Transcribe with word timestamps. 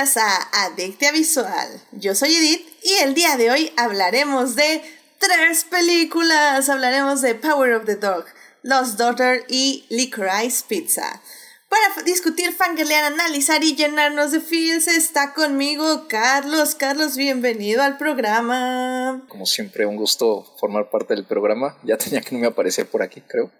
bienvenidas 0.00 0.16
a 0.16 0.64
Adictia 0.64 1.12
Visual. 1.12 1.68
Yo 1.92 2.14
soy 2.14 2.34
Edith 2.34 2.66
y 2.82 3.02
el 3.02 3.12
día 3.12 3.36
de 3.36 3.50
hoy 3.50 3.70
hablaremos 3.76 4.54
de 4.54 4.80
tres 5.18 5.64
películas. 5.64 6.70
Hablaremos 6.70 7.20
de 7.20 7.34
Power 7.34 7.74
of 7.74 7.84
the 7.84 7.96
Dog, 7.96 8.24
Lost 8.62 8.98
Daughter 8.98 9.44
y 9.48 9.84
Licorice 9.90 10.64
Pizza. 10.66 11.20
Para 11.68 12.02
discutir, 12.02 12.52
fangirlear, 12.54 13.04
analizar 13.04 13.62
y 13.62 13.76
llenarnos 13.76 14.32
de 14.32 14.40
feels 14.40 14.88
está 14.88 15.34
conmigo 15.34 16.08
Carlos. 16.08 16.74
Carlos, 16.74 17.16
bienvenido 17.16 17.82
al 17.82 17.98
programa. 17.98 19.22
Como 19.28 19.44
siempre, 19.44 19.84
un 19.84 19.96
gusto 19.96 20.46
formar 20.58 20.88
parte 20.88 21.14
del 21.14 21.26
programa. 21.26 21.76
Ya 21.82 21.98
tenía 21.98 22.22
que 22.22 22.34
no 22.34 22.40
me 22.40 22.46
aparecer 22.46 22.86
por 22.86 23.02
aquí, 23.02 23.20
creo. 23.20 23.50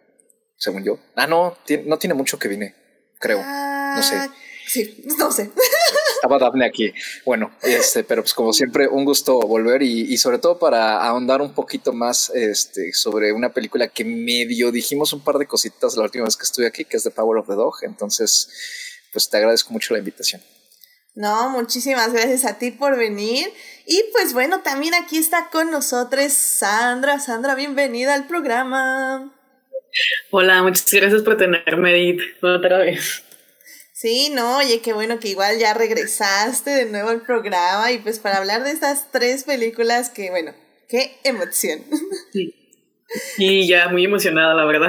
Según 0.57 0.84
yo. 0.84 0.98
Ah, 1.16 1.27
no, 1.27 1.59
no 1.84 1.98
tiene 1.98 2.15
mucho 2.15 2.38
que 2.38 2.48
vine, 2.48 2.74
creo. 3.18 3.38
no 3.38 4.02
sé. 4.02 4.16
Ah, 4.16 4.34
Sí, 4.70 5.02
no 5.18 5.32
sé. 5.32 5.51
Estaba 6.20 6.38
Daphne 6.38 6.66
aquí. 6.66 6.92
Bueno, 7.24 7.51
este, 7.62 8.05
pero 8.05 8.23
pues 8.23 8.34
como 8.34 8.52
siempre, 8.52 8.87
un 8.87 9.06
gusto 9.06 9.41
volver 9.41 9.83
y, 9.83 10.19
sobre 10.19 10.38
todo 10.38 10.59
para 10.59 11.02
ahondar 11.02 11.41
un 11.41 11.55
poquito 11.55 11.95
más 11.95 12.30
este, 12.34 12.93
sobre 12.93 13.33
una 13.33 13.55
película 13.55 13.88
que 13.88 14.05
medio 14.05 14.70
dijimos 14.70 15.15
un 15.15 15.24
par 15.24 15.38
de 15.38 15.46
cositas 15.46 15.96
la 15.96 16.02
última 16.02 16.27
vez 16.27 16.37
que 16.37 16.43
estuve 16.43 16.66
aquí, 16.66 16.84
que 16.84 16.98
es 16.98 17.05
The 17.05 17.10
Power 17.10 17.38
of 17.38 17.46
the 17.46 17.55
Dog. 17.55 17.77
Entonces, 17.84 18.51
pues 19.15 19.30
te 19.30 19.38
agradezco 19.38 19.73
mucho 19.73 19.95
la 19.95 20.01
invitación. 20.01 20.43
No, 21.15 21.48
muchísimas 21.48 22.13
gracias 22.13 22.45
a 22.45 22.59
ti 22.59 22.71
por 22.71 22.98
venir. 22.98 23.48
Y 23.87 24.04
pues 24.13 24.35
bueno, 24.35 24.60
también 24.60 24.93
aquí 24.93 25.16
está 25.16 25.48
con 25.51 25.71
nosotros 25.71 26.35
Sandra. 26.35 27.18
Sandra, 27.18 27.54
bienvenida 27.54 28.13
al 28.13 28.26
programa. 28.26 29.35
Hola, 30.30 30.63
muchas 30.63 30.93
gracias 30.93 31.23
por 31.23 31.38
tenerme, 31.38 31.93
Edith, 31.93 32.21
otra 32.43 32.79
vez. 32.79 33.24
Sí, 34.01 34.30
no, 34.32 34.56
oye, 34.56 34.80
qué 34.80 34.95
bueno 34.95 35.20
que 35.20 35.29
igual 35.29 35.59
ya 35.59 35.74
regresaste 35.74 36.70
de 36.70 36.87
nuevo 36.87 37.10
al 37.10 37.20
programa 37.20 37.93
y 37.93 37.98
pues 37.98 38.18
para 38.18 38.38
hablar 38.38 38.65
de 38.65 38.70
estas 38.70 39.12
tres 39.12 39.45
películas 39.45 40.09
que, 40.09 40.30
bueno, 40.30 40.54
qué 40.88 41.18
emoción. 41.23 41.84
Sí. 42.32 42.54
Y 43.37 43.68
ya 43.68 43.88
muy 43.88 44.07
emocionada, 44.07 44.54
la 44.54 44.65
verdad. 44.65 44.88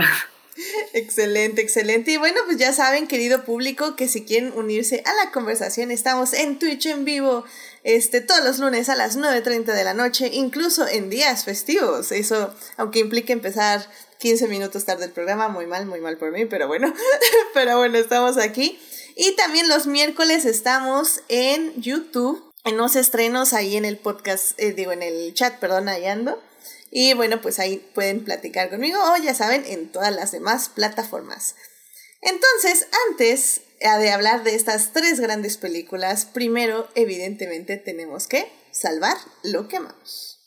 Excelente, 0.94 1.62
excelente. 1.62 2.12
Y 2.12 2.18
bueno, 2.18 2.40
pues 2.45 2.56
ya 2.56 2.72
saben, 2.72 3.06
querido 3.06 3.44
público, 3.44 3.98
que 3.98 4.08
si 4.08 4.23
quieren 4.23 4.53
unirse 4.56 5.03
a 5.06 5.25
la 5.25 5.31
conversación, 5.31 5.92
estamos 5.92 6.31
en 6.31 6.58
Twitch 6.58 6.86
en 6.86 7.03
vivo 7.03 7.44
este, 7.84 8.22
todos 8.22 8.46
los 8.46 8.59
lunes 8.59 8.88
a 8.88 8.96
las 8.96 9.18
9.30 9.18 9.73
de 9.73 9.84
la 9.84 9.94
noche, 9.94 10.30
incluso 10.31 10.88
en 10.88 11.09
días 11.09 11.44
festivos. 11.44 12.14
Eso, 12.14 12.56
aunque 12.78 13.00
implique 13.00 13.34
empezar 13.34 13.86
15 14.20 14.48
minutos 14.48 14.86
tarde 14.86 15.03
el 15.03 15.12
programa, 15.12 15.50
muy 15.50 15.66
mal, 15.66 15.86
muy 15.86 16.00
mal 16.00 16.16
por 16.16 16.31
mí, 16.31 16.46
pero 16.46 16.68
bueno, 16.68 16.94
pero 17.53 17.78
bueno, 17.78 17.98
estamos 17.98 18.38
aquí. 18.38 18.80
Y 19.16 19.36
también 19.36 19.67
los 19.67 19.88
miércoles 19.88 20.45
estamos 20.45 21.22
en 21.28 21.80
YouTube, 21.81 22.44
en 22.64 22.78
los 22.78 22.95
estrenos 22.95 23.53
ahí 23.53 23.78
en 23.78 23.86
el 23.86 23.98
podcast, 23.98 24.59
eh, 24.59 24.73
digo, 24.73 24.92
en 24.92 25.03
el 25.03 25.34
chat, 25.34 25.59
perdón, 25.59 25.88
hallando. 25.88 26.42
Y 26.92 27.14
bueno, 27.14 27.42
pues 27.42 27.59
ahí 27.59 27.78
pueden 27.94 28.23
platicar 28.23 28.70
conmigo 28.70 29.00
o 29.02 29.18
ya 29.18 29.34
saben, 29.34 29.64
en 29.66 29.92
todas 29.92 30.14
las 30.14 30.31
demás 30.31 30.70
plataformas. 30.70 31.56
Entonces, 32.22 32.88
antes 33.09 33.62
eh, 33.80 33.90
de 34.00 34.12
hablar 34.12 34.44
de 34.44 34.56
estas 34.56 34.94
tres 34.94 35.20
grandes 35.20 35.58
películas, 35.58 36.25
primero, 36.25 36.88
evidentemente, 36.96 37.78
tenemos 37.78 38.28
que 38.28 38.52
salvar 38.72 39.18
lo 39.44 39.68
que 39.68 39.78
amamos. 39.78 40.40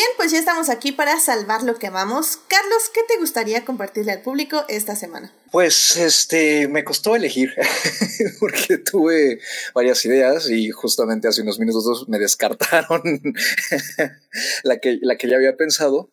Bien, 0.00 0.12
pues 0.16 0.32
ya 0.32 0.38
estamos 0.38 0.70
aquí 0.70 0.92
para 0.92 1.20
salvar 1.20 1.62
lo 1.62 1.74
que 1.74 1.86
amamos. 1.86 2.38
Carlos, 2.48 2.90
¿qué 2.94 3.02
te 3.06 3.18
gustaría 3.18 3.66
compartirle 3.66 4.12
al 4.12 4.22
público 4.22 4.64
esta 4.68 4.96
semana? 4.96 5.30
Pues 5.52 5.96
este, 5.98 6.68
me 6.68 6.84
costó 6.84 7.16
elegir 7.16 7.52
porque 8.40 8.78
tuve 8.78 9.40
varias 9.74 10.02
ideas 10.06 10.48
y 10.48 10.70
justamente 10.70 11.28
hace 11.28 11.42
unos 11.42 11.58
minutos 11.58 12.08
me 12.08 12.18
descartaron 12.18 13.02
la, 14.62 14.78
que, 14.78 14.98
la 15.02 15.18
que 15.18 15.28
ya 15.28 15.36
había 15.36 15.56
pensado, 15.58 16.10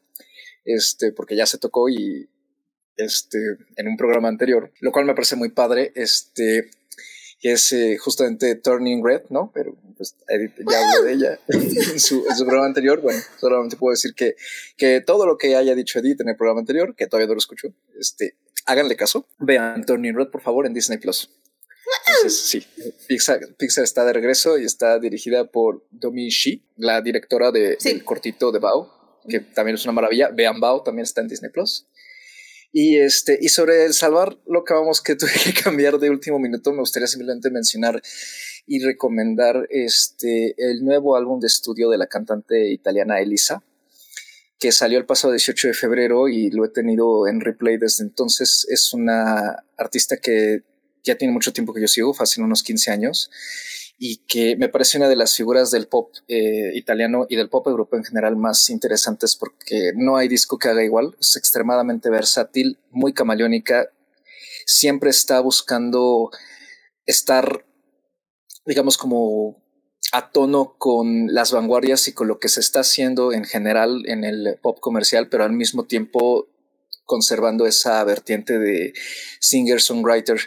este, 0.66 1.14
porque 1.14 1.38
ya 1.38 1.46
se 1.46 1.58
tocó 1.58 1.88
y 1.88 2.30
este, 2.98 3.38
en 3.78 3.88
un 3.88 3.96
programa 3.96 4.28
anterior, 4.28 4.70
lo 4.82 4.92
cual 4.92 5.06
me 5.06 5.14
parece 5.14 5.38
muy 5.38 5.50
padre. 5.50 5.94
Este, 5.96 6.72
que 7.40 7.54
es 7.54 7.72
eh, 7.72 7.98
justamente 7.98 8.56
Turning 8.56 9.06
Red, 9.06 9.24
¿no? 9.30 9.52
Pero 9.54 9.76
pues 9.96 10.16
Edith 10.28 10.54
ya 10.70 10.90
habló 10.90 11.04
de 11.04 11.14
ella 11.14 11.40
en 11.48 12.00
su, 12.00 12.24
programa 12.40 12.66
anterior. 12.66 13.02
Bueno, 13.02 13.20
solamente 13.40 13.76
puedo 13.78 13.92
decir 13.92 14.14
que, 14.14 14.36
que 14.76 15.02
todo 15.02 15.26
lo 15.26 15.38
que 15.38 15.56
haya 15.56 15.76
dicho 15.76 16.00
Edith 16.00 16.22
en 16.22 16.30
el 16.30 16.36
programa 16.36 16.62
anterior, 16.62 16.96
que 16.96 17.08
todavía 17.08 17.28
no 17.28 17.34
lo 17.34 17.40
escucho, 17.40 17.74
este, 18.00 18.36
háganle 18.66 18.96
caso. 18.96 19.28
Vean 19.40 19.86
Turning 19.86 20.16
Red, 20.16 20.28
por 20.28 20.42
favor, 20.42 20.66
en 20.66 20.74
Disney 20.74 20.98
Plus. 20.98 21.30
Entonces, 22.08 22.40
sí, 22.40 22.66
Pixar, 23.08 23.40
Pixar, 23.58 23.84
está 23.84 24.04
de 24.04 24.14
regreso 24.14 24.58
y 24.58 24.66
está 24.66 25.00
dirigida 25.00 25.46
por 25.46 25.86
Domi 25.92 26.30
Shi, 26.30 26.66
la 26.76 27.02
directora 27.02 27.52
de, 27.52 27.78
del 27.82 28.04
cortito 28.04 28.52
de 28.52 28.60
Bao, 28.60 29.22
que 29.28 29.40
también 29.40 29.76
es 29.76 29.86
una 29.86 29.94
maravilla. 29.94 30.30
Vean 30.30 30.60
Bao, 30.60 30.84
también 30.84 31.04
está 31.04 31.22
en 31.22 31.30
Disney 31.30 31.52
Plus. 31.52 31.88
Y, 32.72 32.98
este, 32.98 33.38
y 33.42 33.50
sobre 33.50 33.86
el 33.86 33.94
salvar 33.94 34.38
lo 34.46 34.64
que 34.64 34.74
vamos 34.74 35.02
que 35.02 35.16
tuve 35.18 35.32
que 35.44 35.54
cambiar 35.54 36.00
de 36.00 36.10
último 36.10 36.40
minuto, 36.40 36.72
me 36.72 36.80
gustaría 36.80 37.08
simplemente 37.08 37.50
mencionar 37.50 38.02
y 38.66 38.84
recomendar 38.84 39.68
este, 39.70 40.54
el 40.58 40.84
nuevo 40.84 41.16
álbum 41.16 41.40
de 41.40 41.48
estudio 41.48 41.90
de 41.90 41.98
la 41.98 42.08
cantante 42.08 42.70
italiana 42.70 43.22
Elisa, 43.22 43.64
que 44.60 44.72
salió 44.72 44.98
el 44.98 45.06
pasado 45.06 45.34
18 45.34 45.70
de 45.70 45.74
febrero 45.74 46.28
y 46.28 46.50
lo 46.50 46.66
he 46.66 46.70
tenido 46.70 47.28
en 47.28 47.42
replay 47.42 47.78
desde 47.78 48.04
entonces. 48.04 48.66
Es 48.70 48.94
una 48.94 49.64
artista 49.78 50.18
que 50.18 50.64
ya 51.04 51.16
tiene 51.16 51.34
mucho 51.34 51.54
tiempo 51.54 51.74
que 51.74 51.82
yo 51.82 51.88
sigo, 51.88 52.14
fácil 52.14 52.44
unos 52.44 52.64
15 52.64 52.92
años, 52.92 53.32
y 54.00 54.18
que 54.28 54.56
me 54.58 54.70
parece 54.70 54.98
una 54.98 55.10
de 55.10 55.16
las 55.16 55.36
figuras 55.36 55.72
del 55.72 55.88
pop 55.88 56.14
eh, 56.28 56.72
italiano 56.76 57.26
y 57.30 57.36
del 57.36 57.50
pop 57.50 57.66
europeo 57.68 57.98
en 57.98 58.06
general 58.06 58.36
más 58.36 58.70
interesantes 58.70 59.36
porque 59.36 59.92
no 59.96 60.18
hay 60.18 60.28
disco 60.28 60.60
que 60.60 60.70
haga 60.70 60.84
igual, 60.84 61.16
es 61.20 61.36
extremadamente 61.36 62.10
versátil, 62.10 62.80
muy 62.92 63.14
camaleónica, 63.14 63.90
siempre 64.66 65.10
está 65.10 65.40
buscando 65.40 66.30
estar, 67.06 67.66
digamos, 68.66 68.98
como 68.98 69.64
a 70.12 70.32
tono 70.32 70.76
con 70.78 71.34
las 71.34 71.52
vanguardias 71.52 72.08
y 72.08 72.14
con 72.14 72.28
lo 72.28 72.40
que 72.40 72.50
se 72.50 72.60
está 72.60 72.82
haciendo 72.82 73.34
en 73.34 73.46
general 73.46 74.04
en 74.06 74.24
el 74.24 74.60
pop 74.62 74.80
comercial, 74.80 75.28
pero 75.30 75.44
al 75.44 75.54
mismo 75.54 75.86
tiempo 75.86 76.48
conservando 77.04 77.66
esa 77.66 78.04
vertiente 78.04 78.60
de 78.60 78.94
singer-songwriter 79.40 80.40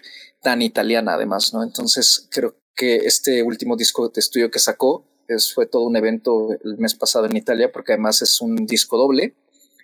tan 0.42 0.62
italiana 0.62 1.14
además, 1.14 1.52
¿no? 1.52 1.62
Entonces 1.62 2.28
creo 2.30 2.59
que 2.80 2.96
este 3.04 3.42
último 3.42 3.76
disco 3.76 4.08
de 4.08 4.20
estudio 4.20 4.50
que 4.50 4.58
sacó 4.58 5.06
es, 5.28 5.52
fue 5.52 5.66
todo 5.66 5.82
un 5.82 5.96
evento 5.96 6.48
el 6.64 6.78
mes 6.78 6.94
pasado 6.94 7.26
en 7.26 7.36
Italia, 7.36 7.70
porque 7.70 7.92
además 7.92 8.22
es 8.22 8.40
un 8.40 8.56
disco 8.64 8.96
doble 8.96 9.36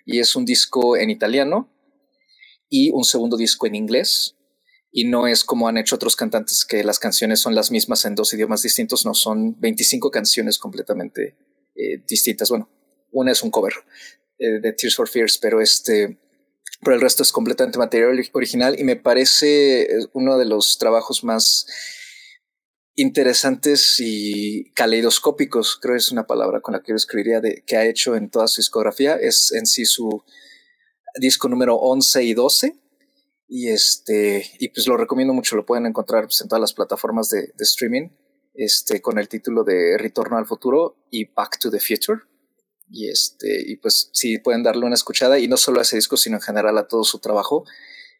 y 0.03 0.17
es 0.17 0.35
un 0.35 0.45
disco 0.45 0.97
en 0.97 1.11
italiano 1.11 1.71
y 2.71 2.89
un 2.89 3.03
segundo 3.03 3.37
disco 3.37 3.67
en 3.67 3.75
inglés. 3.75 4.35
Y 4.91 5.05
no 5.05 5.27
es 5.27 5.43
como 5.43 5.67
han 5.67 5.77
hecho 5.77 5.95
otros 5.95 6.15
cantantes 6.15 6.65
que 6.65 6.83
las 6.83 6.97
canciones 6.97 7.39
son 7.39 7.53
las 7.53 7.69
mismas 7.69 8.03
en 8.05 8.15
dos 8.15 8.33
idiomas 8.33 8.63
distintos, 8.63 9.05
no, 9.05 9.13
son 9.13 9.59
25 9.59 10.09
canciones 10.09 10.57
completamente 10.57 11.37
eh, 11.75 12.03
distintas. 12.07 12.49
Bueno, 12.49 12.67
una 13.11 13.31
es 13.31 13.43
un 13.43 13.51
cover 13.51 13.73
eh, 14.39 14.59
de 14.59 14.73
Tears 14.73 14.95
for 14.95 15.07
Fears, 15.07 15.37
pero 15.37 15.61
este, 15.61 16.17
pero 16.81 16.95
el 16.95 17.01
resto 17.01 17.21
es 17.21 17.31
completamente 17.31 17.77
material 17.77 18.19
original 18.33 18.79
y 18.79 18.83
me 18.83 18.95
parece 18.95 19.83
eh, 19.83 20.07
uno 20.13 20.39
de 20.39 20.45
los 20.45 20.79
trabajos 20.79 21.23
más 21.23 21.67
interesantes 22.97 23.99
y 23.99 24.71
caleidoscópicos, 24.73 25.77
creo 25.79 25.95
es 25.95 26.11
una 26.11 26.25
palabra 26.25 26.61
con 26.61 26.73
la 26.73 26.81
que 26.81 26.91
yo 26.91 26.95
escribiría, 26.95 27.39
de, 27.39 27.63
que 27.65 27.77
ha 27.77 27.85
hecho 27.85 28.15
en 28.15 28.29
toda 28.29 28.47
su 28.47 28.59
discografía. 28.59 29.15
Es 29.15 29.51
en 29.51 29.67
sí 29.67 29.85
su 29.85 30.23
disco 31.19 31.47
número 31.47 31.75
11 31.75 32.23
y 32.23 32.33
12. 32.33 32.75
Y, 33.47 33.69
este, 33.69 34.51
y 34.59 34.69
pues 34.69 34.87
lo 34.87 34.97
recomiendo 34.97 35.33
mucho, 35.33 35.55
lo 35.55 35.65
pueden 35.65 35.85
encontrar 35.85 36.25
pues, 36.25 36.41
en 36.41 36.49
todas 36.49 36.59
las 36.59 36.73
plataformas 36.73 37.29
de, 37.29 37.53
de, 37.55 37.63
streaming, 37.63 38.09
este, 38.55 38.99
con 38.99 39.19
el 39.19 39.29
título 39.29 39.63
de 39.63 39.97
Retorno 39.97 40.37
al 40.37 40.47
Futuro 40.47 40.97
y 41.11 41.25
Back 41.25 41.59
to 41.59 41.69
the 41.69 41.79
Future. 41.79 42.21
Y, 42.89 43.09
este, 43.09 43.63
y 43.67 43.77
pues 43.77 44.09
sí, 44.11 44.39
pueden 44.39 44.63
darle 44.63 44.85
una 44.85 44.95
escuchada, 44.95 45.37
y 45.37 45.47
no 45.47 45.57
solo 45.57 45.79
a 45.79 45.83
ese 45.83 45.97
disco, 45.97 46.17
sino 46.17 46.37
en 46.37 46.41
general 46.41 46.77
a 46.79 46.87
todo 46.87 47.03
su 47.03 47.19
trabajo. 47.19 47.63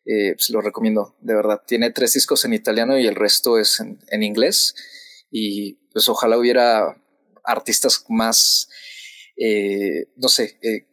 Eh, 0.10 0.34
pues 0.36 0.50
lo 0.52 0.62
recomiendo, 0.62 1.16
de 1.20 1.36
verdad. 1.36 1.62
Tiene 1.68 1.92
tres 1.92 2.14
discos 2.14 2.46
en 2.46 2.54
italiano 2.54 2.98
y 2.98 3.06
el 3.08 3.16
resto 3.16 3.58
es 3.58 3.80
en, 3.80 4.24
inglés. 4.24 4.74
Y 5.30 5.74
pues 5.92 6.08
ojalá 6.08 6.38
hubiera 6.38 7.02
artistas 7.44 8.06
más, 8.08 8.70
eh, 9.36 10.08
no 10.16 10.30
sé, 10.30 10.58
eh, 10.62 10.88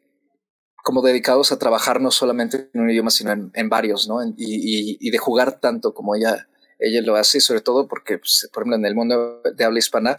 como 0.82 1.00
dedicados 1.00 1.52
a 1.52 1.58
trabajar 1.58 2.00
no 2.00 2.11
solamente 2.11 2.69
en 2.75 2.81
un 2.81 2.90
idioma, 2.90 3.11
sino 3.11 3.32
en, 3.32 3.69
varios, 3.69 4.08
¿no? 4.08 4.19
y, 4.37 5.11
de 5.11 5.19
jugar 5.19 5.61
tanto 5.61 5.94
como 5.94 6.14
ella 6.14 6.49
ella 6.78 7.02
lo 7.02 7.16
hace, 7.16 7.40
sobre 7.40 7.61
todo 7.61 7.88
porque, 7.88 8.19
pues, 8.19 8.49
por 8.52 8.62
ejemplo, 8.62 8.76
en 8.76 8.87
el 8.87 8.94
mundo 8.94 9.40
de 9.43 9.64
habla 9.64 9.78
hispana, 9.78 10.16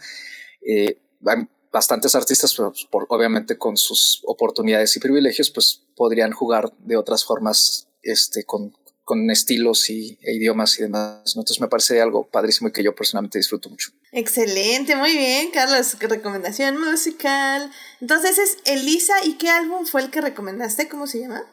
eh, 0.62 1.00
hay 1.24 1.48
bastantes 1.72 2.14
artistas, 2.14 2.54
pues, 2.54 2.86
por, 2.90 3.06
obviamente 3.08 3.58
con 3.58 3.76
sus 3.76 4.22
oportunidades 4.26 4.96
y 4.96 5.00
privilegios, 5.00 5.50
pues 5.50 5.84
podrían 5.96 6.32
jugar 6.32 6.72
de 6.78 6.96
otras 6.96 7.24
formas 7.24 7.88
este, 8.02 8.44
con, 8.44 8.72
con 9.06 9.30
estilos 9.30 9.88
y, 9.88 10.18
e 10.20 10.34
idiomas 10.34 10.76
y 10.80 10.82
demás. 10.82 11.22
Entonces 11.36 11.60
me 11.60 11.68
parece 11.68 12.00
algo 12.00 12.26
padrísimo 12.28 12.68
y 12.68 12.72
que 12.72 12.82
yo 12.82 12.92
personalmente 12.92 13.38
disfruto 13.38 13.70
mucho. 13.70 13.92
Excelente, 14.10 14.96
muy 14.96 15.16
bien, 15.16 15.52
Carlos. 15.52 15.96
Recomendación 16.00 16.80
musical. 16.80 17.70
Entonces 18.00 18.36
es 18.38 18.58
Elisa. 18.64 19.14
¿Y 19.24 19.34
qué 19.38 19.48
álbum 19.48 19.86
fue 19.86 20.02
el 20.02 20.10
que 20.10 20.20
recomendaste? 20.20 20.88
¿Cómo 20.88 21.06
se 21.06 21.20
llama? 21.20 21.44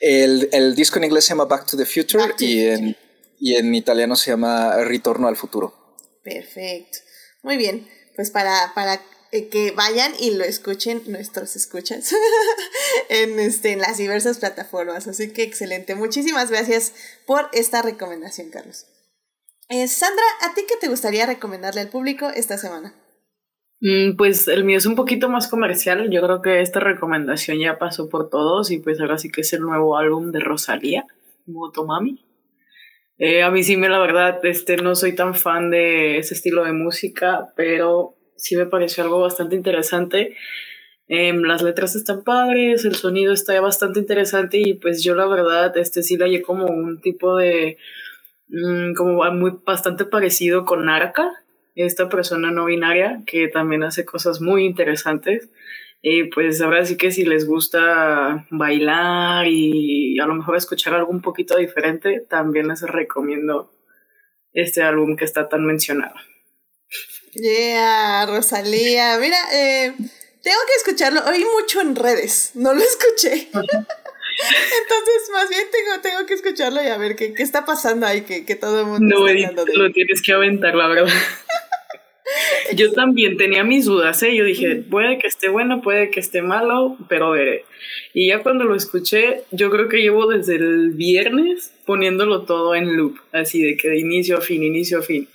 El, 0.00 0.48
el 0.50 0.74
disco 0.74 0.98
en 0.98 1.04
inglés 1.04 1.26
se 1.26 1.28
llama 1.28 1.44
Back 1.44 1.66
to 1.70 1.76
the 1.76 1.86
Future 1.86 2.34
y, 2.40 2.66
En, 2.66 2.96
y 3.38 3.54
en 3.54 3.72
italiano 3.72 4.16
se 4.16 4.32
llama 4.32 4.82
Ritorno 4.82 5.28
al 5.28 5.36
Futuro. 5.36 5.96
Perfecto. 6.24 6.98
Muy 7.44 7.56
bien. 7.56 7.88
Pues 8.16 8.30
para, 8.32 8.72
para 8.74 9.00
que 9.30 9.72
vayan 9.76 10.12
y 10.18 10.32
lo 10.36 10.44
escuchen 10.44 11.02
nuestros 11.06 11.54
escuchas 11.56 12.14
en, 13.08 13.38
este, 13.38 13.72
en 13.72 13.78
las 13.80 13.98
diversas 13.98 14.38
plataformas. 14.38 15.06
Así 15.06 15.32
que 15.32 15.42
excelente. 15.42 15.94
Muchísimas 15.94 16.50
gracias 16.50 16.94
por 17.26 17.48
esta 17.52 17.82
recomendación, 17.82 18.50
Carlos. 18.50 18.86
Eh, 19.68 19.86
Sandra, 19.86 20.24
¿a 20.42 20.54
ti 20.54 20.62
qué 20.68 20.74
te 20.80 20.88
gustaría 20.88 21.26
recomendarle 21.26 21.80
al 21.80 21.90
público 21.90 22.28
esta 22.28 22.58
semana? 22.58 22.92
Mm, 23.80 24.16
pues 24.16 24.48
el 24.48 24.64
mío 24.64 24.78
es 24.78 24.86
un 24.86 24.96
poquito 24.96 25.28
más 25.28 25.46
comercial. 25.46 26.10
Yo 26.10 26.20
creo 26.22 26.42
que 26.42 26.60
esta 26.60 26.80
recomendación 26.80 27.58
ya 27.58 27.78
pasó 27.78 28.08
por 28.08 28.28
todos 28.30 28.70
y 28.70 28.78
pues 28.78 29.00
ahora 29.00 29.18
sí 29.18 29.30
que 29.30 29.42
es 29.42 29.52
el 29.52 29.60
nuevo 29.60 29.96
álbum 29.96 30.32
de 30.32 30.40
Rosalía, 30.40 31.06
Motomami. 31.46 32.26
Eh, 33.16 33.42
a 33.42 33.50
mí 33.50 33.62
sí 33.62 33.76
la 33.76 33.98
verdad, 33.98 34.44
este, 34.44 34.76
no 34.76 34.94
soy 34.94 35.14
tan 35.14 35.34
fan 35.34 35.70
de 35.70 36.18
ese 36.18 36.34
estilo 36.34 36.64
de 36.64 36.72
música, 36.72 37.52
pero 37.54 38.16
sí 38.40 38.56
me 38.56 38.66
pareció 38.66 39.04
algo 39.04 39.20
bastante 39.20 39.56
interesante. 39.56 40.36
Em, 41.08 41.42
las 41.42 41.62
letras 41.62 41.96
están 41.96 42.22
padres, 42.24 42.84
el 42.84 42.94
sonido 42.94 43.32
está 43.32 43.60
bastante 43.60 44.00
interesante 44.00 44.58
y 44.58 44.74
pues 44.74 45.02
yo 45.02 45.14
la 45.14 45.26
verdad, 45.26 45.76
este 45.76 46.02
sí 46.02 46.16
la 46.16 46.26
hallé 46.26 46.42
como 46.42 46.66
un 46.66 47.00
tipo 47.00 47.36
de, 47.36 47.78
mm, 48.48 48.94
como 48.94 49.24
muy 49.32 49.52
bastante 49.64 50.04
parecido 50.04 50.64
con 50.64 50.88
Arca, 50.88 51.28
esta 51.74 52.08
persona 52.08 52.50
no 52.50 52.66
binaria 52.66 53.22
que 53.26 53.48
también 53.48 53.82
hace 53.82 54.04
cosas 54.04 54.40
muy 54.40 54.64
interesantes. 54.64 55.50
Y 56.02 56.24
pues 56.24 56.60
ahora 56.62 56.84
sí 56.86 56.96
que 56.96 57.10
si 57.10 57.24
les 57.24 57.46
gusta 57.46 58.46
bailar 58.50 59.46
y 59.46 60.18
a 60.18 60.26
lo 60.26 60.34
mejor 60.34 60.56
escuchar 60.56 60.94
algo 60.94 61.10
un 61.10 61.20
poquito 61.20 61.56
diferente, 61.58 62.24
también 62.28 62.68
les 62.68 62.82
recomiendo 62.82 63.70
este 64.52 64.82
álbum 64.82 65.16
que 65.16 65.24
está 65.26 65.48
tan 65.48 65.64
mencionado. 65.66 66.14
Yeah, 67.34 68.26
Rosalía. 68.26 69.18
Mira, 69.18 69.38
eh, 69.52 69.92
tengo 70.42 70.58
que 70.66 70.74
escucharlo. 70.78 71.20
Oí 71.28 71.44
mucho 71.60 71.80
en 71.80 71.96
redes, 71.96 72.52
no 72.54 72.72
lo 72.74 72.80
escuché. 72.80 73.48
Entonces, 73.52 75.30
más 75.32 75.48
bien 75.48 75.64
tengo, 75.70 76.00
tengo 76.02 76.26
que 76.26 76.34
escucharlo 76.34 76.82
y 76.82 76.86
a 76.86 76.96
ver 76.96 77.16
qué, 77.16 77.34
qué 77.34 77.42
está 77.42 77.64
pasando 77.64 78.06
ahí, 78.06 78.22
que, 78.22 78.44
que 78.44 78.56
todo 78.56 78.80
el 78.80 78.86
mundo. 78.86 79.18
No, 79.18 79.28
está 79.28 79.64
lo 79.74 79.92
tienes 79.92 80.22
que 80.22 80.32
aventar, 80.32 80.74
la 80.74 80.88
verdad. 80.88 81.12
Yo 82.74 82.92
también 82.92 83.36
tenía 83.36 83.64
mis 83.64 83.86
dudas, 83.86 84.22
¿eh? 84.22 84.34
Yo 84.34 84.44
dije, 84.44 84.76
puede 84.76 85.18
que 85.18 85.26
esté 85.26 85.48
bueno, 85.48 85.82
puede 85.82 86.10
que 86.10 86.20
esté 86.20 86.42
malo, 86.42 86.96
pero 87.08 87.32
veré. 87.32 87.64
Y 88.14 88.28
ya 88.28 88.42
cuando 88.42 88.64
lo 88.64 88.76
escuché, 88.76 89.42
yo 89.50 89.70
creo 89.70 89.88
que 89.88 89.98
llevo 89.98 90.26
desde 90.26 90.56
el 90.56 90.90
viernes 90.90 91.72
poniéndolo 91.86 92.42
todo 92.42 92.74
en 92.76 92.96
loop, 92.96 93.18
así 93.32 93.62
de 93.62 93.76
que 93.76 93.88
de 93.88 93.98
inicio 93.98 94.38
a 94.38 94.40
fin, 94.40 94.62
inicio 94.62 95.00
a 95.00 95.02
fin. 95.02 95.28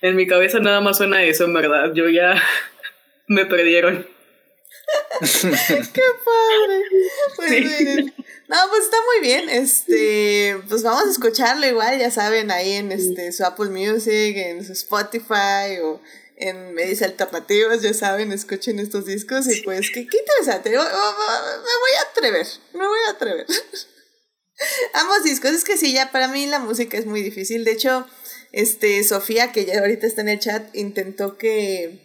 En 0.00 0.16
mi 0.16 0.26
cabeza 0.26 0.60
nada 0.60 0.80
más 0.80 0.98
suena 0.98 1.22
eso, 1.24 1.44
en 1.44 1.54
verdad. 1.54 1.92
Yo 1.94 2.08
ya 2.08 2.40
me 3.26 3.46
perdieron. 3.46 4.06
Qué 5.20 6.02
padre. 6.24 6.82
Pues, 7.36 8.12
no, 8.48 8.56
pues 8.70 8.84
está 8.84 8.96
muy 9.02 9.20
bien. 9.20 9.48
Este, 9.48 10.56
pues 10.68 10.82
vamos 10.82 11.06
a 11.06 11.10
escucharlo 11.10 11.66
igual, 11.66 11.98
ya 11.98 12.10
saben, 12.10 12.50
ahí 12.50 12.72
en 12.72 12.92
este 12.92 13.32
su 13.32 13.44
Apple 13.44 13.70
Music, 13.70 14.36
en 14.36 14.64
su 14.64 14.72
Spotify 14.72 15.80
o 15.82 16.00
en 16.40 16.72
medios 16.72 17.02
alternativos, 17.02 17.82
ya 17.82 17.92
saben, 17.92 18.32
escuchen 18.32 18.78
estos 18.78 19.06
discos 19.06 19.48
y 19.48 19.60
pues 19.62 19.90
qué, 19.92 20.06
qué 20.06 20.18
interesante. 20.18 20.70
Me 20.70 20.76
voy 20.76 20.84
a 20.86 22.10
atrever, 22.10 22.46
me 22.74 22.86
voy 22.86 22.98
a 23.08 23.10
atrever. 23.10 23.46
Ambos 24.94 25.24
discos, 25.24 25.50
es 25.50 25.64
que 25.64 25.76
sí, 25.76 25.92
ya 25.92 26.10
para 26.10 26.28
mí 26.28 26.46
la 26.46 26.58
música 26.58 26.96
es 26.96 27.06
muy 27.06 27.22
difícil. 27.22 27.64
De 27.64 27.72
hecho, 27.72 28.06
este, 28.52 29.02
Sofía, 29.04 29.52
que 29.52 29.64
ya 29.64 29.80
ahorita 29.80 30.06
está 30.06 30.22
en 30.22 30.28
el 30.28 30.38
chat, 30.38 30.74
intentó 30.74 31.36
que, 31.36 32.00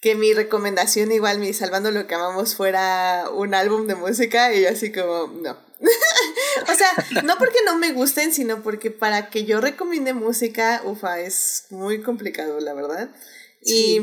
que 0.00 0.14
mi 0.14 0.32
recomendación, 0.32 1.12
igual 1.12 1.38
mi 1.38 1.52
Salvando 1.52 1.90
lo 1.90 2.06
que 2.06 2.14
amamos, 2.14 2.56
fuera 2.56 3.28
un 3.32 3.54
álbum 3.54 3.86
de 3.86 3.94
música 3.94 4.52
y 4.52 4.62
yo 4.62 4.70
así 4.70 4.92
como, 4.92 5.28
no. 5.42 5.70
o 6.68 6.74
sea, 6.74 7.22
no 7.22 7.38
porque 7.38 7.58
no 7.64 7.78
me 7.78 7.92
gusten, 7.92 8.32
sino 8.32 8.62
porque 8.62 8.90
para 8.90 9.30
que 9.30 9.44
yo 9.44 9.60
recomiende 9.60 10.12
música, 10.12 10.82
ufa, 10.84 11.20
es 11.20 11.66
muy 11.70 12.02
complicado, 12.02 12.60
la 12.60 12.74
verdad. 12.74 13.10
Y, 13.62 14.00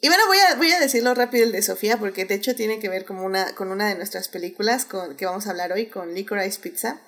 y, 0.00 0.08
bueno, 0.08 0.26
voy 0.26 0.38
a, 0.38 0.54
voy 0.56 0.72
a 0.72 0.80
decirlo 0.80 1.14
rápido 1.14 1.44
el 1.44 1.52
de 1.52 1.62
Sofía, 1.62 1.98
porque 1.98 2.24
de 2.24 2.34
hecho 2.34 2.54
tiene 2.54 2.78
que 2.78 2.88
ver 2.88 3.04
con 3.04 3.18
una, 3.18 3.54
con 3.54 3.72
una 3.72 3.88
de 3.88 3.96
nuestras 3.96 4.28
películas 4.28 4.84
con, 4.84 5.16
que 5.16 5.26
vamos 5.26 5.46
a 5.46 5.50
hablar 5.50 5.72
hoy, 5.72 5.86
con 5.86 6.14
Licorice 6.14 6.60
Pizza, 6.60 7.00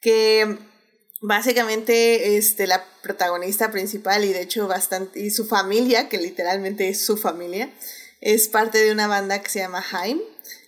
que 0.00 0.58
básicamente 1.20 2.36
este, 2.36 2.66
la 2.66 2.84
protagonista 3.02 3.70
principal 3.70 4.24
y 4.24 4.32
de 4.32 4.42
hecho 4.42 4.68
bastante, 4.68 5.20
y 5.20 5.30
su 5.30 5.46
familia, 5.46 6.08
que 6.08 6.18
literalmente 6.18 6.88
es 6.88 7.04
su 7.04 7.16
familia, 7.16 7.70
es 8.20 8.48
parte 8.48 8.78
de 8.78 8.92
una 8.92 9.06
banda 9.06 9.40
que 9.42 9.50
se 9.50 9.60
llama 9.60 9.84
Haim, 9.92 10.20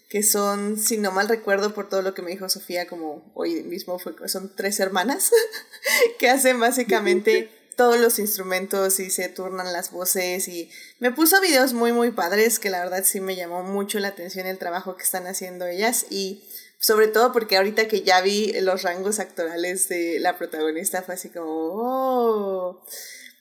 que 0.09 0.23
son, 0.23 0.79
si 0.79 0.97
no 0.97 1.12
mal 1.12 1.29
recuerdo 1.29 1.75
por 1.75 1.89
todo 1.89 2.03
lo 2.03 2.15
que 2.15 2.23
me 2.23 2.31
dijo 2.31 2.49
Sofía, 2.49 2.87
como 2.87 3.31
hoy 3.35 3.62
mismo 3.62 3.99
fue, 3.99 4.15
son 4.29 4.55
tres 4.55 4.81
hermanas, 4.81 5.31
que 6.19 6.31
hacen 6.31 6.59
básicamente 6.59 7.50
todos 7.76 7.99
los 8.00 8.19
instrumentos 8.19 8.99
y 8.99 9.09
se 9.11 9.28
turnan 9.28 9.73
las 9.73 9.93
voces 9.93 10.49
y 10.49 10.69
me 10.99 11.12
puso 11.12 11.40
videos 11.40 11.75
muy 11.75 11.93
muy 11.93 12.11
padres 12.11 12.59
que 12.59 12.71
la 12.71 12.81
verdad 12.81 13.05
sí 13.05 13.21
me 13.21 13.37
llamó 13.37 13.62
mucho 13.62 14.00
la 14.00 14.09
atención 14.09 14.49
el 14.49 14.59
trabajo 14.59 14.97
que 14.97 15.05
están 15.05 15.28
haciendo 15.28 15.64
ellas 15.64 16.07
y 16.11 16.43
sobre 16.78 17.08
todo 17.08 17.32
porque 17.32 17.56
ahorita 17.56 17.88
que 17.88 18.02
ya 18.02 18.20
vi 18.20 18.52
los 18.61 18.82
rangos 18.82 19.18
actorales 19.18 19.88
de 19.88 20.18
la 20.20 20.38
protagonista 20.38 21.02
fue 21.02 21.14
así 21.14 21.28
como, 21.28 21.47
oh. 21.49 22.85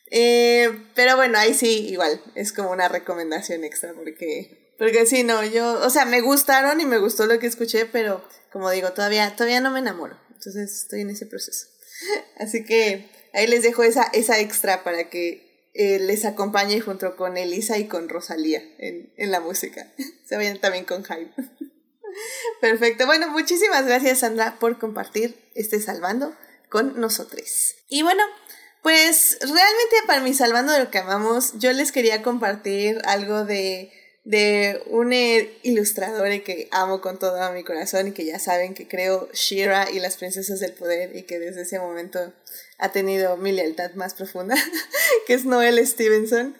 Eh, 0.10 0.86
pero 0.96 1.16
bueno, 1.18 1.38
ahí 1.38 1.54
sí, 1.54 1.88
igual, 1.90 2.22
es 2.36 2.54
como 2.54 2.72
una 2.72 2.88
recomendación 2.88 3.64
extra 3.64 3.94
porque, 3.94 4.74
porque 4.80 5.06
sí, 5.06 5.24
no, 5.24 5.44
yo, 5.46 5.80
o 5.86 5.90
sea, 5.90 6.06
me 6.06 6.22
gustaron 6.22 6.80
y 6.80 6.86
me 6.86 6.98
gustó 6.98 7.26
lo 7.26 7.40
que 7.40 7.48
escuché, 7.48 7.86
pero 7.86 8.24
como 8.52 8.72
digo, 8.72 8.94
todavía, 8.94 9.36
todavía 9.36 9.60
no 9.60 9.70
me 9.70 9.80
enamoro, 9.80 10.18
entonces 10.30 10.72
estoy 10.84 11.02
en 11.02 11.10
ese 11.10 11.26
proceso. 11.26 11.68
Así 12.38 12.64
que 12.64 13.10
ahí 13.34 13.48
les 13.48 13.64
dejo 13.64 13.84
esa, 13.84 14.04
esa 14.14 14.40
extra 14.40 14.84
para 14.84 15.10
que 15.10 15.70
eh, 15.74 16.00
les 16.00 16.26
acompañe 16.26 16.80
junto 16.80 17.16
con 17.16 17.38
Elisa 17.38 17.78
y 17.78 17.88
con 17.88 18.10
Rosalía 18.10 18.64
en, 18.80 19.14
en 19.18 19.30
la 19.30 19.42
música. 19.42 19.94
Se 20.26 20.36
vayan 20.36 20.60
también 20.60 20.86
con 20.86 21.04
Jaime. 21.04 21.34
Perfecto. 22.62 23.06
Bueno, 23.06 23.30
muchísimas 23.30 23.86
gracias, 23.86 24.20
Sandra, 24.20 24.58
por 24.60 24.80
compartir 24.80 25.38
este 25.56 25.80
salvando 25.80 26.36
con 26.70 27.00
nosotros. 27.00 27.76
Y 27.90 28.02
bueno, 28.02 28.24
pues 28.82 29.38
realmente 29.42 29.96
para 30.06 30.22
mi 30.22 30.34
salvando 30.34 30.72
de 30.72 30.80
lo 30.80 30.92
que 30.92 31.00
amamos, 31.00 31.54
yo 31.56 31.72
les 31.74 31.92
quería 31.92 32.22
compartir 32.22 33.02
algo 33.06 33.46
de, 33.46 33.92
de 34.24 34.82
un 34.88 35.14
ilustrador 35.14 36.28
que 36.44 36.68
amo 36.72 37.02
con 37.02 37.20
todo 37.20 37.52
mi 37.54 37.64
corazón 37.64 38.10
y 38.10 38.12
que 38.12 38.26
ya 38.26 38.40
saben 38.40 38.74
que 38.74 38.88
creo 38.88 39.30
Shira 39.34 39.90
y 39.92 40.00
las 40.00 40.18
princesas 40.18 40.60
del 40.60 40.74
poder 40.74 41.16
y 41.16 41.24
que 41.24 41.40
desde 41.40 41.62
ese 41.62 41.80
momento 41.80 42.34
ha 42.78 42.92
tenido 42.92 43.38
mi 43.38 43.52
lealtad 43.52 43.92
más 43.94 44.14
profunda, 44.14 44.56
que 45.28 45.34
es 45.34 45.46
Noel 45.46 45.86
Stevenson. 45.86 46.58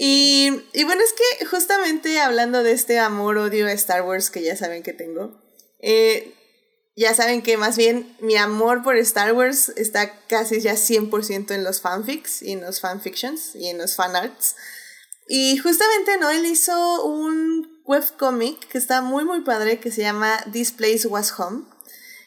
Y, 0.00 0.50
bueno, 0.84 1.02
es 1.02 1.12
que 1.12 1.44
justamente 1.46 2.20
hablando 2.20 2.62
de 2.62 2.70
este 2.70 3.00
amor-odio 3.00 3.66
a 3.66 3.72
Star 3.72 4.02
Wars 4.02 4.30
que 4.30 4.44
ya 4.44 4.54
saben 4.54 4.84
que 4.84 4.92
tengo, 4.92 5.42
eh, 5.80 6.36
ya 6.94 7.14
saben 7.14 7.42
que 7.42 7.56
más 7.56 7.76
bien 7.76 8.16
mi 8.20 8.36
amor 8.36 8.84
por 8.84 8.96
Star 8.96 9.32
Wars 9.32 9.72
está 9.74 10.24
casi 10.28 10.60
ya 10.60 10.74
100% 10.74 11.50
en 11.52 11.64
los 11.64 11.80
fanfics 11.80 12.42
y 12.42 12.52
en 12.52 12.60
los 12.60 12.80
fanfictions 12.80 13.56
y 13.56 13.70
en 13.70 13.78
los 13.78 13.96
fanarts. 13.96 14.54
Y 15.26 15.58
justamente 15.58 16.16
Noel 16.16 16.46
hizo 16.46 17.04
un 17.04 17.82
webcomic 17.84 18.68
que 18.68 18.78
está 18.78 19.02
muy 19.02 19.24
muy 19.24 19.40
padre 19.40 19.80
que 19.80 19.90
se 19.90 20.02
llama 20.02 20.38
This 20.52 20.70
Place 20.70 21.08
Was 21.08 21.34
Home, 21.40 21.64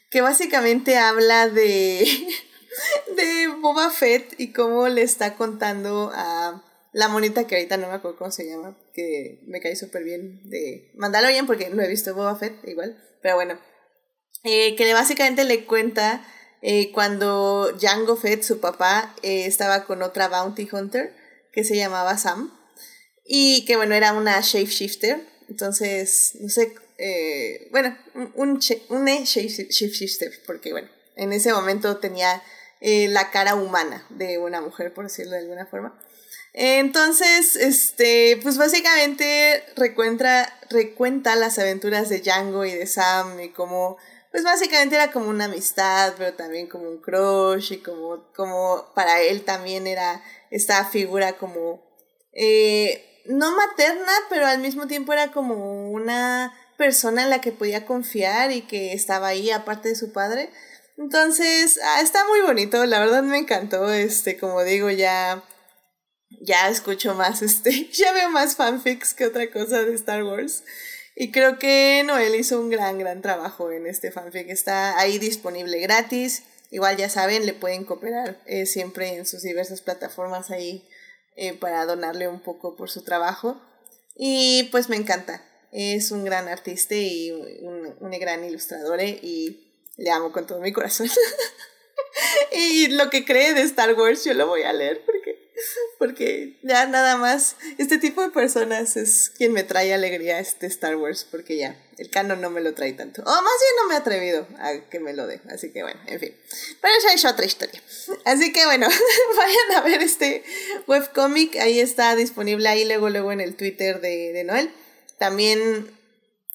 que 0.09 0.19
básicamente 0.19 0.97
habla 0.97 1.47
de, 1.47 2.05
de 3.15 3.47
Boba 3.47 3.89
Fett 3.91 4.37
y 4.37 4.51
cómo 4.51 4.89
le 4.89 5.03
está 5.03 5.37
contando 5.37 6.11
a 6.13 6.65
la 6.93 7.07
monita 7.07 7.47
que 7.47 7.55
ahorita 7.55 7.77
no 7.77 7.87
me 7.87 7.95
acuerdo 7.95 8.17
cómo 8.17 8.31
se 8.31 8.47
llama, 8.47 8.77
que 8.93 9.41
me 9.47 9.61
cae 9.61 9.75
súper 9.75 10.03
bien 10.03 10.41
de 10.49 10.91
Mandalorian 10.95 11.47
porque 11.47 11.69
no 11.69 11.81
he 11.81 11.87
visto 11.87 12.13
Boba 12.13 12.35
Fett 12.35 12.67
igual, 12.67 13.01
pero 13.21 13.35
bueno, 13.35 13.59
eh, 14.43 14.75
que 14.75 14.93
básicamente 14.93 15.43
le 15.45 15.65
cuenta 15.65 16.25
eh, 16.61 16.91
cuando 16.91 17.71
Django 17.79 18.15
Fett, 18.15 18.43
su 18.43 18.59
papá, 18.59 19.15
eh, 19.23 19.45
estaba 19.45 19.85
con 19.85 20.03
otra 20.03 20.27
bounty 20.27 20.67
hunter 20.71 21.13
que 21.51 21.63
se 21.63 21.75
llamaba 21.75 22.17
Sam 22.17 22.51
y 23.25 23.65
que 23.65 23.77
bueno, 23.77 23.95
era 23.95 24.13
una 24.13 24.39
shapeshifter, 24.41 25.21
entonces, 25.49 26.33
no 26.39 26.49
sé, 26.49 26.73
eh, 26.97 27.67
bueno, 27.71 27.97
un, 28.15 28.31
un, 28.35 28.59
un 28.89 29.05
shapeshifter, 29.05 30.31
porque 30.45 30.71
bueno, 30.71 30.89
en 31.15 31.33
ese 31.33 31.51
momento 31.51 31.97
tenía 31.97 32.41
la 32.83 33.29
cara 33.29 33.53
humana 33.53 34.07
de 34.09 34.39
una 34.39 34.59
mujer, 34.59 34.91
por 34.91 35.05
decirlo 35.05 35.33
de 35.33 35.39
alguna 35.39 35.67
forma. 35.67 35.99
Entonces, 36.53 37.55
este, 37.55 38.37
pues 38.43 38.57
básicamente 38.57 39.63
recuenta, 39.75 40.53
recuenta 40.69 41.35
las 41.35 41.57
aventuras 41.59 42.09
de 42.09 42.19
Django 42.19 42.65
y 42.65 42.71
de 42.73 42.87
Sam 42.87 43.39
y 43.39 43.49
como, 43.49 43.97
pues 44.31 44.43
básicamente 44.43 44.95
era 44.95 45.11
como 45.11 45.29
una 45.29 45.45
amistad, 45.45 46.13
pero 46.17 46.33
también 46.33 46.67
como 46.67 46.89
un 46.89 46.97
crush 46.97 47.73
y 47.73 47.77
como, 47.77 48.25
como 48.35 48.91
para 48.95 49.21
él 49.21 49.43
también 49.43 49.87
era 49.87 50.21
esta 50.49 50.83
figura 50.83 51.33
como, 51.33 51.81
eh, 52.33 53.23
no 53.25 53.55
materna, 53.55 54.11
pero 54.29 54.45
al 54.45 54.59
mismo 54.59 54.87
tiempo 54.87 55.13
era 55.13 55.31
como 55.31 55.89
una 55.91 56.53
persona 56.77 57.23
en 57.23 57.29
la 57.29 57.39
que 57.39 57.51
podía 57.51 57.85
confiar 57.85 58.51
y 58.51 58.63
que 58.63 58.93
estaba 58.93 59.27
ahí 59.27 59.51
aparte 59.51 59.89
de 59.89 59.95
su 59.95 60.11
padre. 60.11 60.49
Entonces, 60.97 61.79
ah, 61.83 62.01
está 62.01 62.25
muy 62.27 62.41
bonito, 62.41 62.85
la 62.85 62.99
verdad 62.99 63.23
me 63.23 63.37
encantó, 63.37 63.91
este, 63.91 64.37
como 64.37 64.63
digo, 64.63 64.89
ya 64.89 65.43
ya 66.39 66.69
escucho 66.69 67.13
más, 67.15 67.41
este, 67.41 67.89
ya 67.91 68.11
veo 68.13 68.29
más 68.29 68.55
fanfics 68.55 69.13
que 69.13 69.25
otra 69.25 69.49
cosa 69.51 69.83
de 69.83 69.93
Star 69.95 70.23
Wars. 70.23 70.63
Y 71.15 71.31
creo 71.31 71.59
que 71.59 72.03
Noel 72.05 72.35
hizo 72.35 72.59
un 72.59 72.69
gran, 72.69 72.97
gran 72.97 73.21
trabajo 73.21 73.71
en 73.71 73.85
este 73.85 74.11
fanfic. 74.11 74.49
Está 74.49 74.97
ahí 74.97 75.19
disponible 75.19 75.79
gratis. 75.79 76.43
Igual 76.71 76.95
ya 76.97 77.09
saben, 77.09 77.45
le 77.45 77.53
pueden 77.53 77.83
cooperar 77.83 78.41
eh, 78.45 78.65
siempre 78.65 79.15
en 79.15 79.25
sus 79.25 79.41
diversas 79.41 79.81
plataformas 79.81 80.51
ahí 80.51 80.87
eh, 81.35 81.53
para 81.53 81.85
donarle 81.85 82.29
un 82.29 82.39
poco 82.39 82.77
por 82.77 82.89
su 82.89 83.03
trabajo. 83.03 83.61
Y 84.15 84.69
pues 84.71 84.87
me 84.87 84.95
encanta. 84.95 85.43
Es 85.71 86.11
un 86.11 86.23
gran 86.23 86.47
artista 86.47 86.95
y 86.95 87.31
un, 87.61 87.95
un 87.99 88.11
gran 88.11 88.43
ilustrador 88.43 89.01
eh, 89.01 89.19
y 89.21 89.67
le 89.97 90.11
amo 90.11 90.31
con 90.31 90.47
todo 90.47 90.59
mi 90.59 90.71
corazón. 90.71 91.09
y 92.51 92.87
lo 92.87 93.09
que 93.09 93.25
cree 93.25 93.53
de 93.53 93.61
Star 93.63 93.93
Wars 93.93 94.23
yo 94.23 94.33
lo 94.33 94.47
voy 94.47 94.63
a 94.63 94.73
leer 94.73 95.03
porque 95.05 95.40
porque 95.99 96.59
ya 96.63 96.85
nada 96.87 97.17
más 97.17 97.55
este 97.77 97.97
tipo 97.97 98.21
de 98.21 98.29
personas 98.29 98.97
es 98.97 99.29
quien 99.29 99.53
me 99.53 99.63
trae 99.63 99.93
alegría 99.93 100.39
este 100.39 100.67
Star 100.67 100.95
Wars, 100.95 101.27
porque 101.29 101.57
ya 101.57 101.75
el 101.97 102.09
canon 102.09 102.41
no 102.41 102.49
me 102.49 102.61
lo 102.61 102.73
trae 102.73 102.93
tanto. 102.93 103.21
O 103.21 103.25
más 103.25 103.41
bien 103.43 103.75
no 103.77 103.87
me 103.87 103.95
ha 103.95 103.97
atrevido 103.97 104.47
a 104.59 104.89
que 104.89 104.99
me 104.99 105.13
lo 105.13 105.27
dé. 105.27 105.41
Así 105.49 105.71
que 105.71 105.83
bueno, 105.83 105.99
en 106.07 106.19
fin. 106.19 106.35
Pero 106.81 106.93
ya 107.03 107.13
es 107.13 107.25
otra 107.25 107.45
historia. 107.45 107.81
Así 108.25 108.51
que 108.51 108.65
bueno, 108.65 108.87
vayan 109.37 109.77
a 109.77 109.81
ver 109.81 110.01
este 110.01 110.43
webcomic. 110.87 111.57
Ahí 111.57 111.79
está 111.79 112.15
disponible 112.15 112.67
ahí 112.67 112.85
luego, 112.85 113.09
luego 113.09 113.31
en 113.31 113.41
el 113.41 113.55
Twitter 113.55 114.01
de, 114.01 114.31
de 114.33 114.43
Noel. 114.43 114.71
También 115.19 115.95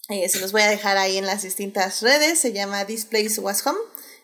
eh, 0.08 0.28
se 0.28 0.40
los 0.40 0.52
voy 0.52 0.62
a 0.62 0.68
dejar 0.68 0.96
ahí 0.96 1.16
en 1.16 1.26
las 1.26 1.42
distintas 1.42 2.02
redes. 2.02 2.40
Se 2.40 2.52
llama 2.52 2.84
This 2.86 3.04
Place 3.04 3.40
Was 3.40 3.64
Home, 3.66 3.78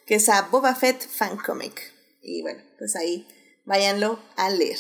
que 0.07 0.17
es 0.17 0.29
a 0.29 0.43
Boba 0.43 0.75
Fett 0.75 1.07
fan 1.07 1.37
comic. 1.37 1.93
Y 2.21 2.43
bueno, 2.43 2.62
pues 2.79 2.97
ahí 2.97 3.29
váyanlo 3.64 4.19
a 4.37 4.50
leer. 4.50 4.78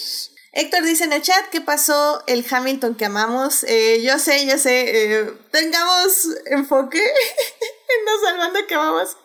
Héctor 0.54 0.84
dice 0.84 1.04
en 1.04 1.14
el 1.14 1.22
chat 1.22 1.48
que 1.50 1.62
pasó 1.62 2.22
el 2.26 2.44
Hamilton 2.48 2.94
que 2.94 3.06
amamos. 3.06 3.64
Eh, 3.64 4.02
yo 4.02 4.18
sé, 4.18 4.46
yo 4.46 4.58
sé, 4.58 5.20
eh, 5.20 5.32
tengamos 5.50 6.28
enfoque 6.46 6.98
en 7.02 8.04
no 8.04 8.20
salvando 8.22 8.66
que 8.66 8.74
amamos 8.74 9.16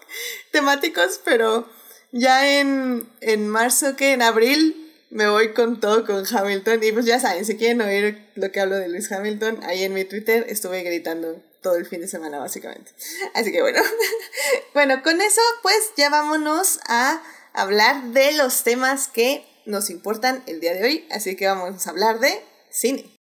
temáticos, 0.52 1.20
pero 1.26 1.70
ya 2.12 2.60
en, 2.60 3.10
en 3.20 3.50
marzo, 3.50 3.98
que 3.98 4.14
en 4.14 4.22
abril, 4.22 4.88
me 5.10 5.30
voy 5.30 5.54
con 5.54 5.80
todo 5.82 6.06
con 6.06 6.24
Hamilton. 6.26 6.82
Y 6.84 6.94
pues 6.94 7.06
ya 7.06 7.20
saben, 7.20 7.46
si 7.46 7.58
quieren 7.58 7.82
oír 7.82 8.30
lo 8.36 8.50
que 8.52 8.62
hablo 8.62 8.78
de 8.78 8.88
Luis 8.88 9.12
Hamilton, 9.12 9.60
ahí 9.64 9.84
en 9.84 9.94
mi 9.94 10.06
Twitter 10.06 10.46
estuve 10.48 10.82
gritando 10.84 11.42
todo 11.62 11.76
el 11.76 11.86
fin 11.86 12.00
de 12.00 12.08
semana, 12.08 12.40
básicamente. 12.40 12.92
Así 13.34 13.52
que 13.52 13.62
bueno, 13.62 13.82
bueno, 14.74 15.04
con 15.04 15.20
eso, 15.22 15.42
pues 15.62 15.92
ya 15.98 16.10
vámonos 16.10 16.80
a 16.88 17.22
hablar 17.58 18.12
de 18.12 18.34
los 18.34 18.64
temas 18.64 19.08
que 19.08 19.44
nos 19.66 19.90
importan 19.90 20.44
el 20.46 20.60
día 20.60 20.76
de 20.76 20.84
hoy, 20.84 21.08
así 21.10 21.36
que 21.36 21.48
vamos 21.48 21.88
a 21.88 21.90
hablar 21.90 22.20
de 22.20 22.40
cine. 22.70 23.18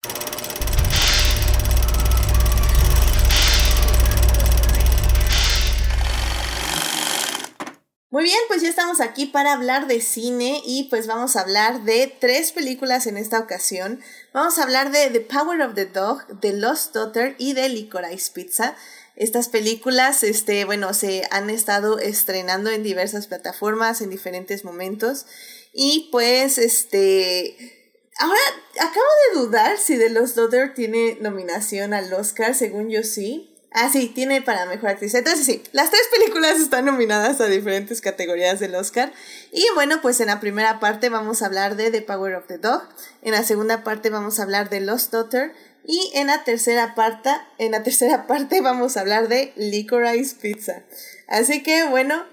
Muy 8.12 8.24
bien, 8.24 8.38
pues 8.48 8.62
ya 8.62 8.68
estamos 8.68 9.00
aquí 9.00 9.26
para 9.26 9.52
hablar 9.52 9.86
de 9.86 10.00
cine 10.00 10.60
y 10.64 10.88
pues 10.90 11.06
vamos 11.06 11.36
a 11.36 11.42
hablar 11.42 11.84
de 11.84 12.12
tres 12.20 12.52
películas 12.52 13.06
en 13.06 13.16
esta 13.16 13.38
ocasión. 13.38 14.00
Vamos 14.32 14.58
a 14.58 14.64
hablar 14.64 14.90
de 14.90 15.10
The 15.10 15.20
Power 15.20 15.62
of 15.62 15.74
the 15.74 15.86
Dog, 15.86 16.40
The 16.40 16.52
Lost 16.52 16.94
Daughter 16.94 17.34
y 17.38 17.52
de 17.52 17.68
Licorice 17.68 18.32
Pizza. 18.32 18.76
Estas 19.16 19.48
películas, 19.48 20.22
este, 20.22 20.64
bueno, 20.64 20.94
se 20.94 21.24
han 21.30 21.50
estado 21.50 21.98
estrenando 21.98 22.70
en 22.70 22.82
diversas 22.82 23.26
plataformas 23.26 24.00
en 24.00 24.10
diferentes 24.10 24.64
momentos. 24.64 25.26
Y 25.72 26.08
pues, 26.10 26.58
este, 26.58 28.00
ahora 28.18 28.40
acabo 28.80 29.06
de 29.34 29.40
dudar 29.40 29.78
si 29.78 29.98
The 29.98 30.10
Lost 30.10 30.36
Daughter 30.36 30.74
tiene 30.74 31.18
nominación 31.20 31.94
al 31.94 32.12
Oscar, 32.12 32.54
según 32.54 32.90
yo 32.90 33.02
sí. 33.02 33.50
Ah, 33.72 33.88
sí, 33.88 34.08
tiene 34.08 34.42
para 34.42 34.66
mejor 34.66 34.90
actriz. 34.90 35.14
Entonces 35.14 35.46
sí, 35.46 35.62
las 35.70 35.90
tres 35.90 36.02
películas 36.10 36.58
están 36.58 36.86
nominadas 36.86 37.40
a 37.40 37.46
diferentes 37.46 38.00
categorías 38.00 38.58
del 38.58 38.74
Oscar. 38.74 39.12
Y 39.52 39.64
bueno, 39.74 40.00
pues 40.02 40.20
en 40.20 40.26
la 40.26 40.40
primera 40.40 40.80
parte 40.80 41.08
vamos 41.08 41.42
a 41.42 41.46
hablar 41.46 41.76
de 41.76 41.92
The 41.92 42.02
Power 42.02 42.34
of 42.34 42.46
the 42.48 42.58
Dog. 42.58 42.82
En 43.22 43.32
la 43.32 43.44
segunda 43.44 43.84
parte 43.84 44.10
vamos 44.10 44.40
a 44.40 44.42
hablar 44.42 44.70
de 44.70 44.80
Lost 44.80 45.12
Daughter. 45.12 45.52
Y 45.86 46.10
en 46.14 46.28
la 46.28 46.44
tercera 46.44 46.94
parte, 46.94 47.30
en 47.58 47.72
la 47.72 47.82
tercera 47.82 48.26
parte 48.28 48.60
vamos 48.60 48.96
a 48.96 49.00
hablar 49.00 49.28
de 49.28 49.52
Licorice 49.56 50.36
Pizza. 50.36 50.82
Así 51.28 51.62
que 51.62 51.84
bueno, 51.84 52.24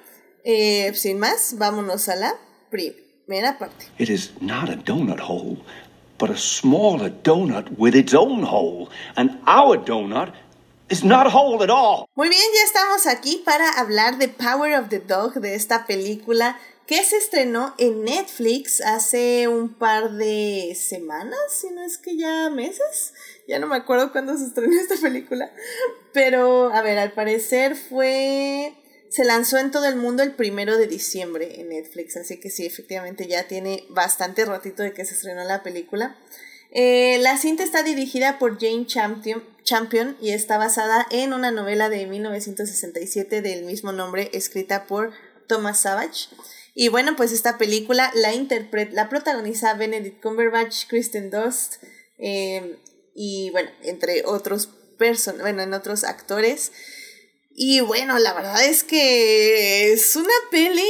eh, 0.43 0.91
sin 0.95 1.19
más, 1.19 1.55
vámonos 1.57 2.09
a 2.09 2.15
la 2.15 2.35
primera 2.69 3.57
parte. 3.57 3.87
It 3.97 4.09
is 4.09 4.31
not 4.41 4.69
a 4.69 4.75
donut 4.75 5.19
hole, 5.19 5.57
but 6.17 6.29
a 6.29 6.37
smaller 6.37 7.11
donut 7.23 7.69
with 7.77 7.95
its 7.95 8.13
own 8.13 8.43
hole. 8.43 8.89
And 9.15 9.39
our 9.45 9.77
donut 9.77 10.33
is 10.89 11.03
not 11.03 11.27
a 11.27 11.29
hole 11.29 11.63
at 11.63 11.69
all. 11.69 12.07
Muy 12.15 12.29
bien, 12.29 12.41
ya 12.53 12.63
estamos 12.65 13.07
aquí 13.07 13.41
para 13.45 13.69
hablar 13.71 14.17
de 14.17 14.29
Power 14.29 14.79
of 14.79 14.89
the 14.89 14.99
Dog, 14.99 15.35
de 15.35 15.55
esta 15.55 15.85
película 15.85 16.57
que 16.87 17.03
se 17.03 17.17
estrenó 17.17 17.75
en 17.77 18.05
Netflix 18.05 18.79
hace 18.79 19.49
un 19.49 19.73
par 19.73 20.13
de 20.13 20.73
semanas, 20.79 21.37
si 21.49 21.69
no 21.69 21.83
es 21.83 21.97
que 21.97 22.17
ya 22.17 22.49
meses. 22.49 23.13
Ya 23.49 23.59
no 23.59 23.67
me 23.67 23.77
acuerdo 23.77 24.11
cuándo 24.11 24.37
se 24.37 24.45
estrenó 24.45 24.79
esta 24.79 24.95
película. 24.97 25.51
Pero, 26.13 26.73
a 26.73 26.81
ver, 26.81 26.99
al 26.99 27.13
parecer 27.13 27.75
fue... 27.75 28.73
Se 29.09 29.23
lanzó 29.23 29.57
en 29.57 29.71
todo 29.71 29.85
el 29.85 29.95
mundo 29.95 30.21
el 30.21 30.33
primero 30.33 30.77
de 30.77 30.85
diciembre 30.85 31.61
en 31.61 31.69
Netflix, 31.69 32.17
así 32.17 32.41
que 32.41 32.49
sí, 32.49 32.65
efectivamente 32.65 33.25
ya 33.25 33.47
tiene 33.47 33.85
bastante 33.89 34.43
ratito 34.43 34.83
de 34.83 34.91
que 34.91 35.05
se 35.05 35.13
estrenó 35.13 35.45
la 35.45 35.63
película. 35.63 36.17
Eh, 36.71 37.17
la 37.21 37.37
cinta 37.37 37.63
está 37.63 37.83
dirigida 37.83 38.37
por 38.37 38.59
Jane 38.59 38.85
Champion, 38.85 39.41
Champion 39.63 40.17
y 40.19 40.31
está 40.31 40.57
basada 40.57 41.07
en 41.09 41.31
una 41.31 41.51
novela 41.51 41.87
de 41.87 42.05
1967 42.05 43.41
del 43.41 43.63
mismo 43.63 43.93
nombre 43.93 44.29
escrita 44.33 44.87
por 44.87 45.13
Thomas 45.47 45.79
Savage. 45.79 46.27
Y 46.75 46.89
bueno, 46.89 47.15
pues 47.15 47.31
esta 47.31 47.57
película 47.57 48.11
la 48.13 48.33
interpreta, 48.33 48.91
la 48.93 49.07
protagoniza 49.07 49.73
Benedict 49.75 50.21
Cumberbatch, 50.21 50.87
Kristen 50.87 51.29
Dunst 51.31 51.77
em, 52.17 52.75
y 53.19 53.49
bueno, 53.49 53.71
entre 53.81 54.23
otros 54.25 54.69
person 54.99 55.39
bueno, 55.39 55.63
en 55.63 55.73
otros 55.73 56.03
actores. 56.03 56.71
Y 57.59 57.79
bueno, 57.79 58.19
la 58.19 58.35
verdad 58.35 58.63
es 58.63 58.83
que 58.83 59.91
es 59.91 60.15
una 60.15 60.33
peli 60.51 60.83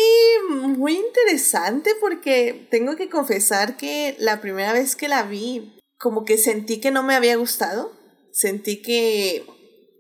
muy 0.50 0.98
interesante 0.98 1.92
porque 2.02 2.68
tengo 2.70 2.98
que 2.98 3.10
confesar 3.10 3.78
que 3.78 4.18
la 4.20 4.42
primera 4.42 4.74
vez 4.74 4.98
que 4.98 5.08
la 5.08 5.24
vi, 5.24 5.80
como 5.98 6.26
que 6.26 6.38
sentí 6.38 6.82
que 6.82 6.92
no 6.92 7.04
me 7.04 7.16
había 7.16 7.38
gustado. 7.38 7.94
Sentí 8.34 8.82
que, 8.82 9.46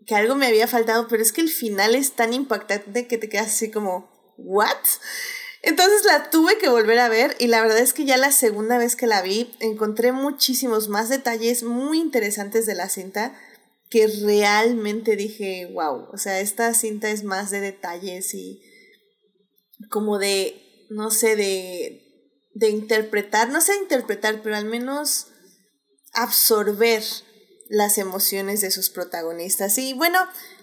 que 0.05 0.15
algo 0.15 0.36
me 0.36 0.48
había 0.48 0.67
faltado, 0.67 1.07
pero 1.07 1.24
es 1.24 1.31
que 1.31 1.39
el 1.39 1.50
final 1.50 1.96
es 1.96 2.12
tan 2.12 2.34
impactante 2.34 3.07
que 3.07 3.17
te 3.17 3.29
quedas 3.29 3.48
así 3.48 3.72
como, 3.72 4.36
¿what? 4.38 4.75
Entonces 5.61 6.05
la 6.05 6.29
tuve 6.29 6.57
que 6.57 6.69
volver 6.69 6.99
a 6.99 7.09
ver 7.09 7.35
y 7.39 7.47
la 7.47 7.61
verdad 7.61 7.79
es 7.79 7.93
que 7.93 8.05
ya 8.05 8.17
la 8.17 8.31
segunda 8.31 8.77
vez 8.77 8.95
que 8.95 9.07
la 9.07 9.21
vi 9.21 9.55
encontré 9.59 10.11
muchísimos 10.11 10.87
más 10.87 11.09
detalles 11.09 11.63
muy 11.63 11.99
interesantes 11.99 12.65
de 12.65 12.75
la 12.75 12.89
cinta 12.89 13.37
que 13.89 14.07
realmente 14.07 15.15
dije, 15.15 15.69
wow, 15.73 16.09
o 16.11 16.17
sea, 16.17 16.39
esta 16.39 16.73
cinta 16.73 17.09
es 17.09 17.23
más 17.23 17.51
de 17.51 17.61
detalles 17.61 18.33
y 18.33 18.61
como 19.89 20.19
de, 20.19 20.85
no 20.89 21.09
sé, 21.09 21.35
de, 21.35 22.03
de 22.53 22.69
interpretar, 22.69 23.49
no 23.49 23.61
sé 23.61 23.75
interpretar, 23.77 24.41
pero 24.41 24.55
al 24.55 24.65
menos 24.65 25.27
absorber 26.13 27.03
las 27.69 27.97
emociones 27.97 28.61
de 28.61 28.71
sus 28.71 28.89
protagonistas. 28.89 29.77
Y 29.77 29.93
bueno, 29.93 30.19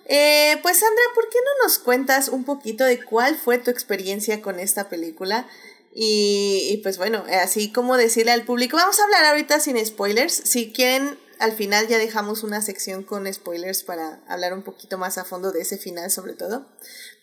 Eh, 0.06 0.58
pues 0.62 0.78
Sandra, 0.78 1.02
¿por 1.14 1.28
qué 1.28 1.38
no 1.38 1.64
nos 1.64 1.78
cuentas 1.78 2.28
un 2.28 2.44
poquito 2.44 2.84
de 2.84 3.02
cuál 3.02 3.37
fue 3.37 3.58
tu 3.58 3.70
experiencia 3.70 4.42
con 4.42 4.61
esta 4.61 4.88
película? 4.88 5.49
Y, 5.94 6.68
y, 6.70 6.78
pues 6.78 6.99
bueno, 6.99 7.25
así 7.40 7.70
como 7.73 7.96
decirle 7.96 8.32
al 8.32 8.44
público, 8.44 8.76
vamos 8.76 8.99
a 8.99 9.04
hablar 9.04 9.25
ahorita 9.26 9.61
sin 9.61 9.84
spoilers. 9.84 10.34
Si 10.34 10.73
quieren, 10.73 11.16
al 11.38 11.52
final 11.52 11.87
ya 11.88 11.99
dejamos 11.99 12.42
una 12.42 12.61
sección 12.62 13.04
con 13.04 13.32
spoilers 13.32 13.84
para 13.84 14.20
hablar 14.26 14.54
un 14.54 14.62
poquito 14.62 14.99
más 14.99 15.18
a 15.18 15.25
fondo 15.25 15.52
de 15.52 15.61
ese 15.61 15.78
final 15.78 16.11
sobre 16.11 16.34
todo. 16.34 16.66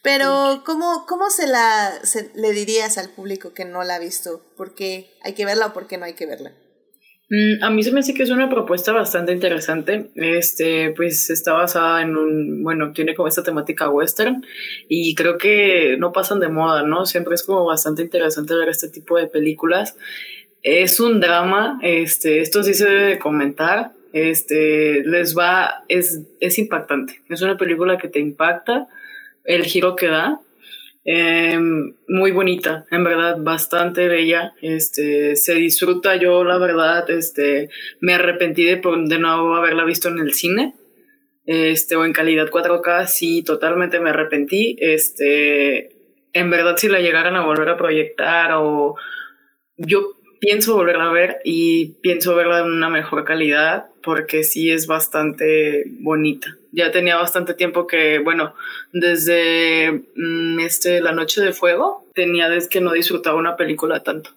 Pero, 0.01 0.63
¿cómo, 0.65 1.05
cómo 1.05 1.29
se 1.29 1.47
la 1.47 1.99
se, 2.03 2.31
le 2.33 2.51
dirías 2.51 2.97
al 2.97 3.09
público 3.09 3.53
que 3.53 3.65
no 3.65 3.83
la 3.83 3.95
ha 3.95 3.99
visto? 3.99 4.41
¿Por 4.57 4.73
qué 4.73 5.15
hay 5.21 5.33
que 5.33 5.45
verla 5.45 5.67
o 5.67 5.73
por 5.73 5.87
qué 5.87 5.97
no 5.97 6.05
hay 6.05 6.13
que 6.13 6.25
verla? 6.25 6.53
Mm, 7.31 7.63
a 7.63 7.69
mí 7.69 7.81
se 7.81 7.93
me 7.93 8.01
hace 8.01 8.13
que 8.13 8.23
es 8.23 8.29
una 8.29 8.49
propuesta 8.49 8.91
bastante 8.91 9.31
interesante. 9.31 10.09
Este, 10.15 10.91
pues 10.91 11.29
está 11.29 11.53
basada 11.53 12.01
en 12.01 12.17
un, 12.17 12.61
bueno, 12.61 12.91
tiene 12.91 13.15
como 13.15 13.29
esta 13.29 13.41
temática 13.41 13.89
western 13.89 14.45
y 14.89 15.15
creo 15.15 15.37
que 15.37 15.95
no 15.97 16.11
pasan 16.11 16.41
de 16.41 16.49
moda, 16.49 16.83
¿no? 16.83 17.05
Siempre 17.05 17.35
es 17.35 17.43
como 17.43 17.63
bastante 17.65 18.01
interesante 18.01 18.53
ver 18.53 18.67
este 18.67 18.89
tipo 18.89 19.17
de 19.17 19.27
películas. 19.27 19.95
Es 20.61 20.99
un 20.99 21.21
drama, 21.21 21.79
este, 21.83 22.41
esto 22.41 22.63
sí 22.63 22.73
se 22.73 22.89
debe 22.89 23.17
comentar. 23.17 23.91
Este, 24.11 25.01
les 25.05 25.37
va, 25.37 25.85
es, 25.87 26.19
es 26.41 26.59
impactante. 26.59 27.21
Es 27.29 27.41
una 27.41 27.55
película 27.55 27.97
que 27.97 28.09
te 28.09 28.19
impacta, 28.19 28.89
el 29.45 29.63
giro 29.63 29.95
que 29.95 30.07
da, 30.07 30.41
eh, 31.03 31.59
muy 32.07 32.31
bonita, 32.31 32.85
en 32.91 33.03
verdad, 33.03 33.37
bastante 33.39 34.07
bella. 34.07 34.53
Este, 34.61 35.35
se 35.35 35.55
disfruta. 35.55 36.15
Yo, 36.15 36.43
la 36.43 36.57
verdad, 36.57 37.09
este, 37.09 37.69
me 37.99 38.13
arrepentí 38.13 38.63
de, 38.65 38.81
de 39.05 39.19
no 39.19 39.55
haberla 39.55 39.83
visto 39.85 40.09
en 40.09 40.19
el 40.19 40.33
cine. 40.33 40.75
Este, 41.45 41.95
o 41.95 42.05
en 42.05 42.13
calidad 42.13 42.49
4K, 42.49 43.07
sí, 43.07 43.43
totalmente 43.43 43.99
me 43.99 44.11
arrepentí. 44.11 44.77
Este, 44.79 45.95
en 46.33 46.49
verdad, 46.49 46.77
si 46.77 46.87
la 46.87 46.99
llegaran 46.99 47.35
a 47.35 47.45
volver 47.45 47.69
a 47.69 47.77
proyectar 47.77 48.51
o 48.53 48.95
yo 49.77 50.13
pienso 50.39 50.75
volverla 50.75 51.09
a 51.09 51.13
ver 51.13 51.37
y 51.43 51.93
pienso 52.01 52.35
verla 52.35 52.59
en 52.59 52.71
una 52.71 52.89
mejor 52.89 53.23
calidad 53.23 53.85
porque 54.03 54.43
sí 54.43 54.71
es 54.71 54.87
bastante 54.87 55.83
bonita. 56.01 56.57
Ya 56.71 56.91
tenía 56.91 57.17
bastante 57.17 57.53
tiempo 57.53 57.85
que, 57.87 58.19
bueno, 58.19 58.53
desde 58.93 60.05
mm, 60.15 60.59
este 60.59 61.01
La 61.01 61.11
Noche 61.11 61.41
de 61.41 61.53
Fuego, 61.53 62.05
tenía 62.13 62.49
desde 62.49 62.69
que 62.69 62.81
no 62.81 62.93
disfrutaba 62.93 63.37
una 63.37 63.55
película 63.55 64.03
tanto 64.03 64.31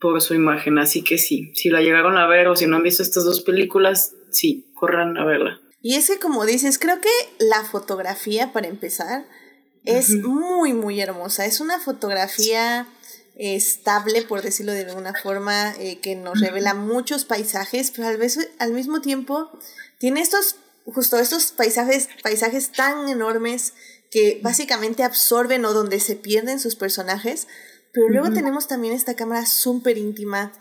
por 0.00 0.20
su 0.20 0.34
imagen. 0.34 0.78
Así 0.78 1.02
que 1.02 1.18
sí, 1.18 1.52
si 1.54 1.70
la 1.70 1.80
llegaron 1.80 2.16
a 2.16 2.26
ver 2.26 2.48
o 2.48 2.56
si 2.56 2.66
no 2.66 2.76
han 2.76 2.82
visto 2.82 3.02
estas 3.02 3.24
dos 3.24 3.40
películas, 3.40 4.14
sí, 4.30 4.70
corran 4.74 5.16
a 5.16 5.24
verla. 5.24 5.60
Y 5.82 5.94
es 5.94 6.08
que 6.08 6.18
como 6.18 6.46
dices, 6.46 6.78
creo 6.78 7.00
que 7.00 7.08
la 7.38 7.64
fotografía, 7.64 8.52
para 8.52 8.68
empezar, 8.68 9.24
es 9.84 10.10
uh 10.10 10.14
-huh. 10.14 10.28
muy, 10.28 10.72
muy 10.72 11.00
hermosa. 11.00 11.46
Es 11.46 11.60
una 11.60 11.78
fotografía 11.78 12.86
estable, 13.36 14.22
por 14.22 14.42
decirlo 14.42 14.72
de 14.72 14.86
alguna 14.86 15.12
forma, 15.14 15.74
eh, 15.78 15.98
que 16.00 16.16
nos 16.16 16.40
revela 16.40 16.74
muchos 16.74 17.24
paisajes, 17.24 17.92
pero 17.94 18.08
al, 18.08 18.16
vez, 18.16 18.50
al 18.58 18.72
mismo 18.72 19.00
tiempo 19.00 19.50
tiene 19.98 20.22
estos, 20.22 20.56
justo 20.86 21.18
estos 21.18 21.52
paisajes, 21.52 22.08
paisajes 22.22 22.72
tan 22.72 23.08
enormes 23.08 23.74
que 24.10 24.40
básicamente 24.42 25.02
absorben 25.02 25.64
o 25.64 25.72
donde 25.72 26.00
se 26.00 26.16
pierden 26.16 26.60
sus 26.60 26.76
personajes, 26.76 27.48
pero 27.92 28.08
luego 28.08 28.28
uh 28.28 28.30
-huh. 28.30 28.34
tenemos 28.34 28.68
también 28.68 28.94
esta 28.94 29.14
cámara 29.14 29.46
súper 29.46 29.98
íntima 29.98 30.52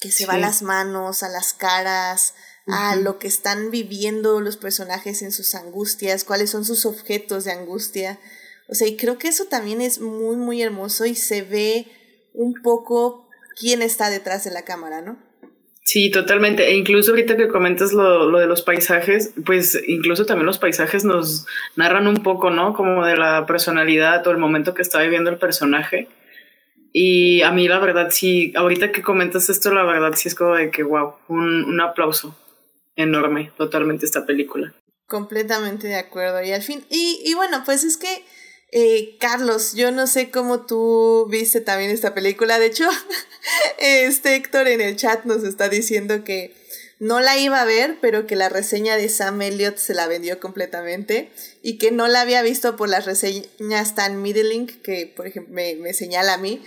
que 0.00 0.10
se 0.10 0.18
sí. 0.18 0.24
va 0.24 0.34
a 0.34 0.38
las 0.38 0.62
manos, 0.62 1.22
a 1.22 1.28
las 1.28 1.54
caras, 1.54 2.34
uh 2.66 2.72
-huh. 2.72 2.76
a 2.76 2.96
lo 2.96 3.18
que 3.18 3.28
están 3.28 3.70
viviendo 3.70 4.40
los 4.40 4.56
personajes 4.56 5.22
en 5.22 5.32
sus 5.32 5.54
angustias, 5.54 6.24
cuáles 6.24 6.50
son 6.50 6.64
sus 6.64 6.84
objetos 6.86 7.44
de 7.44 7.52
angustia. 7.52 8.18
O 8.68 8.74
sea, 8.74 8.88
y 8.88 8.96
creo 8.96 9.18
que 9.18 9.28
eso 9.28 9.44
también 9.46 9.80
es 9.80 10.00
muy, 10.00 10.36
muy 10.36 10.62
hermoso 10.62 11.04
y 11.06 11.14
se 11.14 11.42
ve 11.42 11.86
un 12.34 12.54
poco 12.62 13.28
quién 13.56 13.82
está 13.82 14.10
detrás 14.10 14.44
de 14.44 14.50
la 14.50 14.62
cámara, 14.62 15.02
¿no? 15.02 15.31
Sí, 15.84 16.10
totalmente. 16.10 16.68
E 16.68 16.76
incluso 16.76 17.10
ahorita 17.10 17.36
que 17.36 17.48
comentas 17.48 17.92
lo, 17.92 18.30
lo, 18.30 18.38
de 18.38 18.46
los 18.46 18.62
paisajes, 18.62 19.32
pues 19.44 19.80
incluso 19.86 20.24
también 20.26 20.46
los 20.46 20.58
paisajes 20.58 21.04
nos 21.04 21.46
narran 21.76 22.06
un 22.06 22.22
poco, 22.22 22.50
¿no? 22.50 22.72
Como 22.72 23.04
de 23.04 23.16
la 23.16 23.46
personalidad 23.46 24.26
o 24.26 24.30
el 24.30 24.38
momento 24.38 24.74
que 24.74 24.82
está 24.82 25.02
viviendo 25.02 25.30
el 25.30 25.38
personaje. 25.38 26.08
Y 26.92 27.42
a 27.42 27.50
mí 27.50 27.66
la 27.68 27.80
verdad 27.80 28.08
sí, 28.10 28.52
ahorita 28.54 28.92
que 28.92 29.02
comentas 29.02 29.48
esto, 29.48 29.72
la 29.74 29.82
verdad 29.82 30.12
sí 30.14 30.28
es 30.28 30.34
como 30.34 30.54
de 30.54 30.70
que, 30.70 30.82
wow, 30.82 31.14
un, 31.28 31.64
un 31.64 31.80
aplauso 31.80 32.36
enorme, 32.94 33.50
totalmente 33.56 34.06
esta 34.06 34.24
película. 34.24 34.72
Completamente 35.06 35.88
de 35.88 35.96
acuerdo. 35.96 36.42
Y 36.42 36.52
al 36.52 36.62
fin, 36.62 36.84
y, 36.90 37.20
y 37.24 37.34
bueno, 37.34 37.62
pues 37.64 37.82
es 37.82 37.96
que 37.96 38.24
eh, 38.74 39.18
Carlos, 39.20 39.74
yo 39.74 39.92
no 39.92 40.06
sé 40.06 40.30
cómo 40.30 40.64
tú 40.64 41.26
viste 41.28 41.60
también 41.60 41.90
esta 41.90 42.14
película. 42.14 42.58
De 42.58 42.66
hecho, 42.66 42.88
este 43.78 44.34
Héctor 44.34 44.66
en 44.66 44.80
el 44.80 44.96
chat 44.96 45.24
nos 45.26 45.44
está 45.44 45.68
diciendo 45.68 46.24
que 46.24 46.54
no 46.98 47.20
la 47.20 47.36
iba 47.36 47.60
a 47.60 47.66
ver, 47.66 47.98
pero 48.00 48.26
que 48.26 48.34
la 48.34 48.48
reseña 48.48 48.96
de 48.96 49.10
Sam 49.10 49.42
Elliott 49.42 49.76
se 49.76 49.92
la 49.92 50.06
vendió 50.06 50.40
completamente 50.40 51.30
y 51.60 51.76
que 51.76 51.90
no 51.90 52.08
la 52.08 52.22
había 52.22 52.40
visto 52.40 52.76
por 52.76 52.88
las 52.88 53.04
reseñas 53.04 53.94
tan 53.94 54.22
middling 54.22 54.66
que, 54.66 55.12
por 55.14 55.26
ejemplo, 55.26 55.52
me, 55.52 55.92
señala 55.92 56.34
a 56.34 56.38
mí. 56.38 56.62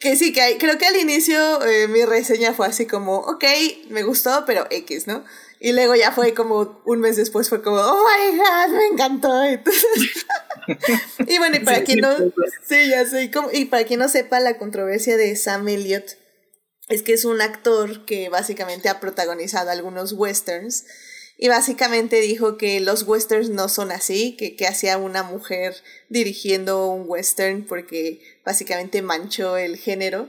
Que 0.00 0.16
sí, 0.16 0.32
que 0.32 0.56
creo 0.58 0.76
que 0.76 0.86
al 0.86 0.96
inicio 0.96 1.64
eh, 1.64 1.86
mi 1.86 2.04
reseña 2.04 2.52
fue 2.52 2.66
así 2.66 2.86
como, 2.86 3.18
ok, 3.18 3.44
me 3.90 4.02
gustó, 4.02 4.44
pero 4.44 4.66
X, 4.70 5.06
¿no? 5.06 5.24
Y 5.60 5.72
luego 5.72 5.94
ya 5.94 6.10
fue 6.10 6.34
como 6.34 6.82
un 6.84 6.98
mes 6.98 7.16
después 7.16 7.48
fue 7.48 7.62
como, 7.62 7.76
oh 7.76 8.04
my 8.04 8.36
god, 8.36 8.76
me 8.76 8.86
encantó. 8.86 9.30
y 11.26 11.38
bueno, 11.38 11.56
y 11.56 11.60
para 11.60 11.78
sí, 11.78 11.84
quien 11.84 12.00
no, 12.00 12.16
sí, 12.66 12.88
ya 12.88 13.04
sé, 13.06 13.30
y 13.52 13.64
para 13.66 13.84
quien 13.84 14.00
no 14.00 14.08
sepa 14.08 14.40
la 14.40 14.58
controversia 14.58 15.16
de 15.16 15.34
Sam 15.36 15.68
Elliott, 15.68 16.16
es 16.88 17.02
que 17.02 17.14
es 17.14 17.24
un 17.24 17.40
actor 17.40 18.04
que 18.04 18.28
básicamente 18.28 18.88
ha 18.88 19.00
protagonizado 19.00 19.70
algunos 19.70 20.12
westerns 20.12 20.84
y 21.36 21.48
básicamente 21.48 22.20
dijo 22.20 22.56
que 22.56 22.80
los 22.80 23.02
westerns 23.02 23.50
no 23.50 23.68
son 23.68 23.90
así, 23.90 24.36
que, 24.36 24.54
que 24.54 24.66
hacía 24.66 24.98
una 24.98 25.22
mujer 25.22 25.74
dirigiendo 26.08 26.86
un 26.86 27.04
western 27.08 27.64
porque 27.66 28.20
básicamente 28.44 29.02
manchó 29.02 29.56
el 29.56 29.76
género. 29.76 30.28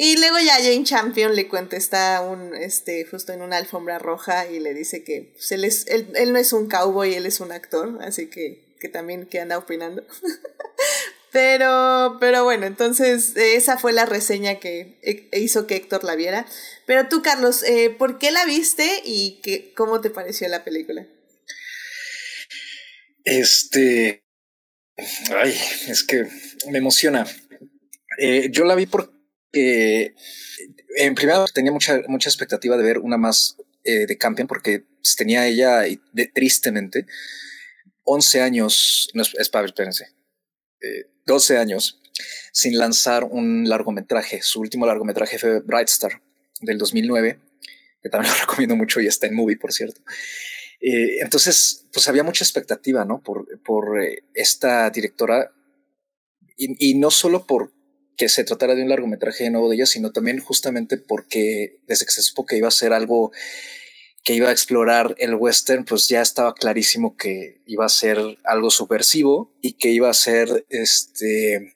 Y 0.00 0.16
luego 0.16 0.38
ya 0.38 0.54
Jane 0.54 0.84
Champion 0.84 1.34
le 1.34 1.48
contesta 1.48 2.20
un, 2.20 2.54
este, 2.54 3.04
justo 3.04 3.32
en 3.32 3.42
una 3.42 3.56
alfombra 3.56 3.98
roja 3.98 4.46
y 4.46 4.60
le 4.60 4.72
dice 4.72 5.02
que 5.02 5.32
pues, 5.34 5.50
él, 5.50 5.64
es, 5.64 5.88
él, 5.88 6.08
él 6.14 6.32
no 6.32 6.38
es 6.38 6.52
un 6.52 6.68
cowboy, 6.68 7.14
él 7.14 7.26
es 7.26 7.40
un 7.40 7.50
actor, 7.50 7.98
así 8.00 8.28
que, 8.28 8.67
que 8.78 8.88
también 8.88 9.26
que 9.26 9.40
anda 9.40 9.58
opinando. 9.58 10.04
pero, 11.32 12.16
pero 12.20 12.44
bueno, 12.44 12.66
entonces 12.66 13.36
esa 13.36 13.78
fue 13.78 13.92
la 13.92 14.06
reseña 14.06 14.60
que 14.60 14.98
hizo 15.32 15.66
que 15.66 15.76
Héctor 15.76 16.04
la 16.04 16.16
viera. 16.16 16.46
Pero 16.86 17.08
tú, 17.08 17.22
Carlos, 17.22 17.62
eh, 17.62 17.90
¿por 17.90 18.18
qué 18.18 18.30
la 18.30 18.44
viste 18.44 19.02
y 19.04 19.40
qué, 19.42 19.72
cómo 19.74 20.00
te 20.00 20.10
pareció 20.10 20.48
la 20.48 20.64
película? 20.64 21.06
Este... 23.24 24.24
Ay, 25.36 25.56
es 25.86 26.02
que 26.02 26.26
me 26.70 26.78
emociona. 26.78 27.24
Eh, 28.18 28.48
yo 28.50 28.64
la 28.64 28.74
vi 28.74 28.86
porque 28.86 29.12
eh, 29.52 30.14
en 30.96 31.14
primera 31.14 31.44
tenía 31.54 31.72
mucha, 31.72 32.00
mucha 32.08 32.28
expectativa 32.28 32.76
de 32.76 32.82
ver 32.82 32.98
una 32.98 33.16
más 33.16 33.56
eh, 33.84 34.06
de 34.06 34.18
Campion 34.18 34.48
porque 34.48 34.84
tenía 35.16 35.46
ella, 35.46 35.80
de, 36.12 36.26
tristemente, 36.26 37.06
11 38.08 38.40
años, 38.40 39.10
no, 39.14 39.22
es, 39.22 39.34
espérense, 39.34 40.08
eh, 40.80 41.10
12 41.26 41.58
años 41.58 42.00
sin 42.52 42.78
lanzar 42.78 43.24
un 43.24 43.68
largometraje. 43.68 44.42
Su 44.42 44.60
último 44.60 44.86
largometraje 44.86 45.38
fue 45.38 45.60
Bright 45.60 45.88
Star 45.88 46.20
del 46.60 46.78
2009, 46.78 47.38
que 48.02 48.08
también 48.08 48.32
lo 48.34 48.40
recomiendo 48.40 48.76
mucho 48.76 49.00
y 49.00 49.06
está 49.06 49.26
en 49.26 49.34
movie, 49.34 49.56
por 49.56 49.72
cierto. 49.72 50.00
Eh, 50.80 51.20
entonces, 51.20 51.86
pues 51.92 52.08
había 52.08 52.22
mucha 52.22 52.44
expectativa, 52.44 53.04
¿no? 53.04 53.20
Por, 53.20 53.60
por 53.62 54.02
eh, 54.02 54.24
esta 54.34 54.90
directora 54.90 55.52
y, 56.58 56.94
no 56.94 57.10
solo 57.12 57.46
por 57.46 57.72
que 58.16 58.28
se 58.28 58.42
tratara 58.42 58.74
de 58.74 58.82
un 58.82 58.88
largometraje 58.88 59.48
nuevo 59.48 59.68
de 59.68 59.76
ella, 59.76 59.86
sino 59.86 60.10
también 60.10 60.40
justamente 60.40 60.96
porque 60.96 61.78
desde 61.86 62.04
que 62.04 62.10
se 62.10 62.22
supo 62.22 62.46
que 62.46 62.56
iba 62.56 62.66
a 62.66 62.72
ser 62.72 62.92
algo 62.92 63.30
que 64.24 64.34
iba 64.34 64.48
a 64.48 64.52
explorar 64.52 65.14
el 65.18 65.34
western, 65.34 65.84
pues 65.84 66.08
ya 66.08 66.20
estaba 66.20 66.54
clarísimo 66.54 67.16
que 67.16 67.62
iba 67.66 67.86
a 67.86 67.88
ser 67.88 68.18
algo 68.44 68.70
subversivo 68.70 69.52
y 69.62 69.72
que 69.74 69.90
iba 69.90 70.10
a 70.10 70.14
ser 70.14 70.66
este 70.68 71.74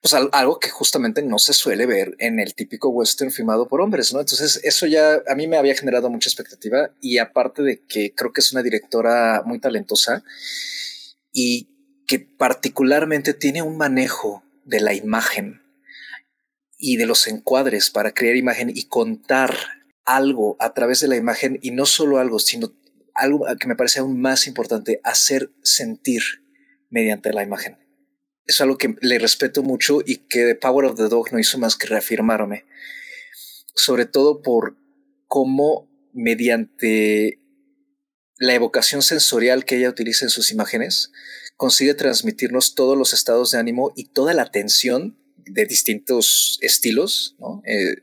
pues 0.00 0.14
algo 0.14 0.60
que 0.60 0.70
justamente 0.70 1.22
no 1.22 1.38
se 1.38 1.52
suele 1.52 1.84
ver 1.84 2.14
en 2.20 2.38
el 2.38 2.54
típico 2.54 2.88
western 2.88 3.32
filmado 3.32 3.66
por 3.66 3.80
hombres, 3.80 4.14
¿no? 4.14 4.20
Entonces 4.20 4.60
eso 4.62 4.86
ya 4.86 5.20
a 5.26 5.34
mí 5.34 5.48
me 5.48 5.56
había 5.56 5.74
generado 5.74 6.08
mucha 6.08 6.28
expectativa 6.28 6.90
y 7.00 7.18
aparte 7.18 7.62
de 7.62 7.80
que 7.84 8.14
creo 8.14 8.32
que 8.32 8.40
es 8.40 8.52
una 8.52 8.62
directora 8.62 9.42
muy 9.44 9.58
talentosa 9.58 10.22
y 11.32 11.68
que 12.06 12.20
particularmente 12.20 13.34
tiene 13.34 13.62
un 13.62 13.76
manejo 13.76 14.44
de 14.64 14.80
la 14.80 14.94
imagen 14.94 15.62
y 16.78 16.96
de 16.96 17.06
los 17.06 17.26
encuadres 17.26 17.90
para 17.90 18.14
crear 18.14 18.36
imagen 18.36 18.70
y 18.72 18.84
contar 18.84 19.77
algo 20.08 20.56
a 20.58 20.72
través 20.72 21.00
de 21.00 21.08
la 21.08 21.16
imagen 21.16 21.58
y 21.62 21.70
no 21.70 21.84
solo 21.84 22.18
algo, 22.18 22.38
sino 22.38 22.72
algo 23.14 23.46
que 23.60 23.68
me 23.68 23.76
parece 23.76 24.00
aún 24.00 24.20
más 24.20 24.46
importante, 24.46 25.00
hacer 25.04 25.50
sentir 25.62 26.22
mediante 26.88 27.32
la 27.32 27.42
imagen. 27.42 27.76
Es 28.46 28.60
algo 28.62 28.78
que 28.78 28.96
le 29.02 29.18
respeto 29.18 29.62
mucho 29.62 30.00
y 30.04 30.16
que 30.28 30.44
The 30.44 30.54
Power 30.54 30.86
of 30.86 30.96
the 30.96 31.08
Dog 31.08 31.32
no 31.32 31.38
hizo 31.38 31.58
más 31.58 31.76
que 31.76 31.88
reafirmarme, 31.88 32.64
sobre 33.74 34.06
todo 34.06 34.40
por 34.40 34.78
cómo 35.26 35.90
mediante 36.14 37.40
la 38.38 38.54
evocación 38.54 39.02
sensorial 39.02 39.64
que 39.64 39.76
ella 39.76 39.90
utiliza 39.90 40.24
en 40.24 40.30
sus 40.30 40.50
imágenes, 40.50 41.12
consigue 41.56 41.92
transmitirnos 41.94 42.74
todos 42.74 42.96
los 42.96 43.12
estados 43.12 43.50
de 43.50 43.58
ánimo 43.58 43.92
y 43.94 44.04
toda 44.04 44.32
la 44.32 44.50
tensión 44.50 45.18
de 45.36 45.66
distintos 45.66 46.58
estilos, 46.62 47.36
eh, 47.66 47.74
eh, 47.74 47.96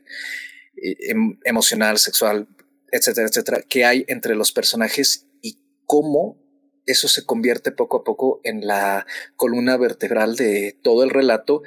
em, 1.10 1.38
emocional, 1.44 1.98
sexual, 1.98 2.48
etcétera, 2.92 3.28
etcétera, 3.28 3.62
que 3.68 3.84
hay 3.84 4.04
entre 4.08 4.34
los 4.34 4.52
personajes 4.52 5.26
y 5.42 5.58
cómo 5.86 6.38
eso 6.86 7.08
se 7.08 7.24
convierte 7.24 7.72
poco 7.72 7.98
a 7.98 8.04
poco 8.04 8.40
en 8.44 8.66
la 8.66 9.06
columna 9.36 9.76
vertebral 9.76 10.36
de 10.36 10.78
todo 10.82 11.02
el 11.02 11.10
relato, 11.10 11.62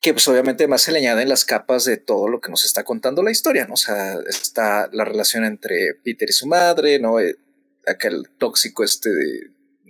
que 0.00 0.12
pues 0.12 0.26
obviamente 0.28 0.68
más 0.68 0.82
se 0.82 0.92
le 0.92 0.98
añaden 0.98 1.28
las 1.28 1.44
capas 1.44 1.84
de 1.84 1.96
todo 1.96 2.28
lo 2.28 2.40
que 2.40 2.50
nos 2.50 2.64
está 2.64 2.84
contando 2.84 3.22
la 3.22 3.30
historia, 3.30 3.66
¿no? 3.66 3.74
O 3.74 3.78
sea, 3.78 4.18
está 4.28 4.88
la 4.92 5.04
relación 5.04 5.44
entre 5.44 5.94
Peter 6.04 6.28
y 6.28 6.32
su 6.32 6.46
madre, 6.46 6.98
¿no? 6.98 7.18
Eh, 7.20 7.36
aquel 7.86 8.28
tóxico 8.38 8.84
este 8.84 9.10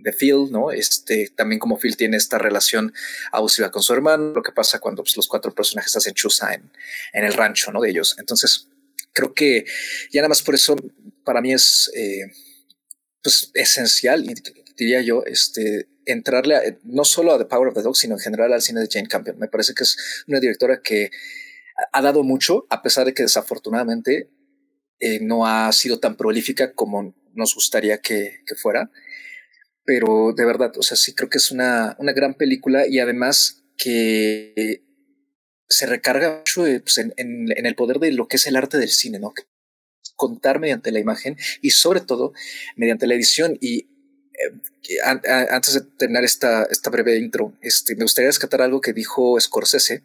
de 0.03 0.13
Phil, 0.13 0.51
¿no? 0.51 0.71
Este, 0.71 1.31
también 1.35 1.59
como 1.59 1.79
Phil 1.79 1.97
tiene 1.97 2.17
esta 2.17 2.39
relación 2.39 2.93
abusiva 3.31 3.71
con 3.71 3.83
su 3.83 3.93
hermano, 3.93 4.33
lo 4.35 4.43
que 4.43 4.53
pasa 4.53 4.81
cuando 4.81 5.03
pues, 5.03 5.17
los 5.17 5.29
cuatro 5.29 5.55
personajes 5.55 5.97
hacen 5.97 6.15
chusa 6.15 6.55
en, 6.55 6.71
el 7.13 7.33
rancho, 7.33 7.73
¿no? 7.73 7.81
De 7.81 7.91
ellos. 7.91 8.17
Entonces, 8.19 8.69
creo 9.13 9.33
que 9.35 9.65
ya 10.11 10.21
nada 10.21 10.29
más 10.29 10.43
por 10.43 10.55
eso, 10.55 10.77
para 11.25 11.41
mí 11.41 11.53
es, 11.53 11.91
eh, 11.95 12.33
pues, 13.23 13.51
esencial, 13.55 14.27
diría 14.77 15.03
yo, 15.03 15.23
este, 15.25 15.89
entrarle 16.05 16.81
no 16.83 17.05
solo 17.05 17.33
a 17.33 17.39
The 17.39 17.45
Power 17.45 17.69
of 17.69 17.75
the 17.75 17.83
Dog, 17.83 17.97
sino 17.97 18.15
en 18.15 18.21
general 18.21 18.53
al 18.53 18.63
cine 18.63 18.81
de 18.81 18.89
Jane 18.91 19.09
Campion. 19.09 19.39
Me 19.39 19.49
parece 19.49 19.75
que 19.75 19.85
es 19.85 20.25
una 20.27 20.41
directora 20.41 20.81
que 20.83 21.11
ha 21.93 22.03
dado 22.03 22.25
mucho, 22.25 22.67
a 22.71 22.83
pesar 22.83 23.07
de 23.07 23.15
que 23.15 23.23
desafortunadamente 23.23 24.31
eh, 24.99 25.21
no 25.21 25.47
ha 25.47 25.73
sido 25.73 26.01
tan 26.01 26.17
prolífica 26.17 26.73
como 26.75 27.15
nos 27.35 27.55
gustaría 27.55 27.99
que 27.99 28.43
fuera 28.61 28.91
pero 29.85 30.33
de 30.37 30.45
verdad, 30.45 30.73
o 30.77 30.83
sea, 30.83 30.97
sí 30.97 31.15
creo 31.15 31.29
que 31.29 31.39
es 31.39 31.51
una, 31.51 31.97
una 31.99 32.13
gran 32.13 32.35
película 32.35 32.87
y 32.87 33.01
además 33.01 33.65
que 33.77 34.83
se 35.69 35.87
recarga 35.87 36.39
mucho 36.39 36.67
eh, 36.67 36.81
pues, 36.81 36.99
en, 36.99 37.15
en, 37.17 37.67
el 37.67 37.75
poder 37.75 37.99
de 37.99 38.13
lo 38.13 38.29
que 38.29 38.37
es 38.37 38.47
el 38.47 38.57
arte 38.57 38.79
del 38.79 38.91
cine, 38.91 39.19
¿no? 39.19 39.33
Contar 40.17 40.61
mediante 40.61 40.93
la 40.93 41.01
imagen 41.01 41.37
y 41.63 41.71
sobre 41.71 42.01
todo 42.01 42.33
mediante 42.77 43.07
la 43.07 43.15
edición. 43.15 43.57
Y 43.61 43.89
eh, 44.33 44.99
antes 45.51 45.75
de 45.75 45.81
terminar 45.99 46.25
esta, 46.25 46.65
esta 46.65 46.91
breve 46.91 47.17
intro, 47.17 47.57
este, 47.63 47.97
me 47.97 48.03
gustaría 48.03 48.29
rescatar 48.29 48.63
algo 48.63 48.81
que 48.81 48.93
dijo 48.93 49.41
Scorsese, 49.41 50.03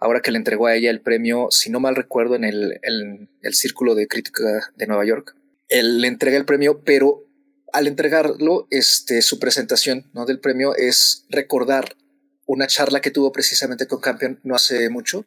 ahora 0.00 0.20
que 0.20 0.30
le 0.30 0.38
entregó 0.38 0.68
a 0.68 0.76
ella 0.76 0.90
el 0.90 1.00
premio, 1.00 1.48
si 1.50 1.70
no 1.70 1.80
mal 1.80 1.96
recuerdo, 1.96 2.36
en 2.36 2.44
el, 2.44 2.78
el, 2.82 3.28
el 3.42 3.54
Círculo 3.54 3.94
de 3.94 4.06
Crítica 4.06 4.70
de 4.76 4.86
Nueva 4.86 5.04
York. 5.04 5.34
Él 5.68 6.00
le 6.00 6.08
entrega 6.08 6.38
el 6.38 6.46
premio, 6.46 6.82
pero 6.84 7.27
al 7.72 7.86
entregarlo, 7.86 8.66
este, 8.70 9.22
su 9.22 9.38
presentación 9.38 10.10
¿no? 10.14 10.26
del 10.26 10.40
premio 10.40 10.74
es 10.76 11.26
recordar 11.28 11.96
una 12.46 12.66
charla 12.66 13.00
que 13.00 13.10
tuvo 13.10 13.30
precisamente 13.30 13.86
con 13.86 14.00
Campion 14.00 14.40
no 14.42 14.54
hace 14.54 14.88
mucho, 14.88 15.26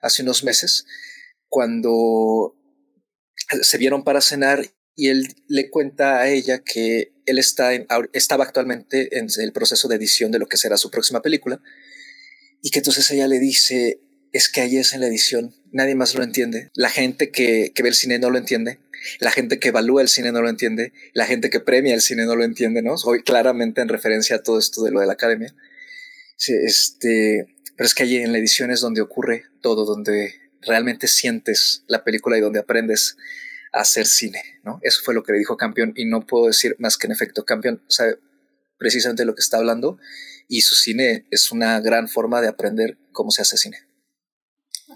hace 0.00 0.22
unos 0.22 0.42
meses, 0.42 0.86
cuando 1.48 2.56
se 3.62 3.78
vieron 3.78 4.04
para 4.04 4.20
cenar 4.20 4.66
y 4.94 5.08
él 5.08 5.28
le 5.48 5.70
cuenta 5.70 6.20
a 6.20 6.28
ella 6.28 6.62
que 6.64 7.12
él 7.26 7.38
está 7.38 7.72
estaba 8.12 8.44
actualmente 8.44 9.18
en 9.18 9.28
el 9.38 9.52
proceso 9.52 9.88
de 9.88 9.96
edición 9.96 10.32
de 10.32 10.38
lo 10.38 10.46
que 10.46 10.56
será 10.56 10.76
su 10.76 10.90
próxima 10.90 11.22
película 11.22 11.62
y 12.62 12.70
que 12.70 12.78
entonces 12.78 13.10
ella 13.10 13.28
le 13.28 13.38
dice, 13.38 14.00
es 14.32 14.48
que 14.48 14.62
ahí 14.62 14.78
es 14.78 14.94
en 14.94 15.00
la 15.00 15.08
edición, 15.08 15.54
nadie 15.72 15.94
más 15.94 16.14
lo 16.14 16.22
entiende, 16.22 16.70
la 16.74 16.88
gente 16.88 17.30
que, 17.30 17.72
que 17.74 17.82
ve 17.82 17.90
el 17.90 17.94
cine 17.94 18.18
no 18.18 18.30
lo 18.30 18.38
entiende 18.38 18.78
la 19.20 19.30
gente 19.30 19.58
que 19.58 19.68
evalúa 19.68 20.02
el 20.02 20.08
cine 20.08 20.32
no 20.32 20.42
lo 20.42 20.48
entiende, 20.48 20.92
la 21.12 21.26
gente 21.26 21.50
que 21.50 21.60
premia 21.60 21.94
el 21.94 22.00
cine 22.02 22.24
no 22.24 22.36
lo 22.36 22.44
entiende, 22.44 22.82
¿no? 22.82 22.94
Hoy 23.04 23.22
claramente 23.22 23.80
en 23.80 23.88
referencia 23.88 24.36
a 24.36 24.42
todo 24.42 24.58
esto 24.58 24.82
de 24.82 24.90
lo 24.90 25.00
de 25.00 25.06
la 25.06 25.14
academia. 25.14 25.54
este, 26.48 27.46
pero 27.76 27.86
es 27.86 27.94
que 27.94 28.02
allí 28.02 28.16
en 28.16 28.32
la 28.32 28.38
edición 28.38 28.70
es 28.70 28.80
donde 28.80 29.00
ocurre 29.00 29.44
todo, 29.60 29.84
donde 29.84 30.34
realmente 30.60 31.08
sientes 31.08 31.84
la 31.86 32.04
película 32.04 32.38
y 32.38 32.40
donde 32.40 32.60
aprendes 32.60 33.16
a 33.72 33.80
hacer 33.80 34.06
cine, 34.06 34.42
¿no? 34.62 34.78
Eso 34.82 35.00
fue 35.04 35.14
lo 35.14 35.22
que 35.22 35.32
le 35.32 35.38
dijo 35.38 35.56
Campeón 35.56 35.92
y 35.96 36.04
no 36.04 36.26
puedo 36.26 36.46
decir 36.46 36.76
más 36.78 36.96
que 36.96 37.06
en 37.06 37.12
efecto, 37.12 37.44
Campeón 37.44 37.82
sabe 37.88 38.18
precisamente 38.78 39.24
lo 39.24 39.34
que 39.34 39.40
está 39.40 39.58
hablando 39.58 39.98
y 40.48 40.62
su 40.62 40.74
cine 40.74 41.26
es 41.30 41.50
una 41.52 41.80
gran 41.80 42.08
forma 42.08 42.40
de 42.40 42.48
aprender 42.48 42.98
cómo 43.12 43.30
se 43.30 43.42
hace 43.42 43.56
cine. 43.56 43.78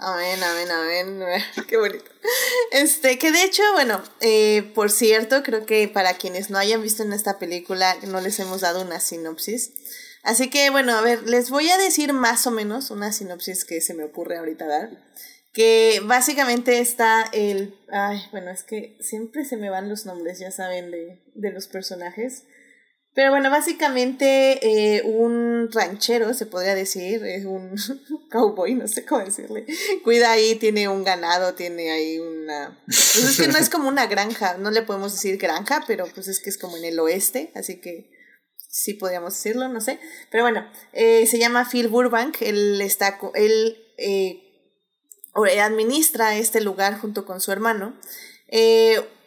Amén, 0.01 0.43
amén, 0.43 0.71
amén. 0.71 1.43
Qué 1.69 1.77
bonito. 1.77 2.05
Este, 2.71 3.19
que 3.19 3.33
de 3.33 3.45
hecho, 3.45 3.63
bueno, 3.73 4.03
eh, 4.21 4.71
por 4.75 4.91
cierto, 4.91 5.43
creo 5.43 5.65
que 5.65 5.89
para 5.89 6.15
quienes 6.15 6.51
no 6.51 6.59
hayan 6.59 6.83
visto 6.83 7.03
en 7.03 7.13
esta 7.13 7.39
película, 7.39 7.97
no 8.07 8.21
les 8.21 8.39
hemos 8.41 8.61
dado 8.61 8.83
una 8.83 9.01
sinopsis. 9.01 9.73
Así 10.23 10.51
que, 10.51 10.71
bueno, 10.71 10.93
a 10.97 11.01
ver, 11.03 11.23
les 11.29 11.51
voy 11.51 11.71
a 11.71 11.79
decir 11.79 12.13
más 12.13 12.47
o 12.47 12.51
menos 12.51 12.91
una 12.91 13.13
sinopsis 13.13 13.65
que 13.65 13.81
se 13.81 13.95
me 13.95 14.05
ocurre 14.05 14.39
ahorita 14.39 14.67
dar. 14.67 14.91
Que 15.53 16.03
básicamente 16.05 16.81
está 16.81 17.23
el. 17.33 17.79
Ay, 17.91 18.21
bueno, 18.33 18.51
es 18.51 18.63
que 18.63 18.99
siempre 19.01 19.45
se 19.45 19.57
me 19.57 19.71
van 19.71 19.89
los 19.89 20.05
nombres, 20.05 20.39
ya 20.39 20.51
saben, 20.51 20.91
de, 20.91 21.23
de 21.35 21.51
los 21.53 21.69
personajes. 21.69 22.43
Pero 23.17 23.31
bueno, 23.31 23.49
básicamente 23.49 24.59
eh, 24.61 25.03
un 25.03 25.71
ranchero, 25.73 26.35
se 26.35 26.45
podría 26.45 26.75
decir, 26.75 27.25
es 27.25 27.47
un 27.47 27.75
cowboy, 28.31 28.75
no 28.75 28.87
sé 28.87 29.07
cómo 29.07 29.25
decirle. 29.25 29.65
Cuida 30.05 30.33
ahí, 30.33 30.57
tiene 30.57 30.87
un 30.87 31.03
ganado, 31.03 31.55
tiene 31.55 31.91
ahí 31.93 32.19
una... 32.19 32.79
Pues 32.85 33.25
es 33.25 33.41
que 33.41 33.49
no 33.49 33.57
es 33.57 33.71
como 33.71 33.89
una 33.89 34.07
granja, 34.07 34.59
no 34.59 34.71
le 34.71 34.83
podemos 34.83 35.15
decir 35.15 35.39
granja, 35.39 35.83
pero 35.87 36.05
pues 36.15 36.29
es 36.29 36.41
que 36.41 36.51
es 36.51 36.59
como 36.59 36.77
en 36.77 36.85
el 36.85 36.99
oeste, 36.99 37.53
así 37.55 37.81
que 37.81 38.11
sí 38.69 38.93
podríamos 38.93 39.33
decirlo, 39.33 39.67
no 39.71 39.81
sé. 39.81 39.99
Pero 40.31 40.45
bueno, 40.45 40.71
eh, 40.93 41.27
se 41.27 41.39
llama 41.39 41.67
Phil 41.71 41.89
Burbank, 41.89 42.43
él 42.43 42.83
está, 42.83 43.19
él 43.33 43.79
eh, 43.97 44.43
administra 45.63 46.37
este 46.37 46.61
lugar 46.61 47.01
junto 47.01 47.25
con 47.25 47.41
su 47.41 47.51
hermano. 47.51 47.99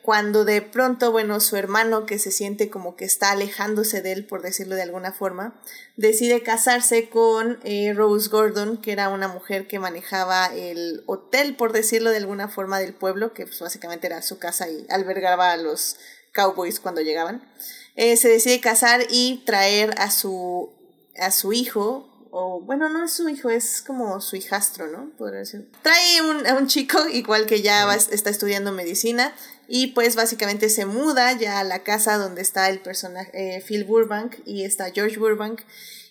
Cuando 0.10 0.44
de 0.44 0.64
pronto, 0.64 1.12
bueno, 1.12 1.40
su 1.40 1.56
hermano, 1.56 2.08
que 2.08 2.18
se 2.18 2.32
siente 2.32 2.72
como 2.72 2.96
que 2.96 3.06
está 3.06 3.30
alejándose 3.30 4.02
de 4.02 4.12
él, 4.12 4.26
por 4.26 4.42
decirlo 4.42 4.74
de 4.74 4.82
alguna 4.82 5.12
forma, 5.12 5.62
decide 5.98 6.42
casarse 6.42 7.10
con 7.10 7.60
eh, 7.64 7.94
Rose 7.94 8.28
Gordon, 8.28 8.82
que 8.82 8.92
era 8.92 9.10
una 9.10 9.28
mujer 9.28 9.68
que 9.68 9.78
manejaba 9.78 10.48
el 10.48 11.04
hotel, 11.06 11.56
por 11.56 11.74
decirlo 11.74 12.10
de 12.10 12.18
alguna 12.18 12.48
forma, 12.48 12.80
del 12.80 12.96
pueblo, 12.96 13.36
que 13.36 13.46
pues, 13.46 13.60
básicamente 13.60 14.08
era 14.08 14.24
su 14.24 14.40
casa 14.40 14.68
y 14.68 14.88
albergaba 14.90 15.52
a 15.52 15.58
los 15.58 15.98
cowboys 16.34 16.80
cuando 16.80 17.02
llegaban. 17.02 17.48
Eh, 17.96 18.18
se 18.18 18.30
decide 18.30 18.60
casar 18.62 19.06
y 19.12 19.44
traer 19.46 19.94
a 20.00 20.10
su, 20.10 20.74
a 21.20 21.30
su 21.30 21.54
hijo, 21.54 22.09
o 22.32 22.62
bueno, 22.62 22.90
no 22.90 23.06
es 23.06 23.14
su 23.14 23.28
hijo, 23.30 23.50
es 23.50 23.82
como 23.82 24.20
su 24.22 24.36
hijastro, 24.36 24.88
¿no? 24.88 25.12
Podría 25.18 25.40
decir. 25.40 25.70
Trae 25.82 26.22
un, 26.22 26.46
a 26.48 26.56
un 26.56 26.68
chico, 26.68 27.08
igual 27.08 27.46
que 27.46 27.62
ya 27.62 27.94
está 27.94 28.30
estudiando 28.30 28.72
medicina, 28.72 29.34
y 29.68 29.88
pues 29.88 30.16
básicamente 30.16 30.70
se 30.70 30.86
muda 30.86 31.34
ya 31.34 31.60
a 31.60 31.64
la 31.64 31.84
casa 31.84 32.18
donde 32.18 32.42
está 32.42 32.70
el 32.70 32.82
personaje 32.82 33.32
eh, 33.34 33.62
Phil 33.62 33.84
Burbank 33.84 34.38
y 34.46 34.64
está 34.64 34.92
George 34.92 35.18
Burbank. 35.18 35.62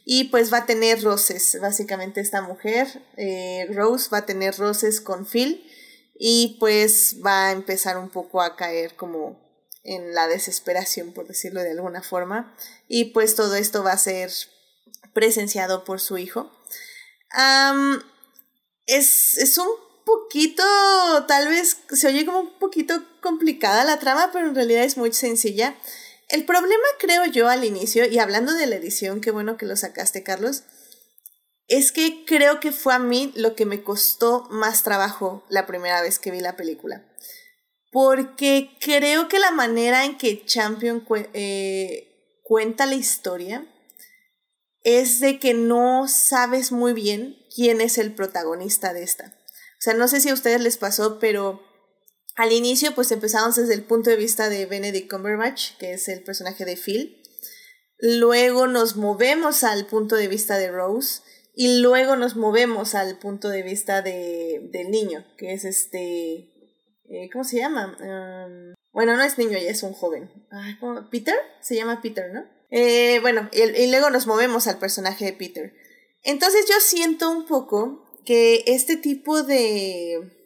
Y 0.04 0.24
pues 0.24 0.50
va 0.50 0.58
a 0.58 0.66
tener 0.66 1.02
roces, 1.02 1.58
básicamente 1.60 2.22
esta 2.22 2.40
mujer, 2.40 3.02
eh, 3.18 3.66
Rose, 3.74 4.08
va 4.10 4.18
a 4.18 4.26
tener 4.26 4.56
roces 4.56 5.02
con 5.02 5.26
Phil 5.26 5.66
y 6.18 6.56
pues 6.58 7.16
va 7.24 7.48
a 7.48 7.52
empezar 7.52 7.98
un 7.98 8.08
poco 8.08 8.40
a 8.40 8.56
caer 8.56 8.96
como 8.96 9.38
en 9.84 10.14
la 10.14 10.26
desesperación, 10.26 11.12
por 11.12 11.26
decirlo 11.28 11.60
de 11.62 11.72
alguna 11.72 12.02
forma. 12.02 12.56
Y 12.88 13.06
pues 13.06 13.34
todo 13.34 13.54
esto 13.54 13.82
va 13.82 13.92
a 13.92 13.98
ser 13.98 14.30
presenciado 15.18 15.82
por 15.82 16.00
su 16.00 16.16
hijo. 16.16 16.48
es, 18.86 19.36
es 19.36 19.58
un 19.58 19.66
poquito, 20.04 20.62
tal 21.26 21.48
vez 21.48 21.78
se 21.90 22.06
oye 22.06 22.24
como 22.24 22.38
un 22.38 22.58
poquito 22.60 23.02
complicada 23.20 23.82
la 23.82 23.98
trama, 23.98 24.30
pero 24.32 24.46
en 24.46 24.54
realidad 24.54 24.84
es 24.84 24.96
muy 24.96 25.12
sencilla. 25.12 25.74
El 26.28 26.44
problema, 26.44 26.84
creo 27.00 27.26
yo, 27.26 27.48
al 27.48 27.64
inicio, 27.64 28.06
y 28.06 28.20
hablando 28.20 28.54
de 28.54 28.68
la 28.68 28.76
edición, 28.76 29.20
qué 29.20 29.32
bueno 29.32 29.56
que 29.56 29.66
lo 29.66 29.74
sacaste, 29.74 30.22
Carlos, 30.22 30.62
es 31.66 31.90
que 31.90 32.24
creo 32.24 32.60
que 32.60 32.70
fue 32.70 32.94
a 32.94 33.00
mí 33.00 33.32
lo 33.34 33.56
que 33.56 33.66
me 33.66 33.82
costó 33.82 34.46
más 34.50 34.84
trabajo 34.84 35.44
la 35.48 35.66
primera 35.66 36.00
vez 36.00 36.20
que 36.20 36.30
vi 36.30 36.38
la 36.38 36.56
película. 36.56 37.04
Porque 37.90 38.70
creo 38.80 39.26
que 39.26 39.40
la 39.40 39.50
manera 39.50 40.04
en 40.04 40.16
que 40.16 40.44
Champion 40.44 41.04
eh, 41.32 42.38
cuenta 42.44 42.86
la 42.86 42.94
historia 42.94 43.66
es 44.84 45.20
de 45.20 45.38
que 45.38 45.54
no 45.54 46.08
sabes 46.08 46.72
muy 46.72 46.92
bien 46.92 47.36
quién 47.54 47.80
es 47.80 47.98
el 47.98 48.14
protagonista 48.14 48.92
de 48.92 49.02
esta. 49.02 49.34
O 49.78 49.80
sea, 49.80 49.94
no 49.94 50.08
sé 50.08 50.20
si 50.20 50.28
a 50.28 50.34
ustedes 50.34 50.60
les 50.60 50.76
pasó, 50.76 51.18
pero 51.18 51.62
al 52.36 52.52
inicio 52.52 52.94
pues 52.94 53.10
empezamos 53.10 53.56
desde 53.56 53.74
el 53.74 53.84
punto 53.84 54.10
de 54.10 54.16
vista 54.16 54.48
de 54.48 54.66
Benedict 54.66 55.10
Cumberbatch, 55.10 55.76
que 55.78 55.92
es 55.92 56.08
el 56.08 56.22
personaje 56.22 56.64
de 56.64 56.76
Phil. 56.76 57.22
Luego 57.98 58.66
nos 58.66 58.96
movemos 58.96 59.64
al 59.64 59.86
punto 59.86 60.16
de 60.16 60.28
vista 60.28 60.56
de 60.56 60.70
Rose 60.70 61.22
y 61.54 61.78
luego 61.80 62.14
nos 62.14 62.36
movemos 62.36 62.94
al 62.94 63.18
punto 63.18 63.48
de 63.48 63.62
vista 63.62 64.02
de, 64.02 64.68
del 64.72 64.90
niño, 64.90 65.24
que 65.36 65.52
es 65.52 65.64
este... 65.64 66.52
Eh, 67.10 67.30
¿Cómo 67.32 67.42
se 67.42 67.56
llama? 67.56 67.96
Um, 67.98 68.74
bueno, 68.92 69.16
no 69.16 69.22
es 69.22 69.38
niño, 69.38 69.58
ya 69.58 69.70
es 69.70 69.82
un 69.82 69.92
joven. 69.92 70.30
¿Peter? 71.10 71.34
Se 71.60 71.74
llama 71.74 72.00
Peter, 72.02 72.32
¿no? 72.32 72.44
Eh, 72.70 73.18
bueno, 73.20 73.48
y 73.52 73.90
luego 73.90 74.10
nos 74.10 74.26
movemos 74.26 74.66
al 74.66 74.78
personaje 74.78 75.24
de 75.24 75.32
Peter. 75.32 75.74
Entonces 76.22 76.66
yo 76.68 76.74
siento 76.80 77.30
un 77.30 77.46
poco 77.46 78.04
que 78.24 78.64
este 78.66 78.96
tipo 78.96 79.42
de 79.42 80.38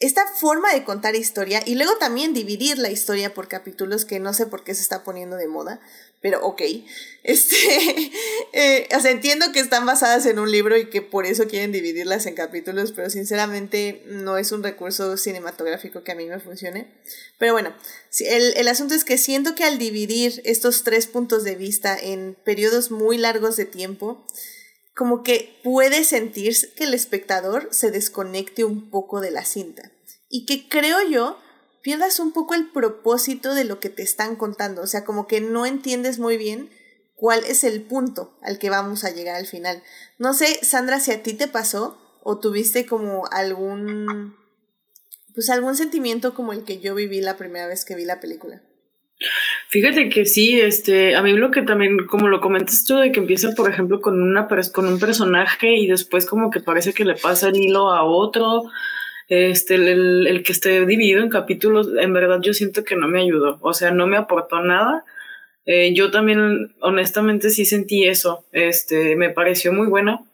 esta 0.00 0.26
forma 0.26 0.72
de 0.72 0.84
contar 0.84 1.16
historia 1.16 1.60
y 1.64 1.74
luego 1.74 1.96
también 1.96 2.34
dividir 2.34 2.78
la 2.78 2.90
historia 2.90 3.34
por 3.34 3.48
capítulos 3.48 4.04
que 4.04 4.20
no 4.20 4.32
sé 4.32 4.46
por 4.46 4.62
qué 4.62 4.74
se 4.74 4.82
está 4.82 5.02
poniendo 5.02 5.36
de 5.36 5.48
moda, 5.48 5.80
pero 6.20 6.44
ok. 6.44 6.62
Este, 7.22 7.56
eh, 8.52 8.88
o 8.96 9.00
sea, 9.00 9.10
entiendo 9.10 9.52
que 9.52 9.60
están 9.60 9.86
basadas 9.86 10.26
en 10.26 10.38
un 10.38 10.50
libro 10.50 10.76
y 10.76 10.88
que 10.88 11.02
por 11.02 11.26
eso 11.26 11.46
quieren 11.46 11.72
dividirlas 11.72 12.26
en 12.26 12.34
capítulos, 12.34 12.92
pero 12.92 13.10
sinceramente 13.10 14.02
no 14.06 14.38
es 14.38 14.52
un 14.52 14.62
recurso 14.62 15.16
cinematográfico 15.16 16.02
que 16.02 16.12
a 16.12 16.16
mí 16.16 16.26
me 16.26 16.40
funcione. 16.40 16.88
Pero 17.38 17.52
bueno, 17.52 17.74
el, 18.20 18.54
el 18.56 18.68
asunto 18.68 18.94
es 18.94 19.04
que 19.04 19.18
siento 19.18 19.54
que 19.54 19.64
al 19.64 19.78
dividir 19.78 20.40
estos 20.44 20.84
tres 20.84 21.06
puntos 21.06 21.44
de 21.44 21.54
vista 21.54 21.96
en 21.96 22.36
periodos 22.44 22.90
muy 22.90 23.18
largos 23.18 23.56
de 23.56 23.66
tiempo, 23.66 24.24
como 24.98 25.22
que 25.22 25.60
puede 25.62 26.02
sentir 26.02 26.56
que 26.74 26.84
el 26.84 26.94
espectador 26.94 27.68
se 27.70 27.92
desconecte 27.92 28.64
un 28.64 28.90
poco 28.90 29.20
de 29.20 29.30
la 29.30 29.44
cinta. 29.44 29.92
Y 30.28 30.44
que 30.44 30.68
creo 30.68 31.08
yo 31.08 31.38
pierdas 31.88 32.20
un 32.20 32.32
poco 32.32 32.52
el 32.52 32.66
propósito 32.66 33.54
de 33.54 33.64
lo 33.64 33.80
que 33.80 33.88
te 33.88 34.02
están 34.02 34.36
contando. 34.36 34.82
O 34.82 34.86
sea, 34.86 35.06
como 35.06 35.26
que 35.26 35.40
no 35.40 35.64
entiendes 35.64 36.18
muy 36.18 36.36
bien 36.36 36.68
cuál 37.14 37.42
es 37.44 37.64
el 37.64 37.80
punto 37.80 38.36
al 38.42 38.58
que 38.58 38.68
vamos 38.68 39.04
a 39.04 39.10
llegar 39.10 39.36
al 39.36 39.46
final. 39.46 39.82
No 40.18 40.34
sé, 40.34 40.62
Sandra, 40.62 41.00
si 41.00 41.12
a 41.12 41.22
ti 41.22 41.32
te 41.32 41.48
pasó 41.48 41.96
o 42.22 42.40
tuviste 42.40 42.84
como 42.84 43.24
algún 43.30 44.36
pues 45.32 45.48
algún 45.48 45.76
sentimiento 45.76 46.34
como 46.34 46.52
el 46.52 46.64
que 46.64 46.78
yo 46.78 46.94
viví 46.94 47.22
la 47.22 47.38
primera 47.38 47.66
vez 47.66 47.86
que 47.86 47.96
vi 47.96 48.04
la 48.04 48.20
película. 48.20 48.60
Fíjate 49.70 50.10
que 50.10 50.26
sí, 50.26 50.60
este, 50.60 51.16
a 51.16 51.22
mí 51.22 51.32
lo 51.32 51.50
que 51.50 51.62
también, 51.62 52.06
como 52.06 52.28
lo 52.28 52.42
comentas 52.42 52.84
tú, 52.84 52.96
de 52.96 53.12
que 53.12 53.20
empieza, 53.20 53.52
por 53.56 53.70
ejemplo, 53.70 54.02
con 54.02 54.20
una 54.20 54.46
con 54.74 54.86
un 54.86 54.98
personaje 54.98 55.74
y 55.74 55.86
después 55.86 56.26
como 56.26 56.50
que 56.50 56.60
parece 56.60 56.92
que 56.92 57.06
le 57.06 57.14
pasa 57.14 57.48
el 57.48 57.56
hilo 57.56 57.90
a 57.90 58.04
otro, 58.04 58.64
este, 59.28 59.74
el, 59.76 60.26
el 60.26 60.42
que 60.42 60.52
esté 60.52 60.84
dividido 60.86 61.22
en 61.22 61.28
capítulos, 61.28 61.90
en 62.00 62.12
verdad 62.12 62.40
yo 62.42 62.54
siento 62.54 62.84
que 62.84 62.96
no 62.96 63.08
me 63.08 63.20
ayudó, 63.20 63.58
o 63.60 63.74
sea, 63.74 63.90
no 63.90 64.06
me 64.06 64.16
aportó 64.16 64.60
nada. 64.60 65.04
Eh, 65.70 65.92
yo 65.92 66.10
también, 66.10 66.74
honestamente, 66.80 67.50
sí 67.50 67.66
sentí 67.66 68.06
eso, 68.06 68.46
este, 68.52 69.16
me 69.16 69.28
pareció 69.28 69.70
muy 69.70 69.86
buena, 69.86 70.24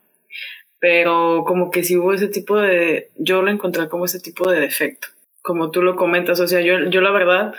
pero 0.78 1.42
como 1.44 1.72
que 1.72 1.83
sí 1.83 1.96
hubo 1.96 2.12
ese 2.12 2.28
tipo 2.28 2.57
de, 2.57 3.11
yo 3.16 3.42
lo 3.42 3.50
encontré 3.50 3.88
como 3.88 4.04
ese 4.04 4.20
tipo 4.20 4.48
de 4.48 4.61
defecto, 4.61 5.09
como 5.42 5.72
tú 5.72 5.83
lo 5.83 5.96
comentas, 5.96 6.38
o 6.38 6.46
sea, 6.46 6.61
yo, 6.61 6.88
yo 6.88 7.00
la 7.00 7.11
verdad, 7.11 7.52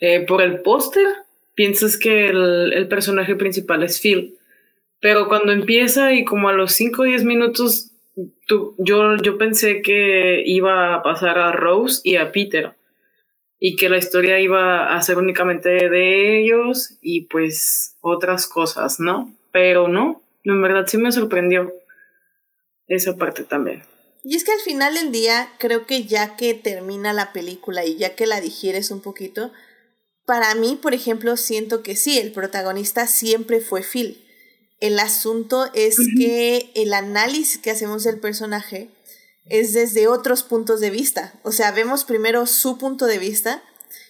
eh, 0.00 0.26
por 0.26 0.42
el 0.42 0.62
póster 0.62 1.06
piensas 1.54 1.96
que 1.96 2.26
el, 2.26 2.88
personaje 2.88 3.36
principal 3.36 3.84
es 3.84 4.00
Phil, 4.00 4.34
pero 5.00 5.28
cuando 5.28 5.52
empieza 5.52 6.12
y 6.12 6.24
como 6.24 6.48
a 6.48 6.52
los 6.52 6.72
5 6.72 7.02
o 7.02 7.04
10 7.04 7.22
minutos, 7.22 7.91
yo, 8.16 9.16
yo 9.16 9.38
pensé 9.38 9.82
que 9.82 10.42
iba 10.44 10.94
a 10.94 11.02
pasar 11.02 11.38
a 11.38 11.52
Rose 11.52 12.00
y 12.04 12.16
a 12.16 12.32
Peter 12.32 12.74
y 13.58 13.76
que 13.76 13.88
la 13.88 13.98
historia 13.98 14.40
iba 14.40 14.94
a 14.94 15.02
ser 15.02 15.18
únicamente 15.18 15.68
de 15.88 16.40
ellos 16.40 16.98
y 17.00 17.22
pues 17.22 17.96
otras 18.00 18.46
cosas, 18.46 18.98
¿no? 18.98 19.32
Pero 19.52 19.88
no, 19.88 20.20
en 20.44 20.60
verdad 20.60 20.86
sí 20.86 20.98
me 20.98 21.12
sorprendió 21.12 21.72
esa 22.88 23.16
parte 23.16 23.44
también. 23.44 23.84
Y 24.24 24.36
es 24.36 24.44
que 24.44 24.52
al 24.52 24.60
final 24.60 24.94
del 24.94 25.10
día, 25.10 25.48
creo 25.58 25.86
que 25.86 26.04
ya 26.04 26.36
que 26.36 26.54
termina 26.54 27.12
la 27.12 27.32
película 27.32 27.84
y 27.84 27.96
ya 27.96 28.14
que 28.14 28.26
la 28.26 28.40
digieres 28.40 28.90
un 28.90 29.00
poquito, 29.00 29.52
para 30.26 30.54
mí, 30.54 30.78
por 30.80 30.94
ejemplo, 30.94 31.36
siento 31.36 31.82
que 31.82 31.96
sí, 31.96 32.18
el 32.18 32.32
protagonista 32.32 33.06
siempre 33.06 33.60
fue 33.60 33.82
Phil. 33.82 34.24
El 34.82 34.98
asunto 34.98 35.70
es 35.74 35.96
que 36.18 36.72
el 36.74 36.92
análisis 36.92 37.58
que 37.58 37.70
hacemos 37.70 38.02
del 38.02 38.18
personaje 38.18 38.90
es 39.44 39.74
desde 39.74 40.08
otros 40.08 40.42
puntos 40.42 40.80
de 40.80 40.90
vista. 40.90 41.34
O 41.44 41.52
sea, 41.52 41.70
vemos 41.70 42.02
primero 42.02 42.46
su 42.46 42.78
punto 42.78 43.06
de 43.06 43.18
vista 43.18 43.62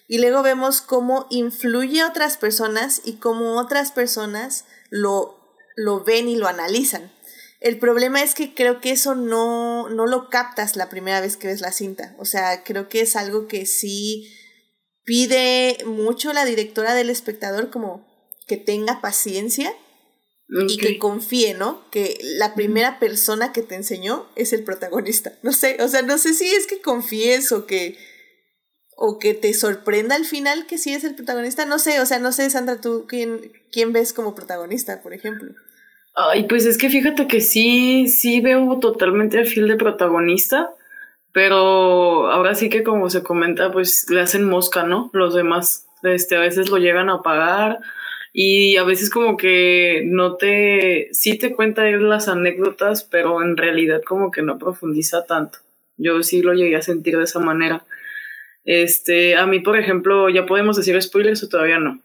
y 0.07 0.17
luego 0.17 0.41
vemos 0.41 0.81
cómo 0.81 1.27
influye 1.29 2.01
a 2.01 2.07
otras 2.07 2.37
personas 2.37 3.03
y 3.05 3.17
cómo 3.17 3.59
otras 3.59 3.91
personas 3.91 4.65
lo, 4.89 5.55
lo 5.75 6.03
ven 6.03 6.27
y 6.27 6.37
lo 6.37 6.47
analizan. 6.47 7.13
El 7.59 7.77
problema 7.77 8.23
es 8.23 8.33
que 8.33 8.55
creo 8.55 8.81
que 8.81 8.93
eso 8.93 9.13
no, 9.13 9.89
no 9.89 10.07
lo 10.07 10.31
captas 10.31 10.75
la 10.75 10.89
primera 10.89 11.21
vez 11.21 11.37
que 11.37 11.49
ves 11.49 11.61
la 11.61 11.71
cinta. 11.71 12.15
O 12.17 12.25
sea, 12.25 12.63
creo 12.63 12.89
que 12.89 13.01
es 13.01 13.15
algo 13.15 13.45
que 13.45 13.67
sí 13.67 14.27
pide 15.03 15.77
mucho 15.85 16.33
la 16.33 16.45
directora 16.45 16.95
del 16.95 17.11
espectador 17.11 17.69
como 17.69 18.11
que 18.47 18.57
tenga 18.57 19.01
paciencia 19.01 19.71
y 20.67 20.77
que 20.77 20.99
confíe, 20.99 21.53
¿no? 21.53 21.81
Que 21.89 22.17
la 22.21 22.53
primera 22.53 22.99
persona 22.99 23.51
que 23.51 23.61
te 23.61 23.75
enseñó 23.75 24.27
es 24.35 24.53
el 24.53 24.63
protagonista. 24.63 25.33
No 25.43 25.51
sé, 25.51 25.77
o 25.81 25.87
sea, 25.87 26.01
no 26.01 26.17
sé 26.17 26.33
si 26.33 26.45
es 26.45 26.67
que 26.67 26.81
confíes 26.81 27.51
o 27.51 27.65
que 27.65 27.97
o 28.95 29.17
que 29.17 29.33
te 29.33 29.53
sorprenda 29.53 30.15
al 30.15 30.25
final 30.25 30.67
que 30.67 30.77
sí 30.77 30.93
es 30.93 31.03
el 31.03 31.15
protagonista, 31.15 31.65
no 31.65 31.79
sé, 31.79 31.99
o 31.99 32.05
sea, 32.05 32.19
no 32.19 32.31
sé, 32.31 32.49
Sandra, 32.49 32.79
tú 32.79 33.05
quién 33.07 33.51
quién 33.71 33.91
ves 33.91 34.13
como 34.13 34.35
protagonista, 34.35 35.01
por 35.01 35.13
ejemplo. 35.13 35.53
Ay, 36.15 36.43
pues 36.43 36.65
es 36.65 36.77
que 36.77 36.89
fíjate 36.89 37.27
que 37.27 37.41
sí, 37.41 38.07
sí 38.07 38.39
veo 38.39 38.77
totalmente 38.79 39.39
al 39.39 39.47
fil 39.47 39.67
de 39.67 39.75
protagonista. 39.75 40.69
Pero 41.33 42.31
ahora 42.31 42.53
sí 42.53 42.69
que 42.69 42.83
como 42.83 43.09
se 43.09 43.23
comenta, 43.23 43.71
pues 43.71 44.07
le 44.09 44.21
hacen 44.21 44.47
mosca, 44.47 44.83
¿no? 44.83 45.09
Los 45.13 45.33
demás, 45.33 45.87
este, 46.03 46.35
a 46.35 46.39
veces 46.39 46.69
lo 46.69 46.77
llegan 46.77 47.09
a 47.09 47.23
pagar 47.23 47.79
y 48.33 48.77
a 48.77 48.83
veces 48.83 49.11
como 49.11 49.37
que 49.37 50.01
no 50.05 50.37
te, 50.37 51.09
sí 51.11 51.37
te 51.37 51.55
cuenta 51.55 51.87
él 51.87 52.09
las 52.09 52.27
anécdotas, 52.27 53.03
pero 53.03 53.43
en 53.43 53.55
realidad 53.55 54.01
como 54.01 54.31
que 54.31 54.41
no 54.41 54.57
profundiza 54.57 55.25
tanto. 55.25 55.59
Yo 55.97 56.23
sí 56.23 56.41
lo 56.41 56.53
llegué 56.53 56.75
a 56.75 56.81
sentir 56.81 57.15
de 57.15 57.25
esa 57.25 57.39
manera. 57.39 57.85
Este, 58.65 59.35
a 59.35 59.45
mí, 59.45 59.59
por 59.59 59.77
ejemplo, 59.77 60.29
¿ya 60.29 60.47
podemos 60.47 60.75
decir 60.75 60.99
spoilers 60.99 61.43
o 61.43 61.49
todavía 61.49 61.77
no? 61.77 62.01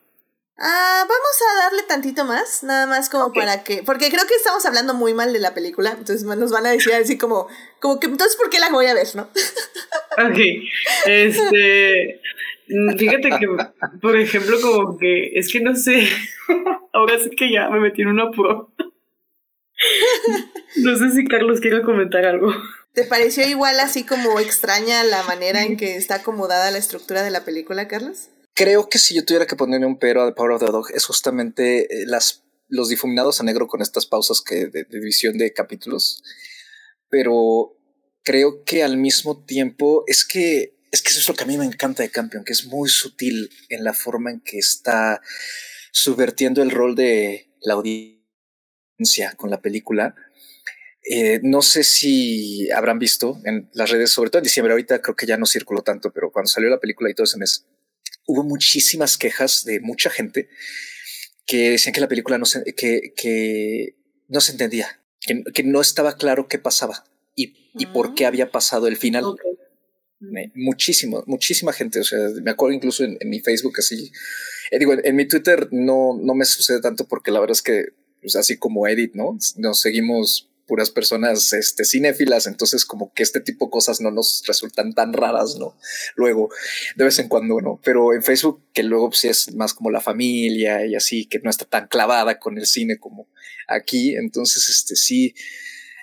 Ah, 0.61 1.07
vamos 1.09 1.41
a 1.41 1.65
darle 1.65 1.83
tantito 1.85 2.25
más, 2.25 2.65
nada 2.65 2.87
más 2.87 3.09
como 3.09 3.33
para 3.33 3.63
que, 3.63 3.85
porque 3.85 4.11
creo 4.11 4.27
que 4.27 4.35
estamos 4.35 4.67
hablando 4.67 4.93
muy 4.93 5.15
mal 5.15 5.33
de 5.33 5.39
la 5.39 5.55
película, 5.55 5.91
entonces 5.97 6.25
nos 6.25 6.51
van 6.51 6.67
a 6.67 6.73
decir 6.73 6.93
así 6.95 7.17
como, 7.17 7.47
como 7.81 8.01
que 8.01 8.09
entonces 8.09 8.37
¿por 8.37 8.51
qué 8.51 8.59
la 8.59 8.69
voy 8.71 8.87
a 8.87 8.95
ver, 8.95 9.07
no? 9.15 9.23
Ok, 10.19 10.39
este, 11.07 12.21
fíjate 12.97 13.31
que, 13.31 13.47
por 14.01 14.17
ejemplo, 14.17 14.61
como 14.61 14.99
que, 14.99 15.33
es 15.35 15.53
que 15.53 15.61
no 15.61 15.75
sé, 15.75 16.07
ahora 16.93 17.19
sí 17.19 17.31
que 17.31 17.53
ya 17.53 17.69
me 17.71 17.81
metí 17.81 18.03
en 18.03 18.09
una 18.09 18.31
pro. 18.31 18.73
No 20.77 20.97
sé 20.97 21.11
si 21.13 21.25
Carlos 21.25 21.61
quiere 21.61 21.83
comentar 21.83 22.25
algo. 22.25 22.53
¿Te 22.93 23.05
pareció 23.05 23.47
igual 23.49 23.79
así 23.81 24.05
como 24.05 24.41
extraña 24.41 25.05
la 25.05 25.23
manera 25.23 25.63
en 25.63 25.77
que 25.77 25.97
está 25.97 26.17
acomodada 26.17 26.71
la 26.71 26.79
estructura 26.79 27.23
de 27.23 27.31
la 27.31 27.45
película, 27.45 27.87
Carlos? 27.87 28.29
Creo 28.55 28.89
que 28.89 28.99
si 28.99 29.15
yo 29.15 29.25
tuviera 29.25 29.47
que 29.47 29.55
ponerle 29.55 29.87
un 29.87 29.99
pero 29.99 30.23
a 30.23 30.27
The 30.27 30.35
Power 30.35 30.53
of 30.53 30.65
the 30.65 30.73
Dog 30.73 30.87
es 30.93 31.07
justamente 31.07 31.83
eh, 31.85 32.07
las, 32.07 32.45
los 32.67 32.89
difuminados 32.89 33.41
a 33.41 33.45
negro 33.45 33.69
con 33.69 33.83
estas 33.83 34.07
pausas 34.07 34.43
que 34.43 34.67
de, 34.67 34.85
división 34.91 35.39
de 35.39 35.53
capítulos. 35.53 36.23
Pero 37.09 37.77
creo 38.25 38.65
que 38.65 38.83
al 38.83 38.97
mismo 38.97 39.45
tiempo 39.45 40.03
es 40.09 40.27
que 40.27 40.78
es 40.91 41.03
que 41.03 41.11
eso 41.11 41.21
es 41.21 41.29
lo 41.29 41.35
que 41.35 41.45
a 41.45 41.47
mí 41.47 41.57
me 41.59 41.65
encanta 41.65 42.03
de 42.03 42.11
Campion, 42.11 42.45
que 42.45 42.53
es 42.53 42.65
muy 42.67 42.89
sutil 42.89 43.51
en 43.69 43.85
la 43.85 43.93
forma 43.93 44.31
en 44.31 44.41
que 44.41 44.59
está 44.59 45.21
subvertiendo 45.93 46.63
el 46.63 46.71
rol 46.71 46.95
de 46.95 47.51
la 47.61 47.75
audiencia 47.75 49.33
con 49.37 49.51
la 49.51 49.61
película. 49.61 50.15
Eh, 51.11 51.41
no 51.43 51.63
sé 51.63 51.85
si 51.85 52.71
habrán 52.71 52.99
visto 52.99 53.41
en 53.45 53.71
las 53.73 53.91
redes, 53.91 54.11
sobre 54.11 54.31
todo 54.31 54.41
en 54.41 54.45
diciembre, 54.45 54.73
ahorita 54.73 55.01
creo 55.01 55.17
que 55.17 55.27
ya 55.27 55.37
no 55.37 55.47
circuló 55.47 55.83
tanto, 55.83 56.13
pero 56.13 56.31
cuando 56.31 56.49
salió 56.49 56.69
la 56.69 56.81
película 56.81 57.11
y 57.11 57.15
todo 57.15 57.25
ese 57.25 57.39
mes, 57.39 57.67
hubo 58.27 58.45
muchísimas 58.45 59.17
quejas 59.17 59.65
de 59.65 59.81
mucha 59.81 60.11
gente 60.11 60.49
que 61.47 61.71
decían 61.71 61.95
que 61.95 62.01
la 62.01 62.09
película 62.09 62.37
no 62.37 62.45
se, 62.45 62.63
que, 62.75 63.15
que 63.17 63.97
no 64.29 64.41
se 64.41 64.53
entendía, 64.53 65.01
que, 65.21 65.43
que, 65.55 65.63
no 65.63 65.81
estaba 65.81 66.17
claro 66.17 66.47
qué 66.47 66.59
pasaba 66.59 67.05
y, 67.35 67.71
y 67.75 67.87
por 67.87 68.15
qué 68.15 68.27
había 68.27 68.51
pasado 68.51 68.87
el 68.87 68.99
final. 68.99 69.25
Muchísima 70.55 71.73
gente. 71.73 72.01
O 72.01 72.05
sea, 72.05 72.19
me 72.43 72.51
acuerdo 72.51 72.75
incluso 72.75 73.05
en, 73.05 73.19
mi 73.25 73.41
Facebook 73.41 73.75
así. 73.79 74.13
Eh, 74.71 74.79
digo, 74.79 74.95
en, 75.03 75.17
mi 75.17 75.27
Twitter 75.27 75.69
no, 75.71 76.19
no 76.21 76.35
me 76.35 76.45
sucede 76.45 76.81
tanto 76.81 77.07
porque 77.07 77.31
la 77.31 77.41
verdad 77.41 77.57
es 77.57 77.63
que, 77.63 77.87
pues, 78.21 78.37
así 78.37 78.57
como 78.57 78.87
Edit, 78.87 79.15
¿no? 79.15 79.39
Nos 79.57 79.81
seguimos 79.81 80.49
puras 80.69 80.91
personas 80.91 81.53
este, 81.55 81.85
cinéfilas, 81.85 82.47
entonces 82.47 82.85
como 82.85 83.11
que 83.15 83.23
este 83.23 83.41
tipo 83.41 83.65
de 83.65 83.71
cosas 83.71 84.03
no 84.03 84.11
nos 84.11 84.45
resultan 84.47 84.93
tan 84.93 85.15
raras, 85.15 85.57
¿no? 85.59 85.77
Luego, 86.15 86.51
de 86.95 87.05
vez 87.05 87.19
en 87.19 87.29
cuando, 87.29 87.61
¿no? 87.61 87.81
Pero 87.83 88.13
en 88.13 88.23
Facebook, 88.23 88.63
que 88.75 88.83
luego 88.83 89.09
pues, 89.09 89.21
sí 89.21 89.29
es 89.29 89.55
más 89.55 89.73
como 89.73 89.91
la 89.91 90.03
familia 90.03 90.85
y 90.85 90.95
así, 90.95 91.25
que 91.25 91.41
no 91.41 91.49
está 91.49 91.65
tan 91.65 91.89
clavada 91.89 92.39
con 92.39 92.59
el 92.59 92.67
cine 92.67 92.99
como 92.99 93.29
aquí, 93.67 94.15
entonces, 94.15 94.69
este, 94.69 94.95
sí, 94.95 95.35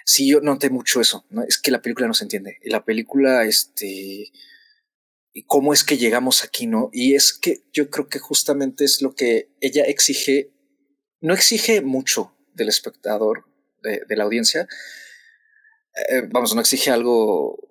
sí, 0.06 0.30
yo 0.30 0.39
noté 0.39 0.70
mucho 0.70 1.02
eso, 1.02 1.26
¿no? 1.30 1.44
Es 1.44 1.58
que 1.58 1.72
la 1.72 1.82
película 1.82 2.08
no 2.08 2.13
se 2.13 2.24
entiende, 2.24 2.60
la 2.63 2.86
película, 2.86 3.44
este, 3.44 4.32
cómo 5.48 5.74
es 5.74 5.84
que 5.84 5.98
llegamos 5.98 6.44
aquí, 6.44 6.68
¿no? 6.68 6.89
Y 6.94 7.15
es 7.15 7.34
que 7.34 7.63
yo 7.74 7.89
creo 7.89 8.08
que 8.08 8.20
justamente 8.20 8.86
es 8.86 9.02
lo 9.02 9.15
que 9.15 9.50
ella 9.60 9.84
exige, 9.84 10.52
no 11.20 11.34
exige 11.34 11.82
mucho 11.82 12.38
del 12.54 12.70
espectador, 12.70 13.46
de, 13.82 14.15
la 14.15 14.24
audiencia, 14.24 14.68
eh, 16.10 16.24
vamos, 16.32 16.56
no 16.56 16.62
exige 16.62 16.89
algo 16.89 17.70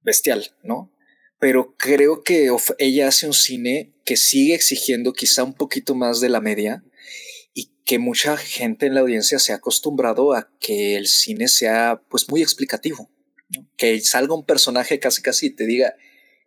bestial, 0.00 0.56
¿no? 0.62 0.90
Pero 1.38 1.74
creo 1.76 2.22
que 2.22 2.48
ella 2.78 3.08
hace 3.08 3.26
un 3.26 3.34
cine 3.34 3.92
que 4.04 4.16
sigue 4.16 4.54
exigiendo 4.54 5.12
quizá 5.12 5.44
un 5.44 5.54
poquito 5.54 5.94
más 5.94 6.20
de 6.20 6.28
la 6.28 6.40
media 6.40 6.84
que 7.84 7.98
mucha 7.98 8.36
gente 8.36 8.86
en 8.86 8.94
la 8.94 9.00
audiencia 9.00 9.38
se 9.38 9.52
ha 9.52 9.56
acostumbrado 9.56 10.32
a 10.32 10.50
que 10.60 10.96
el 10.96 11.06
cine 11.06 11.48
sea 11.48 12.02
pues 12.08 12.28
muy 12.28 12.42
explicativo, 12.42 13.10
que 13.76 14.00
salga 14.00 14.34
un 14.34 14.44
personaje 14.44 14.98
casi 14.98 15.22
casi 15.22 15.46
y 15.46 15.50
te 15.50 15.66
diga 15.66 15.94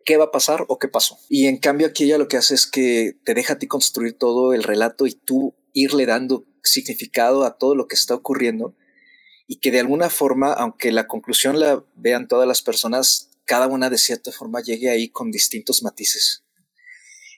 qué 0.04 0.16
va 0.16 0.26
a 0.26 0.30
pasar 0.30 0.64
o 0.68 0.78
qué 0.78 0.88
pasó. 0.88 1.18
Y 1.28 1.46
en 1.46 1.58
cambio 1.58 1.88
aquí 1.88 2.04
ella 2.04 2.18
lo 2.18 2.28
que 2.28 2.36
hace 2.36 2.54
es 2.54 2.66
que 2.66 3.16
te 3.24 3.34
deja 3.34 3.54
a 3.54 3.58
ti 3.58 3.66
construir 3.66 4.14
todo 4.14 4.54
el 4.54 4.62
relato 4.62 5.06
y 5.06 5.12
tú 5.12 5.54
irle 5.72 6.06
dando 6.06 6.46
significado 6.62 7.44
a 7.44 7.58
todo 7.58 7.74
lo 7.74 7.86
que 7.86 7.96
está 7.96 8.14
ocurriendo 8.14 8.74
y 9.46 9.56
que 9.56 9.70
de 9.70 9.80
alguna 9.80 10.10
forma, 10.10 10.52
aunque 10.52 10.90
la 10.90 11.06
conclusión 11.06 11.60
la 11.60 11.84
vean 11.94 12.28
todas 12.28 12.48
las 12.48 12.62
personas, 12.62 13.30
cada 13.44 13.66
una 13.68 13.90
de 13.90 13.98
cierta 13.98 14.32
forma 14.32 14.60
llegue 14.60 14.90
ahí 14.90 15.08
con 15.08 15.30
distintos 15.30 15.82
matices. 15.82 16.45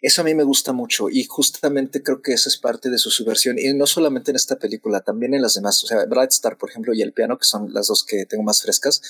Eso 0.00 0.22
a 0.22 0.24
mí 0.24 0.34
me 0.34 0.44
gusta 0.44 0.72
mucho 0.72 1.08
y 1.10 1.24
justamente 1.24 2.02
creo 2.02 2.22
que 2.22 2.32
esa 2.32 2.48
es 2.48 2.56
parte 2.56 2.90
de 2.90 2.98
su 2.98 3.10
subversión 3.10 3.58
y 3.58 3.72
no 3.74 3.86
solamente 3.86 4.30
en 4.30 4.36
esta 4.36 4.56
película, 4.56 5.00
también 5.00 5.34
en 5.34 5.42
las 5.42 5.54
demás. 5.54 5.82
O 5.82 5.86
sea, 5.86 6.04
Bright 6.06 6.30
Star, 6.30 6.56
por 6.56 6.70
ejemplo, 6.70 6.94
y 6.94 7.02
El 7.02 7.12
Piano, 7.12 7.38
que 7.38 7.44
son 7.44 7.72
las 7.72 7.88
dos 7.88 8.04
que 8.04 8.26
tengo 8.26 8.42
más 8.42 8.62
frescas 8.62 9.00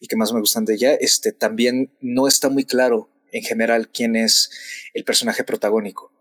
y 0.00 0.06
que 0.06 0.16
más 0.16 0.32
me 0.32 0.40
gustan 0.40 0.64
de 0.64 0.74
ella, 0.74 0.94
este, 0.94 1.32
también 1.32 1.92
no 2.00 2.26
está 2.26 2.48
muy 2.48 2.64
claro 2.64 3.10
en 3.30 3.42
general 3.42 3.90
quién 3.90 4.16
es 4.16 4.50
el 4.94 5.04
personaje 5.04 5.44
protagónico. 5.44 6.12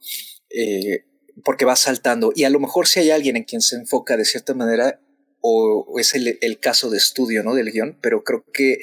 Eh, 0.50 1.06
porque 1.45 1.65
va 1.65 1.76
saltando 1.76 2.34
y 2.36 2.43
a 2.43 2.50
lo 2.50 2.60
mejor 2.60 2.88
si 2.88 3.00
hay 3.00 3.12
alguien 3.12 3.38
en 3.38 3.43
quien 3.43 3.62
se 3.62 3.78
enfoca 3.78 4.17
de 4.17 4.26
cierta 4.26 4.54
manera 4.54 5.00
o, 5.39 5.97
es 5.97 6.13
el, 6.13 6.38
el, 6.41 6.60
caso 6.60 6.89
de 6.89 6.97
estudio 6.97 7.41
¿no? 7.41 7.56
del 7.56 7.71
guion, 7.71 7.97
pero 8.02 8.24
creo 8.24 8.43
que 8.54 8.80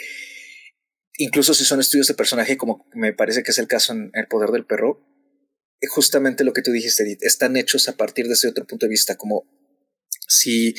incluso 1.18 1.54
si 1.54 1.64
son 1.64 1.80
estudios 1.80 2.08
de 2.08 2.14
personaje, 2.14 2.56
como 2.56 2.86
me 2.94 3.12
parece 3.12 3.42
que 3.42 3.50
es 3.50 3.58
el 3.58 3.68
caso 3.68 3.92
en 3.92 4.10
El 4.14 4.26
Poder 4.26 4.50
del 4.50 4.64
Perro, 4.64 5.07
justamente 5.86 6.44
lo 6.44 6.52
que 6.52 6.62
tú 6.62 6.72
dijiste, 6.72 7.02
Edith, 7.02 7.22
están 7.22 7.56
hechos 7.56 7.88
a 7.88 7.96
partir 7.96 8.26
de 8.26 8.34
ese 8.34 8.48
otro 8.48 8.66
punto 8.66 8.86
de 8.86 8.90
vista, 8.90 9.16
como 9.16 9.46
si 10.26 10.74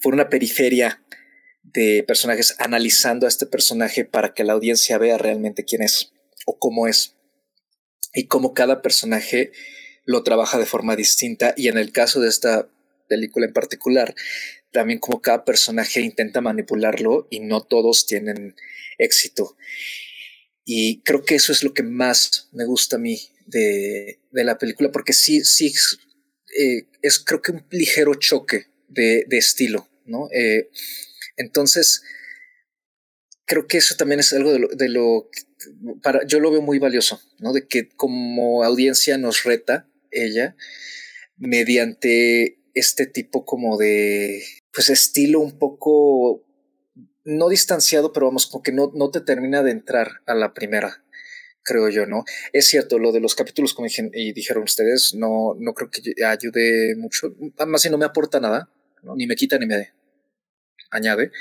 fuera 0.00 0.16
una 0.16 0.28
periferia 0.28 1.02
de 1.62 2.04
personajes 2.06 2.54
analizando 2.58 3.26
a 3.26 3.28
este 3.28 3.46
personaje 3.46 4.04
para 4.04 4.34
que 4.34 4.44
la 4.44 4.52
audiencia 4.52 4.98
vea 4.98 5.18
realmente 5.18 5.64
quién 5.64 5.82
es 5.82 6.12
o 6.46 6.58
cómo 6.58 6.86
es 6.86 7.16
y 8.12 8.26
cómo 8.26 8.54
cada 8.54 8.82
personaje 8.82 9.52
lo 10.04 10.22
trabaja 10.22 10.58
de 10.58 10.66
forma 10.66 10.94
distinta 10.94 11.54
y 11.56 11.68
en 11.68 11.78
el 11.78 11.90
caso 11.90 12.20
de 12.20 12.28
esta 12.28 12.68
película 13.08 13.46
en 13.46 13.52
particular 13.52 14.14
también 14.72 14.98
como 14.98 15.22
cada 15.22 15.44
personaje 15.44 16.00
intenta 16.00 16.40
manipularlo 16.40 17.26
y 17.30 17.40
no 17.40 17.62
todos 17.62 18.06
tienen 18.06 18.56
éxito. 18.98 19.56
Y 20.64 21.02
creo 21.02 21.24
que 21.24 21.34
eso 21.34 21.52
es 21.52 21.62
lo 21.62 21.74
que 21.74 21.82
más 21.82 22.48
me 22.52 22.64
gusta 22.64 22.96
a 22.96 22.98
mí 22.98 23.20
de, 23.46 24.18
la 24.32 24.58
película, 24.58 24.90
porque 24.90 25.12
sí, 25.12 25.44
sí, 25.44 25.72
eh, 26.58 26.86
es 27.02 27.18
creo 27.18 27.42
que 27.42 27.52
un 27.52 27.66
ligero 27.70 28.14
choque 28.14 28.66
de, 28.88 29.26
estilo, 29.30 29.88
¿no? 30.06 30.28
Eh, 30.32 30.70
entonces, 31.36 32.02
creo 33.44 33.66
que 33.66 33.78
eso 33.78 33.96
también 33.96 34.20
es 34.20 34.32
algo 34.32 34.52
de 34.52 34.58
lo, 34.58 34.68
de 34.68 34.88
lo, 34.88 35.30
para, 36.02 36.26
yo 36.26 36.40
lo 36.40 36.50
veo 36.50 36.62
muy 36.62 36.78
valioso, 36.78 37.20
¿no? 37.38 37.52
De 37.52 37.66
que 37.66 37.88
como 37.88 38.64
audiencia 38.64 39.18
nos 39.18 39.44
reta 39.44 39.88
ella 40.10 40.56
mediante 41.36 42.58
este 42.74 43.06
tipo 43.06 43.44
como 43.44 43.76
de 43.76 44.42
pues 44.72 44.90
estilo 44.90 45.40
un 45.40 45.58
poco 45.58 46.43
no 47.24 47.48
distanciado, 47.48 48.12
pero 48.12 48.26
vamos, 48.26 48.46
como 48.46 48.62
que 48.62 48.72
no, 48.72 48.92
no 48.94 49.10
te 49.10 49.20
termina 49.20 49.62
de 49.62 49.70
entrar 49.70 50.20
a 50.26 50.34
la 50.34 50.54
primera, 50.54 51.04
creo 51.62 51.88
yo, 51.88 52.06
¿no? 52.06 52.24
Es 52.52 52.68
cierto, 52.68 52.98
lo 52.98 53.12
de 53.12 53.20
los 53.20 53.34
capítulos, 53.34 53.74
como 53.74 53.88
y 53.88 54.32
dijeron 54.32 54.64
ustedes, 54.64 55.14
no, 55.14 55.54
no 55.58 55.74
creo 55.74 55.90
que 55.90 56.14
ayude 56.24 56.94
mucho, 56.96 57.34
además 57.56 57.82
si 57.82 57.90
no 57.90 57.98
me 57.98 58.04
aporta 58.04 58.40
nada, 58.40 58.70
ni 59.16 59.26
me 59.26 59.36
quita 59.36 59.58
ni 59.58 59.66
me 59.66 59.92
añade, 60.90 61.32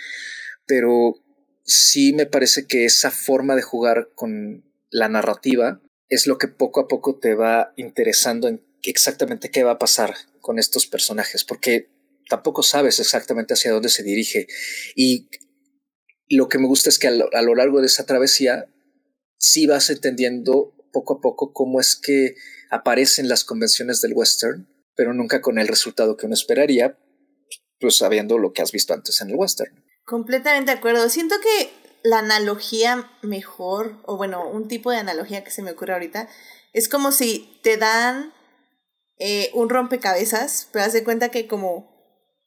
pero 0.66 1.16
sí 1.64 2.14
me 2.14 2.26
parece 2.26 2.66
que 2.66 2.86
esa 2.86 3.12
forma 3.12 3.56
de 3.56 3.62
jugar 3.62 4.10
con 4.16 4.64
la 4.90 5.10
narrativa 5.10 5.82
es 6.10 6.28
lo 6.28 6.38
que 6.38 6.48
poco 6.48 6.82
a 6.82 6.88
poco 6.88 7.18
te 7.18 7.36
va 7.36 7.74
interesando 7.76 8.48
en 8.48 8.64
exactamente 8.84 9.50
qué 9.50 9.64
va 9.64 9.72
a 9.72 9.80
pasar 9.80 10.14
con 10.42 10.60
estos 10.60 10.88
personajes, 10.88 11.44
porque 11.44 11.90
tampoco 12.30 12.64
sabes 12.64 13.00
exactamente 13.00 13.54
hacia 13.54 13.72
dónde 13.72 13.90
se 13.90 14.04
dirige. 14.04 14.48
Y 14.96 15.30
lo 16.36 16.50
que 16.50 16.58
me 16.58 16.68
gusta 16.68 16.90
es 16.90 17.00
que 17.00 17.08
a 17.08 17.42
lo, 17.42 17.56
largo 17.56 17.80
de 17.80 17.88
esa 17.88 18.06
travesía 18.06 18.68
sí 19.38 19.68
vas 19.68 19.90
entendiendo 19.90 20.74
poco 20.92 21.16
a 21.16 21.22
poco 21.22 21.54
cómo 21.54 21.80
es 21.80 21.96
que 21.96 22.36
aparecen 22.70 23.28
las 23.28 23.44
convenciones 23.44 24.02
del 24.02 24.14
western, 24.14 24.68
pero 24.96 25.14
nunca 25.14 25.42
con 25.42 25.60
el 25.60 25.68
resultado 25.68 26.18
que 26.18 26.26
uno 26.26 26.36
esperaría, 26.36 26.98
pues 27.80 27.98
sabiendo 27.98 28.38
lo 28.38 28.54
que 28.54 28.62
has 28.62 28.72
visto 28.72 28.94
antes 28.94 29.20
en 29.22 29.30
el 29.30 29.36
western. 29.36 29.84
Completamente 30.06 30.72
de 30.72 30.78
acuerdo. 30.78 31.10
Siento 31.10 31.36
que 31.42 31.72
la 32.04 32.20
analogía 32.20 33.10
mejor, 33.22 34.02
o 34.06 34.18
bueno, 34.18 34.50
un 34.50 34.68
tipo 34.68 34.92
de 34.92 34.98
analogía 34.98 35.44
que 35.44 35.52
se 35.52 35.62
me 35.62 35.72
ocurre 35.72 35.94
ahorita, 35.94 36.30
es 36.74 36.90
como 36.90 37.12
si 37.12 37.60
te 37.64 37.78
dan 37.78 38.34
eh, 39.20 39.52
un 39.54 39.70
rompecabezas, 39.70 40.68
pero 40.72 40.86
haz 40.86 40.94
de 40.94 41.04
cuenta 41.04 41.30
que 41.30 41.48
como 41.48 41.94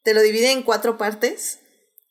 te 0.02 0.14
lo 0.14 0.22
divide 0.22 0.52
en 0.52 0.62
cuatro 0.62 0.98
partes 0.98 1.60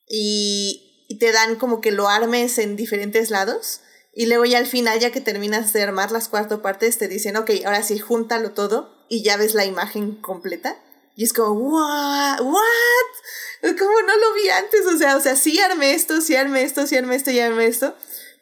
y, 0.08 0.85
y, 1.08 1.18
te 1.18 1.32
dan 1.32 1.56
como 1.56 1.80
que 1.80 1.92
lo 1.92 2.08
armes 2.08 2.58
en 2.58 2.76
diferentes 2.76 3.30
lados. 3.30 3.80
Y 4.14 4.26
luego 4.26 4.44
ya 4.44 4.58
al 4.58 4.66
final, 4.66 4.98
ya 4.98 5.12
que 5.12 5.20
terminas 5.20 5.72
de 5.72 5.82
armar 5.82 6.10
las 6.10 6.28
cuatro 6.28 6.62
partes, 6.62 6.98
te 6.98 7.08
dicen, 7.08 7.36
ok, 7.36 7.50
ahora 7.64 7.82
sí, 7.82 7.98
júntalo 7.98 8.52
todo 8.52 8.96
y 9.08 9.22
ya 9.22 9.36
ves 9.36 9.54
la 9.54 9.64
imagen 9.64 10.16
completa. 10.16 10.76
Y 11.16 11.24
es 11.24 11.32
como, 11.32 11.52
¿what? 11.52 12.40
¿What? 12.40 13.76
Como 13.78 14.02
no 14.02 14.16
lo 14.16 14.34
vi 14.34 14.48
antes, 14.50 14.86
o 14.86 14.96
sea, 14.96 15.16
o 15.16 15.20
sea, 15.20 15.34
sí 15.36 15.58
armé 15.60 15.92
esto, 15.94 16.20
sí 16.20 16.36
armé 16.36 16.62
esto, 16.62 16.86
sí 16.86 16.96
armé 16.96 17.16
esto, 17.16 17.30
sí 17.30 17.40
armé 17.40 17.66
esto, 17.66 17.94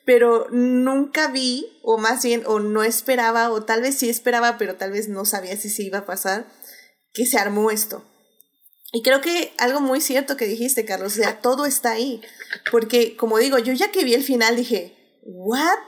pero 0.04 0.48
nunca 0.50 1.28
vi, 1.28 1.78
o 1.82 1.98
más 1.98 2.22
bien, 2.24 2.42
o 2.46 2.60
no 2.60 2.82
esperaba, 2.82 3.50
o 3.50 3.64
tal 3.64 3.80
vez 3.80 3.96
sí 3.96 4.10
esperaba, 4.10 4.58
pero 4.58 4.76
tal 4.76 4.90
vez 4.90 5.08
no 5.08 5.24
sabía 5.24 5.56
si 5.56 5.70
se 5.70 5.82
iba 5.82 5.98
a 5.98 6.06
pasar, 6.06 6.46
que 7.12 7.26
se 7.26 7.38
armó 7.38 7.70
esto. 7.70 8.04
Y 8.94 9.02
creo 9.02 9.20
que 9.20 9.52
algo 9.58 9.80
muy 9.80 10.00
cierto 10.00 10.36
que 10.36 10.46
dijiste, 10.46 10.84
Carlos, 10.84 11.14
o 11.14 11.16
sea, 11.16 11.40
todo 11.40 11.66
está 11.66 11.90
ahí. 11.90 12.22
Porque, 12.70 13.16
como 13.16 13.38
digo, 13.38 13.58
yo 13.58 13.72
ya 13.72 13.90
que 13.90 14.04
vi 14.04 14.14
el 14.14 14.22
final 14.22 14.54
dije, 14.54 14.96
¿what? 15.24 15.80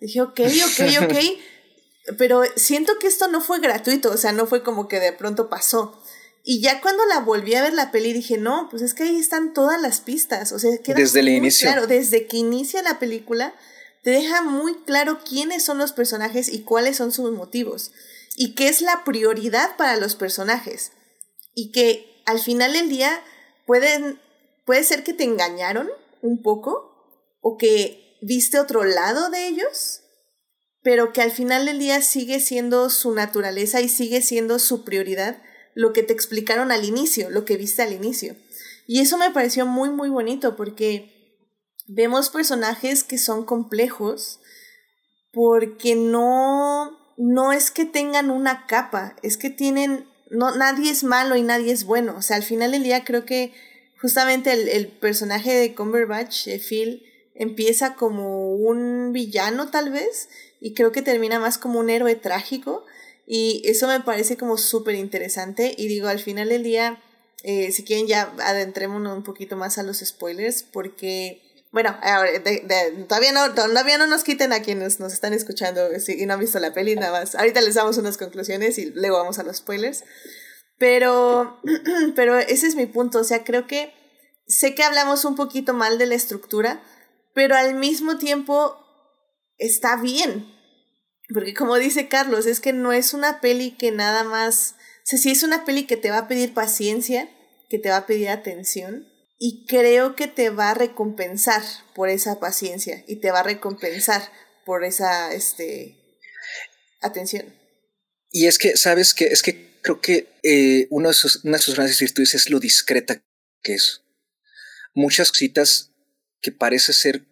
Dije, 0.00 0.22
ok, 0.22 0.40
ok, 0.40 1.04
ok. 1.04 2.16
Pero 2.18 2.42
siento 2.56 2.98
que 2.98 3.06
esto 3.06 3.28
no 3.28 3.40
fue 3.40 3.60
gratuito, 3.60 4.10
o 4.10 4.16
sea, 4.16 4.32
no 4.32 4.46
fue 4.46 4.64
como 4.64 4.88
que 4.88 4.98
de 4.98 5.12
pronto 5.12 5.48
pasó. 5.48 6.02
Y 6.42 6.60
ya 6.60 6.80
cuando 6.80 7.06
la 7.06 7.20
volví 7.20 7.54
a 7.54 7.62
ver 7.62 7.74
la 7.74 7.92
peli 7.92 8.12
dije, 8.12 8.38
no, 8.38 8.66
pues 8.68 8.82
es 8.82 8.92
que 8.92 9.04
ahí 9.04 9.20
están 9.20 9.54
todas 9.54 9.80
las 9.80 10.00
pistas. 10.00 10.50
O 10.50 10.58
sea, 10.58 10.76
queda 10.78 10.96
desde 10.96 11.20
el 11.20 11.28
inicio. 11.28 11.70
Claro, 11.70 11.86
desde 11.86 12.26
que 12.26 12.38
inicia 12.38 12.82
la 12.82 12.98
película, 12.98 13.54
te 14.02 14.10
deja 14.10 14.42
muy 14.42 14.74
claro 14.82 15.20
quiénes 15.22 15.64
son 15.64 15.78
los 15.78 15.92
personajes 15.92 16.48
y 16.48 16.62
cuáles 16.62 16.96
son 16.96 17.12
sus 17.12 17.30
motivos. 17.30 17.92
Y 18.34 18.56
qué 18.56 18.66
es 18.66 18.80
la 18.80 19.04
prioridad 19.04 19.76
para 19.76 19.96
los 19.96 20.16
personajes. 20.16 20.90
Y 21.54 21.70
que 21.70 22.17
al 22.28 22.40
final 22.40 22.74
del 22.74 22.90
día 22.90 23.22
pueden, 23.66 24.20
puede 24.66 24.84
ser 24.84 25.02
que 25.02 25.14
te 25.14 25.24
engañaron 25.24 25.88
un 26.20 26.42
poco 26.42 26.92
o 27.40 27.56
que 27.56 28.18
viste 28.20 28.58
otro 28.58 28.84
lado 28.84 29.30
de 29.30 29.46
ellos, 29.46 30.02
pero 30.82 31.14
que 31.14 31.22
al 31.22 31.30
final 31.30 31.64
del 31.64 31.78
día 31.78 32.02
sigue 32.02 32.40
siendo 32.40 32.90
su 32.90 33.14
naturaleza 33.14 33.80
y 33.80 33.88
sigue 33.88 34.20
siendo 34.20 34.58
su 34.58 34.84
prioridad 34.84 35.42
lo 35.74 35.94
que 35.94 36.02
te 36.02 36.12
explicaron 36.12 36.70
al 36.70 36.84
inicio, 36.84 37.30
lo 37.30 37.46
que 37.46 37.56
viste 37.56 37.80
al 37.80 37.94
inicio. 37.94 38.36
Y 38.86 39.00
eso 39.00 39.16
me 39.16 39.30
pareció 39.30 39.64
muy, 39.64 39.88
muy 39.88 40.10
bonito 40.10 40.54
porque 40.54 41.40
vemos 41.86 42.28
personajes 42.28 43.04
que 43.04 43.16
son 43.16 43.46
complejos 43.46 44.40
porque 45.32 45.94
no, 45.94 46.90
no 47.16 47.52
es 47.52 47.70
que 47.70 47.86
tengan 47.86 48.30
una 48.30 48.66
capa, 48.66 49.16
es 49.22 49.38
que 49.38 49.48
tienen 49.48 50.06
no, 50.30 50.54
nadie 50.56 50.90
es 50.90 51.04
malo 51.04 51.36
y 51.36 51.42
nadie 51.42 51.72
es 51.72 51.84
bueno. 51.84 52.14
O 52.16 52.22
sea, 52.22 52.36
al 52.36 52.42
final 52.42 52.72
del 52.72 52.82
día 52.82 53.04
creo 53.04 53.24
que 53.24 53.52
justamente 54.00 54.52
el, 54.52 54.68
el 54.68 54.88
personaje 54.88 55.52
de 55.54 55.74
Cumberbatch, 55.74 56.46
de 56.46 56.58
Phil, 56.58 57.02
empieza 57.34 57.94
como 57.94 58.54
un 58.54 59.12
villano 59.12 59.70
tal 59.70 59.90
vez 59.90 60.28
y 60.60 60.74
creo 60.74 60.92
que 60.92 61.02
termina 61.02 61.38
más 61.38 61.56
como 61.56 61.78
un 61.78 61.88
héroe 61.88 62.16
trágico 62.16 62.84
y 63.26 63.62
eso 63.64 63.86
me 63.86 64.00
parece 64.00 64.36
como 64.36 64.56
súper 64.56 64.96
interesante 64.96 65.74
y 65.76 65.86
digo, 65.86 66.08
al 66.08 66.18
final 66.18 66.48
del 66.48 66.62
día, 66.62 67.00
eh, 67.44 67.70
si 67.72 67.84
quieren 67.84 68.06
ya 68.06 68.34
adentrémonos 68.42 69.16
un 69.16 69.22
poquito 69.22 69.56
más 69.56 69.78
a 69.78 69.82
los 69.82 69.98
spoilers 69.98 70.62
porque... 70.62 71.42
Bueno, 71.70 71.98
todavía, 73.08 73.32
no, 73.32 73.54
todavía 73.54 73.98
no 73.98 74.06
nos 74.06 74.24
quiten 74.24 74.52
a 74.52 74.62
quienes 74.62 75.00
nos 75.00 75.12
están 75.12 75.34
escuchando 75.34 75.90
y 76.06 76.24
no 76.24 76.34
han 76.34 76.40
visto 76.40 76.58
la 76.58 76.72
peli, 76.72 76.94
nada 76.94 77.12
más. 77.12 77.34
Ahorita 77.34 77.60
les 77.60 77.74
damos 77.74 77.98
unas 77.98 78.16
conclusiones 78.16 78.78
y 78.78 78.86
luego 78.86 79.18
vamos 79.18 79.38
a 79.38 79.42
los 79.42 79.58
spoilers. 79.58 80.04
Pero, 80.78 81.60
pero 82.16 82.38
ese 82.38 82.66
es 82.66 82.74
mi 82.74 82.86
punto. 82.86 83.18
O 83.18 83.24
sea, 83.24 83.44
creo 83.44 83.66
que 83.66 83.92
sé 84.46 84.74
que 84.74 84.82
hablamos 84.82 85.26
un 85.26 85.36
poquito 85.36 85.74
mal 85.74 85.98
de 85.98 86.06
la 86.06 86.14
estructura, 86.14 86.82
pero 87.34 87.54
al 87.54 87.74
mismo 87.74 88.16
tiempo 88.16 88.76
está 89.58 89.96
bien. 89.96 90.46
Porque 91.32 91.52
como 91.52 91.76
dice 91.76 92.08
Carlos, 92.08 92.46
es 92.46 92.60
que 92.60 92.72
no 92.72 92.92
es 92.92 93.12
una 93.12 93.42
peli 93.42 93.72
que 93.72 93.92
nada 93.92 94.24
más, 94.24 94.74
o 94.78 95.04
sea, 95.04 95.18
sí 95.18 95.30
es 95.30 95.42
una 95.42 95.66
peli 95.66 95.84
que 95.84 95.98
te 95.98 96.10
va 96.10 96.18
a 96.18 96.28
pedir 96.28 96.54
paciencia, 96.54 97.28
que 97.68 97.78
te 97.78 97.90
va 97.90 97.98
a 97.98 98.06
pedir 98.06 98.30
atención, 98.30 99.06
y 99.38 99.64
creo 99.66 100.16
que 100.16 100.26
te 100.26 100.50
va 100.50 100.70
a 100.70 100.74
recompensar 100.74 101.62
por 101.94 102.08
esa 102.08 102.40
paciencia 102.40 103.04
y 103.06 103.16
te 103.16 103.30
va 103.30 103.40
a 103.40 103.44
recompensar 103.44 104.22
por 104.66 104.84
esa 104.84 105.32
este, 105.32 105.96
atención. 107.00 107.54
Y 108.30 108.46
es 108.46 108.58
que, 108.58 108.76
¿sabes 108.76 109.14
que 109.14 109.26
Es 109.26 109.42
que 109.42 109.78
creo 109.80 110.00
que 110.00 110.28
eh, 110.42 110.88
de 110.90 111.14
sus, 111.14 111.44
una 111.44 111.56
de 111.56 111.62
sus 111.62 111.76
grandes 111.76 112.00
virtudes 112.00 112.34
es 112.34 112.50
lo 112.50 112.58
discreta 112.58 113.22
que 113.62 113.74
es. 113.74 114.02
Muchas 114.94 115.30
citas 115.32 115.92
que 116.40 116.52
parece 116.52 116.92
ser, 116.92 117.24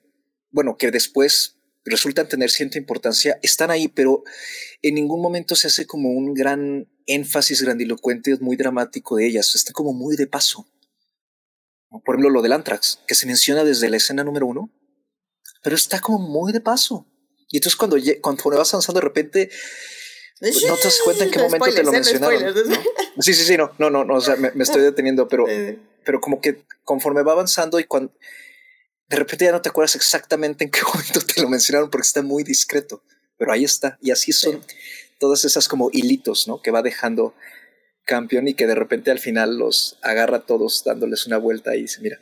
bueno, 0.50 0.76
que 0.76 0.90
después 0.90 1.56
resultan 1.84 2.28
tener 2.28 2.50
cierta 2.50 2.78
importancia, 2.78 3.38
están 3.42 3.70
ahí, 3.70 3.88
pero 3.88 4.24
en 4.82 4.94
ningún 4.94 5.20
momento 5.20 5.54
se 5.54 5.68
hace 5.68 5.86
como 5.86 6.10
un 6.10 6.34
gran 6.34 6.88
énfasis 7.06 7.62
grandilocuente, 7.62 8.36
muy 8.40 8.56
dramático 8.56 9.16
de 9.16 9.26
ellas, 9.26 9.54
está 9.54 9.72
como 9.72 9.92
muy 9.92 10.16
de 10.16 10.26
paso. 10.26 10.68
Por 11.90 12.14
ejemplo, 12.14 12.30
lo 12.30 12.42
del 12.42 12.52
Antrax, 12.52 13.00
que 13.06 13.14
se 13.14 13.26
menciona 13.26 13.64
desde 13.64 13.88
la 13.88 13.96
escena 13.96 14.24
número 14.24 14.46
uno, 14.46 14.70
pero 15.62 15.76
está 15.76 16.00
como 16.00 16.18
muy 16.18 16.52
de 16.52 16.60
paso. 16.60 17.06
Y 17.48 17.58
entonces 17.58 17.76
cuando, 17.76 17.96
cuando 18.20 18.50
vas 18.58 18.74
avanzando 18.74 19.00
de 19.00 19.04
repente, 19.04 19.50
pues, 20.40 20.64
no 20.66 20.76
te 20.76 20.84
das 20.84 21.00
cuenta 21.04 21.24
en 21.24 21.30
qué 21.30 21.38
momento 21.42 21.66
te 21.66 21.82
lo 21.82 21.90
¿eh? 21.90 21.92
mencionaron. 21.92 22.54
Sí, 23.20 23.34
sí, 23.34 23.44
sí, 23.44 23.56
no, 23.56 23.72
no, 23.78 23.90
no, 23.90 24.14
o 24.14 24.20
sea, 24.20 24.36
me, 24.36 24.50
me 24.52 24.64
estoy 24.64 24.82
deteniendo, 24.82 25.28
pero, 25.28 25.44
pero 26.04 26.20
como 26.20 26.40
que 26.40 26.64
conforme 26.84 27.22
va 27.22 27.32
avanzando 27.32 27.80
y 27.80 27.84
cuando 27.84 28.12
de 29.08 29.16
repente 29.16 29.44
ya 29.44 29.52
no 29.52 29.62
te 29.62 29.68
acuerdas 29.68 29.94
exactamente 29.94 30.64
en 30.64 30.70
qué 30.70 30.80
momento 30.94 31.20
te 31.20 31.40
lo 31.40 31.48
mencionaron 31.48 31.90
porque 31.90 32.06
está 32.06 32.22
muy 32.22 32.42
discreto, 32.42 33.02
pero 33.38 33.52
ahí 33.52 33.64
está. 33.64 33.98
Y 34.02 34.10
así 34.10 34.32
son 34.32 34.64
todas 35.18 35.44
esas 35.44 35.68
como 35.68 35.90
hilitos, 35.92 36.46
¿no? 36.48 36.60
Que 36.60 36.70
va 36.70 36.82
dejando 36.82 37.34
campeón 38.06 38.48
y 38.48 38.54
que 38.54 38.66
de 38.66 38.74
repente 38.74 39.10
al 39.10 39.18
final 39.18 39.58
los 39.58 39.98
agarra 40.00 40.38
a 40.38 40.46
todos 40.46 40.82
dándoles 40.84 41.26
una 41.26 41.36
vuelta 41.36 41.76
y 41.76 41.82
dice, 41.82 42.00
mira, 42.00 42.18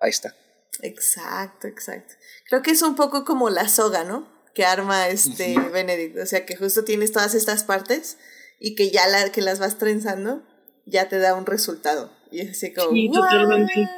ahí 0.00 0.10
está. 0.10 0.34
Exacto, 0.80 1.68
exacto. 1.68 2.14
Creo 2.48 2.62
que 2.62 2.72
es 2.72 2.82
un 2.82 2.96
poco 2.96 3.24
como 3.24 3.50
la 3.50 3.68
soga, 3.68 4.04
¿no? 4.04 4.28
Que 4.54 4.64
arma 4.64 5.08
este 5.08 5.58
Benedict. 5.72 6.18
O 6.18 6.26
sea, 6.26 6.44
que 6.44 6.56
justo 6.56 6.84
tienes 6.84 7.12
todas 7.12 7.34
estas 7.34 7.62
partes 7.62 8.18
y 8.58 8.74
que 8.74 8.90
ya 8.90 9.06
la, 9.06 9.30
que 9.30 9.42
las 9.42 9.58
vas 9.58 9.78
trenzando, 9.78 10.42
ya 10.86 11.08
te 11.08 11.18
da 11.18 11.34
un 11.34 11.46
resultado. 11.46 12.12
Y 12.30 12.40
es 12.40 12.50
así 12.50 12.72
como. 12.72 12.92
Sí, 12.92 13.10
totalmente. 13.12 13.88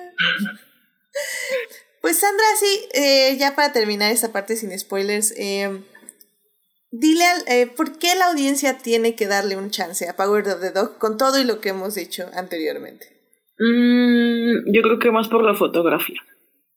Pues 2.00 2.18
Sandra, 2.18 2.44
sí, 2.60 2.88
eh, 2.92 3.36
ya 3.38 3.54
para 3.54 3.72
terminar 3.72 4.12
esta 4.12 4.30
parte 4.30 4.56
sin 4.56 4.78
spoilers, 4.78 5.32
eh, 5.38 5.82
dile 7.00 7.24
al, 7.24 7.42
eh, 7.48 7.66
por 7.66 7.98
qué 7.98 8.14
la 8.16 8.30
audiencia 8.30 8.78
tiene 8.78 9.14
que 9.14 9.26
darle 9.26 9.56
un 9.56 9.70
chance 9.70 10.08
a 10.08 10.16
Power 10.16 10.46
of 10.48 10.60
the 10.60 10.70
Dog 10.70 10.98
con 10.98 11.18
todo 11.18 11.40
y 11.40 11.44
lo 11.44 11.60
que 11.60 11.70
hemos 11.70 11.94
dicho 11.94 12.24
anteriormente. 12.34 13.06
Mm, 13.58 14.72
yo 14.72 14.82
creo 14.82 14.98
que 14.98 15.10
más 15.10 15.28
por 15.28 15.44
la 15.44 15.54
fotografía. 15.54 16.20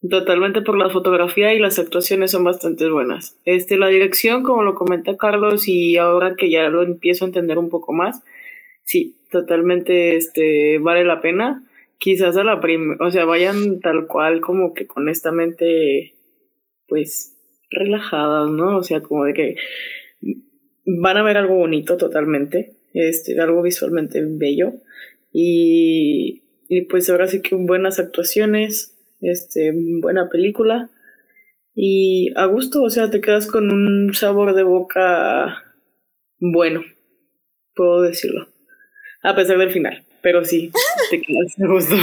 Totalmente 0.10 0.62
por 0.62 0.78
la 0.78 0.90
fotografía 0.90 1.54
y 1.54 1.60
las 1.60 1.80
actuaciones 1.80 2.32
son 2.32 2.44
bastante 2.44 2.90
buenas. 2.90 3.38
Este, 3.46 3.78
la 3.78 3.88
dirección, 3.88 4.44
como 4.44 4.64
lo 4.64 4.76
comenta 4.76 5.18
Carlos, 5.18 5.68
y 5.68 5.98
ahora 5.98 6.36
que 6.36 6.50
ya 6.50 6.70
lo 6.70 6.84
empiezo 6.84 7.26
a 7.26 7.28
entender 7.28 7.58
un 7.58 7.70
poco 7.70 7.94
más, 7.94 8.24
sí, 8.84 9.18
totalmente 9.32 10.16
este, 10.16 10.78
vale 10.80 11.04
la 11.04 11.20
pena 11.22 11.64
quizás 12.00 12.38
a 12.38 12.44
la 12.44 12.60
primera, 12.60 13.04
o 13.04 13.10
sea, 13.10 13.26
vayan 13.26 13.80
tal 13.80 14.06
cual 14.06 14.40
como 14.40 14.74
que 14.76 14.86
con 14.86 15.10
esta 15.10 15.32
mente, 15.32 16.14
pues, 16.88 17.36
relajadas, 17.72 18.52
¿no? 18.52 18.78
O 18.78 18.84
sea, 18.84 19.02
como 19.02 19.26
de 19.26 19.34
que 19.34 19.56
van 20.86 21.18
a 21.18 21.24
ver 21.24 21.38
algo 21.38 21.56
bonito 21.56 21.98
totalmente, 21.98 22.76
este, 22.94 23.40
algo 23.40 23.62
visualmente 23.62 24.24
bello 24.26 24.74
y, 25.32 26.44
y 26.70 26.82
pues 26.84 27.10
ahora 27.10 27.28
sí 27.28 27.42
que 27.42 27.56
buenas 27.56 28.00
actuaciones, 28.00 28.96
este, 29.22 29.74
buena 30.02 30.30
película 30.30 30.90
y 31.76 32.32
a 32.36 32.46
gusto, 32.46 32.82
o 32.82 32.90
sea, 32.90 33.10
te 33.10 33.22
quedas 33.22 33.48
con 33.48 33.72
un 33.72 34.14
sabor 34.14 34.56
de 34.56 34.64
boca 34.64 35.64
bueno, 36.40 36.84
puedo 37.76 38.02
decirlo, 38.02 38.48
a 39.24 39.36
pesar 39.36 39.58
del 39.58 39.72
final 39.72 40.08
pero 40.22 40.44
sí, 40.44 40.72
te 41.10 41.22
quedas 41.22 41.58
me 41.58 41.68
gustó. 41.68 41.96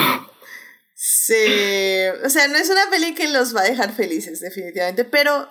Sí, 0.94 2.06
o 2.24 2.30
sea, 2.30 2.48
no 2.48 2.56
es 2.56 2.70
una 2.70 2.88
peli 2.90 3.14
que 3.14 3.28
los 3.28 3.54
va 3.54 3.60
a 3.60 3.68
dejar 3.68 3.92
felices, 3.92 4.40
definitivamente, 4.40 5.04
pero, 5.04 5.48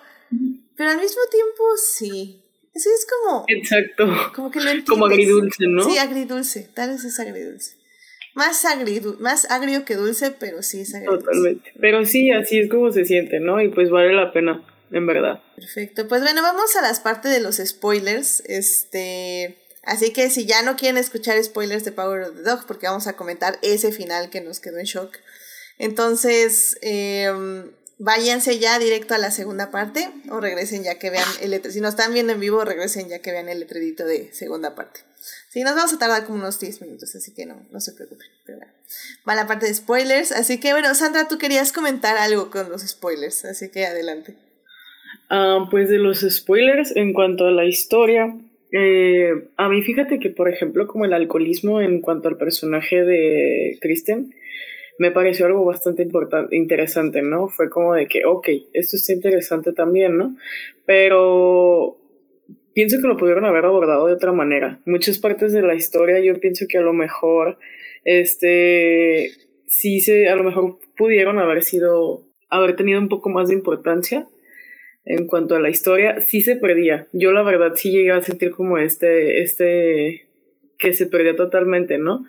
pero 0.76 0.90
al 0.90 1.00
mismo 1.00 1.22
tiempo 1.30 1.62
sí. 1.76 2.43
Eso 2.74 2.90
es 2.90 3.06
como. 3.06 3.44
Exacto. 3.48 4.32
Como 4.34 4.50
que 4.50 4.84
Como 4.84 5.06
agridulce, 5.06 5.66
¿no? 5.68 5.84
Sí, 5.84 5.98
agridulce. 5.98 6.68
Tal 6.74 6.90
vez 6.90 7.04
es 7.04 7.20
agridulce. 7.20 7.76
Más, 8.34 8.64
agridu 8.64 9.16
más 9.20 9.48
agrio 9.48 9.84
que 9.84 9.94
dulce, 9.94 10.32
pero 10.32 10.62
sí 10.62 10.80
es 10.80 10.92
agridulce. 10.92 11.24
Totalmente. 11.24 11.72
Pero 11.80 12.04
sí, 12.04 12.32
así 12.32 12.58
es 12.58 12.68
como 12.68 12.90
se 12.90 13.04
siente, 13.04 13.38
¿no? 13.38 13.60
Y 13.60 13.68
pues 13.68 13.90
vale 13.90 14.12
la 14.12 14.32
pena, 14.32 14.64
en 14.90 15.06
verdad. 15.06 15.40
Perfecto. 15.54 16.08
Pues 16.08 16.22
bueno, 16.22 16.42
vamos 16.42 16.74
a 16.74 16.82
las 16.82 16.98
partes 16.98 17.30
de 17.30 17.40
los 17.40 17.56
spoilers. 17.56 18.42
Este. 18.46 19.56
Así 19.84 20.12
que 20.12 20.30
si 20.30 20.46
ya 20.46 20.62
no 20.62 20.76
quieren 20.76 20.96
escuchar 20.96 21.42
spoilers 21.44 21.84
de 21.84 21.92
Power 21.92 22.22
of 22.22 22.36
the 22.36 22.42
Dog, 22.42 22.66
porque 22.66 22.86
vamos 22.86 23.06
a 23.06 23.14
comentar 23.14 23.58
ese 23.62 23.92
final 23.92 24.30
que 24.30 24.40
nos 24.40 24.58
quedó 24.58 24.78
en 24.78 24.86
shock, 24.86 25.14
entonces 25.78 26.78
em, 26.80 27.70
váyanse 28.04 28.58
ya 28.58 28.78
directo 28.78 29.14
a 29.14 29.18
la 29.18 29.30
segunda 29.30 29.70
parte 29.70 30.10
o 30.30 30.38
regresen 30.38 30.84
ya 30.84 30.98
que 30.98 31.08
vean 31.08 31.28
el 31.40 31.50
letrero. 31.50 31.72
Si 31.72 31.80
no 31.80 31.88
están 31.88 32.12
viendo 32.12 32.34
en 32.34 32.40
vivo, 32.40 32.62
regresen 32.64 33.08
ya 33.08 33.20
que 33.20 33.32
vean 33.32 33.48
el 33.48 33.60
letrerito 33.60 34.04
de 34.04 34.30
segunda 34.32 34.74
parte. 34.74 35.00
Sí, 35.48 35.62
nos 35.62 35.74
vamos 35.74 35.94
a 35.94 35.98
tardar 35.98 36.26
como 36.26 36.38
unos 36.38 36.60
10 36.60 36.82
minutos, 36.82 37.14
así 37.14 37.32
que 37.32 37.46
no, 37.46 37.56
no 37.70 37.80
se 37.80 37.92
preocupen. 37.92 38.26
Pero 38.44 38.58
Va 39.26 39.34
la 39.34 39.46
parte 39.46 39.66
de 39.66 39.74
spoilers, 39.74 40.32
así 40.32 40.60
que 40.60 40.72
bueno, 40.72 40.94
Sandra, 40.94 41.28
tú 41.28 41.38
querías 41.38 41.72
comentar 41.72 42.18
algo 42.18 42.50
con 42.50 42.68
los 42.68 42.82
spoilers, 42.82 43.46
así 43.46 43.70
que 43.70 43.86
adelante. 43.86 44.34
Ah, 45.30 45.66
pues 45.70 45.88
de 45.88 45.96
los 45.96 46.20
spoilers, 46.20 46.94
en 46.94 47.14
cuanto 47.14 47.46
a 47.46 47.52
la 47.52 47.64
historia, 47.64 48.36
eh, 48.72 49.30
a 49.56 49.68
mí 49.70 49.82
fíjate 49.82 50.18
que, 50.18 50.28
por 50.28 50.50
ejemplo, 50.50 50.86
como 50.86 51.06
el 51.06 51.14
alcoholismo 51.14 51.80
en 51.80 52.02
cuanto 52.02 52.28
al 52.28 52.36
personaje 52.36 53.02
de 53.02 53.78
Kristen, 53.80 54.34
me 54.98 55.10
pareció 55.10 55.46
algo 55.46 55.64
bastante 55.64 56.02
importante, 56.02 56.56
interesante, 56.56 57.22
¿no? 57.22 57.48
Fue 57.48 57.68
como 57.68 57.94
de 57.94 58.06
que, 58.06 58.24
ok, 58.24 58.48
esto 58.72 58.96
está 58.96 59.12
interesante 59.12 59.72
también, 59.72 60.16
¿no? 60.16 60.36
Pero 60.86 61.98
pienso 62.74 63.00
que 63.00 63.08
lo 63.08 63.16
pudieron 63.16 63.44
haber 63.44 63.64
abordado 63.64 64.06
de 64.06 64.12
otra 64.12 64.32
manera. 64.32 64.80
Muchas 64.86 65.18
partes 65.18 65.52
de 65.52 65.62
la 65.62 65.74
historia 65.74 66.20
yo 66.20 66.38
pienso 66.40 66.66
que 66.68 66.78
a 66.78 66.82
lo 66.82 66.92
mejor, 66.92 67.58
este, 68.04 69.30
sí 69.66 70.00
se, 70.00 70.28
a 70.28 70.36
lo 70.36 70.44
mejor 70.44 70.78
pudieron 70.96 71.38
haber 71.38 71.62
sido, 71.62 72.22
haber 72.48 72.76
tenido 72.76 73.00
un 73.00 73.08
poco 73.08 73.30
más 73.30 73.48
de 73.48 73.54
importancia 73.54 74.28
en 75.04 75.26
cuanto 75.26 75.54
a 75.54 75.60
la 75.60 75.70
historia, 75.70 76.20
sí 76.20 76.40
se 76.40 76.56
perdía. 76.56 77.08
Yo 77.12 77.32
la 77.32 77.42
verdad 77.42 77.72
sí 77.74 77.90
llegué 77.90 78.12
a 78.12 78.22
sentir 78.22 78.52
como 78.52 78.78
este, 78.78 79.42
este, 79.42 80.26
que 80.78 80.92
se 80.92 81.06
perdía 81.06 81.36
totalmente, 81.36 81.98
¿no? 81.98 82.24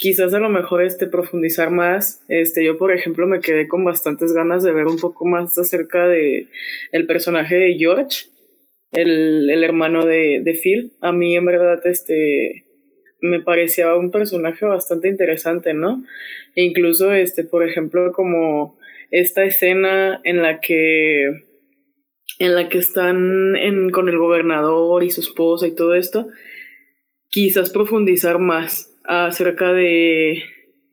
Quizás 0.00 0.32
a 0.32 0.38
lo 0.38 0.48
mejor 0.48 0.82
este 0.82 1.06
profundizar 1.06 1.70
más, 1.70 2.24
este, 2.28 2.64
yo 2.64 2.78
por 2.78 2.90
ejemplo 2.90 3.26
me 3.26 3.40
quedé 3.40 3.68
con 3.68 3.84
bastantes 3.84 4.32
ganas 4.32 4.62
de 4.62 4.72
ver 4.72 4.86
un 4.86 4.96
poco 4.96 5.26
más 5.26 5.58
acerca 5.58 6.08
de 6.08 6.48
el 6.90 7.06
personaje 7.06 7.56
de 7.56 7.74
George, 7.74 8.28
el, 8.92 9.50
el 9.50 9.62
hermano 9.62 10.06
de, 10.06 10.40
de 10.42 10.54
Phil. 10.54 10.94
A 11.02 11.12
mí 11.12 11.36
en 11.36 11.44
verdad 11.44 11.82
este, 11.84 12.64
me 13.20 13.42
parecía 13.42 13.94
un 13.94 14.10
personaje 14.10 14.64
bastante 14.64 15.08
interesante, 15.08 15.74
¿no? 15.74 16.02
E 16.56 16.64
incluso 16.64 17.12
este, 17.12 17.44
por 17.44 17.62
ejemplo, 17.68 18.10
como 18.12 18.78
esta 19.10 19.44
escena 19.44 20.22
en 20.24 20.40
la 20.40 20.60
que 20.60 21.26
en 22.38 22.54
la 22.54 22.70
que 22.70 22.78
están 22.78 23.54
en, 23.54 23.90
con 23.90 24.08
el 24.08 24.16
gobernador 24.16 25.04
y 25.04 25.10
su 25.10 25.20
esposa 25.20 25.66
y 25.66 25.74
todo 25.74 25.94
esto, 25.94 26.28
quizás 27.28 27.68
profundizar 27.68 28.38
más 28.38 28.89
acerca 29.10 29.72
de, 29.72 30.44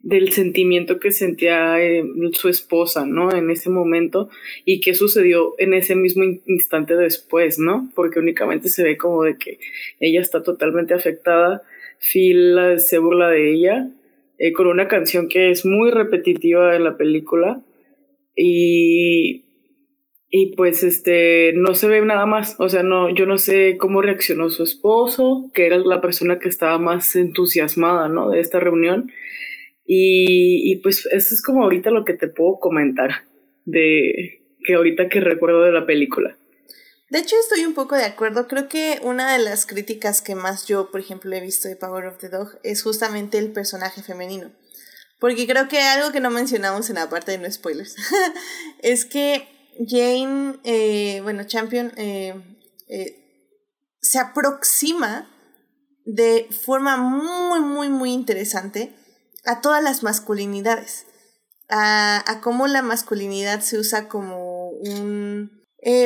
del 0.01 0.31
sentimiento 0.31 0.99
que 0.99 1.11
sentía 1.11 1.79
eh, 1.79 2.03
su 2.33 2.49
esposa, 2.49 3.05
¿no? 3.05 3.31
En 3.31 3.51
ese 3.51 3.69
momento 3.69 4.29
y 4.65 4.81
qué 4.81 4.95
sucedió 4.95 5.53
en 5.59 5.75
ese 5.75 5.95
mismo 5.95 6.23
instante 6.47 6.95
después, 6.95 7.59
¿no? 7.59 7.91
Porque 7.93 8.19
únicamente 8.19 8.69
se 8.69 8.83
ve 8.83 8.97
como 8.97 9.23
de 9.23 9.37
que 9.37 9.59
ella 9.99 10.19
está 10.19 10.41
totalmente 10.41 10.95
afectada, 10.95 11.61
Phil 11.99 12.57
se 12.77 12.97
burla 12.97 13.29
de 13.29 13.53
ella 13.53 13.89
eh, 14.39 14.51
con 14.51 14.67
una 14.67 14.87
canción 14.87 15.29
que 15.29 15.51
es 15.51 15.63
muy 15.63 15.91
repetitiva 15.91 16.75
en 16.75 16.83
la 16.83 16.97
película 16.97 17.61
y 18.35 19.46
y 20.29 20.55
pues 20.55 20.83
este 20.83 21.53
no 21.53 21.73
se 21.73 21.87
ve 21.87 22.01
nada 22.01 22.25
más, 22.25 22.55
o 22.59 22.69
sea, 22.69 22.83
no 22.83 23.13
yo 23.13 23.25
no 23.25 23.37
sé 23.37 23.77
cómo 23.77 24.01
reaccionó 24.01 24.49
su 24.49 24.63
esposo, 24.63 25.49
que 25.53 25.65
era 25.65 25.77
la 25.77 26.01
persona 26.01 26.39
que 26.39 26.49
estaba 26.49 26.77
más 26.79 27.15
entusiasmada, 27.15 28.09
¿no? 28.09 28.29
de 28.29 28.39
esta 28.39 28.59
reunión 28.59 29.11
y, 29.85 30.71
y 30.71 30.77
pues 30.77 31.05
eso 31.05 31.33
es 31.33 31.41
como 31.41 31.63
ahorita 31.63 31.91
lo 31.91 32.03
que 32.03 32.13
te 32.13 32.27
puedo 32.27 32.59
comentar 32.59 33.25
de 33.65 34.41
que 34.65 34.73
ahorita 34.73 35.07
que 35.07 35.21
recuerdo 35.21 35.63
de 35.63 35.71
la 35.71 35.85
película. 35.85 36.37
De 37.09 37.19
hecho, 37.19 37.37
estoy 37.39 37.65
un 37.65 37.73
poco 37.73 37.95
de 37.95 38.03
acuerdo. 38.03 38.49
Creo 38.49 38.67
que 38.67 38.99
una 39.01 39.31
de 39.31 39.39
las 39.39 39.65
críticas 39.65 40.21
que 40.21 40.35
más 40.35 40.67
yo, 40.67 40.91
por 40.91 40.99
ejemplo, 40.99 41.33
he 41.33 41.39
visto 41.39 41.69
de 41.69 41.77
Power 41.77 42.05
of 42.05 42.17
the 42.17 42.27
Dog 42.27 42.59
es 42.63 42.83
justamente 42.83 43.37
el 43.37 43.53
personaje 43.53 44.03
femenino. 44.03 44.51
Porque 45.19 45.47
creo 45.47 45.69
que 45.69 45.79
algo 45.79 46.11
que 46.11 46.19
no 46.19 46.29
mencionamos 46.29 46.89
en 46.89 46.95
la 46.95 47.09
parte 47.09 47.31
de 47.31 47.37
no 47.37 47.49
spoilers 47.49 47.95
es 48.83 49.05
que 49.05 49.47
Jane, 49.85 50.59
eh, 50.63 51.19
bueno, 51.23 51.43
Champion, 51.45 51.91
eh, 51.97 52.33
eh, 52.87 53.53
se 54.01 54.19
aproxima 54.19 55.29
de 56.05 56.47
forma 56.63 56.97
muy, 56.97 57.59
muy, 57.59 57.89
muy 57.89 58.13
interesante 58.13 58.95
a 59.45 59.61
todas 59.61 59.83
las 59.83 60.03
masculinidades, 60.03 61.05
a, 61.69 62.39
cómo 62.41 62.67
la 62.67 62.81
masculinidad 62.81 63.61
se 63.61 63.77
usa 63.77 64.07
como 64.07 64.69
un, 64.69 65.63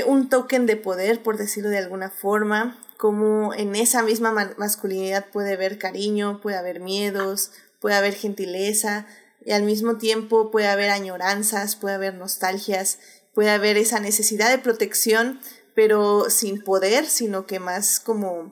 un 0.07 0.29
token 0.29 0.65
de 0.65 0.75
poder, 0.75 1.21
por 1.21 1.37
decirlo 1.37 1.69
de 1.69 1.77
alguna 1.77 2.09
forma, 2.09 2.79
como 2.97 3.53
en 3.53 3.75
esa 3.75 4.03
misma 4.03 4.31
masculinidad 4.57 5.27
puede 5.31 5.53
haber 5.53 5.77
cariño, 5.77 6.39
puede 6.41 6.57
haber 6.57 6.79
miedos, 6.79 7.51
puede 7.79 7.95
haber 7.95 8.13
gentileza, 8.13 9.07
y 9.43 9.51
al 9.51 9.63
mismo 9.63 9.97
tiempo 9.97 10.51
puede 10.51 10.67
haber 10.67 10.91
añoranzas, 10.91 11.75
puede 11.75 11.95
haber 11.95 12.13
nostalgias, 12.13 12.99
puede 13.33 13.49
haber 13.49 13.77
esa 13.77 13.99
necesidad 13.99 14.49
de 14.49 14.57
protección, 14.57 15.39
pero 15.75 16.29
sin 16.29 16.63
poder, 16.63 17.05
sino 17.05 17.45
que 17.45 17.59
más 17.59 17.99
como 17.99 18.51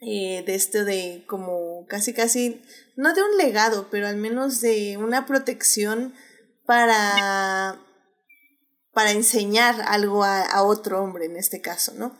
eh, 0.00 0.42
de 0.46 0.54
esto 0.54 0.84
de 0.84 1.24
como 1.26 1.86
casi 1.86 2.14
casi, 2.14 2.62
no 2.96 3.12
de 3.12 3.22
un 3.22 3.36
legado, 3.36 3.88
pero 3.90 4.08
al 4.08 4.16
menos 4.16 4.60
de 4.60 4.96
una 4.96 5.26
protección 5.26 6.14
para, 6.64 7.78
para 8.94 9.10
enseñar 9.10 9.82
algo 9.86 10.24
a, 10.24 10.62
otro 10.62 11.02
hombre 11.02 11.26
en 11.26 11.36
este 11.36 11.60
caso, 11.60 11.92
¿no? 11.96 12.16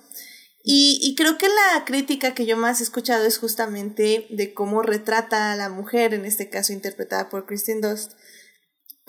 Y, 0.63 0.99
y, 1.03 1.15
creo 1.15 1.39
que 1.39 1.49
la 1.49 1.87
crítica 1.87 2.35
que 2.35 2.45
yo 2.45 2.59
más 2.59 2.81
he 2.81 2.83
escuchado 2.83 3.25
es 3.25 3.39
justamente 3.39 4.27
de 4.29 4.53
cómo 4.53 4.83
retrata 4.83 5.53
a 5.53 5.57
la 5.57 5.71
mujer, 5.71 6.13
en 6.13 6.27
este 6.27 6.51
caso 6.51 6.75
interpretada 6.75 7.31
por 7.31 7.47
Kristen 7.47 7.81
Dust. 7.81 8.13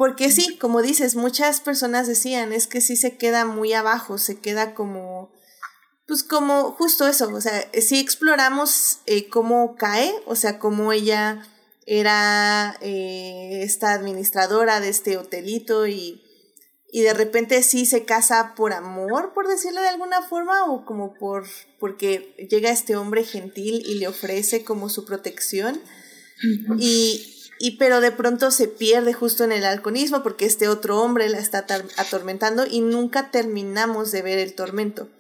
Porque 0.02 0.32
sí, 0.32 0.58
como 0.58 0.82
dices, 0.82 1.16
muchas 1.16 1.62
personas 1.62 2.08
decían, 2.08 2.54
es 2.54 2.66
que 2.66 2.82
sí 2.82 2.96
se 2.96 3.18
queda 3.18 3.46
muy 3.46 3.74
abajo, 3.74 4.18
se 4.18 4.40
queda 4.40 4.74
como 4.74 5.32
pues 6.08 6.24
como 6.24 6.72
justo 6.72 7.06
eso, 7.06 7.32
o 7.32 7.40
sea, 7.40 7.70
si 7.80 8.00
exploramos 8.00 9.02
eh, 9.06 9.30
cómo 9.30 9.76
cae, 9.76 10.12
o 10.26 10.36
sea, 10.36 10.58
cómo 10.58 10.92
ella 10.92 11.48
era 11.86 12.80
eh, 12.82 13.62
esta 13.62 13.94
administradora 13.94 14.80
de 14.80 14.90
este 14.90 15.18
hotelito 15.18 15.86
y, 15.86 16.24
y 16.92 17.02
de 17.02 17.14
repente 17.14 17.62
sí 17.62 17.86
se 17.86 18.04
casa 18.04 18.56
por 18.56 18.74
amor, 18.74 19.34
por 19.36 19.48
decirlo 19.48 19.82
de 19.82 19.90
alguna 19.90 20.24
forma, 20.24 20.66
o 20.66 20.84
como 20.84 21.14
por 21.14 21.46
porque 21.80 22.48
llega 22.50 22.72
este 22.72 22.96
hombre 22.96 23.24
gentil 23.24 23.84
y 23.86 24.00
le 24.00 24.08
ofrece 24.08 24.64
como 24.64 24.90
su 24.90 25.06
protección. 25.06 25.80
Y, 26.80 27.38
y 27.64 27.78
pero 27.78 28.02
de 28.02 28.12
pronto 28.12 28.50
se 28.50 28.68
pierde 28.68 29.14
justo 29.14 29.44
en 29.44 29.52
el 29.52 29.66
alcoholismo 29.66 30.24
porque 30.24 30.46
este 30.46 30.68
otro 30.68 31.00
hombre 31.00 31.30
la 31.30 31.38
está 31.38 31.68
atormentando 31.98 32.66
y 32.66 32.82
nunca 32.82 33.30
terminamos 33.30 34.12
de 34.12 34.24
ver 34.24 34.40
el 34.40 34.56
tormento. 34.56 35.12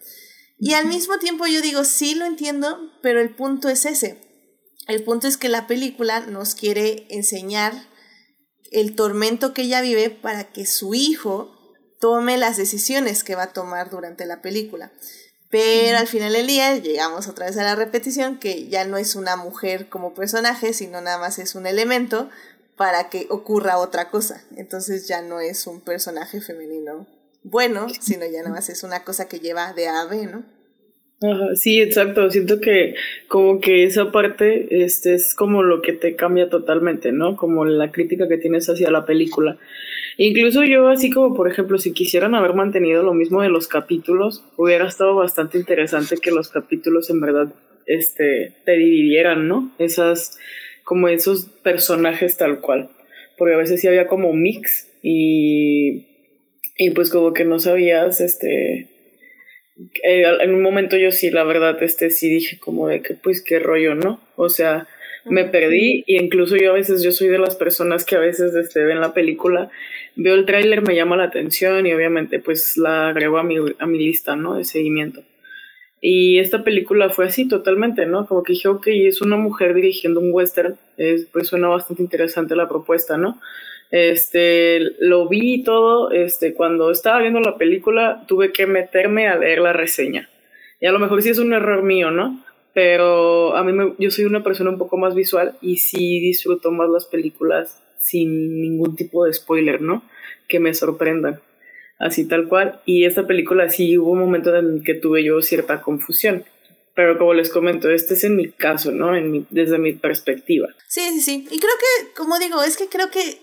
Y 0.57 0.73
al 0.73 0.87
mismo 0.87 1.19
tiempo 1.19 1.45
yo 1.45 1.61
digo, 1.61 1.83
sí 1.83 2.15
lo 2.15 2.25
entiendo, 2.25 2.79
pero 3.03 3.21
el 3.21 3.35
punto 3.35 3.69
es 3.69 3.85
ese. 3.85 4.19
El 4.87 5.03
punto 5.03 5.27
es 5.27 5.37
que 5.37 5.49
la 5.49 5.67
película 5.67 6.21
nos 6.21 6.55
quiere 6.55 7.05
enseñar 7.11 7.73
el 8.71 8.95
tormento 8.95 9.53
que 9.53 9.61
ella 9.61 9.81
vive 9.81 10.09
para 10.09 10.51
que 10.51 10.65
su 10.65 10.95
hijo 10.95 11.55
tome 11.99 12.39
las 12.39 12.57
decisiones 12.57 13.23
que 13.23 13.35
va 13.35 13.43
a 13.43 13.53
tomar 13.53 13.91
durante 13.91 14.25
la 14.25 14.41
película. 14.41 14.91
Pero 15.51 15.97
al 15.97 16.07
final 16.07 16.33
del 16.33 16.47
día 16.47 16.77
llegamos 16.77 17.27
otra 17.27 17.45
vez 17.45 17.57
a 17.57 17.63
la 17.63 17.75
repetición 17.75 18.39
que 18.39 18.67
ya 18.67 18.85
no 18.85 18.97
es 18.97 19.15
una 19.15 19.35
mujer 19.35 19.89
como 19.89 20.13
personaje, 20.13 20.73
sino 20.73 21.01
nada 21.01 21.19
más 21.19 21.37
es 21.37 21.55
un 21.55 21.67
elemento 21.67 22.29
para 22.77 23.09
que 23.09 23.27
ocurra 23.29 23.77
otra 23.77 24.09
cosa. 24.09 24.41
Entonces 24.55 25.07
ya 25.07 25.21
no 25.21 25.39
es 25.41 25.67
un 25.67 25.81
personaje 25.81 26.41
femenino 26.41 27.05
bueno, 27.43 27.87
sino 27.99 28.25
ya 28.25 28.39
nada 28.39 28.51
más 28.51 28.69
es 28.69 28.83
una 28.83 29.03
cosa 29.03 29.27
que 29.27 29.39
lleva 29.39 29.73
de 29.73 29.87
ave, 29.87 30.27
¿no? 30.27 30.43
Ajá, 31.23 31.55
sí, 31.55 31.79
exacto. 31.79 32.29
Siento 32.29 32.59
que 32.59 32.95
como 33.27 33.59
que 33.59 33.83
esa 33.83 34.11
parte 34.11 34.83
este, 34.83 35.13
es 35.15 35.35
como 35.35 35.61
lo 35.61 35.81
que 35.81 35.93
te 35.93 36.15
cambia 36.15 36.49
totalmente, 36.49 37.11
¿no? 37.11 37.35
Como 37.37 37.65
la 37.65 37.91
crítica 37.91 38.27
que 38.27 38.37
tienes 38.37 38.67
hacia 38.69 38.89
la 38.89 39.05
película. 39.05 39.57
Incluso 40.23 40.63
yo, 40.63 40.87
así 40.87 41.09
como 41.09 41.35
por 41.35 41.49
ejemplo, 41.49 41.79
si 41.79 41.93
quisieran 41.93 42.35
haber 42.35 42.53
mantenido 42.53 43.01
lo 43.01 43.15
mismo 43.15 43.41
de 43.41 43.49
los 43.49 43.67
capítulos, 43.67 44.43
hubiera 44.55 44.87
estado 44.87 45.15
bastante 45.15 45.57
interesante 45.57 46.17
que 46.17 46.29
los 46.29 46.49
capítulos 46.49 47.09
en 47.09 47.21
verdad 47.21 47.53
este, 47.87 48.53
te 48.63 48.71
dividieran, 48.73 49.47
¿no? 49.47 49.71
Esas, 49.79 50.37
como 50.83 51.07
esos 51.07 51.45
personajes 51.63 52.37
tal 52.37 52.59
cual. 52.61 52.91
Porque 53.35 53.55
a 53.55 53.57
veces 53.57 53.81
sí 53.81 53.87
había 53.87 54.05
como 54.05 54.31
mix 54.33 54.91
y 55.01 56.05
y 56.77 56.91
pues 56.91 57.09
como 57.09 57.33
que 57.33 57.43
no 57.43 57.59
sabías, 57.59 58.21
este, 58.21 58.89
eh, 60.03 60.23
en 60.39 60.53
un 60.53 60.61
momento 60.61 60.97
yo 60.97 61.11
sí, 61.11 61.31
la 61.31 61.43
verdad, 61.43 61.81
este, 61.81 62.11
sí 62.11 62.29
dije 62.29 62.59
como 62.59 62.87
de 62.87 63.01
que 63.01 63.15
pues 63.15 63.43
qué 63.43 63.57
rollo, 63.57 63.95
¿no? 63.95 64.21
O 64.35 64.49
sea, 64.49 64.87
me 65.25 65.45
perdí 65.45 66.03
y 66.07 66.17
incluso 66.17 66.57
yo 66.57 66.71
a 66.71 66.75
veces, 66.75 67.03
yo 67.03 67.11
soy 67.11 67.27
de 67.27 67.37
las 67.37 67.55
personas 67.55 68.05
que 68.05 68.15
a 68.15 68.19
veces 68.19 68.55
este, 68.55 68.83
ven 68.83 69.01
la 69.01 69.13
película, 69.13 69.69
veo 70.15 70.35
el 70.35 70.45
tráiler, 70.45 70.81
me 70.81 70.95
llama 70.95 71.17
la 71.17 71.25
atención 71.25 71.85
y 71.85 71.93
obviamente 71.93 72.39
pues 72.39 72.77
la 72.77 73.09
agrego 73.09 73.37
a 73.37 73.43
mi, 73.43 73.57
a 73.79 73.85
mi 73.85 73.97
lista, 73.97 74.35
¿no? 74.35 74.55
De 74.55 74.65
seguimiento. 74.65 75.23
Y 76.03 76.39
esta 76.39 76.63
película 76.63 77.11
fue 77.11 77.25
así 77.25 77.47
totalmente, 77.47 78.07
¿no? 78.07 78.25
Como 78.25 78.41
que 78.41 78.53
dije, 78.53 78.67
ok, 78.67 78.87
es 78.87 79.21
una 79.21 79.37
mujer 79.37 79.75
dirigiendo 79.75 80.19
un 80.19 80.33
western, 80.33 80.75
es, 80.97 81.27
pues 81.31 81.47
suena 81.47 81.67
bastante 81.67 82.01
interesante 82.01 82.55
la 82.55 82.67
propuesta, 82.67 83.17
¿no? 83.17 83.39
Este, 83.91 84.79
lo 84.99 85.27
vi 85.27 85.63
todo, 85.63 86.11
este, 86.11 86.53
cuando 86.55 86.89
estaba 86.91 87.19
viendo 87.19 87.39
la 87.39 87.57
película 87.57 88.23
tuve 88.27 88.51
que 88.51 88.65
meterme 88.65 89.27
a 89.27 89.37
leer 89.37 89.59
la 89.59 89.73
reseña. 89.73 90.27
Y 90.79 90.87
a 90.87 90.91
lo 90.91 90.97
mejor 90.97 91.21
sí 91.21 91.29
es 91.29 91.37
un 91.37 91.53
error 91.53 91.83
mío, 91.83 92.09
¿no? 92.09 92.43
Pero 92.73 93.55
a 93.55 93.63
mí 93.63 93.71
me, 93.71 93.93
yo 93.99 94.09
soy 94.09 94.25
una 94.25 94.43
persona 94.43 94.71
un 94.71 94.79
poco 94.79 94.97
más 94.97 95.13
visual 95.13 95.55
y 95.61 95.77
sí 95.77 96.19
disfruto 96.19 96.71
más 96.71 96.89
las 96.89 97.05
películas 97.05 97.79
sin 98.01 98.61
ningún 98.61 98.95
tipo 98.95 99.25
de 99.25 99.33
spoiler, 99.33 99.81
¿no? 99.81 100.03
Que 100.47 100.59
me 100.59 100.73
sorprendan. 100.73 101.41
Así 101.99 102.27
tal 102.27 102.47
cual. 102.49 102.81
Y 102.85 103.05
esta 103.05 103.27
película 103.27 103.69
sí 103.69 103.97
hubo 103.97 104.11
un 104.11 104.19
momento 104.19 104.55
en 104.55 104.65
el 104.65 104.83
que 104.83 104.95
tuve 104.95 105.23
yo 105.23 105.41
cierta 105.41 105.81
confusión. 105.81 106.43
Pero 106.95 107.17
como 107.17 107.33
les 107.33 107.49
comento, 107.49 107.89
este 107.89 108.15
es 108.15 108.23
en 108.23 108.35
mi 108.35 108.51
caso, 108.51 108.91
¿no? 108.91 109.15
En 109.15 109.31
mi, 109.31 109.45
desde 109.49 109.77
mi 109.77 109.93
perspectiva. 109.93 110.67
Sí, 110.87 111.01
sí, 111.13 111.21
sí. 111.21 111.47
Y 111.51 111.59
creo 111.59 111.73
que, 111.79 112.13
como 112.13 112.37
digo, 112.39 112.63
es 112.63 112.75
que 112.75 112.89
creo 112.89 113.09
que 113.11 113.39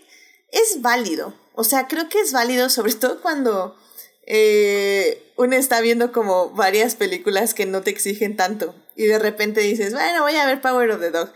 es 0.52 0.82
válido. 0.82 1.34
O 1.54 1.64
sea, 1.64 1.86
creo 1.88 2.08
que 2.08 2.20
es 2.20 2.32
válido, 2.32 2.68
sobre 2.68 2.92
todo 2.94 3.20
cuando 3.20 3.76
eh, 4.26 5.22
uno 5.36 5.56
está 5.56 5.80
viendo 5.80 6.12
como 6.12 6.50
varias 6.50 6.94
películas 6.94 7.54
que 7.54 7.64
no 7.64 7.82
te 7.82 7.90
exigen 7.90 8.36
tanto. 8.36 8.74
Y 8.96 9.06
de 9.06 9.18
repente 9.18 9.60
dices, 9.60 9.94
bueno, 9.94 10.22
voy 10.22 10.34
a 10.34 10.46
ver 10.46 10.60
Power 10.60 10.90
of 10.90 11.00
the 11.00 11.10
Dog. 11.10 11.32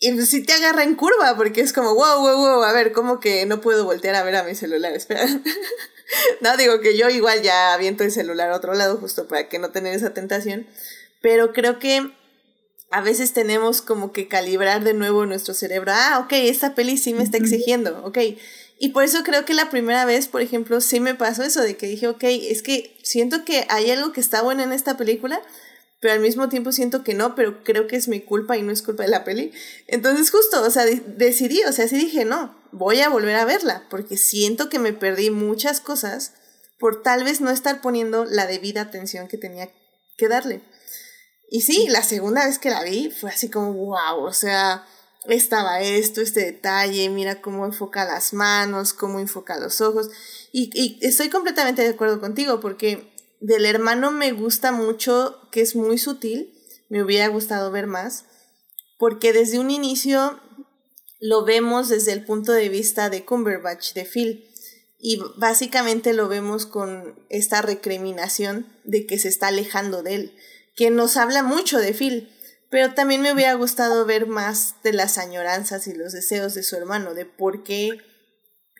Y 0.00 0.12
pues 0.12 0.28
si 0.30 0.42
te 0.42 0.52
agarra 0.52 0.84
en 0.84 0.94
curva, 0.94 1.36
porque 1.36 1.60
es 1.60 1.72
como, 1.72 1.94
wow, 1.94 2.20
wow, 2.20 2.36
wow, 2.36 2.62
a 2.62 2.72
ver, 2.72 2.92
¿cómo 2.92 3.18
que 3.18 3.46
no 3.46 3.60
puedo 3.60 3.84
voltear 3.84 4.14
a 4.14 4.22
ver 4.22 4.36
a 4.36 4.44
mi 4.44 4.54
celular? 4.54 4.92
Espera. 4.96 5.26
no, 6.40 6.56
digo 6.56 6.80
que 6.80 6.96
yo 6.96 7.08
igual 7.10 7.42
ya 7.42 7.74
aviento 7.74 8.04
el 8.04 8.12
celular 8.12 8.50
a 8.50 8.56
otro 8.56 8.74
lado 8.74 8.96
justo 8.98 9.26
para 9.26 9.48
que 9.48 9.58
no 9.58 9.70
tener 9.70 9.94
esa 9.94 10.14
tentación. 10.14 10.66
Pero 11.20 11.52
creo 11.52 11.80
que 11.80 12.12
a 12.90 13.00
veces 13.00 13.32
tenemos 13.32 13.82
como 13.82 14.12
que 14.12 14.28
calibrar 14.28 14.84
de 14.84 14.94
nuevo 14.94 15.26
nuestro 15.26 15.52
cerebro. 15.52 15.92
Ah, 15.94 16.20
ok, 16.24 16.32
esta 16.32 16.74
peli 16.74 16.96
sí 16.96 17.12
me 17.12 17.24
está 17.24 17.36
exigiendo, 17.36 18.02
ok. 18.04 18.18
Y 18.78 18.90
por 18.90 19.02
eso 19.02 19.24
creo 19.24 19.44
que 19.44 19.54
la 19.54 19.70
primera 19.70 20.04
vez, 20.04 20.28
por 20.28 20.40
ejemplo, 20.40 20.80
sí 20.80 21.00
me 21.00 21.14
pasó 21.14 21.42
eso 21.42 21.60
de 21.60 21.76
que 21.76 21.88
dije, 21.88 22.06
ok, 22.06 22.22
es 22.22 22.62
que 22.62 22.96
siento 23.02 23.44
que 23.44 23.66
hay 23.68 23.90
algo 23.90 24.12
que 24.12 24.20
está 24.20 24.40
bueno 24.40 24.62
en 24.62 24.72
esta 24.72 24.96
película, 24.96 25.42
pero 26.00 26.14
al 26.14 26.20
mismo 26.20 26.48
tiempo 26.48 26.72
siento 26.72 27.02
que 27.02 27.14
no, 27.14 27.34
pero 27.34 27.64
creo 27.64 27.86
que 27.86 27.96
es 27.96 28.08
mi 28.08 28.20
culpa 28.20 28.56
y 28.56 28.62
no 28.62 28.70
es 28.70 28.82
culpa 28.82 29.02
de 29.02 29.08
la 29.08 29.24
peli. 29.24 29.52
Entonces 29.86 30.30
justo, 30.30 30.62
o 30.62 30.70
sea, 30.70 30.84
decidí, 30.84 31.62
o 31.64 31.72
sea, 31.72 31.88
sí 31.88 31.96
dije, 31.96 32.24
no, 32.24 32.56
voy 32.70 33.00
a 33.00 33.08
volver 33.08 33.34
a 33.34 33.44
verla, 33.44 33.84
porque 33.90 34.16
siento 34.16 34.68
que 34.68 34.78
me 34.78 34.92
perdí 34.92 35.30
muchas 35.30 35.80
cosas 35.80 36.34
por 36.78 37.02
tal 37.02 37.24
vez 37.24 37.40
no 37.40 37.50
estar 37.50 37.80
poniendo 37.80 38.24
la 38.24 38.46
debida 38.46 38.82
atención 38.82 39.26
que 39.26 39.38
tenía 39.38 39.68
que 40.16 40.28
darle. 40.28 40.62
Y 41.50 41.62
sí, 41.62 41.88
la 41.88 42.02
segunda 42.02 42.46
vez 42.46 42.58
que 42.58 42.70
la 42.70 42.84
vi 42.84 43.10
fue 43.10 43.30
así 43.30 43.48
como, 43.48 43.72
wow, 43.72 44.22
o 44.22 44.32
sea, 44.32 44.86
estaba 45.24 45.80
esto, 45.80 46.20
este 46.20 46.44
detalle, 46.44 47.08
mira 47.08 47.40
cómo 47.40 47.64
enfoca 47.64 48.04
las 48.04 48.32
manos, 48.32 48.92
cómo 48.92 49.18
enfoca 49.18 49.58
los 49.58 49.80
ojos. 49.80 50.10
Y, 50.52 50.70
y 50.74 51.04
estoy 51.04 51.30
completamente 51.30 51.82
de 51.82 51.88
acuerdo 51.88 52.20
contigo, 52.20 52.60
porque 52.60 53.12
del 53.40 53.66
hermano 53.66 54.10
me 54.10 54.32
gusta 54.32 54.72
mucho, 54.72 55.48
que 55.50 55.60
es 55.60 55.76
muy 55.76 55.98
sutil, 55.98 56.54
me 56.88 57.02
hubiera 57.02 57.28
gustado 57.28 57.70
ver 57.70 57.86
más, 57.86 58.24
porque 58.98 59.32
desde 59.32 59.58
un 59.58 59.70
inicio 59.70 60.40
lo 61.20 61.44
vemos 61.44 61.88
desde 61.88 62.12
el 62.12 62.24
punto 62.24 62.52
de 62.52 62.68
vista 62.68 63.10
de 63.10 63.24
Cumberbatch, 63.24 63.92
de 63.92 64.04
Phil, 64.04 64.44
y 65.00 65.20
básicamente 65.36 66.12
lo 66.12 66.28
vemos 66.28 66.66
con 66.66 67.18
esta 67.28 67.62
recriminación 67.62 68.66
de 68.84 69.06
que 69.06 69.18
se 69.18 69.28
está 69.28 69.48
alejando 69.48 70.02
de 70.02 70.14
él, 70.14 70.36
que 70.74 70.90
nos 70.90 71.16
habla 71.16 71.42
mucho 71.42 71.78
de 71.78 71.94
Phil, 71.94 72.28
pero 72.70 72.94
también 72.94 73.22
me 73.22 73.32
hubiera 73.32 73.54
gustado 73.54 74.04
ver 74.04 74.26
más 74.26 74.74
de 74.82 74.92
las 74.92 75.18
añoranzas 75.18 75.86
y 75.86 75.94
los 75.94 76.12
deseos 76.12 76.54
de 76.54 76.62
su 76.62 76.76
hermano, 76.76 77.14
de 77.14 77.24
por 77.24 77.62
qué 77.62 77.98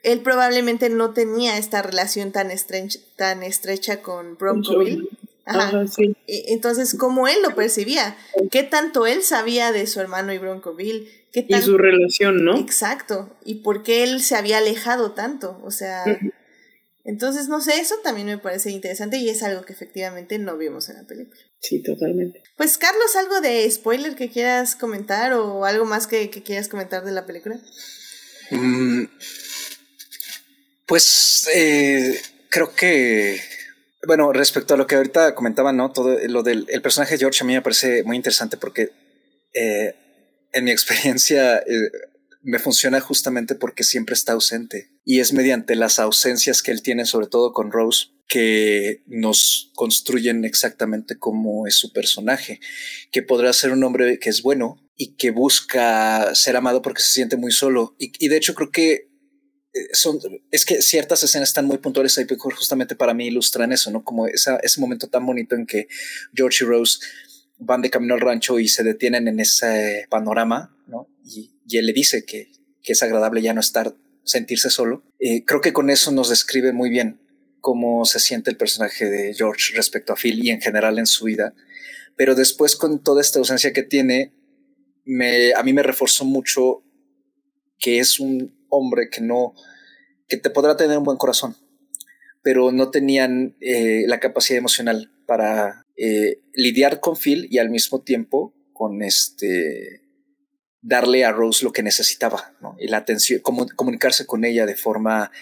él 0.03 0.21
probablemente 0.21 0.89
no 0.89 1.13
tenía 1.13 1.59
esta 1.59 1.83
relación 1.83 2.33
tan, 2.33 2.51
estrecha, 2.51 2.99
tan 3.17 3.43
estrecha 3.43 4.03
con 4.03 4.37
Bill. 4.39 5.09
Ajá. 5.45 5.85
E, 6.27 6.53
entonces, 6.53 6.95
¿cómo 6.99 7.27
él 7.27 7.39
lo 7.43 7.55
percibía? 7.55 8.17
¿Qué 8.51 8.63
tanto 8.63 9.07
él 9.07 9.23
sabía 9.23 9.73
de 9.73 9.87
su 9.87 10.01
hermano 10.01 10.33
y 10.33 10.39
Bill? 10.39 11.09
¿Qué 11.33 11.47
Y 11.49 11.63
su 11.63 11.79
relación, 11.79 12.45
¿no? 12.45 12.59
Exacto. 12.59 13.31
¿Y 13.45 13.57
por 13.57 13.83
qué 13.83 14.03
él 14.03 14.23
se 14.23 14.37
había 14.37 14.59
alejado 14.59 15.13
tanto? 15.13 15.61
O 15.65 15.71
sea, 15.71 16.05
entonces, 17.09 17.49
no 17.49 17.63
sé, 17.63 17.81
eso 17.81 17.95
también 18.05 18.27
me 18.27 18.37
parece 18.37 18.71
interesante 18.71 19.17
y 19.17 19.31
es 19.31 19.43
algo 19.43 19.63
que 19.63 19.73
efectivamente 19.73 20.39
no 20.39 20.59
vimos 20.59 20.91
en 20.91 20.97
la 20.97 21.05
película. 21.05 21.41
Sí, 21.59 21.83
totalmente. 21.83 22.43
Pues, 22.59 22.77
Carlos, 22.77 23.17
¿algo 23.17 23.41
de 23.41 23.71
spoiler 23.71 24.15
que 24.15 24.29
quieras 24.29 24.77
comentar 24.77 25.33
o 25.33 25.65
algo 25.65 25.87
más 25.87 26.07
que, 26.07 26.29
quieras 26.29 26.69
comentar 26.69 27.05
de 27.07 27.13
la 27.13 27.25
película? 27.25 27.59
Mm, 28.51 29.05
pues 30.89 31.49
eh, 31.55 32.19
creo 32.49 32.75
que, 32.75 33.39
bueno, 34.07 34.33
respecto 34.33 34.73
a 34.73 34.77
lo 34.79 34.87
que 34.87 34.97
ahorita 34.97 35.35
comentaba, 35.35 35.71
¿no? 35.71 35.93
Todo 35.93 36.17
lo 36.27 36.43
del 36.43 36.67
el 36.71 36.81
personaje 36.81 37.15
de 37.15 37.19
George 37.19 37.45
a 37.45 37.47
mí 37.47 37.53
me 37.53 37.63
parece 37.63 38.03
muy 38.05 38.17
interesante 38.17 38.57
porque 38.57 38.91
eh, 39.53 39.95
en 40.53 40.65
mi 40.65 40.71
experiencia 40.71 41.59
eh, 41.59 41.91
me 42.43 42.59
funciona 42.59 43.01
justamente 43.01 43.55
porque 43.55 43.85
siempre 43.85 44.15
está 44.15 44.33
ausente 44.33 44.91
y 45.05 45.21
es 45.21 45.35
mediante 45.35 45.77
las 45.77 45.99
ausencias 45.99 46.63
que 46.63 46.71
él 46.71 46.81
tiene, 46.81 47.05
sobre 47.05 47.27
todo 47.27 47.53
con 47.53 47.71
Rose, 47.71 48.09
que 48.27 49.03
nos 49.07 49.71
construyen 49.75 50.47
exactamente 50.47 51.19
cómo 51.19 51.67
es 51.67 51.75
su 51.75 51.93
personaje, 51.93 52.61
que 53.13 53.23
podrá 53.23 53.53
ser 53.53 53.73
un 53.73 53.85
hombre 53.85 54.19
que 54.19 54.31
es 54.31 54.41
bueno 54.41 54.83
y 54.97 55.17
que 55.17 55.33
busca 55.33 56.35
ser 56.35 56.57
amado 56.57 56.81
porque 56.81 57.03
se 57.03 57.13
siente 57.13 57.37
muy 57.37 57.53
solo. 57.53 57.95
Y 57.99 58.29
de 58.29 58.37
hecho 58.37 58.55
creo 58.55 58.71
que 58.71 59.08
son, 59.93 60.19
es 60.51 60.65
que 60.65 60.83
ciertas 60.83 61.23
escenas 61.23 61.49
están 61.49 61.67
muy 61.67 61.79
puntuales 61.79 62.17
ahí, 62.19 62.27
justamente 62.39 62.97
para 62.97 63.15
mí 63.15 63.27
ilustran 63.27 63.73
eso, 63.73 63.91
¿no? 63.91 64.05
Como 64.05 64.27
esa, 64.27 64.57
ese 64.59 64.81
momento 64.81 65.09
tan 65.09 65.27
bonito 65.27 65.55
en 65.55 65.67
que 65.67 65.89
George 66.35 66.65
y 66.65 66.69
Rose 66.69 66.99
van 67.59 67.83
de 67.83 67.91
camino 67.91 68.15
al 68.15 68.21
rancho 68.21 68.59
y 68.59 68.69
se 68.69 68.85
detienen 68.85 69.29
en 69.29 69.41
ese 69.41 70.07
panorama, 70.11 70.77
¿no? 70.87 71.09
Y, 71.25 71.51
y 71.67 71.79
él 71.79 71.87
le 71.87 71.93
dice 71.93 72.25
que, 72.25 72.51
que, 72.83 72.93
es 72.93 73.03
agradable 73.03 73.43
ya 73.43 73.55
no 73.55 73.61
estar, 73.61 73.95
sentirse 74.25 74.71
solo. 74.71 75.03
Eh, 75.19 75.45
creo 75.45 75.61
que 75.61 75.73
con 75.73 75.91
eso 75.91 76.11
nos 76.13 76.31
describe 76.31 76.73
muy 76.73 76.91
bien 76.91 77.21
cómo 77.61 78.05
se 78.05 78.21
siente 78.21 78.51
el 78.51 78.57
personaje 78.57 79.07
de 79.07 79.35
George 79.35 79.75
respecto 79.75 80.13
a 80.13 80.17
Phil 80.17 80.45
y 80.45 80.51
en 80.51 80.61
general 80.61 80.99
en 80.99 81.07
su 81.07 81.25
vida. 81.25 81.55
Pero 82.17 82.35
después 82.35 82.77
con 82.77 83.03
toda 83.03 83.21
esta 83.21 83.39
ausencia 83.39 83.73
que 83.73 83.83
tiene, 83.83 84.33
me, 85.05 85.53
a 85.55 85.63
mí 85.63 85.73
me 85.73 85.83
reforzó 85.83 86.25
mucho 86.25 86.83
que 87.79 87.99
es 87.99 88.21
un 88.21 88.58
hombre 88.69 89.09
que 89.11 89.21
no, 89.21 89.55
que 90.29 90.37
te 90.37 90.51
podrá 90.51 90.77
tener 90.77 90.99
un 90.99 91.05
buen 91.05 91.17
corazón, 91.17 91.57
pero 92.43 92.73
no 92.73 92.91
tenían 92.91 93.57
eh, 93.61 94.05
la 94.07 94.21
capacidad 94.21 94.59
emocional 94.59 95.11
para 95.27 95.87
eh, 95.97 96.41
lidiar 96.55 97.01
con 97.01 97.17
Phil 97.17 97.49
y 97.51 97.59
al 97.59 97.71
mismo 97.71 98.03
tiempo 98.03 98.55
con 98.73 99.03
este 99.03 100.03
darle 100.81 101.25
a 101.25 101.33
Rose 101.33 101.65
lo 101.65 101.73
que 101.73 101.83
necesitaba, 101.83 102.55
¿no? 102.61 102.77
Y 102.79 102.87
la 102.89 102.99
atención, 102.99 103.41
comunicarse 103.43 104.27
con 104.27 104.45
ella 104.45 104.65
de 104.65 104.77
forma 104.77 105.33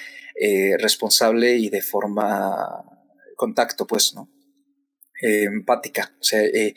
eh, 0.41 0.77
responsable 0.79 1.57
y 1.57 1.69
de 1.69 1.83
forma 1.83 2.85
contacto, 3.37 3.87
pues, 3.87 4.15
¿no? 4.15 4.31
empática. 5.19 6.15
O 6.21 6.25
sea, 6.25 6.45
y, 6.45 6.75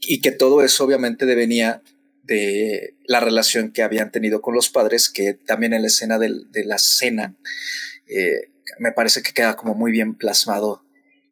y, 0.00 0.20
que 0.22 0.32
todo 0.32 0.62
eso 0.62 0.82
obviamente 0.82 1.26
devenía 1.26 1.82
de 2.26 2.96
la 3.06 3.20
relación 3.20 3.72
que 3.72 3.82
habían 3.82 4.10
tenido 4.10 4.40
con 4.40 4.54
los 4.54 4.68
padres, 4.70 5.08
que 5.08 5.34
también 5.34 5.72
en 5.72 5.82
la 5.82 5.88
escena 5.88 6.18
de, 6.18 6.44
la 6.64 6.78
cena 6.78 7.36
eh, 8.08 8.52
me 8.78 8.92
parece 8.92 9.22
que 9.22 9.32
queda 9.32 9.56
como 9.56 9.74
muy 9.74 9.92
bien 9.92 10.14
plasmado 10.16 10.86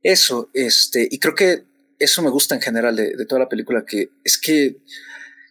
eso, 0.05 0.51
este, 0.53 1.09
y 1.11 1.19
creo 1.19 1.35
que 1.35 1.65
eso 1.99 2.23
me 2.23 2.29
gusta 2.29 2.55
en 2.55 2.61
general 2.61 2.95
de, 2.95 3.25
toda 3.27 3.41
la 3.41 3.49
película, 3.49 3.87
que 3.87 4.11
es 4.23 4.39
que 4.39 4.77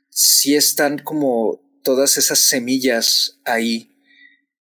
si 0.09 0.55
están 0.55 0.99
como 0.99 1.59
todas 1.83 2.19
esas 2.19 2.37
semillas 2.37 3.39
ahí 3.45 3.89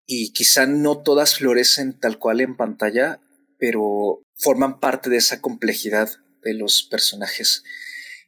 y 0.07 0.33
quizá 0.33 0.65
no 0.65 1.03
todas 1.03 1.35
florecen 1.35 1.99
tal 1.99 2.17
cual 2.17 2.41
en 2.41 2.57
pantalla, 2.57 3.21
pero 3.59 4.23
forman 4.35 4.79
parte 4.79 5.11
de 5.11 5.17
esa 5.17 5.39
complejidad 5.39 6.09
de 6.43 6.55
los 6.55 6.81
personajes. 6.81 7.63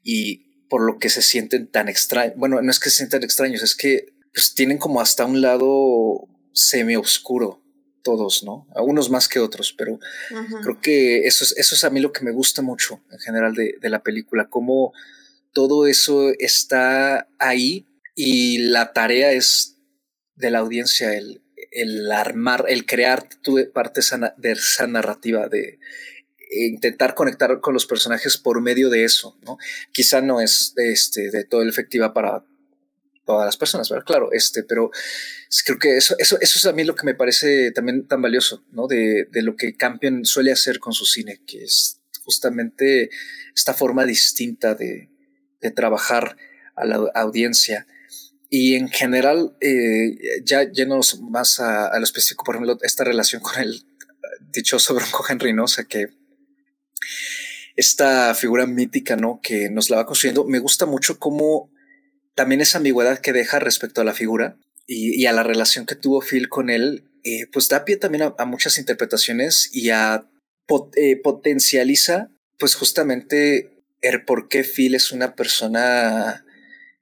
Y 0.04 0.47
por 0.70 0.82
lo 0.82 1.00
que 1.00 1.10
se 1.10 1.22
sienten 1.22 1.68
tan 1.68 1.88
extraños. 1.88 2.36
Bueno, 2.38 2.62
no 2.62 2.72
es 2.72 2.80
que 2.80 2.90
se 2.90 2.98
sientan 2.98 3.24
extraños, 3.24 3.64
es 3.64 3.76
que 3.76 4.14
pues 4.34 4.54
tienen 4.54 4.78
como 4.78 5.02
hasta 5.02 5.26
un 5.26 5.42
lado 5.42 6.28
semi 6.54 6.96
oscuro 6.96 7.64
todos, 8.04 8.44
¿no? 8.44 8.68
Algunos 8.74 9.10
más 9.10 9.28
que 9.28 9.40
otros, 9.40 9.74
pero 9.78 10.00
creo 10.64 10.80
que 10.80 11.28
eso 11.28 11.44
es, 11.44 11.58
eso 11.58 11.76
es 11.76 11.84
a 11.84 11.90
mí 11.90 12.00
lo 12.00 12.14
que 12.14 12.24
me 12.24 12.32
gusta 12.32 12.62
mucho 12.62 13.02
en 13.12 13.20
general 13.20 13.54
de, 13.54 13.76
de 13.82 13.90
la 13.90 14.02
película, 14.02 14.48
cómo 14.50 14.94
todo 15.52 15.88
eso 15.88 16.30
está 16.40 17.28
ahí 17.38 17.86
y 18.16 18.60
la 18.60 18.94
tarea 18.94 19.34
es 19.34 19.78
de 20.36 20.52
la 20.52 20.60
audiencia 20.60 21.16
el, 21.16 21.42
el 21.72 22.12
armar, 22.12 22.66
el 22.68 22.86
crear 22.86 23.28
parte 23.74 24.02
de 24.38 24.52
esa 24.52 24.88
narrativa 24.88 25.48
de 25.48 25.80
intentar 26.52 27.16
conectar 27.16 27.60
con 27.60 27.74
los 27.74 27.86
personajes 27.86 28.38
por 28.38 28.62
medio 28.62 28.90
de 28.90 29.04
eso, 29.04 29.38
¿no? 29.46 29.58
Quizá 29.92 30.22
no 30.22 30.42
es 30.42 30.74
este, 30.78 31.30
de 31.30 31.44
todo 31.44 31.64
efectiva 31.64 32.14
para 32.14 32.44
todas 33.26 33.46
las 33.46 33.58
personas, 33.58 33.90
¿verdad? 33.90 34.06
Claro, 34.06 34.32
este, 34.32 34.64
pero 34.64 34.90
creo 35.66 35.78
que 35.78 35.98
eso, 35.98 36.16
eso, 36.18 36.38
eso 36.40 36.60
es 36.60 36.66
a 36.66 36.74
mí 36.74 36.84
lo 36.84 36.96
que 36.96 37.06
me 37.06 37.14
parece 37.14 37.72
también 37.72 38.08
tan 38.08 38.22
valioso, 38.22 38.64
¿no? 38.72 38.88
De, 38.88 39.28
de 39.32 39.42
lo 39.44 39.56
que 39.56 39.76
Campion 39.76 40.26
suele 40.26 40.52
hacer 40.52 40.80
con 40.80 40.94
su 40.94 41.06
cine, 41.06 41.42
que 41.46 41.64
es 41.64 42.00
justamente 42.24 43.10
esta 43.54 43.74
forma 43.74 44.06
distinta 44.06 44.76
de, 44.76 45.10
de 45.62 45.72
trabajar 45.72 46.38
a 46.76 46.86
la 46.86 46.96
audiencia. 47.16 47.86
Y 48.50 48.76
en 48.76 48.88
general, 48.88 49.58
eh, 49.60 50.42
ya 50.46 50.64
llenos 50.64 51.20
más 51.20 51.60
a, 51.60 51.88
a, 51.88 52.00
lo 52.00 52.06
específico, 52.06 52.46
por 52.46 52.56
ejemplo, 52.56 52.78
esta 52.82 53.04
relación 53.04 53.42
con 53.42 53.60
el 53.60 53.84
dichoso 54.54 54.94
Bronco 54.94 55.26
Henry, 55.28 55.52
¿no? 55.52 55.66
O 55.66 55.68
sea, 55.68 55.84
que 55.84 56.08
esta 57.76 58.34
figura 58.34 58.66
mítica, 58.66 59.16
¿no? 59.16 59.40
Que 59.42 59.70
nos 59.70 59.90
la 59.90 59.98
va 59.98 60.06
construyendo. 60.06 60.46
Me 60.46 60.60
gusta 60.60 60.86
mucho 60.86 61.20
cómo 61.20 61.72
también 62.36 62.62
esa 62.62 62.80
ambigüedad 62.80 63.20
que 63.20 63.34
deja 63.34 63.60
respecto 63.60 64.02
a 64.02 64.04
la 64.04 64.14
figura 64.14 64.58
y, 64.88 65.26
a 65.26 65.34
la 65.34 65.44
relación 65.44 65.86
que 65.86 65.96
tuvo 65.96 66.22
Phil 66.22 66.50
con 66.50 66.70
él, 66.70 67.10
eh, 67.24 67.48
pues 67.52 67.68
da 67.68 67.86
pie 67.86 67.98
también 67.98 68.34
a, 68.38 68.46
muchas 68.46 68.78
interpretaciones 68.78 69.70
y 69.74 69.90
a 69.90 70.28
eh, 70.96 71.18
potencializa, 71.22 72.30
pues 72.58 72.76
justamente 72.76 73.84
el 74.02 74.24
por 74.24 74.48
qué 74.48 74.64
Phil 74.64 74.96
es 74.96 75.12
una 75.12 75.36
persona 75.36 76.46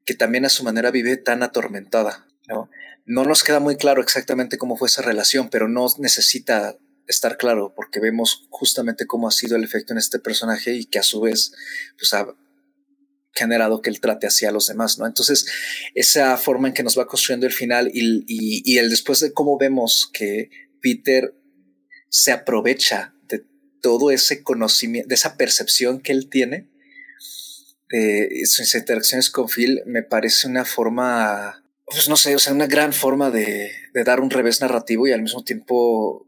que 0.06 0.14
también 0.14 0.46
a 0.46 0.50
su 0.50 0.64
manera 0.64 0.92
vive 0.92 1.18
tan 1.18 1.44
atormentada, 1.44 2.28
¿no? 2.48 2.70
No 3.06 3.24
nos 3.24 3.44
queda 3.44 3.60
muy 3.60 3.76
claro 3.76 4.02
exactamente 4.02 4.58
cómo 4.58 4.78
fue 4.78 4.88
esa 4.88 5.04
relación, 5.04 5.50
pero 5.50 5.68
no 5.68 5.86
necesita 6.00 6.78
estar 7.08 7.38
claro, 7.38 7.74
porque 7.76 8.00
vemos 8.00 8.48
justamente 8.50 9.06
cómo 9.06 9.28
ha 9.28 9.32
sido 9.32 9.56
el 9.56 9.64
efecto 9.64 9.94
en 9.94 10.00
este 10.00 10.20
personaje 10.20 10.74
y 10.74 10.86
que 10.86 11.00
a 11.00 11.04
su 11.04 11.22
vez 11.22 11.54
pues, 11.98 12.14
ha 12.14 12.28
generado 13.34 13.82
que 13.82 13.90
él 13.90 14.00
trate 14.00 14.28
hacia 14.28 14.52
los 14.52 14.68
demás, 14.68 14.98
¿no? 14.98 15.06
Entonces, 15.06 15.46
esa 15.94 16.38
forma 16.38 16.70
en 16.70 16.74
que 16.74 16.84
nos 16.84 16.98
va 16.98 17.08
construyendo 17.08 17.46
el 17.46 17.54
final 17.54 17.92
y, 17.94 18.78
el 18.78 18.90
después 18.90 19.20
de 19.20 19.34
cómo 19.34 19.58
vemos 19.58 20.10
que 20.14 20.50
Peter 20.82 21.36
se 22.10 22.32
aprovecha 22.32 23.14
de 23.28 23.46
todo 23.82 24.10
ese 24.12 24.42
conocimiento, 24.42 25.10
de 25.10 25.16
esa 25.16 25.36
percepción 25.36 26.00
que 26.00 26.14
él 26.14 26.30
tiene, 26.30 26.70
de 27.90 28.42
sus 28.46 28.74
interacciones 28.74 29.30
con 29.30 29.48
Phil 29.48 29.84
me 29.86 30.02
parece 30.02 30.48
una 30.48 30.66
forma, 30.66 31.64
pues 31.86 32.10
no 32.10 32.18
sé, 32.18 32.36
o 32.36 32.40
sea, 32.40 32.54
una 32.54 32.68
gran 32.68 32.94
forma 32.94 33.32
de 33.32 33.70
dar 34.06 34.22
un 34.22 34.30
revés 34.30 34.62
narrativo 34.62 35.08
y 35.08 35.12
al 35.12 35.22
mismo 35.22 35.44
tiempo 35.44 36.26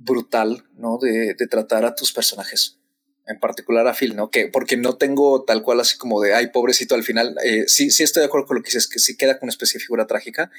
brutal, 0.00 0.64
¿no? 0.76 0.98
De, 0.98 1.34
de, 1.34 1.46
tratar 1.46 1.84
a 1.84 1.94
tus 1.94 2.12
personajes. 2.12 2.78
En 3.26 3.38
particular 3.38 3.86
a 3.86 3.94
Phil, 3.94 4.16
¿no? 4.16 4.30
Que 4.30 4.48
porque 4.48 4.76
no 4.76 4.96
tengo 4.96 5.44
tal 5.44 5.62
cual 5.62 5.78
así 5.78 5.96
como 5.96 6.20
de, 6.20 6.34
ay, 6.34 6.48
pobrecito 6.48 6.94
al 6.94 7.04
final. 7.04 7.36
Eh, 7.44 7.64
sí, 7.68 7.90
sí 7.90 8.02
estoy 8.02 8.22
de 8.22 8.26
acuerdo 8.26 8.46
con 8.46 8.56
lo 8.56 8.62
que 8.62 8.68
dices, 8.68 8.88
que 8.88 8.98
sí 8.98 9.16
queda 9.16 9.38
con 9.38 9.46
una 9.46 9.52
especie 9.52 9.78
de 9.78 9.84
figura 9.84 10.06
trágica, 10.06 10.50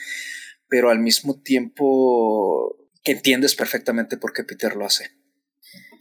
pero 0.69 0.89
al 0.89 0.99
mismo 0.99 1.41
tiempo 1.41 2.77
que 3.03 3.13
entiendes 3.13 3.55
perfectamente 3.55 4.15
por 4.15 4.31
qué 4.31 4.43
Peter 4.43 4.75
lo 4.75 4.85
hace. 4.85 5.11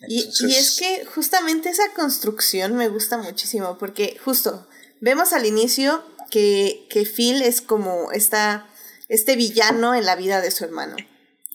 Entonces... 0.02 0.40
Y, 0.42 0.46
y, 0.46 0.56
es 0.56 0.78
que 0.78 1.04
justamente 1.06 1.70
esa 1.70 1.92
construcción 1.96 2.76
me 2.76 2.88
gusta 2.88 3.16
muchísimo, 3.16 3.78
porque 3.78 4.16
justo 4.22 4.68
vemos 5.00 5.32
al 5.32 5.46
inicio 5.46 6.04
que, 6.30 6.86
que 6.90 7.04
Phil 7.04 7.42
es 7.42 7.62
como 7.62 8.12
esta, 8.12 8.68
este 9.08 9.34
villano 9.34 9.94
en 9.94 10.04
la 10.04 10.14
vida 10.14 10.40
de 10.40 10.50
su 10.50 10.64
hermano. 10.64 10.96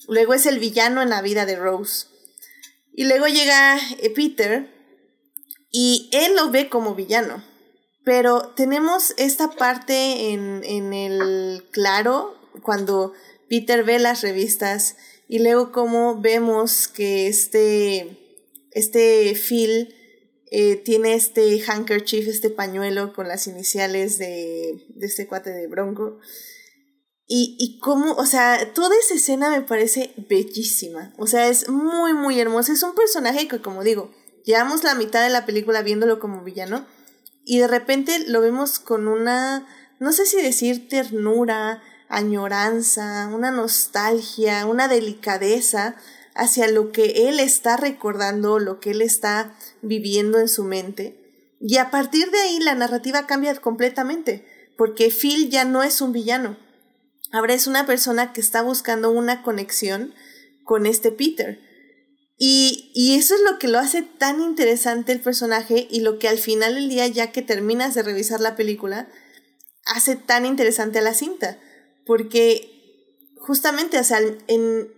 Luego 0.07 0.33
es 0.33 0.45
el 0.45 0.59
villano 0.59 1.01
en 1.01 1.09
la 1.09 1.21
vida 1.21 1.45
de 1.45 1.55
Rose. 1.55 2.07
Y 2.93 3.05
luego 3.05 3.27
llega 3.27 3.77
eh, 3.99 4.09
Peter 4.09 4.69
y 5.71 6.09
él 6.13 6.35
lo 6.35 6.51
ve 6.51 6.69
como 6.69 6.95
villano. 6.95 7.43
Pero 8.03 8.53
tenemos 8.55 9.13
esta 9.17 9.51
parte 9.51 10.31
en, 10.31 10.63
en 10.63 10.93
el 10.93 11.65
claro, 11.71 12.35
cuando 12.61 13.13
Peter 13.49 13.83
ve 13.83 13.99
las 13.99 14.21
revistas 14.21 14.95
y 15.27 15.39
luego 15.39 15.71
como 15.71 16.21
vemos 16.21 16.87
que 16.87 17.27
este, 17.27 18.45
este 18.71 19.33
Phil 19.35 19.95
eh, 20.51 20.75
tiene 20.75 21.15
este 21.15 21.61
handkerchief, 21.67 22.27
este 22.27 22.49
pañuelo 22.49 23.13
con 23.13 23.27
las 23.27 23.47
iniciales 23.47 24.17
de, 24.17 24.85
de 24.89 25.05
este 25.05 25.27
cuate 25.27 25.49
de 25.49 25.67
Bronco. 25.67 26.19
Y, 27.27 27.55
y 27.59 27.79
cómo, 27.79 28.13
o 28.13 28.25
sea, 28.25 28.73
toda 28.73 28.95
esa 28.97 29.15
escena 29.15 29.49
me 29.49 29.61
parece 29.61 30.13
bellísima. 30.29 31.13
O 31.17 31.27
sea, 31.27 31.47
es 31.47 31.69
muy, 31.69 32.13
muy 32.13 32.39
hermosa. 32.39 32.73
Es 32.73 32.83
un 32.83 32.93
personaje 32.93 33.47
que, 33.47 33.61
como 33.61 33.83
digo, 33.83 34.11
llevamos 34.43 34.83
la 34.83 34.95
mitad 34.95 35.23
de 35.23 35.29
la 35.29 35.45
película 35.45 35.81
viéndolo 35.81 36.19
como 36.19 36.43
villano. 36.43 36.85
Y 37.43 37.59
de 37.59 37.67
repente 37.67 38.25
lo 38.27 38.41
vemos 38.41 38.79
con 38.79 39.07
una, 39.07 39.67
no 39.99 40.11
sé 40.11 40.25
si 40.25 40.41
decir 40.41 40.87
ternura, 40.87 41.81
añoranza, 42.09 43.29
una 43.33 43.51
nostalgia, 43.51 44.65
una 44.65 44.87
delicadeza 44.87 45.95
hacia 46.33 46.67
lo 46.67 46.91
que 46.91 47.29
él 47.29 47.39
está 47.39 47.77
recordando, 47.77 48.59
lo 48.59 48.79
que 48.79 48.91
él 48.91 49.01
está 49.01 49.55
viviendo 49.81 50.39
en 50.39 50.49
su 50.49 50.63
mente. 50.63 51.21
Y 51.61 51.77
a 51.77 51.89
partir 51.89 52.29
de 52.31 52.39
ahí 52.39 52.59
la 52.59 52.75
narrativa 52.75 53.25
cambia 53.25 53.55
completamente, 53.55 54.45
porque 54.77 55.09
Phil 55.09 55.49
ya 55.49 55.65
no 55.65 55.83
es 55.83 56.01
un 56.01 56.11
villano. 56.11 56.57
Ahora 57.31 57.53
es 57.53 57.67
una 57.67 57.85
persona 57.85 58.33
que 58.33 58.41
está 58.41 58.61
buscando 58.61 59.11
una 59.11 59.41
conexión 59.43 60.13
con 60.63 60.85
este 60.85 61.11
Peter. 61.11 61.59
Y, 62.37 62.91
y 62.93 63.15
eso 63.15 63.35
es 63.35 63.41
lo 63.41 63.59
que 63.59 63.67
lo 63.67 63.79
hace 63.79 64.01
tan 64.01 64.41
interesante 64.41 65.11
el 65.11 65.21
personaje 65.21 65.87
y 65.89 66.01
lo 66.01 66.19
que 66.19 66.27
al 66.27 66.37
final 66.37 66.75
del 66.75 66.89
día, 66.89 67.07
ya 67.07 67.31
que 67.31 67.41
terminas 67.41 67.95
de 67.95 68.03
revisar 68.03 68.41
la 68.41 68.55
película, 68.55 69.07
hace 69.85 70.15
tan 70.15 70.45
interesante 70.45 70.99
a 70.99 71.01
la 71.01 71.13
cinta 71.13 71.59
porque 72.05 72.71
justamente, 73.37 73.99
o 73.99 74.03
sea, 74.03 74.19
en, 74.19 74.37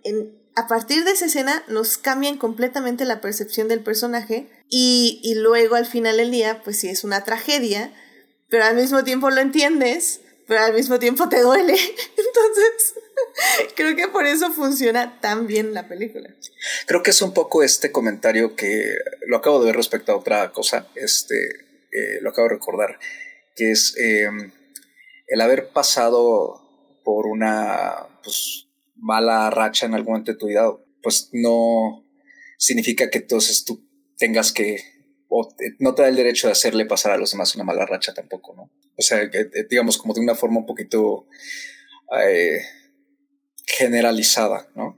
en, 0.04 0.38
a 0.56 0.68
partir 0.68 1.04
de 1.04 1.12
esa 1.12 1.26
escena 1.26 1.64
nos 1.68 1.98
cambian 1.98 2.38
completamente 2.38 3.06
la 3.06 3.22
percepción 3.22 3.68
del 3.68 3.82
personaje 3.82 4.50
y, 4.70 5.20
y 5.24 5.36
luego 5.36 5.76
al 5.76 5.86
final 5.86 6.18
del 6.18 6.32
día, 6.32 6.62
pues 6.64 6.80
sí 6.80 6.90
es 6.90 7.04
una 7.04 7.24
tragedia, 7.24 7.94
pero 8.50 8.66
al 8.66 8.76
mismo 8.76 9.04
tiempo 9.04 9.30
lo 9.30 9.42
entiendes, 9.42 10.22
pero 10.48 10.62
al 10.62 10.74
mismo 10.74 10.98
tiempo 10.98 11.28
te 11.30 11.42
duele. 11.42 11.74
Entonces, 12.18 12.96
creo 13.76 13.96
que 13.96 14.08
por 14.08 14.26
eso 14.26 14.52
funciona 14.52 15.20
tan 15.20 15.46
bien 15.46 15.74
la 15.74 15.88
película. 15.88 16.34
Creo 16.86 17.04
que 17.04 17.12
es 17.12 17.22
un 17.22 17.34
poco 17.34 17.64
este 17.64 17.92
comentario 17.92 18.56
que 18.56 18.96
lo 19.28 19.38
acabo 19.38 19.60
de 19.60 19.68
ver 19.68 19.76
respecto 19.76 20.14
a 20.14 20.18
otra 20.18 20.52
cosa, 20.52 20.88
este, 20.96 21.36
eh, 21.92 22.22
lo 22.22 22.30
acabo 22.30 22.48
de 22.48 22.56
recordar, 22.56 22.98
que 23.56 23.72
es 23.72 23.96
eh, 23.98 24.30
el 25.28 25.42
haber 25.42 25.70
pasado 25.70 27.02
por 27.04 27.28
una 27.28 28.08
pues, 28.24 28.68
mala 28.96 29.50
racha 29.50 29.86
en 29.86 29.94
algún 29.94 30.14
momento 30.14 30.32
de 30.32 30.38
tu 30.38 30.48
vida, 30.48 30.72
pues 31.04 31.30
no 31.34 32.06
significa 32.58 33.10
que 33.10 33.20
entonces 33.20 33.66
tú 33.66 33.86
tengas 34.18 34.52
que, 34.52 34.82
o 35.28 35.54
no 35.80 35.94
te 35.94 36.02
da 36.02 36.08
el 36.08 36.16
derecho 36.16 36.48
de 36.48 36.54
hacerle 36.54 36.86
pasar 36.86 37.12
a 37.12 37.18
los 37.18 37.32
demás 37.32 37.54
una 37.56 37.64
mala 37.64 37.86
racha 37.86 38.14
tampoco, 38.14 38.56
¿no? 38.56 38.72
O 38.98 39.02
sea, 39.02 39.30
digamos 39.70 39.98
como 39.98 40.14
de 40.14 40.22
una 40.22 40.36
forma 40.36 40.60
un 40.60 40.66
poquito 40.66 41.28
eh, 42.20 42.60
generalizada, 43.66 44.70
¿no? 44.76 44.98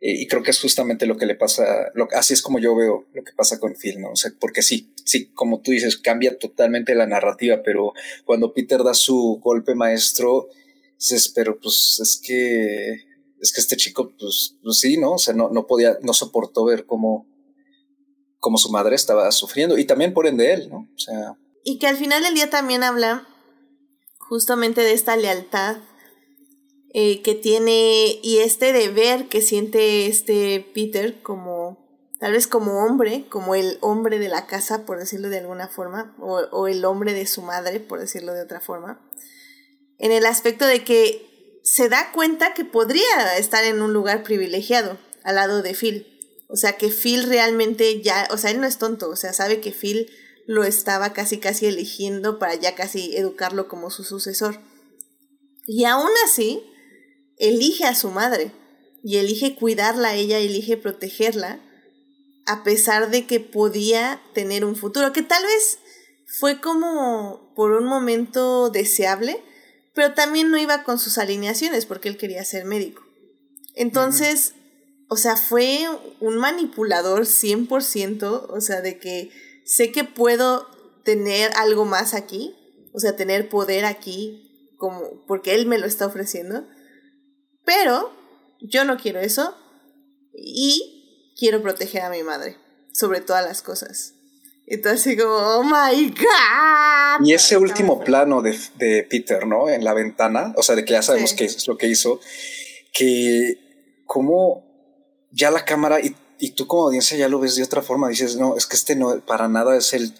Y, 0.00 0.28
creo 0.28 0.44
que 0.44 0.52
es 0.52 0.60
justamente 0.60 1.06
lo 1.06 1.16
que 1.16 1.26
le 1.26 1.34
pasa, 1.34 1.90
lo, 1.94 2.06
así 2.12 2.32
es 2.32 2.40
como 2.40 2.60
yo 2.60 2.76
veo 2.76 3.08
lo 3.12 3.24
que 3.24 3.32
pasa 3.32 3.58
con 3.58 3.74
Phil, 3.74 4.00
¿no? 4.00 4.12
O 4.12 4.16
sea, 4.16 4.30
porque 4.38 4.62
sí, 4.62 4.92
sí, 5.04 5.32
como 5.32 5.60
tú 5.60 5.72
dices, 5.72 5.96
cambia 5.96 6.38
totalmente 6.38 6.94
la 6.94 7.06
narrativa, 7.06 7.62
pero 7.64 7.94
cuando 8.24 8.54
Peter 8.54 8.84
da 8.84 8.94
su 8.94 9.40
golpe 9.42 9.74
maestro, 9.74 10.48
dices, 10.98 11.32
pero 11.34 11.58
pues 11.58 11.98
es 12.00 12.20
que, 12.22 12.92
es 13.40 13.52
que 13.52 13.60
este 13.60 13.76
chico, 13.76 14.12
pues, 14.16 14.56
pues 14.62 14.78
sí, 14.78 14.98
¿no? 14.98 15.14
O 15.14 15.18
sea, 15.18 15.34
no, 15.34 15.48
no 15.50 15.66
podía, 15.66 15.98
no 16.02 16.12
soportó 16.12 16.64
ver 16.64 16.86
cómo, 16.86 17.26
cómo 18.38 18.56
su 18.56 18.70
madre 18.70 18.94
estaba 18.94 19.32
sufriendo 19.32 19.78
y 19.78 19.84
también 19.84 20.14
por 20.14 20.28
ende 20.28 20.52
él, 20.52 20.68
¿no? 20.70 20.88
O 20.94 20.98
sea. 20.98 21.36
Y 21.64 21.78
que 21.80 21.88
al 21.88 21.96
final 21.96 22.22
del 22.22 22.34
día 22.34 22.50
también 22.50 22.84
habla 22.84 23.26
justamente 24.28 24.82
de 24.82 24.92
esta 24.92 25.16
lealtad 25.16 25.78
eh, 26.94 27.22
que 27.22 27.34
tiene 27.34 28.18
y 28.22 28.38
este 28.38 28.72
deber 28.72 29.28
que 29.28 29.42
siente 29.42 30.06
este 30.06 30.70
Peter 30.74 31.20
como 31.22 31.86
tal 32.20 32.32
vez 32.32 32.46
como 32.46 32.84
hombre, 32.84 33.26
como 33.28 33.54
el 33.54 33.78
hombre 33.80 34.18
de 34.18 34.28
la 34.28 34.46
casa, 34.46 34.84
por 34.84 34.98
decirlo 34.98 35.28
de 35.28 35.38
alguna 35.38 35.68
forma, 35.68 36.16
o, 36.18 36.40
o 36.50 36.66
el 36.66 36.84
hombre 36.84 37.12
de 37.14 37.26
su 37.26 37.42
madre, 37.42 37.78
por 37.78 38.00
decirlo 38.00 38.32
de 38.32 38.42
otra 38.42 38.60
forma 38.60 39.00
en 39.98 40.12
el 40.12 40.26
aspecto 40.26 40.64
de 40.66 40.84
que 40.84 41.60
se 41.62 41.88
da 41.88 42.12
cuenta 42.12 42.54
que 42.54 42.64
podría 42.64 43.36
estar 43.36 43.64
en 43.64 43.82
un 43.82 43.92
lugar 43.92 44.22
privilegiado 44.22 44.98
al 45.24 45.34
lado 45.34 45.62
de 45.62 45.74
Phil. 45.74 46.06
O 46.48 46.56
sea, 46.56 46.78
que 46.78 46.88
Phil 46.88 47.24
realmente 47.24 48.00
ya, 48.00 48.26
o 48.30 48.38
sea, 48.38 48.50
él 48.50 48.60
no 48.60 48.66
es 48.66 48.78
tonto, 48.78 49.10
o 49.10 49.16
sea, 49.16 49.32
sabe 49.34 49.60
que 49.60 49.72
Phil 49.72 50.10
lo 50.48 50.64
estaba 50.64 51.12
casi 51.12 51.36
casi 51.36 51.66
eligiendo 51.66 52.38
para 52.38 52.54
ya 52.54 52.74
casi 52.74 53.14
educarlo 53.14 53.68
como 53.68 53.90
su 53.90 54.02
sucesor. 54.02 54.58
Y 55.66 55.84
aún 55.84 56.08
así, 56.24 56.62
elige 57.36 57.84
a 57.84 57.94
su 57.94 58.08
madre 58.10 58.50
y 59.04 59.18
elige 59.18 59.56
cuidarla 59.56 60.08
a 60.08 60.14
ella, 60.14 60.38
elige 60.38 60.78
protegerla, 60.78 61.60
a 62.46 62.64
pesar 62.64 63.10
de 63.10 63.26
que 63.26 63.40
podía 63.40 64.22
tener 64.32 64.64
un 64.64 64.74
futuro, 64.74 65.12
que 65.12 65.20
tal 65.20 65.44
vez 65.44 65.80
fue 66.38 66.62
como 66.62 67.52
por 67.54 67.72
un 67.72 67.84
momento 67.84 68.70
deseable, 68.70 69.42
pero 69.94 70.14
también 70.14 70.50
no 70.50 70.56
iba 70.56 70.82
con 70.82 70.98
sus 70.98 71.18
alineaciones 71.18 71.84
porque 71.84 72.08
él 72.08 72.16
quería 72.16 72.42
ser 72.46 72.64
médico. 72.64 73.02
Entonces, 73.74 74.54
o 75.10 75.18
sea, 75.18 75.36
fue 75.36 75.86
un 76.20 76.38
manipulador 76.38 77.26
100%, 77.26 78.46
o 78.48 78.60
sea, 78.62 78.80
de 78.80 78.98
que 78.98 79.30
sé 79.68 79.92
que 79.92 80.02
puedo 80.02 80.66
tener 81.04 81.52
algo 81.56 81.84
más 81.84 82.14
aquí, 82.14 82.56
o 82.94 82.98
sea, 82.98 83.16
tener 83.16 83.48
poder 83.48 83.84
aquí, 83.84 84.72
como 84.76 85.26
porque 85.26 85.54
él 85.54 85.66
me 85.66 85.78
lo 85.78 85.86
está 85.86 86.06
ofreciendo, 86.06 86.66
pero 87.64 88.10
yo 88.60 88.84
no 88.84 88.96
quiero 88.96 89.20
eso 89.20 89.54
y 90.32 91.34
quiero 91.38 91.62
proteger 91.62 92.02
a 92.02 92.10
mi 92.10 92.22
madre 92.22 92.56
sobre 92.92 93.20
todas 93.20 93.44
las 93.44 93.60
cosas. 93.62 94.14
Entonces, 94.66 95.20
como, 95.20 95.34
oh 95.34 95.62
my 95.62 96.08
God. 96.10 97.26
Y 97.26 97.34
ese 97.34 97.56
último 97.56 98.00
plano 98.00 98.42
de, 98.42 98.58
de, 98.76 99.06
Peter, 99.08 99.46
¿no? 99.46 99.68
En 99.68 99.84
la 99.84 99.94
ventana, 99.94 100.52
o 100.56 100.62
sea, 100.62 100.76
de 100.76 100.84
que 100.84 100.92
ya 100.92 101.02
sabemos 101.02 101.30
sí. 101.30 101.36
qué 101.36 101.44
es 101.44 101.66
lo 101.66 101.76
que 101.76 101.88
hizo, 101.88 102.20
que 102.92 104.02
como 104.04 104.64
ya 105.30 105.50
la 105.50 105.64
cámara, 105.64 106.00
y, 106.00 106.14
y, 106.38 106.50
tú 106.50 106.66
como 106.66 106.84
audiencia 106.84 107.16
ya 107.16 107.28
lo 107.28 107.40
ves 107.40 107.56
de 107.56 107.62
otra 107.62 107.82
forma, 107.82 108.08
dices, 108.08 108.36
no, 108.36 108.56
es 108.56 108.66
que 108.66 108.76
este 108.76 108.96
no, 108.96 109.20
para 109.20 109.48
nada 109.48 109.76
es 109.76 109.92
el, 109.92 110.12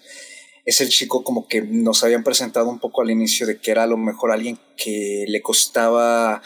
es 0.65 0.81
el 0.81 0.89
chico 0.89 1.23
como 1.23 1.47
que 1.47 1.61
nos 1.61 2.03
habían 2.03 2.23
presentado 2.23 2.69
un 2.69 2.79
poco 2.79 3.01
al 3.01 3.11
inicio 3.11 3.47
de 3.47 3.59
que 3.59 3.71
era 3.71 3.83
a 3.83 3.87
lo 3.87 3.97
mejor 3.97 4.31
alguien 4.31 4.59
que 4.77 5.25
le 5.27 5.41
costaba 5.41 6.41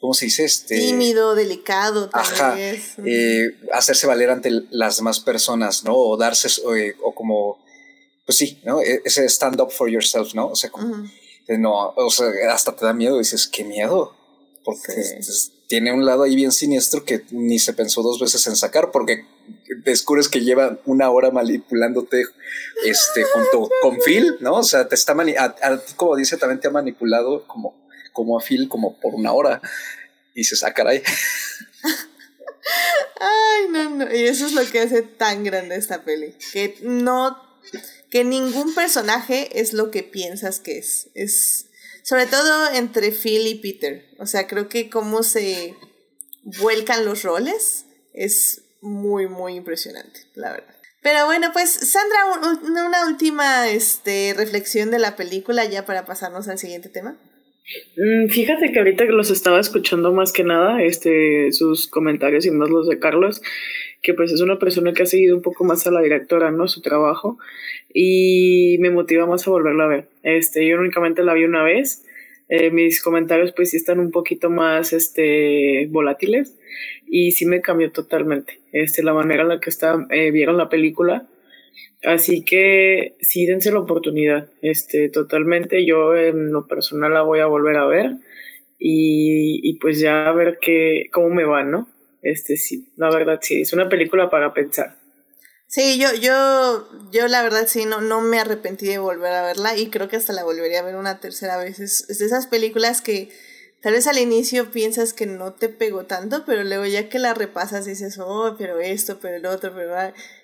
¿cómo 0.00 0.14
se 0.14 0.26
dice? 0.26 0.44
Este, 0.44 0.78
Tímido, 0.78 1.34
delicado, 1.34 2.08
tal 2.08 2.20
ajá, 2.20 2.54
vez. 2.54 2.94
Eh, 3.04 3.56
hacerse 3.72 4.06
valer 4.06 4.30
ante 4.30 4.50
las 4.70 4.96
demás 4.96 5.20
personas, 5.20 5.84
¿no? 5.84 5.94
O 5.96 6.16
darse, 6.16 6.48
o, 6.64 6.74
eh, 6.74 6.96
o 7.02 7.14
como, 7.14 7.58
pues 8.24 8.38
sí, 8.38 8.60
¿no? 8.64 8.80
E, 8.80 9.02
ese 9.04 9.24
stand 9.28 9.60
up 9.60 9.70
for 9.70 9.88
yourself, 9.88 10.34
¿no? 10.34 10.48
O 10.48 10.56
sea, 10.56 10.70
como, 10.70 10.86
uh 10.86 11.04
-huh. 11.48 11.58
no, 11.58 11.92
o 11.96 12.10
sea, 12.10 12.28
hasta 12.52 12.74
te 12.76 12.84
da 12.84 12.92
miedo, 12.92 13.18
dices, 13.18 13.48
qué 13.48 13.64
miedo, 13.64 14.14
porque 14.64 15.02
sí. 15.02 15.52
Tiene 15.68 15.92
un 15.92 16.06
lado 16.06 16.22
ahí 16.22 16.34
bien 16.34 16.50
siniestro 16.50 17.04
que 17.04 17.24
ni 17.30 17.58
se 17.58 17.74
pensó 17.74 18.02
dos 18.02 18.18
veces 18.18 18.46
en 18.46 18.56
sacar, 18.56 18.90
porque 18.90 19.26
descubres 19.84 20.28
que 20.28 20.40
lleva 20.40 20.78
una 20.86 21.10
hora 21.10 21.30
manipulándote 21.30 22.24
este, 22.84 23.22
junto 23.24 23.70
con 23.82 23.98
Phil, 24.00 24.36
¿no? 24.40 24.54
O 24.54 24.62
sea, 24.64 24.88
te 24.88 24.94
está 24.94 25.14
como 25.96 26.16
dice, 26.16 26.38
también 26.38 26.58
te 26.58 26.68
ha 26.68 26.70
manipulado 26.70 27.46
como, 27.46 27.76
como 28.14 28.38
a 28.38 28.42
Phil 28.42 28.68
como 28.68 28.98
por 28.98 29.14
una 29.14 29.32
hora. 29.32 29.60
Y 30.34 30.44
se 30.44 30.56
saca 30.56 30.88
ahí. 30.88 31.02
Ay, 33.20 33.68
no, 33.70 33.90
no. 33.90 34.14
Y 34.14 34.24
eso 34.24 34.46
es 34.46 34.52
lo 34.52 34.64
que 34.70 34.80
hace 34.80 35.02
tan 35.02 35.44
grande 35.44 35.76
esta 35.76 36.02
peli. 36.02 36.34
Que 36.52 36.78
no. 36.82 37.36
Que 38.10 38.24
ningún 38.24 38.74
personaje 38.74 39.60
es 39.60 39.72
lo 39.72 39.90
que 39.90 40.02
piensas 40.02 40.60
que 40.60 40.78
es. 40.78 41.08
Es. 41.14 41.67
Sobre 42.08 42.24
todo 42.24 42.72
entre 42.72 43.12
Phil 43.12 43.46
y 43.46 43.56
Peter. 43.56 44.02
O 44.18 44.24
sea, 44.24 44.46
creo 44.46 44.70
que 44.70 44.88
cómo 44.88 45.22
se 45.22 45.74
vuelcan 46.42 47.04
los 47.04 47.22
roles 47.22 47.84
es 48.14 48.62
muy, 48.80 49.28
muy 49.28 49.56
impresionante, 49.56 50.20
la 50.34 50.52
verdad. 50.52 50.74
Pero 51.02 51.26
bueno, 51.26 51.50
pues 51.52 51.68
Sandra, 51.70 52.18
una 52.62 53.06
última 53.06 53.68
este, 53.68 54.32
reflexión 54.34 54.90
de 54.90 55.00
la 55.00 55.16
película 55.16 55.66
ya 55.66 55.84
para 55.84 56.06
pasarnos 56.06 56.48
al 56.48 56.56
siguiente 56.56 56.88
tema. 56.88 57.18
Mm, 57.98 58.30
fíjate 58.30 58.72
que 58.72 58.78
ahorita 58.78 59.04
que 59.04 59.12
los 59.12 59.30
estaba 59.30 59.60
escuchando 59.60 60.10
más 60.10 60.32
que 60.32 60.44
nada, 60.44 60.82
este, 60.82 61.52
sus 61.52 61.88
comentarios 61.88 62.46
y 62.46 62.50
más 62.50 62.70
los 62.70 62.88
de 62.88 62.98
Carlos, 62.98 63.42
que 64.02 64.14
pues 64.14 64.32
es 64.32 64.40
una 64.40 64.58
persona 64.58 64.92
que 64.92 65.02
ha 65.02 65.06
seguido 65.06 65.36
un 65.36 65.42
poco 65.42 65.64
más 65.64 65.86
a 65.86 65.90
la 65.90 66.00
directora, 66.00 66.50
¿no? 66.50 66.68
Su 66.68 66.80
trabajo, 66.82 67.38
y 67.92 68.76
me 68.80 68.90
motiva 68.90 69.26
más 69.26 69.46
a 69.46 69.50
volverla 69.50 69.84
a 69.84 69.88
ver. 69.88 70.08
Este, 70.22 70.66
yo 70.66 70.78
únicamente 70.78 71.22
la 71.22 71.34
vi 71.34 71.44
una 71.44 71.62
vez, 71.62 72.04
eh, 72.48 72.70
mis 72.70 73.02
comentarios 73.02 73.52
pues 73.52 73.70
sí 73.70 73.76
están 73.76 73.98
un 74.00 74.10
poquito 74.10 74.50
más, 74.50 74.92
este, 74.92 75.86
volátiles, 75.90 76.56
y 77.06 77.32
sí 77.32 77.46
me 77.46 77.60
cambió 77.60 77.90
totalmente, 77.92 78.60
este, 78.72 79.02
la 79.02 79.14
manera 79.14 79.42
en 79.42 79.48
la 79.48 79.60
que 79.60 79.70
está, 79.70 80.06
eh, 80.10 80.30
vieron 80.30 80.56
la 80.56 80.68
película, 80.68 81.28
Así 82.04 82.44
que 82.44 83.16
sí, 83.20 83.46
dense 83.46 83.72
la 83.72 83.80
oportunidad. 83.80 84.48
Este, 84.62 85.08
totalmente. 85.08 85.84
Yo 85.84 86.16
en 86.16 86.52
lo 86.52 86.66
personal 86.66 87.12
la 87.12 87.22
voy 87.22 87.40
a 87.40 87.46
volver 87.46 87.76
a 87.76 87.86
ver. 87.86 88.12
Y, 88.78 89.60
y 89.68 89.78
pues 89.78 90.00
ya 90.00 90.28
a 90.28 90.32
ver 90.32 90.58
qué, 90.60 91.08
cómo 91.12 91.30
me 91.30 91.44
va, 91.44 91.64
¿no? 91.64 91.88
Este 92.30 92.56
sí, 92.56 92.92
la 92.96 93.10
verdad 93.10 93.38
sí, 93.40 93.62
es 93.62 93.72
una 93.72 93.88
película 93.88 94.30
para 94.30 94.52
pensar. 94.52 94.96
Sí, 95.66 95.98
yo, 95.98 96.14
yo, 96.14 96.88
yo 97.12 97.28
la 97.28 97.42
verdad 97.42 97.66
sí, 97.66 97.84
no, 97.84 98.00
no 98.00 98.22
me 98.22 98.38
arrepentí 98.38 98.86
de 98.86 98.98
volver 98.98 99.32
a 99.34 99.42
verla 99.42 99.76
y 99.76 99.90
creo 99.90 100.08
que 100.08 100.16
hasta 100.16 100.32
la 100.32 100.42
volvería 100.42 100.80
a 100.80 100.82
ver 100.82 100.96
una 100.96 101.20
tercera 101.20 101.58
vez. 101.58 101.78
Es, 101.78 102.08
es 102.08 102.18
de 102.18 102.26
esas 102.26 102.46
películas 102.46 103.02
que 103.02 103.28
tal 103.82 103.92
vez 103.92 104.06
al 104.06 104.18
inicio 104.18 104.70
piensas 104.70 105.12
que 105.12 105.26
no 105.26 105.52
te 105.52 105.68
pegó 105.68 106.04
tanto, 106.04 106.44
pero 106.46 106.64
luego 106.64 106.86
ya 106.86 107.08
que 107.08 107.18
la 107.18 107.34
repasas 107.34 107.84
dices, 107.84 108.18
oh, 108.18 108.56
pero 108.58 108.80
esto, 108.80 109.18
pero 109.20 109.36
el 109.36 109.46
otro, 109.46 109.74
pero 109.74 109.94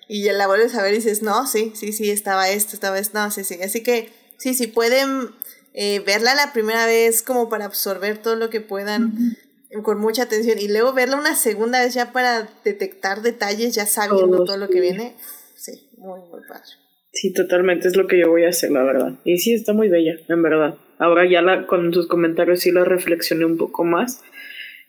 y 0.07 0.23
ya 0.23 0.33
la 0.33 0.47
vuelves 0.47 0.75
a 0.75 0.83
ver 0.83 0.93
y 0.93 0.97
dices, 0.97 1.21
no, 1.21 1.47
sí, 1.47 1.73
sí, 1.75 1.91
sí, 1.91 2.11
estaba 2.11 2.49
esto, 2.49 2.75
estaba 2.75 2.99
esto, 2.99 3.19
no, 3.19 3.31
sí, 3.31 3.43
sí. 3.43 3.59
Así 3.63 3.81
que, 3.81 4.11
sí, 4.37 4.53
sí, 4.53 4.67
pueden 4.67 5.31
eh, 5.73 5.99
verla 6.05 6.35
la 6.35 6.53
primera 6.53 6.85
vez 6.85 7.21
como 7.23 7.49
para 7.49 7.65
absorber 7.65 8.19
todo 8.19 8.35
lo 8.35 8.49
que 8.49 8.61
puedan 8.61 9.37
con 9.83 9.99
mucha 9.99 10.23
atención 10.23 10.59
y 10.59 10.67
luego 10.67 10.93
verla 10.93 11.17
una 11.17 11.35
segunda 11.35 11.81
vez 11.81 11.93
ya 11.93 12.11
para 12.11 12.47
detectar 12.63 13.21
detalles, 13.21 13.75
ya 13.75 13.85
sabiendo 13.85 14.43
todo 14.43 14.57
lo 14.57 14.69
que 14.69 14.81
viene. 14.81 15.15
Sí, 15.55 15.89
muy, 15.97 16.19
muy 16.19 16.41
padre. 16.47 16.63
Sí, 17.11 17.31
totalmente, 17.31 17.87
es 17.87 17.95
lo 17.95 18.07
que 18.07 18.19
yo 18.19 18.29
voy 18.29 18.43
a 18.43 18.49
hacer, 18.49 18.71
la 18.71 18.83
verdad. 18.83 19.13
Y 19.23 19.37
sí, 19.37 19.53
está 19.53 19.73
muy 19.73 19.87
bella, 19.87 20.15
en 20.27 20.43
verdad. 20.43 20.75
Ahora 20.97 21.29
ya 21.29 21.41
la, 21.41 21.65
con 21.65 21.93
sus 21.93 22.07
comentarios 22.07 22.59
sí 22.59 22.71
la 22.71 22.83
reflexioné 22.83 23.45
un 23.45 23.57
poco 23.57 23.83
más 23.83 24.21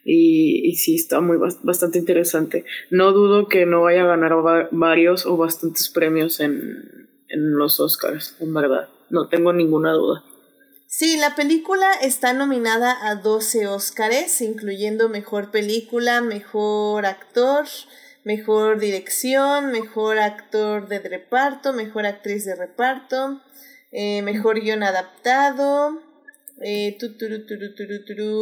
y, 0.05 0.69
y 0.69 0.77
sí, 0.77 0.95
está 0.95 1.21
muy 1.21 1.37
bastante 1.37 1.99
interesante. 1.99 2.65
No 2.91 3.13
dudo 3.13 3.49
que 3.49 3.67
no 3.67 3.83
vaya 3.83 4.03
a 4.03 4.07
ganar 4.07 4.35
varios 4.71 5.27
o 5.27 5.37
bastantes 5.37 5.89
premios 5.89 6.41
en, 6.41 7.09
en 7.29 7.59
los 7.59 7.81
Oscars, 7.81 8.37
en 8.41 8.55
verdad. 8.55 8.89
No 9.11 9.29
tengo 9.29 9.53
ninguna 9.53 9.93
duda. 9.93 10.25
Sí, 10.89 11.17
la 11.17 11.35
película 11.35 11.91
está 12.01 12.33
nominada 12.33 12.97
a 13.09 13.17
12 13.17 13.67
Oscars, 13.67 14.41
incluyendo 14.41 15.09
mejor 15.09 15.51
película, 15.51 16.21
mejor 16.21 17.07
actor, 17.07 17.67
mejor 18.23 18.79
dirección, 18.79 19.73
mejor 19.73 20.21
actor 20.21 20.87
de 20.87 21.01
reparto, 21.01 21.73
mejor 21.73 22.07
actriz 22.07 22.45
de 22.45 22.55
reparto, 22.55 23.43
eh, 23.91 24.23
mejor 24.23 24.61
guion 24.61 24.85
adaptado, 24.85 26.01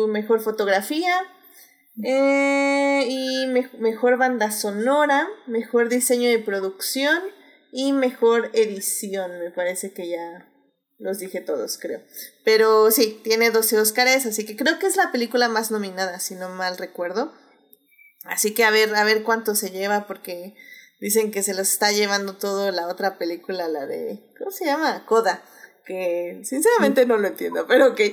mejor 0.09 0.41
fotografía, 0.41 1.15
eh, 2.03 3.07
y 3.09 3.47
mejor 3.79 4.19
banda 4.19 4.51
sonora, 4.51 5.29
mejor 5.47 5.89
diseño 5.89 6.29
de 6.29 6.41
producción 6.41 7.23
y 7.73 7.93
mejor 7.93 8.51
edición. 8.53 9.39
Me 9.39 9.51
parece 9.51 9.93
que 9.93 10.11
ya 10.11 10.47
los 11.05 11.19
dije 11.19 11.43
todos, 11.43 11.77
creo. 11.77 12.01
Pero 12.45 12.91
sí, 12.91 13.21
tiene 13.23 13.51
12 13.51 13.79
Oscars, 13.79 14.25
así 14.25 14.47
que 14.47 14.57
creo 14.57 14.79
que 14.79 14.87
es 14.87 14.97
la 14.97 15.13
película 15.13 15.49
más 15.49 15.71
nominada, 15.71 16.19
si 16.19 16.35
no 16.35 16.49
mal 16.49 16.79
recuerdo. 16.79 17.35
Así 18.25 18.55
que 18.55 18.65
a 18.65 18.71
ver, 18.71 18.95
a 18.97 19.05
ver 19.05 19.23
cuánto 19.23 19.55
se 19.55 19.71
lleva, 19.71 20.07
porque 20.07 20.55
dicen 21.01 21.31
que 21.31 21.43
se 21.43 21.53
los 21.53 21.71
está 21.71 21.93
llevando 21.93 22.39
todo 22.39 22.71
la 22.71 22.89
otra 22.89 23.19
película, 23.19 23.69
la 23.69 23.85
de. 23.85 24.33
¿Cómo 24.39 24.51
se 24.51 24.65
llama? 24.65 25.05
Coda 25.05 25.45
que 25.85 26.41
sinceramente 26.45 27.05
no 27.05 27.19
lo 27.19 27.29
entiendo, 27.29 27.67
pero 27.67 27.89
ok. 27.89 28.01
o 28.01 28.11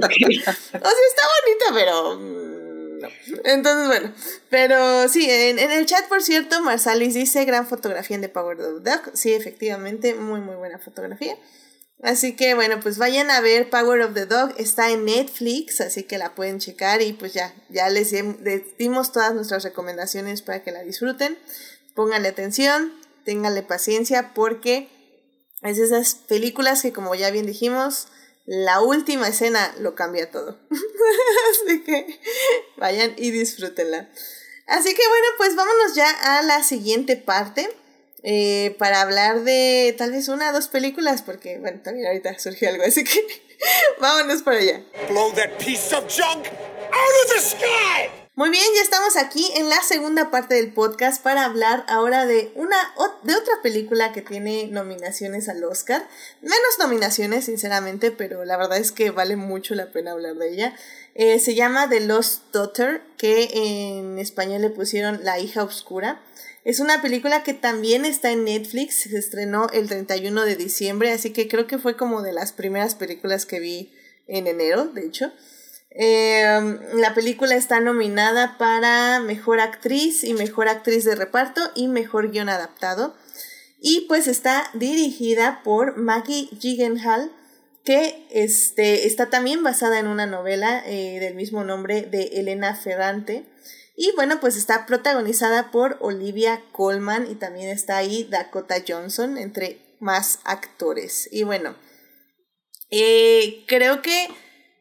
sea, 0.00 0.50
está 0.80 1.24
bonita, 1.44 1.66
pero 1.74 2.18
mm, 2.18 2.57
Entonces, 3.44 3.86
bueno, 3.86 4.12
pero 4.50 5.08
sí, 5.08 5.26
en, 5.28 5.58
en, 5.58 5.70
el 5.70 5.86
chat, 5.86 6.06
por 6.08 6.22
cierto, 6.22 6.60
Marsalis 6.62 7.14
dice 7.14 7.44
gran 7.44 7.66
fotografía 7.66 8.16
en 8.16 8.22
The 8.22 8.28
Power 8.28 8.60
of 8.60 8.82
the 8.82 8.90
Dog. 8.90 9.10
Sí, 9.14 9.32
efectivamente, 9.32 10.14
muy, 10.14 10.40
muy 10.40 10.56
buena 10.56 10.78
fotografía. 10.78 11.36
Así 12.02 12.36
que 12.36 12.54
bueno, 12.54 12.78
pues 12.80 12.96
vayan 12.96 13.28
a 13.30 13.40
ver 13.40 13.70
Power 13.70 14.02
of 14.02 14.14
the 14.14 14.26
Dog, 14.26 14.54
está 14.56 14.90
en 14.90 15.04
Netflix, 15.04 15.80
así 15.80 16.04
que 16.04 16.16
la 16.16 16.34
pueden 16.34 16.60
checar 16.60 17.02
y 17.02 17.12
pues 17.12 17.32
ya, 17.34 17.52
ya 17.70 17.88
les, 17.88 18.12
les 18.12 18.76
dimos 18.78 19.10
todas 19.10 19.34
nuestras 19.34 19.64
recomendaciones 19.64 20.42
para 20.42 20.62
que 20.62 20.70
la 20.70 20.84
disfruten. 20.84 21.36
Pónganle 21.96 22.28
atención, 22.28 22.92
ténganle 23.24 23.64
paciencia 23.64 24.32
porque 24.32 24.88
es 25.62 25.78
esas 25.78 26.14
películas 26.14 26.82
que, 26.82 26.92
como 26.92 27.16
ya 27.16 27.32
bien 27.32 27.46
dijimos, 27.46 28.06
la 28.48 28.80
última 28.80 29.28
escena 29.28 29.74
lo 29.78 29.94
cambia 29.94 30.30
todo. 30.30 30.58
Así 31.66 31.84
que 31.84 32.18
vayan 32.78 33.12
y 33.18 33.30
disfrútenla. 33.30 34.08
Así 34.66 34.94
que 34.94 35.02
bueno, 35.06 35.26
pues 35.36 35.54
vámonos 35.54 35.94
ya 35.94 36.10
a 36.10 36.42
la 36.42 36.62
siguiente 36.62 37.16
parte. 37.16 37.68
Eh, 38.24 38.74
para 38.78 39.02
hablar 39.02 39.44
de 39.44 39.94
tal 39.96 40.10
vez 40.10 40.28
una 40.28 40.50
o 40.50 40.52
dos 40.52 40.66
películas, 40.66 41.22
porque 41.22 41.58
bueno, 41.58 41.80
también 41.84 42.08
ahorita 42.08 42.36
surgió 42.38 42.68
algo, 42.68 42.82
así 42.82 43.04
que 43.04 43.20
vámonos 44.00 44.42
para 44.42 44.58
allá. 44.58 44.82
Blow 45.08 45.32
that 45.34 45.56
piece 45.58 45.94
of 45.94 46.08
junk 46.08 46.46
out 46.46 47.24
of 47.24 47.34
the 47.34 47.40
sky! 47.40 48.27
Muy 48.38 48.50
bien, 48.50 48.62
ya 48.76 48.82
estamos 48.82 49.16
aquí 49.16 49.50
en 49.56 49.68
la 49.68 49.82
segunda 49.82 50.30
parte 50.30 50.54
del 50.54 50.72
podcast 50.72 51.20
para 51.20 51.44
hablar 51.44 51.84
ahora 51.88 52.24
de 52.24 52.52
una 52.54 52.76
de 53.24 53.34
otra 53.34 53.54
película 53.64 54.12
que 54.12 54.22
tiene 54.22 54.68
nominaciones 54.68 55.48
al 55.48 55.64
Oscar. 55.64 56.06
Menos 56.40 56.78
nominaciones, 56.78 57.46
sinceramente, 57.46 58.12
pero 58.12 58.44
la 58.44 58.56
verdad 58.56 58.78
es 58.78 58.92
que 58.92 59.10
vale 59.10 59.34
mucho 59.34 59.74
la 59.74 59.90
pena 59.90 60.12
hablar 60.12 60.36
de 60.36 60.52
ella. 60.52 60.76
Eh, 61.16 61.40
se 61.40 61.56
llama 61.56 61.88
The 61.88 61.98
Lost 61.98 62.52
Daughter, 62.52 63.02
que 63.16 63.48
en 63.54 64.20
español 64.20 64.62
le 64.62 64.70
pusieron 64.70 65.24
La 65.24 65.40
hija 65.40 65.64
oscura. 65.64 66.22
Es 66.62 66.78
una 66.78 67.02
película 67.02 67.42
que 67.42 67.54
también 67.54 68.04
está 68.04 68.30
en 68.30 68.44
Netflix, 68.44 69.00
se 69.00 69.18
estrenó 69.18 69.66
el 69.72 69.88
31 69.88 70.44
de 70.44 70.54
diciembre, 70.54 71.10
así 71.10 71.32
que 71.32 71.48
creo 71.48 71.66
que 71.66 71.78
fue 71.78 71.96
como 71.96 72.22
de 72.22 72.32
las 72.32 72.52
primeras 72.52 72.94
películas 72.94 73.46
que 73.46 73.58
vi 73.58 73.92
en 74.28 74.46
enero, 74.46 74.84
de 74.84 75.06
hecho. 75.06 75.32
Em, 75.90 76.78
la 76.94 77.14
película 77.14 77.54
está 77.54 77.80
nominada 77.80 78.56
para 78.58 79.20
Mejor 79.20 79.60
Actriz 79.60 80.22
y 80.22 80.34
Mejor 80.34 80.68
Actriz 80.68 81.04
de 81.04 81.14
Reparto 81.14 81.60
y 81.74 81.88
Mejor 81.88 82.30
Guión 82.30 82.48
Adaptado. 82.48 83.16
Y 83.80 84.02
pues 84.08 84.26
está 84.26 84.70
dirigida 84.74 85.62
por 85.62 85.96
Maggie 85.96 86.48
Gyllenhaal, 86.52 87.32
que 87.84 88.26
este, 88.30 89.06
está 89.06 89.30
también 89.30 89.62
basada 89.62 89.98
en 89.98 90.08
una 90.08 90.26
novela 90.26 90.82
eh, 90.84 91.20
del 91.20 91.34
mismo 91.34 91.64
nombre 91.64 92.02
de 92.02 92.24
Elena 92.34 92.74
Ferrante. 92.74 93.46
Y 93.96 94.12
bueno, 94.14 94.40
pues 94.40 94.56
está 94.56 94.84
protagonizada 94.86 95.70
por 95.70 95.96
Olivia 96.00 96.62
Colman 96.72 97.28
y 97.30 97.34
también 97.34 97.68
está 97.70 97.96
ahí 97.96 98.24
Dakota 98.30 98.76
Johnson, 98.86 99.38
entre 99.38 99.78
más 100.00 100.40
actores. 100.44 101.28
Y 101.32 101.44
bueno, 101.44 101.74
eh, 102.90 103.64
creo 103.66 104.02
que 104.02 104.28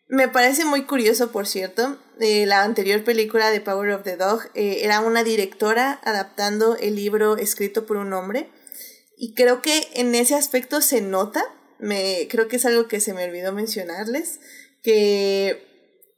me 0.09 0.29
parece 0.29 0.63
muy 0.65 0.83
curioso, 0.85 1.31
por 1.31 1.47
cierto, 1.47 1.97
eh, 2.19 2.45
la 2.45 2.63
anterior 2.63 3.03
película 3.03 3.51
de 3.51 3.61
Power 3.61 3.91
of 3.91 4.03
the 4.03 4.15
Dog 4.15 4.41
eh, 4.55 4.79
era 4.83 5.01
una 5.01 5.23
directora 5.23 5.99
adaptando 6.03 6.77
el 6.77 6.95
libro 6.95 7.37
escrito 7.37 7.85
por 7.85 7.97
un 7.97 8.13
hombre 8.13 8.49
y 9.17 9.33
creo 9.33 9.61
que 9.61 9.87
en 9.95 10.15
ese 10.15 10.35
aspecto 10.35 10.81
se 10.81 11.01
nota, 11.01 11.43
me, 11.79 12.27
creo 12.29 12.47
que 12.47 12.55
es 12.55 12.65
algo 12.65 12.87
que 12.87 13.01
se 13.01 13.13
me 13.13 13.25
olvidó 13.25 13.51
mencionarles, 13.51 14.39
que 14.81 15.65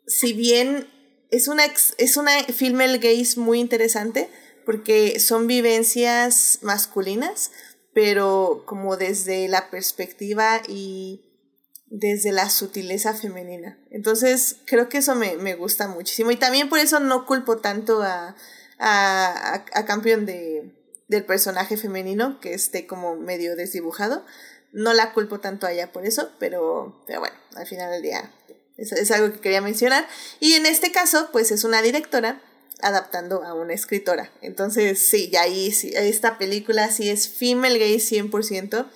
si 0.06 0.34
bien 0.34 0.88
es 1.32 1.48
una, 1.48 1.64
es 1.98 2.18
una 2.18 2.44
female 2.44 2.98
gaze 2.98 3.40
muy 3.40 3.60
interesante, 3.60 4.30
porque 4.66 5.20
son 5.20 5.48
vivencias 5.48 6.60
masculinas, 6.62 7.52
pero 7.94 8.64
como 8.66 8.98
desde 8.98 9.48
la 9.48 9.70
perspectiva 9.70 10.62
y 10.68 11.29
desde 11.90 12.32
la 12.32 12.50
sutileza 12.50 13.14
femenina. 13.14 13.78
Entonces, 13.90 14.58
creo 14.66 14.90
que 14.90 15.00
eso 15.00 15.16
me, 15.16 15.38
me 15.38 15.56
gusta 15.56 15.88
muchísimo. 15.88 16.32
Y 16.32 16.36
también 16.36 16.70
por 16.70 16.80
eso 16.80 17.00
no 17.00 17.26
culpo 17.26 17.58
tanto 17.58 18.04
a, 18.04 18.36
a, 18.78 19.64
a, 19.74 19.86
Campion 19.86 20.26
de, 20.26 20.72
del 21.08 21.26
personaje 21.26 21.78
femenino, 21.78 22.40
que 22.40 22.54
esté 22.54 22.86
como 22.86 23.16
medio 23.16 23.56
desdibujado. 23.56 24.26
No 24.72 24.94
la 24.94 25.14
culpo 25.14 25.40
tanto 25.40 25.66
a 25.66 25.72
ella 25.72 25.92
por 25.92 26.06
eso, 26.06 26.32
pero, 26.40 27.04
pero 27.08 27.20
bueno, 27.22 27.36
al 27.56 27.66
final 27.66 27.92
del 27.92 28.04
día 28.04 28.32
es, 28.78 28.92
es 28.92 29.10
algo 29.12 29.34
que 29.34 29.40
quería 29.40 29.62
mencionar. 29.62 30.08
Y 30.40 30.54
en 30.54 30.68
este 30.68 30.92
caso, 30.92 31.30
pues 31.32 31.52
es 31.52 31.64
una 31.64 31.82
directora 31.82 32.42
adaptando 32.82 33.44
a 33.44 33.54
una 33.54 33.74
escritora. 33.74 34.32
Entonces, 34.42 35.00
sí, 35.00 35.30
ya 35.32 35.42
ahí 35.42 35.72
sí, 35.72 35.92
esta 35.96 36.38
película 36.38 36.92
sí 36.92 37.10
es 37.10 37.28
female 37.28 37.80
gay 37.80 37.98
100%. 37.98 38.88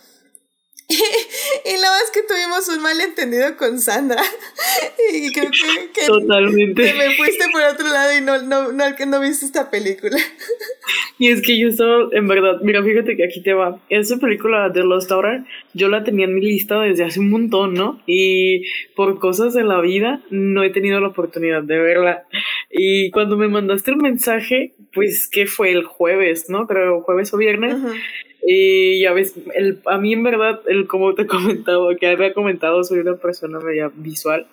y 1.66 1.82
la 1.82 1.90
más 1.90 2.12
que 2.14 2.22
tuvimos 2.24 2.68
un 2.68 2.82
malentendido 2.82 3.56
con 3.58 3.80
Sandra. 3.80 4.22
y 5.14 5.32
creo 5.32 5.50
que, 5.94 6.06
Totalmente. 6.06 6.94
me 6.94 7.16
fuiste 7.16 7.46
por 7.52 7.62
otro 7.64 7.88
lado 7.88 8.18
y 8.18 8.22
no, 8.22 8.42
no, 8.42 8.72
no, 8.72 8.84
no 9.08 9.20
viste 9.22 9.46
esta 9.46 9.72
película. 9.72 10.18
y 11.20 11.30
es 11.30 11.42
que 11.42 11.58
yo 11.58 11.70
estaba, 11.70 12.10
en 12.12 12.28
verdad, 12.28 12.60
mira, 12.62 12.84
fíjate 12.84 13.16
que 13.16 13.24
aquí 13.24 13.42
te 13.42 13.54
va. 13.54 13.80
Esa 13.90 14.18
película 14.18 14.70
de 14.70 14.84
Lost 14.84 15.12
Hour, 15.12 15.46
yo 15.74 15.88
la 15.88 16.04
tenía 16.04 16.26
en 16.26 16.36
mi 16.36 16.42
lista 16.42 16.82
desde 16.82 17.06
hace 17.06 17.20
un 17.20 17.30
montón, 17.30 17.74
¿no? 17.74 18.02
Y 18.06 18.66
por 18.96 19.20
cosas 19.20 19.54
de 19.54 19.64
la 19.64 19.80
vida 19.82 20.22
no 20.30 20.64
he 20.64 20.70
tenido 20.70 21.00
la 21.00 21.08
oportunidad 21.08 21.64
de 21.64 21.80
verla. 21.80 22.24
Y 22.70 23.10
cuando 23.12 23.38
me 23.38 23.48
mandaste 23.48 23.92
el 23.92 23.98
mensaje, 23.98 24.74
pues 24.94 25.30
que 25.32 25.46
fue 25.46 25.72
el 25.72 25.84
jueves, 25.84 26.50
¿no? 26.50 26.68
Creo 26.68 27.02
jueves 27.02 27.34
o 27.34 27.38
viernes. 27.38 27.76
Y 28.46 29.00
ya 29.00 29.14
ves, 29.14 29.36
el, 29.56 29.80
a 29.86 29.98
mí 29.98 30.14
en 30.14 30.24
verdad, 30.24 30.62
el, 30.68 30.88
como 30.88 31.16
te 31.16 31.26
comentaba, 31.28 31.96
que 31.96 32.08
había 32.08 32.34
comentado, 32.34 32.84
soy 32.84 33.00
una 33.00 33.18
persona 33.18 33.60
media 33.60 33.92
visual. 33.96 34.48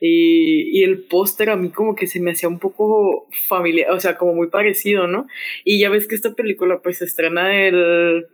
Y, 0.00 0.80
y 0.80 0.82
el 0.82 0.98
póster 1.04 1.50
a 1.50 1.56
mí 1.56 1.70
como 1.70 1.94
que 1.94 2.06
se 2.06 2.20
me 2.20 2.32
hacía 2.32 2.48
un 2.48 2.58
poco 2.58 3.26
familiar, 3.48 3.90
o 3.92 4.00
sea, 4.00 4.16
como 4.16 4.34
muy 4.34 4.48
parecido, 4.48 5.06
¿no? 5.06 5.26
Y 5.64 5.78
ya 5.78 5.88
ves 5.88 6.08
que 6.08 6.14
esta 6.14 6.34
película 6.34 6.80
pues 6.82 6.98
se 6.98 7.04
estrena 7.04 7.66
el, 7.66 8.26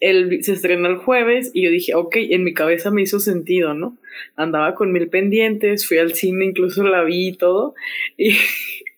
el, 0.00 0.42
se 0.42 0.52
estrena 0.52 0.88
el 0.88 0.96
jueves 0.96 1.50
y 1.54 1.62
yo 1.62 1.70
dije, 1.70 1.94
ok, 1.94 2.16
en 2.16 2.44
mi 2.44 2.54
cabeza 2.54 2.90
me 2.90 3.02
hizo 3.02 3.20
sentido, 3.20 3.72
¿no? 3.74 3.98
Andaba 4.36 4.74
con 4.74 4.92
mil 4.92 5.08
pendientes, 5.08 5.86
fui 5.86 5.98
al 5.98 6.14
cine, 6.14 6.46
incluso 6.46 6.82
la 6.84 7.04
vi 7.04 7.28
y 7.28 7.36
todo. 7.36 7.74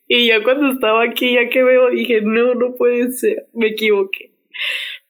Y, 0.07 0.27
y 0.27 0.29
ya 0.29 0.43
cuando 0.43 0.71
estaba 0.71 1.03
aquí, 1.03 1.33
ya 1.35 1.49
que 1.49 1.63
veo, 1.63 1.89
dije, 1.89 2.21
no, 2.21 2.55
no 2.55 2.75
puede 2.75 3.11
ser, 3.13 3.47
me 3.55 3.69
equivoqué. 3.69 4.34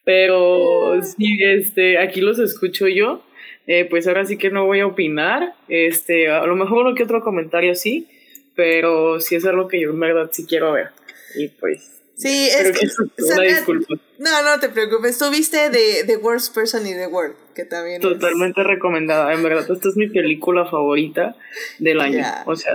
Pero 0.05 1.01
sí, 1.03 1.39
este, 1.43 1.99
aquí 1.99 2.21
los 2.21 2.39
escucho 2.39 2.87
yo. 2.89 3.25
Eh, 3.67 3.87
pues 3.89 4.07
ahora 4.07 4.27
sí 4.27 4.37
que 4.37 4.51
no 4.51 4.67
voy 4.67 4.81
a 4.81 4.87
opinar. 4.87 5.55
Este, 5.69 6.29
a 6.29 6.47
lo 6.47 6.57
mejor 6.57 6.87
uno 6.87 6.95
que 6.95 7.05
otro 7.05 7.23
comentario 7.23 7.75
sí, 7.75 8.07
pero 8.55 9.21
sí 9.21 9.35
es 9.37 9.45
algo 9.47 9.69
que 9.69 9.81
yo 9.81 9.91
en 9.91 10.01
verdad 10.01 10.29
sí 10.33 10.45
quiero 10.47 10.73
ver. 10.73 10.91
Y 11.35 11.49
pues. 11.49 12.03
Sí, 12.17 12.49
es 12.49 12.79
que. 12.79 12.87
una 13.25 13.43
disculpa. 13.43 13.95
No, 14.19 14.43
no 14.43 14.61
te 14.61 14.69
preocupes. 14.69 15.19
Tú 15.19 15.31
viste 15.31 15.71
de 15.71 16.05
The 16.07 16.19
Worst 16.19 16.55
Person 16.55 16.87
in 16.87 16.97
the 16.97 17.07
World, 17.07 17.35
que 17.55 17.65
también. 17.65 18.01
Totalmente 18.01 18.63
recomendada. 18.63 19.33
En 19.33 19.43
verdad, 19.43 19.69
esta 19.69 19.89
es 19.89 19.97
mi 19.97 20.09
película 20.09 20.67
favorita 20.67 21.35
del 21.79 22.01
año. 22.01 22.25
O 22.45 22.55
sea, 22.55 22.75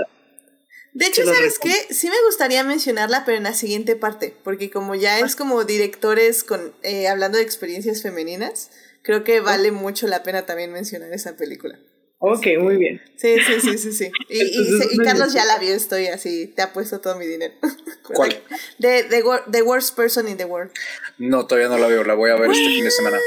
de 0.93 1.05
hecho, 1.05 1.23
¿sabes 1.25 1.59
qué? 1.59 1.71
Sí 1.93 2.09
me 2.09 2.21
gustaría 2.25 2.63
mencionarla, 2.63 3.23
pero 3.25 3.37
en 3.37 3.43
la 3.43 3.53
siguiente 3.53 3.95
parte, 3.95 4.35
porque 4.43 4.71
como 4.71 4.95
ya 4.95 5.19
es 5.19 5.35
como 5.35 5.63
directores 5.63 6.43
con 6.43 6.73
eh, 6.83 7.07
hablando 7.07 7.37
de 7.37 7.43
experiencias 7.43 8.01
femeninas, 8.01 8.71
creo 9.03 9.23
que 9.23 9.39
vale 9.39 9.71
mucho 9.71 10.07
la 10.07 10.23
pena 10.23 10.45
también 10.45 10.71
mencionar 10.71 11.13
esa 11.13 11.37
película. 11.37 11.79
Ok, 12.21 12.47
muy 12.59 12.75
bien. 12.75 13.01
Sí, 13.15 13.37
sí, 13.39 13.61
sí, 13.61 13.77
sí, 13.77 13.93
sí. 13.93 14.11
Y, 14.29 14.95
y, 14.95 14.97
Carlos 14.97 15.31
ya 15.31 15.45
la 15.45 15.57
vio, 15.57 15.73
estoy 15.73 16.07
así, 16.07 16.47
te 16.47 16.61
ha 16.61 16.73
puesto 16.73 16.99
todo 16.99 17.15
mi 17.15 17.25
dinero. 17.25 17.53
¿Cuál? 18.03 18.35
The, 18.79 19.03
the, 19.03 19.23
the, 19.49 19.61
Worst 19.61 19.95
Person 19.95 20.27
in 20.27 20.35
the 20.35 20.45
World. 20.45 20.71
No, 21.17 21.47
todavía 21.47 21.69
no 21.69 21.77
la 21.77 21.87
veo, 21.87 22.03
la 22.03 22.15
voy 22.15 22.31
a 22.31 22.35
ver 22.35 22.51
este 22.51 22.67
fin 22.67 22.83
de 22.83 22.91
semana. 22.91 23.17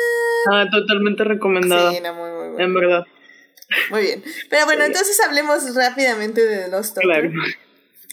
Ah, 0.52 0.66
totalmente 0.70 1.24
recomendada. 1.24 1.92
Sí, 1.92 2.00
no, 2.00 2.12
muy, 2.14 2.30
muy 2.30 2.48
buena. 2.48 2.64
En 2.64 2.74
verdad. 2.74 3.04
Muy 3.90 4.02
bien. 4.02 4.24
Pero 4.50 4.64
bueno, 4.66 4.84
entonces 4.84 5.18
hablemos 5.20 5.74
rápidamente 5.74 6.44
de 6.44 6.68
Lost 6.68 6.96
Claro. 6.98 7.30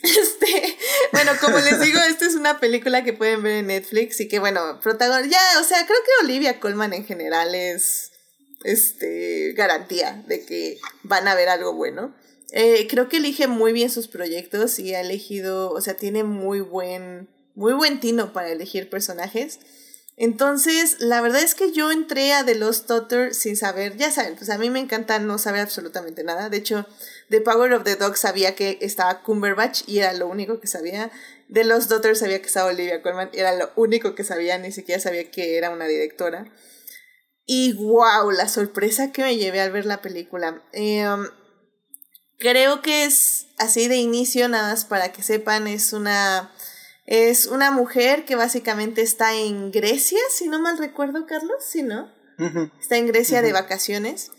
Este, 0.01 0.78
bueno, 1.12 1.32
como 1.41 1.57
les 1.57 1.82
digo, 1.82 1.99
esta 1.99 2.26
es 2.26 2.36
una 2.36 2.60
película 2.60 3.03
que 3.03 3.14
pueden 3.14 3.43
ver 3.43 3.57
en 3.57 3.68
Netflix 3.68 4.20
y 4.22 4.30
que, 4.30 4.39
bueno, 4.39 4.80
protagonista, 4.82 5.38
ya, 5.38 5.60
o 5.60 5.64
sea, 5.64 5.86
creo 5.86 5.97
que 6.05 6.26
Olivia 6.26 6.60
Colman 6.60 6.93
en 6.93 7.05
general 7.05 7.53
es, 7.53 8.12
este, 8.64 9.53
garantía 9.53 10.24
de 10.28 10.45
que 10.45 10.78
van 11.03 11.28
a 11.28 11.36
ver 11.36 11.49
algo 11.49 11.74
bueno. 11.74 12.16
Eh, 12.51 12.88
creo 12.89 13.10
que 13.10 13.18
elige 13.18 13.47
muy 13.47 13.74
bien 13.74 13.89
sus 13.89 14.07
proyectos 14.07 14.80
y 14.80 14.95
ha 14.95 15.01
elegido, 15.01 15.72
o 15.72 15.82
sea, 15.82 15.95
tiene 15.95 16.24
muy 16.24 16.62
buen, 16.62 17.30
muy 17.55 17.74
buen 17.74 17.99
tino 17.99 18.34
para 18.34 18.49
elegir 18.49 18.89
personajes. 18.89 19.60
Entonces, 20.22 20.97
la 20.99 21.22
verdad 21.22 21.41
es 21.41 21.55
que 21.55 21.72
yo 21.72 21.91
entré 21.91 22.34
a 22.34 22.43
The 22.43 22.55
Lost 22.55 22.89
Daughter 22.89 23.34
sin 23.34 23.55
saber, 23.55 23.95
ya 23.95 24.11
saben, 24.11 24.36
pues 24.36 24.49
a 24.49 24.57
mí 24.57 24.70
me 24.70 24.80
encanta 24.80 25.17
no 25.17 25.38
saber 25.38 25.61
absolutamente 25.61 26.26
nada. 26.26 26.49
De 26.49 26.57
hecho, 26.57 26.86
The 27.30 27.39
Power 27.39 27.72
of 27.72 27.86
the 27.86 27.95
Dog 27.95 28.17
sabía 28.17 28.53
que 28.53 28.80
estaba 28.82 29.24
Cumberbatch 29.24 29.84
y 29.88 29.99
era 29.99 30.11
lo 30.11 30.28
único 30.28 30.59
que 30.59 30.67
sabía. 30.67 31.09
The 31.49 31.63
Lost 31.63 31.89
Daughter 31.89 32.17
sabía 32.17 32.41
que 32.41 32.47
estaba 32.47 32.70
Olivia 32.70 33.01
Colman, 33.01 33.30
era 33.32 33.55
lo 33.55 33.72
único 33.78 34.13
que 34.13 34.26
sabía, 34.26 34.57
ni 34.57 34.74
siquiera 34.74 34.99
sabía 34.99 35.32
que 35.32 35.57
era 35.57 35.70
una 35.70 35.86
directora. 35.86 36.51
Y 37.45 37.72
wow, 37.76 38.30
la 38.30 38.49
sorpresa 38.49 39.13
que 39.13 39.24
me 39.24 39.38
llevé 39.38 39.61
al 39.61 39.72
ver 39.72 39.86
la 39.86 40.01
película. 40.01 40.61
Em, 40.74 41.30
creo 42.39 42.82
que 42.82 43.05
es 43.05 43.45
así 43.57 43.88
de 43.88 43.95
inicio, 43.95 44.49
nada 44.49 44.72
más 44.72 44.84
para 44.84 45.13
que 45.13 45.24
sepan, 45.24 45.65
es 45.67 45.93
una 45.93 46.53
es 47.12 47.47
una 47.47 47.72
mujer 47.72 48.24
que 48.24 48.36
básicamente 48.36 49.01
está 49.01 49.34
en 49.34 49.72
Grecia, 49.72 50.20
si 50.30 50.47
no 50.47 50.60
mal 50.60 50.78
recuerdo, 50.78 51.26
Carlos, 51.26 51.57
si 51.68 51.82
no. 51.82 52.14
Está 52.80 52.97
en 52.97 53.07
Grecia 53.07 53.41
de 53.41 53.51
vacaciones. 53.51 54.30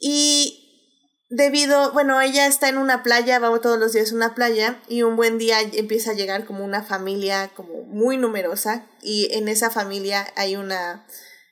Y 0.00 1.26
debido, 1.28 1.92
bueno, 1.92 2.18
ella 2.22 2.46
está 2.46 2.70
en 2.70 2.78
una 2.78 3.02
playa, 3.02 3.38
va 3.38 3.60
todos 3.60 3.78
los 3.78 3.92
días 3.92 4.12
a 4.12 4.14
una 4.14 4.34
playa 4.34 4.80
y 4.88 5.02
un 5.02 5.14
buen 5.14 5.36
día 5.36 5.60
empieza 5.60 6.12
a 6.12 6.14
llegar 6.14 6.46
como 6.46 6.64
una 6.64 6.82
familia 6.82 7.50
como 7.54 7.82
muy 7.82 8.16
numerosa 8.16 8.86
y 9.02 9.28
en 9.32 9.48
esa 9.48 9.68
familia 9.68 10.26
hay 10.36 10.56
una, 10.56 11.06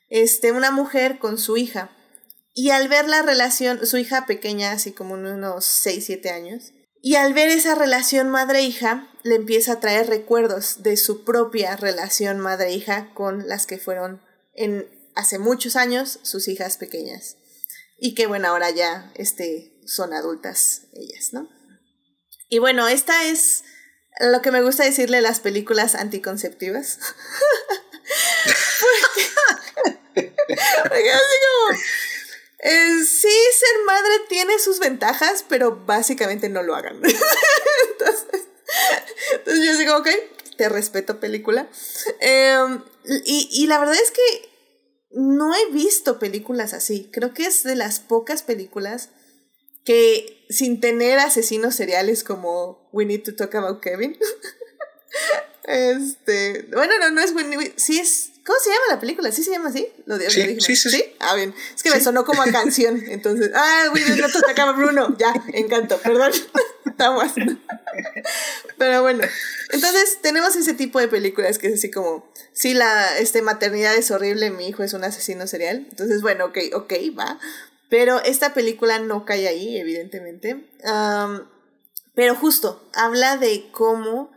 este, 0.09 0.51
una 0.51 0.71
mujer 0.71 1.19
con 1.19 1.37
su 1.37 1.57
hija. 1.57 1.91
Y 2.55 2.71
al 2.71 2.87
ver 2.87 3.07
la 3.07 3.21
relación, 3.21 3.85
su 3.85 3.97
hija 3.97 4.25
pequeña, 4.25 4.71
así 4.71 4.93
como 4.93 5.13
unos 5.13 5.63
6, 5.63 6.05
7 6.07 6.31
años, 6.31 6.73
y 7.01 7.15
al 7.15 7.33
ver 7.33 7.49
esa 7.49 7.75
relación 7.75 8.29
madre-hija, 8.29 9.07
le 9.23 9.35
empieza 9.35 9.73
a 9.73 9.79
traer 9.79 10.07
recuerdos 10.07 10.83
de 10.83 10.97
su 10.97 11.23
propia 11.23 11.75
relación 11.75 12.39
madre-hija 12.39 13.13
con 13.13 13.47
las 13.47 13.65
que 13.65 13.77
fueron 13.77 14.21
en 14.53 14.89
hace 15.15 15.39
muchos 15.39 15.75
años 15.75 16.19
sus 16.23 16.47
hijas 16.47 16.77
pequeñas. 16.77 17.37
Y 17.97 18.15
que 18.15 18.27
bueno, 18.27 18.47
ahora 18.47 18.69
ya 18.69 19.11
este, 19.15 19.73
son 19.85 20.13
adultas 20.13 20.83
ellas, 20.93 21.33
¿no? 21.33 21.49
Y 22.47 22.59
bueno, 22.59 22.87
esta 22.87 23.25
es 23.25 23.63
lo 24.19 24.41
que 24.41 24.51
me 24.51 24.61
gusta 24.61 24.83
decirle 24.83 25.21
las 25.21 25.39
películas 25.39 25.95
anticonceptivas. 25.95 26.99
porque, 30.15 31.11
así 31.11 31.35
como 31.45 31.79
eh, 32.61 33.03
sí, 33.05 33.27
ser 33.27 33.85
madre 33.85 34.11
tiene 34.27 34.59
sus 34.59 34.79
ventajas, 34.79 35.45
pero 35.47 35.83
básicamente 35.85 36.49
no 36.49 36.63
lo 36.63 36.75
hagan. 36.75 36.95
entonces, 37.91 38.47
entonces, 39.31 39.65
yo 39.65 39.77
digo, 39.77 39.97
ok, 39.97 40.09
te 40.57 40.69
respeto 40.69 41.19
película. 41.19 41.69
Em, 42.19 42.83
y, 43.25 43.49
y 43.51 43.67
la 43.67 43.79
verdad 43.79 43.95
es 43.95 44.11
que 44.11 44.49
no 45.11 45.55
he 45.55 45.71
visto 45.71 46.19
películas 46.19 46.73
así. 46.73 47.09
Creo 47.11 47.33
que 47.33 47.45
es 47.45 47.63
de 47.63 47.75
las 47.75 47.99
pocas 47.99 48.43
películas 48.43 49.09
que 49.85 50.45
sin 50.49 50.81
tener 50.81 51.19
asesinos 51.19 51.75
seriales 51.75 52.23
como 52.23 52.89
We 52.91 53.05
Need 53.05 53.23
to 53.23 53.35
Talk 53.35 53.55
About 53.55 53.81
Kevin. 53.81 54.17
este, 55.63 56.67
bueno, 56.73 56.93
no, 56.99 57.11
no 57.11 57.21
es 57.21 57.33
We, 57.33 57.73
sí 57.77 57.99
es 57.99 58.31
¿Cómo 58.49 58.59
se 58.61 58.71
llama 58.71 58.85
la 58.89 58.99
película? 58.99 59.31
¿Sí 59.31 59.43
se 59.43 59.51
llama 59.51 59.69
así? 59.69 59.87
Lo 60.07 60.17
de, 60.17 60.27
sí, 60.27 60.59
sí, 60.59 60.75
sí, 60.75 60.89
sí, 60.89 61.05
Ah, 61.19 61.35
bien. 61.35 61.53
Es 61.75 61.83
que 61.83 61.91
me 61.91 62.01
sonó 62.01 62.25
como 62.25 62.41
a 62.41 62.51
canción. 62.51 62.99
Entonces, 63.07 63.51
ah, 63.53 63.85
güey, 63.91 64.03
no 64.19 64.27
te 64.27 64.51
acaba 64.51 64.71
Bruno. 64.71 65.15
Ya, 65.19 65.31
encanto, 65.53 65.99
perdón. 65.99 66.31
Estamos. 66.87 67.31
Pero 68.79 69.03
bueno. 69.03 69.23
Entonces, 69.69 70.17
tenemos 70.23 70.55
ese 70.55 70.73
tipo 70.73 70.99
de 70.99 71.07
películas 71.07 71.59
que 71.59 71.67
es 71.67 71.75
así 71.75 71.91
como, 71.91 72.27
sí, 72.51 72.73
la 72.73 73.19
este, 73.19 73.43
maternidad 73.43 73.95
es 73.95 74.09
horrible, 74.09 74.49
mi 74.49 74.67
hijo 74.67 74.81
es 74.81 74.93
un 74.93 75.03
asesino 75.03 75.45
serial. 75.45 75.85
Entonces, 75.87 76.23
bueno, 76.23 76.45
ok, 76.45 76.57
ok, 76.73 76.93
va. 77.15 77.39
Pero 77.87 78.19
esta 78.23 78.55
película 78.55 78.97
no 78.97 79.25
cae 79.25 79.47
ahí, 79.47 79.77
evidentemente. 79.77 80.71
pero 82.15 82.33
justo, 82.33 82.89
habla 82.95 83.37
de 83.37 83.69
cómo 83.71 84.31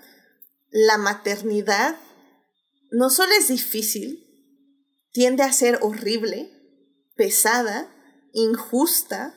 la 0.71 0.99
maternidad 0.99 1.97
no 2.93 3.11
solo 3.11 3.33
es 3.33 3.49
difícil, 3.49 4.29
tiende 5.13 5.43
a 5.43 5.53
ser 5.53 5.79
horrible, 5.81 6.51
pesada, 7.17 7.93
injusta, 8.33 9.35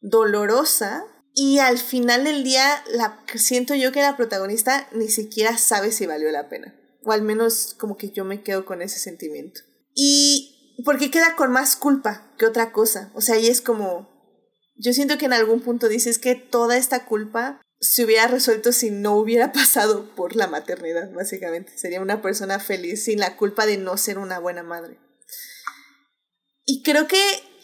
dolorosa 0.00 1.04
y 1.34 1.58
al 1.58 1.78
final 1.78 2.24
del 2.24 2.42
día 2.44 2.82
la, 2.92 3.22
siento 3.36 3.74
yo 3.74 3.92
que 3.92 4.00
la 4.00 4.16
protagonista 4.16 4.88
ni 4.92 5.08
siquiera 5.08 5.56
sabe 5.58 5.92
si 5.92 6.06
valió 6.06 6.30
la 6.30 6.48
pena. 6.48 6.74
O 7.04 7.12
al 7.12 7.22
menos 7.22 7.74
como 7.78 7.96
que 7.96 8.10
yo 8.10 8.24
me 8.24 8.42
quedo 8.42 8.64
con 8.64 8.82
ese 8.82 8.98
sentimiento. 8.98 9.60
Y 9.94 10.82
porque 10.84 11.10
queda 11.10 11.36
con 11.36 11.52
más 11.52 11.76
culpa 11.76 12.32
que 12.38 12.46
otra 12.46 12.72
cosa. 12.72 13.12
O 13.14 13.20
sea, 13.20 13.38
y 13.38 13.48
es 13.48 13.60
como... 13.60 14.08
Yo 14.76 14.92
siento 14.92 15.18
que 15.18 15.26
en 15.26 15.32
algún 15.32 15.60
punto 15.60 15.88
dices 15.88 16.18
que 16.18 16.34
toda 16.36 16.76
esta 16.76 17.04
culpa 17.04 17.60
se 17.80 18.04
hubiera 18.04 18.26
resuelto 18.26 18.72
si 18.72 18.90
no 18.90 19.16
hubiera 19.16 19.52
pasado 19.52 20.14
por 20.14 20.36
la 20.36 20.46
maternidad, 20.46 21.10
básicamente. 21.12 21.76
Sería 21.76 22.00
una 22.00 22.22
persona 22.22 22.58
feliz 22.58 23.04
sin 23.04 23.20
la 23.20 23.36
culpa 23.36 23.66
de 23.66 23.78
no 23.78 23.96
ser 23.96 24.18
una 24.18 24.38
buena 24.38 24.62
madre. 24.62 24.98
Y 26.64 26.82
creo 26.82 27.08
que 27.08 27.18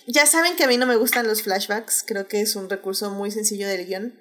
ya 0.06 0.26
saben 0.26 0.56
que 0.56 0.64
a 0.64 0.68
mí 0.68 0.76
no 0.76 0.86
me 0.86 0.96
gustan 0.96 1.26
los 1.26 1.42
flashbacks, 1.42 2.04
creo 2.06 2.28
que 2.28 2.40
es 2.40 2.56
un 2.56 2.70
recurso 2.70 3.10
muy 3.10 3.30
sencillo 3.30 3.68
del 3.68 3.86
guion. 3.86 4.20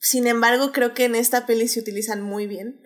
Sin 0.00 0.26
embargo, 0.26 0.72
creo 0.72 0.94
que 0.94 1.04
en 1.04 1.14
esta 1.14 1.46
peli 1.46 1.68
se 1.68 1.80
utilizan 1.80 2.20
muy 2.20 2.46
bien. 2.46 2.80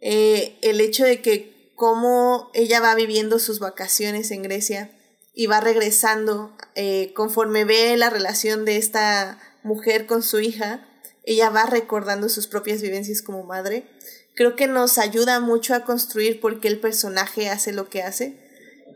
Eh, 0.00 0.58
el 0.62 0.80
hecho 0.80 1.04
de 1.04 1.22
que 1.22 1.72
cómo 1.74 2.50
ella 2.54 2.80
va 2.80 2.94
viviendo 2.94 3.38
sus 3.38 3.60
vacaciones 3.60 4.30
en 4.32 4.42
Grecia 4.42 4.90
y 5.32 5.46
va 5.46 5.60
regresando 5.60 6.56
eh, 6.74 7.12
conforme 7.14 7.64
ve 7.64 7.96
la 7.96 8.10
relación 8.10 8.64
de 8.64 8.76
esta 8.76 9.40
mujer 9.62 10.06
con 10.06 10.22
su 10.24 10.40
hija, 10.40 10.87
ella 11.24 11.50
va 11.50 11.66
recordando 11.66 12.28
sus 12.28 12.46
propias 12.46 12.82
vivencias 12.82 13.22
como 13.22 13.44
madre. 13.44 13.88
Creo 14.34 14.56
que 14.56 14.66
nos 14.66 14.98
ayuda 14.98 15.40
mucho 15.40 15.74
a 15.74 15.84
construir 15.84 16.40
por 16.40 16.60
qué 16.60 16.68
el 16.68 16.80
personaje 16.80 17.48
hace 17.48 17.72
lo 17.72 17.88
que 17.88 18.02
hace 18.02 18.38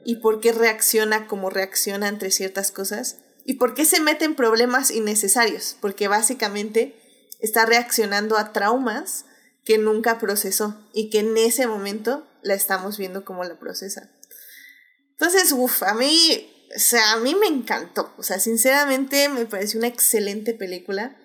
y 0.05 0.17
por 0.17 0.41
qué 0.41 0.53
reacciona 0.53 1.27
como 1.27 1.51
reacciona 1.51 2.09
entre 2.09 2.31
ciertas 2.31 2.71
cosas 2.71 3.19
y 3.45 3.55
por 3.55 3.75
qué 3.75 3.85
se 3.85 4.01
mete 4.01 4.25
en 4.25 4.37
problemas 4.37 4.91
innecesarios, 4.91 5.77
porque 5.81 6.09
básicamente 6.09 6.97
está 7.41 7.67
reaccionando 7.67 8.39
a 8.39 8.53
traumas 8.53 9.25
que 9.65 9.79
nunca 9.79 10.19
procesó 10.19 10.89
y 10.93 11.11
que 11.11 11.21
en 11.21 11.37
ese 11.37 11.67
momento 11.67 12.27
la 12.43 12.55
estamos 12.55 12.99
viendo 12.99 13.25
como 13.25 13.45
la 13.45 13.59
procesa. 13.59 14.11
Entonces, 15.13 15.53
uff, 15.53 15.83
a 15.83 15.95
mí, 15.95 16.69
o 16.75 16.79
sea, 16.79 17.13
a 17.13 17.17
mí 17.17 17.35
me 17.35 17.47
encantó, 17.47 18.13
o 18.17 18.23
sea, 18.23 18.41
sinceramente 18.41 19.29
me 19.29 19.47
pareció 19.47 19.79
una 19.79 19.89
excelente 19.89 20.55
película. 20.55 21.17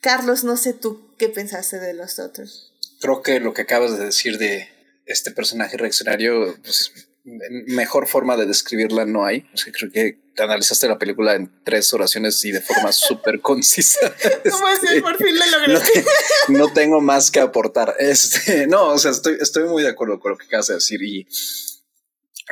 Carlos, 0.00 0.44
no 0.44 0.56
sé 0.56 0.72
tú 0.72 1.14
qué 1.18 1.28
pensaste 1.28 1.78
de 1.78 1.94
los 1.94 2.18
otros. 2.18 2.72
Creo 3.00 3.22
que 3.22 3.40
lo 3.40 3.54
que 3.54 3.62
acabas 3.62 3.98
de 3.98 4.04
decir 4.04 4.38
de 4.38 4.68
este 5.06 5.30
personaje 5.30 5.76
reaccionario, 5.76 6.56
pues 6.62 6.92
mejor 7.24 8.06
forma 8.06 8.36
de 8.36 8.46
describirla 8.46 9.04
no 9.04 9.24
hay. 9.24 9.42
creo 9.72 9.90
que 9.90 10.18
analizaste 10.38 10.88
la 10.88 10.98
película 10.98 11.34
en 11.34 11.50
tres 11.64 11.92
oraciones 11.92 12.44
y 12.44 12.52
de 12.52 12.60
forma 12.60 12.92
súper 12.92 13.40
concisa. 13.40 14.14
¿Cómo 14.50 14.68
este, 14.68 15.00
Por 15.00 15.16
fin 15.16 15.36
lo 15.36 15.66
logré. 15.68 16.04
No, 16.48 16.72
tengo 16.72 17.00
más 17.00 17.30
que 17.30 17.40
aportar. 17.40 17.96
Este, 17.98 18.66
no, 18.66 18.88
o 18.88 18.98
sea, 18.98 19.10
estoy, 19.10 19.38
estoy 19.40 19.64
muy 19.64 19.82
de 19.82 19.88
acuerdo 19.88 20.20
con 20.20 20.32
lo 20.32 20.38
que 20.38 20.46
acabas 20.46 20.68
de 20.68 20.74
decir 20.74 21.02
y, 21.02 21.26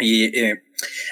y 0.01 0.39
eh, 0.39 0.64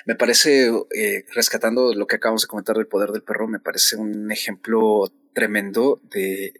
me 0.06 0.14
parece, 0.14 0.70
eh, 0.94 1.24
rescatando 1.34 1.94
lo 1.94 2.06
que 2.06 2.16
acabamos 2.16 2.42
de 2.42 2.48
comentar 2.48 2.76
del 2.76 2.86
poder 2.86 3.10
del 3.10 3.22
perro, 3.22 3.48
me 3.48 3.60
parece 3.60 3.96
un 3.96 4.30
ejemplo 4.30 5.12
tremendo 5.34 6.00
de, 6.10 6.54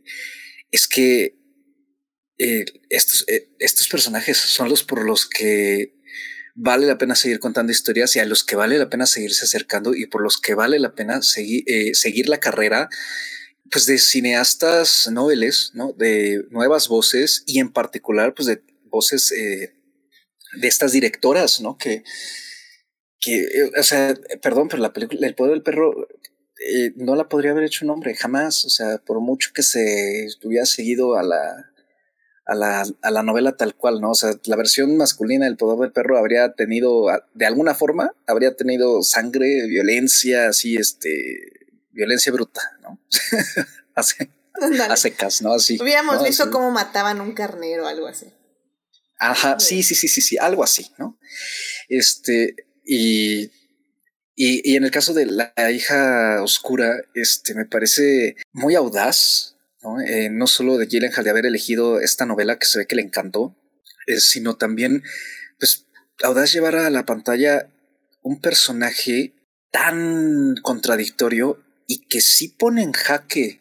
es 0.70 0.88
que 0.88 1.38
eh, 2.38 2.64
estos, 2.88 3.26
estos 3.58 3.88
personajes 3.88 4.38
son 4.38 4.68
los 4.68 4.82
por 4.82 5.04
los 5.04 5.28
que 5.28 5.94
vale 6.54 6.86
la 6.86 6.98
pena 6.98 7.14
seguir 7.14 7.38
contando 7.38 7.72
historias 7.72 8.14
y 8.16 8.18
a 8.18 8.24
los 8.24 8.44
que 8.44 8.56
vale 8.56 8.78
la 8.78 8.90
pena 8.90 9.06
seguirse 9.06 9.44
acercando 9.44 9.94
y 9.94 10.06
por 10.06 10.22
los 10.22 10.38
que 10.38 10.54
vale 10.54 10.78
la 10.78 10.94
pena 10.94 11.22
seguir, 11.22 11.64
eh, 11.66 11.92
la 12.26 12.40
carrera 12.40 12.88
pues 13.70 13.86
de 13.86 13.98
cineastas 13.98 15.08
noveles, 15.10 15.70
¿no? 15.72 15.94
De 15.94 16.44
nuevas 16.50 16.88
voces 16.88 17.42
y 17.46 17.58
en 17.58 17.72
particular 17.72 18.34
pues 18.34 18.46
de 18.46 18.62
voces 18.84 19.32
eh, 19.32 19.74
de 20.60 20.68
estas 20.68 20.92
directoras, 20.92 21.60
¿no? 21.60 21.78
Que, 21.78 22.04
que 23.22 23.40
eh, 23.40 23.70
o 23.78 23.82
sea, 23.82 24.14
perdón, 24.42 24.68
pero 24.68 24.82
la 24.82 24.92
película 24.92 25.26
El 25.26 25.34
Poder 25.34 25.54
del 25.54 25.62
Perro 25.62 26.08
no 26.96 27.16
la 27.16 27.28
podría 27.28 27.52
haber 27.52 27.64
hecho 27.64 27.84
un 27.84 27.90
hombre, 27.90 28.14
jamás, 28.14 28.64
o 28.66 28.70
sea, 28.70 28.98
por 28.98 29.20
mucho 29.20 29.50
que 29.54 29.62
se 29.62 30.28
hubiera 30.44 30.66
seguido 30.66 31.16
a 31.16 31.22
la 31.22 31.72
a 32.44 32.54
la, 32.54 32.84
a 33.02 33.10
la 33.10 33.22
novela 33.22 33.56
tal 33.56 33.74
cual, 33.74 34.00
¿no? 34.00 34.10
O 34.10 34.14
sea, 34.14 34.32
la 34.44 34.56
versión 34.56 34.96
masculina 34.96 35.46
del 35.46 35.56
poder 35.56 35.78
del 35.78 35.92
perro 35.92 36.18
habría 36.18 36.52
tenido, 36.54 37.06
de 37.34 37.46
alguna 37.46 37.74
forma, 37.74 38.14
habría 38.26 38.56
tenido 38.56 39.02
sangre, 39.02 39.66
violencia, 39.68 40.48
así, 40.48 40.76
este, 40.76 41.08
violencia 41.90 42.32
bruta, 42.32 42.60
¿no? 42.82 43.00
hace, 43.94 44.30
a 44.88 44.96
secas, 44.96 45.42
¿no? 45.42 45.52
Así. 45.52 45.78
Hubiéramos 45.80 46.22
visto 46.22 46.50
cómo 46.50 46.70
mataban 46.70 47.20
un 47.20 47.32
carnero, 47.32 47.86
algo 47.86 48.06
así. 48.06 48.26
Ajá, 49.18 49.60
sí, 49.60 49.82
sí, 49.84 49.94
sí, 49.94 50.08
sí, 50.08 50.20
sí, 50.20 50.36
algo 50.36 50.64
así, 50.64 50.90
¿no? 50.98 51.18
Este, 51.88 52.56
y, 52.84 53.44
y, 54.34 54.72
y 54.72 54.76
en 54.76 54.84
el 54.84 54.90
caso 54.90 55.14
de 55.14 55.26
la 55.26 55.52
hija 55.70 56.42
oscura, 56.42 56.96
este, 57.14 57.54
me 57.54 57.66
parece 57.66 58.36
muy 58.52 58.74
audaz, 58.74 59.56
¿no? 59.82 60.00
Eh, 60.00 60.30
no 60.30 60.46
solo 60.46 60.78
de 60.78 60.86
Gyllenhaal 60.86 61.24
de 61.24 61.30
haber 61.30 61.46
elegido 61.46 62.00
esta 62.00 62.26
novela 62.26 62.58
que 62.58 62.66
se 62.66 62.78
ve 62.78 62.86
que 62.86 62.96
le 62.96 63.02
encantó, 63.02 63.56
eh, 64.06 64.20
sino 64.20 64.56
también, 64.56 65.02
pues, 65.58 65.86
audaz 66.22 66.52
llevar 66.52 66.76
a 66.76 66.90
la 66.90 67.04
pantalla 67.04 67.68
un 68.22 68.40
personaje 68.40 69.34
tan 69.70 70.54
contradictorio 70.62 71.62
y 71.86 72.06
que 72.06 72.20
sí 72.20 72.48
pone 72.48 72.82
en 72.82 72.92
jaque 72.92 73.60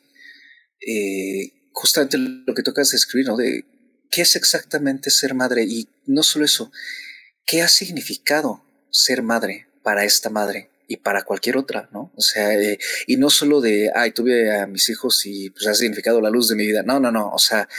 eh, 0.86 1.54
justamente 1.74 2.18
lo 2.18 2.54
que 2.54 2.64
tocas 2.64 2.94
escribir, 2.94 3.28
¿no? 3.28 3.38
De 3.38 3.66
qué 4.10 4.22
es 4.22 4.36
exactamente 4.36 5.10
ser 5.10 5.34
madre 5.34 5.64
y 5.64 5.88
no 6.06 6.22
solo 6.24 6.46
eso, 6.46 6.72
qué 7.46 7.62
ha 7.62 7.68
significado 7.68 8.64
ser 8.92 9.24
madre 9.24 9.68
para 9.84 10.04
esta 10.04 10.30
madre 10.30 10.70
y 10.88 10.98
para 10.98 11.24
cualquier 11.24 11.58
otra, 11.58 11.90
¿no? 11.94 12.12
O 12.16 12.22
sea, 12.22 12.54
eh, 12.54 12.78
y 13.08 13.16
no 13.16 13.30
solo 13.30 13.62
de, 13.62 13.92
ay, 13.96 14.12
tuve 14.12 14.54
a 14.54 14.68
mis 14.68 14.90
hijos 14.90 15.26
y 15.26 15.50
pues 15.50 15.66
ha 15.68 15.74
significado 15.74 16.20
la 16.20 16.30
luz 16.30 16.50
de 16.50 16.56
mi 16.56 16.68
vida. 16.68 16.84
No, 16.84 17.00
no, 17.00 17.12
no. 17.12 17.30
O 17.30 17.40
sea, 17.40 17.70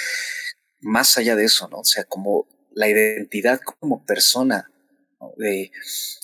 más 0.81 1.19
allá 1.19 1.37
de 1.37 1.45
eso, 1.45 1.69
¿no? 1.69 1.81
O 1.81 1.85
sea, 1.85 2.05
como 2.05 2.47
la 2.75 2.89
identidad 2.89 3.61
como 3.61 4.05
persona, 4.07 4.71
de, 5.37 5.71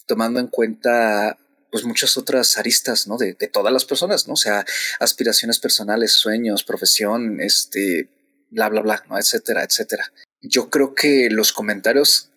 tomando 0.06 0.40
en 0.40 0.48
cuenta 0.48 1.38
pues 1.70 1.84
muchas 1.84 2.16
otras 2.16 2.56
aristas, 2.56 3.06
¿no? 3.06 3.18
De, 3.18 3.34
de, 3.34 3.48
todas 3.48 3.72
las 3.72 3.84
personas, 3.84 4.26
¿no? 4.26 4.32
O 4.32 4.36
sea, 4.36 4.64
aspiraciones 4.98 5.58
personales, 5.58 6.12
sueños, 6.12 6.64
profesión, 6.64 7.40
este, 7.42 8.08
bla, 8.50 8.70
bla, 8.70 8.80
bla, 8.80 9.04
¿no? 9.10 9.18
Etcétera, 9.18 9.62
etcétera. 9.62 10.10
Yo 10.40 10.70
creo 10.70 10.94
que 10.94 11.28
los 11.30 11.52
comentarios 11.52 12.30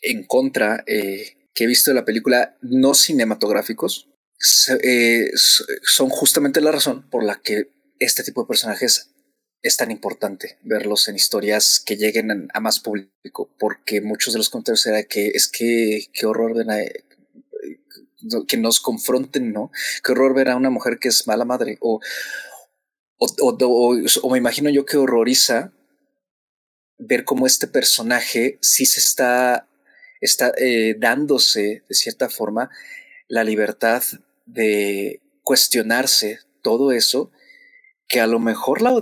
en 0.00 0.24
contra 0.24 0.82
eh, 0.86 1.36
que 1.58 1.64
he 1.64 1.66
visto 1.66 1.90
de 1.90 1.96
la 1.96 2.04
película 2.04 2.56
no 2.62 2.94
cinematográficos 2.94 4.08
eh, 4.80 5.28
son 5.34 6.08
justamente 6.08 6.60
la 6.60 6.70
razón 6.70 7.10
por 7.10 7.24
la 7.24 7.40
que 7.42 7.72
este 7.98 8.22
tipo 8.22 8.42
de 8.42 8.46
personajes 8.46 9.10
es 9.60 9.76
tan 9.76 9.90
importante 9.90 10.58
verlos 10.62 11.08
en 11.08 11.16
historias 11.16 11.82
que 11.84 11.96
lleguen 11.96 12.48
a 12.54 12.60
más 12.60 12.78
público, 12.78 13.52
porque 13.58 14.00
muchos 14.00 14.32
de 14.32 14.38
los 14.38 14.50
comentarios 14.50 14.86
era 14.86 15.02
que 15.02 15.30
es 15.34 15.48
que 15.48 16.06
qué 16.12 16.26
horror 16.26 16.54
ver 16.54 16.70
a, 16.70 16.78
que 18.46 18.56
nos 18.56 18.78
confronten, 18.78 19.52
¿no? 19.52 19.72
Qué 20.04 20.12
horror 20.12 20.36
ver 20.36 20.50
a 20.50 20.56
una 20.56 20.70
mujer 20.70 21.00
que 21.00 21.08
es 21.08 21.26
mala 21.26 21.44
madre, 21.44 21.76
o, 21.80 22.00
o 23.18 24.30
me 24.30 24.38
imagino 24.38 24.70
yo 24.70 24.86
que 24.86 24.96
horroriza 24.96 25.72
ver 26.98 27.24
cómo 27.24 27.48
este 27.48 27.66
personaje 27.66 28.60
sí 28.62 28.86
se 28.86 29.00
está 29.00 29.67
está 30.20 30.52
eh, 30.58 30.96
dándose, 30.98 31.82
de 31.88 31.94
cierta 31.94 32.28
forma, 32.28 32.70
la 33.28 33.44
libertad 33.44 34.02
de 34.46 35.20
cuestionarse 35.42 36.40
todo 36.62 36.92
eso 36.92 37.30
que 38.08 38.20
a 38.20 38.26
lo 38.26 38.38
mejor 38.38 38.80
la 38.80 38.98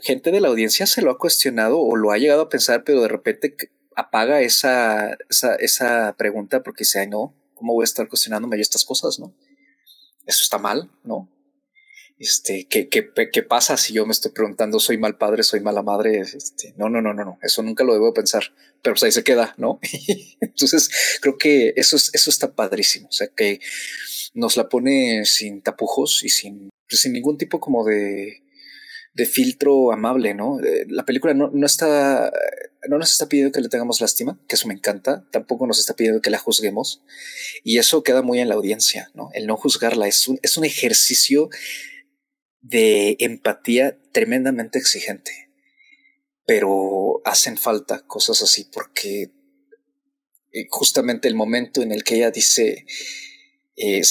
gente 0.00 0.30
de 0.30 0.40
la 0.40 0.48
audiencia 0.48 0.86
se 0.86 1.00
lo 1.00 1.10
ha 1.10 1.18
cuestionado 1.18 1.80
o 1.80 1.96
lo 1.96 2.12
ha 2.12 2.18
llegado 2.18 2.42
a 2.42 2.48
pensar, 2.50 2.84
pero 2.84 3.00
de 3.00 3.08
repente 3.08 3.56
apaga 3.96 4.42
esa, 4.42 5.16
esa, 5.30 5.54
esa 5.56 6.14
pregunta 6.16 6.62
porque 6.62 6.82
dice, 6.82 7.00
ay 7.00 7.06
no, 7.06 7.34
¿cómo 7.54 7.72
voy 7.72 7.82
a 7.82 7.84
estar 7.84 8.06
cuestionándome 8.08 8.58
yo 8.58 8.62
estas 8.62 8.84
cosas, 8.84 9.18
no? 9.18 9.34
Eso 10.26 10.42
está 10.42 10.58
mal, 10.58 10.90
¿no? 11.02 11.28
Este, 12.20 12.66
¿qué, 12.68 12.90
qué, 12.90 13.10
qué 13.32 13.42
pasa 13.42 13.78
si 13.78 13.94
yo 13.94 14.04
me 14.04 14.12
estoy 14.12 14.32
preguntando, 14.32 14.78
soy 14.78 14.98
mal 14.98 15.16
padre, 15.16 15.42
soy 15.42 15.60
mala 15.60 15.82
madre? 15.82 16.20
Este, 16.20 16.74
no, 16.76 16.90
no, 16.90 17.00
no, 17.00 17.14
no, 17.14 17.24
no, 17.24 17.38
eso 17.40 17.62
nunca 17.62 17.82
lo 17.82 17.94
debo 17.94 18.12
pensar, 18.12 18.52
pero 18.82 18.92
pues 18.92 19.04
ahí 19.04 19.12
se 19.12 19.24
queda, 19.24 19.54
¿no? 19.56 19.80
Entonces, 20.42 20.90
creo 21.22 21.38
que 21.38 21.72
eso, 21.76 21.96
es, 21.96 22.10
eso 22.12 22.28
está 22.28 22.54
padrísimo, 22.54 23.08
o 23.08 23.12
sea, 23.12 23.28
que 23.28 23.60
nos 24.34 24.58
la 24.58 24.68
pone 24.68 25.24
sin 25.24 25.62
tapujos 25.62 26.22
y 26.22 26.28
sin, 26.28 26.68
pues, 26.90 27.00
sin 27.00 27.14
ningún 27.14 27.38
tipo 27.38 27.58
como 27.58 27.86
de, 27.86 28.42
de 29.14 29.24
filtro 29.24 29.90
amable, 29.90 30.34
¿no? 30.34 30.60
Eh, 30.60 30.84
la 30.90 31.06
película 31.06 31.32
no, 31.32 31.48
no 31.54 31.64
está, 31.64 32.30
no 32.86 32.98
nos 32.98 33.12
está 33.12 33.30
pidiendo 33.30 33.50
que 33.50 33.62
le 33.62 33.70
tengamos 33.70 34.02
lástima, 34.02 34.38
que 34.46 34.56
eso 34.56 34.68
me 34.68 34.74
encanta, 34.74 35.24
tampoco 35.32 35.66
nos 35.66 35.80
está 35.80 35.96
pidiendo 35.96 36.20
que 36.20 36.28
la 36.28 36.36
juzguemos, 36.36 37.02
y 37.64 37.78
eso 37.78 38.02
queda 38.02 38.20
muy 38.20 38.40
en 38.40 38.50
la 38.50 38.56
audiencia, 38.56 39.10
¿no? 39.14 39.30
El 39.32 39.46
no 39.46 39.56
juzgarla 39.56 40.06
es 40.06 40.28
un, 40.28 40.38
es 40.42 40.58
un 40.58 40.66
ejercicio 40.66 41.48
de 42.60 43.16
empatía 43.20 43.98
tremendamente 44.12 44.78
exigente, 44.78 45.50
pero 46.46 47.20
hacen 47.24 47.56
falta 47.56 48.06
cosas 48.06 48.42
así 48.42 48.68
porque 48.72 49.30
eh, 50.52 50.66
justamente 50.68 51.28
el 51.28 51.34
momento 51.34 51.82
en 51.82 51.92
el 51.92 52.04
que 52.04 52.16
ella 52.16 52.30
dice, 52.30 52.86
eh, 53.76 54.02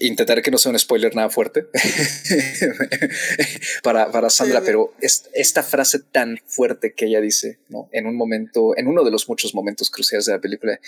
intentaré 0.00 0.42
que 0.42 0.50
no 0.50 0.58
sea 0.58 0.72
un 0.72 0.78
spoiler 0.78 1.14
nada 1.14 1.30
fuerte 1.30 1.66
para, 3.82 4.10
para, 4.10 4.30
Sandra, 4.30 4.62
pero 4.62 4.94
esta 5.00 5.62
frase 5.62 6.00
tan 6.00 6.38
fuerte 6.44 6.94
que 6.94 7.06
ella 7.06 7.20
dice, 7.20 7.60
¿no? 7.68 7.88
En 7.92 8.06
un 8.06 8.16
momento, 8.16 8.76
en 8.76 8.88
uno 8.88 9.04
de 9.04 9.10
los 9.10 9.28
muchos 9.28 9.54
momentos 9.54 9.90
cruciales 9.90 10.26
de 10.26 10.32
la 10.32 10.40
película, 10.40 10.78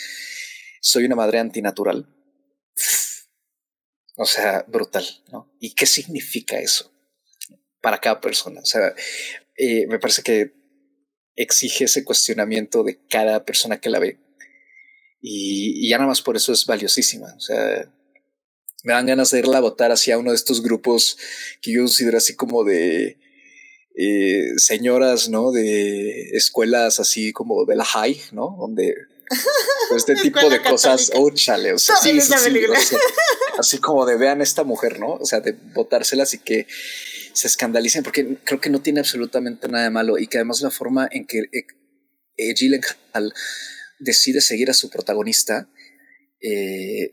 soy 0.80 1.04
una 1.04 1.16
madre 1.16 1.38
antinatural. 1.38 2.06
O 4.16 4.26
sea, 4.26 4.64
brutal, 4.66 5.06
¿no? 5.30 5.54
¿Y 5.60 5.74
qué 5.74 5.86
significa 5.86 6.58
eso 6.58 6.97
para 7.88 8.02
cada 8.02 8.20
persona? 8.20 8.60
O 8.60 8.66
sea, 8.66 8.94
eh, 9.56 9.86
me 9.86 9.98
parece 9.98 10.22
que 10.22 10.52
exige 11.36 11.84
ese 11.84 12.04
cuestionamiento 12.04 12.84
de 12.84 12.98
cada 13.08 13.46
persona 13.46 13.80
que 13.80 13.88
la 13.88 13.98
ve. 13.98 14.18
Y, 15.22 15.86
y 15.86 15.88
ya 15.88 15.96
nada 15.96 16.08
más 16.08 16.20
por 16.20 16.36
eso 16.36 16.52
es 16.52 16.66
valiosísima. 16.66 17.32
O 17.34 17.40
sea, 17.40 17.90
me 18.84 18.92
dan 18.92 19.06
ganas 19.06 19.30
de 19.30 19.38
irla 19.38 19.56
a 19.56 19.62
votar 19.62 19.90
hacia 19.90 20.18
uno 20.18 20.32
de 20.32 20.36
estos 20.36 20.62
grupos 20.62 21.16
que 21.62 21.72
yo 21.72 21.80
considero 21.80 22.18
así 22.18 22.36
como 22.36 22.62
de 22.62 23.16
eh, 23.96 24.52
señoras, 24.58 25.30
¿no? 25.30 25.50
De 25.50 26.28
escuelas 26.32 27.00
así 27.00 27.32
como 27.32 27.64
de 27.64 27.74
la 27.74 27.86
high, 27.86 28.20
¿no? 28.32 28.54
Donde 28.60 28.94
este 29.96 30.14
tipo 30.16 30.50
de 30.50 30.60
cosas, 30.60 31.10
oh, 31.14 31.30
chale, 31.30 31.72
o 31.72 31.78
sea, 31.78 31.96
sí, 31.96 32.20
sí, 32.20 32.32
sí, 32.32 32.96
así 33.58 33.78
como 33.78 34.04
de 34.04 34.18
vean 34.18 34.42
esta 34.42 34.62
mujer, 34.62 35.00
¿no? 35.00 35.14
O 35.14 35.24
sea, 35.24 35.40
de 35.40 35.52
votárselas 35.74 36.34
y 36.34 36.38
que 36.38 36.66
se 37.38 37.46
escandalicen, 37.46 38.02
porque 38.02 38.36
creo 38.42 38.60
que 38.60 38.68
no 38.68 38.82
tiene 38.82 38.98
absolutamente 38.98 39.68
nada 39.68 39.84
de 39.84 39.90
malo 39.90 40.18
y 40.18 40.26
que 40.26 40.38
además 40.38 40.60
la 40.60 40.72
forma 40.72 41.08
en 41.08 41.24
que 41.24 41.38
eh, 41.38 41.66
eh 42.36 42.52
Gyllenhaal 42.52 43.32
decide 44.00 44.40
seguir 44.40 44.70
a 44.70 44.74
su 44.74 44.90
protagonista, 44.90 45.70
eh, 46.40 47.10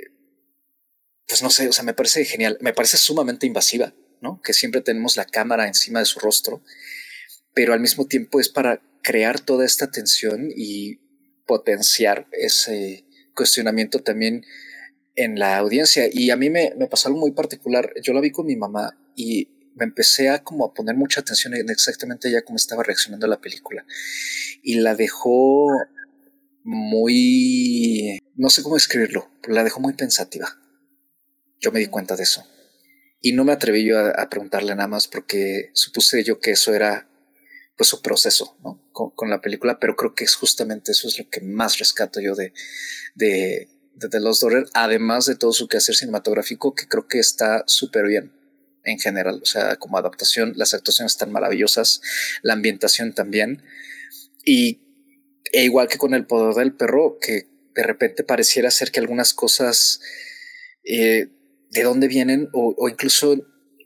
pues 1.27 1.43
no 1.43 1.52
sé, 1.52 1.68
o 1.68 1.73
sea, 1.73 1.84
me 1.84 1.93
parece 1.93 2.26
genial, 2.26 2.57
me 2.60 2.73
parece 2.73 2.97
sumamente 2.97 3.45
invasiva, 3.45 3.93
¿no? 4.19 4.41
Que 4.43 4.53
siempre 4.53 4.81
tenemos 4.81 5.15
la 5.15 5.26
cámara 5.26 5.68
encima 5.68 5.99
de 5.99 6.06
su 6.06 6.19
rostro, 6.19 6.64
pero 7.53 7.73
al 7.73 7.80
mismo 7.80 8.07
tiempo 8.07 8.39
es 8.39 8.49
para 8.49 8.81
crear 9.03 9.39
toda 9.39 9.64
esta 9.64 9.91
tensión 9.91 10.49
y 10.56 11.02
potenciar 11.45 12.27
ese 12.31 13.06
cuestionamiento 13.35 14.02
también 14.02 14.43
en 15.14 15.38
la 15.38 15.57
audiencia. 15.57 16.10
Y 16.11 16.31
a 16.31 16.35
mí 16.35 16.49
me, 16.49 16.73
me 16.80 16.88
pasó 16.88 17.10
algo 17.10 17.19
muy 17.19 17.34
particular. 17.34 17.93
Yo 18.02 18.11
la 18.14 18.22
vi 18.22 18.31
con 18.31 18.47
mi 18.47 18.56
mamá 18.56 18.97
y 19.15 19.55
me 19.76 19.85
empecé 19.85 20.30
a 20.30 20.43
como 20.43 20.65
a 20.65 20.73
poner 20.73 20.95
mucha 20.95 21.22
atención 21.22 21.53
en 21.53 21.69
exactamente 21.69 22.30
ella 22.30 22.43
cómo 22.43 22.56
estaba 22.56 22.84
reaccionando 22.84 23.27
la 23.27 23.41
película. 23.41 23.85
Y 24.64 24.76
la 24.76 24.95
dejó 24.95 25.68
muy, 26.64 28.18
no 28.35 28.49
sé 28.49 28.64
cómo 28.64 28.77
escribirlo, 28.77 29.30
pero 29.41 29.53
la 29.53 29.64
dejó 29.64 29.80
muy 29.81 29.93
pensativa. 29.93 30.57
Yo 31.60 31.72
me 31.72 31.80
di 31.80 31.88
cuenta 31.88 32.15
de 32.15 32.23
eso. 32.23 32.45
Y 33.22 33.34
no 33.34 33.43
me 33.43 33.52
atreví 33.52 33.85
yo 33.85 33.99
a, 33.99 34.30
preguntarle 34.30 34.73
nada 34.76 34.88
más 34.88 35.07
porque 35.07 35.72
supuse 35.73 36.23
yo 36.23 36.39
que 36.39 36.52
eso 36.52 36.73
era 36.73 37.10
pues 37.77 37.89
su 37.89 38.02
proceso 38.02 38.57
con, 38.93 39.30
la 39.30 39.41
película, 39.41 39.80
pero 39.80 39.97
creo 39.97 40.15
que 40.15 40.23
es 40.23 40.35
justamente 40.35 40.93
eso 40.93 41.10
es 41.10 41.19
lo 41.19 41.30
que 41.30 41.41
más 41.41 41.77
rescato 41.77 42.22
yo 42.22 42.34
de, 42.34 42.53
de, 43.15 43.68
de 43.95 44.10
The 44.10 44.19
Lost 44.22 44.43
Daughter, 44.43 44.65
además 44.73 45.26
de 45.26 45.35
todo 45.35 45.52
su 45.52 45.68
quehacer 45.68 45.95
cinematográfico, 45.95 46.73
que 46.73 46.88
creo 46.88 47.07
que 47.07 47.19
está 47.19 47.64
súper 47.68 48.06
bien 48.06 48.31
en 48.86 48.99
general, 48.99 49.40
o 49.41 49.45
sea, 49.45 49.76
como 49.76 49.98
adaptación, 49.98 50.53
las 50.56 50.74
actuaciones 50.74 51.14
están 51.14 51.32
maravillosas, 51.32 52.02
la 52.41 52.53
ambientación 52.53 53.14
también, 53.14 53.64
y 54.45 54.82
e 55.52 55.64
igual 55.64 55.88
que 55.88 55.98
con 55.98 56.14
El 56.14 56.26
Poder 56.26 56.56
del 56.56 56.74
Perro, 56.74 57.18
que 57.20 57.48
de 57.76 57.84
repente 57.84 58.24
pareciera 58.24 58.72
ser 58.72 58.91
que 58.91 58.99
algunas 58.99 59.34
cosas 59.34 59.99
eh, 60.84 61.28
de 61.72 61.84
dónde 61.84 62.07
vienen 62.07 62.49
o, 62.53 62.88
incluso 62.90 63.36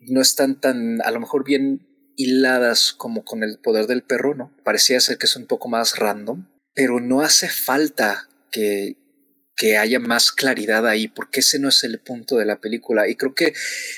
no 0.02 0.22
están 0.22 0.60
tan, 0.60 1.02
a 1.02 1.12
lo 1.12 1.20
mejor 1.20 1.44
bien 1.44 1.88
hiladas 2.16 2.94
como 2.94 3.24
con 3.24 3.44
el 3.44 3.58
poder 3.60 3.88
del 3.88 4.04
perro, 4.04 4.36
¿no? 4.36 4.54
Parecía 4.64 5.00
ser 5.00 5.18
que 5.18 5.26
es 5.26 5.36
un 5.36 5.48
poco 5.48 5.70
más 5.70 5.98
random, 5.98 6.48
pero 6.74 7.00
no 7.00 7.22
hace 7.22 7.50
falta 7.50 8.30
que, 8.52 8.98
que 9.60 9.76
haya 9.76 9.99
más 9.99 10.31
claridad 10.31 10.88
ahí, 10.88 11.10
porque 11.10 11.41
ese 11.41 11.60
no 11.60 11.68
es 11.68 11.84
el 11.84 11.99
punto 11.99 12.38
de 12.38 12.45
la 12.45 12.61
película. 12.61 13.10
Y 13.10 13.15
creo 13.15 13.36
que 13.36 13.53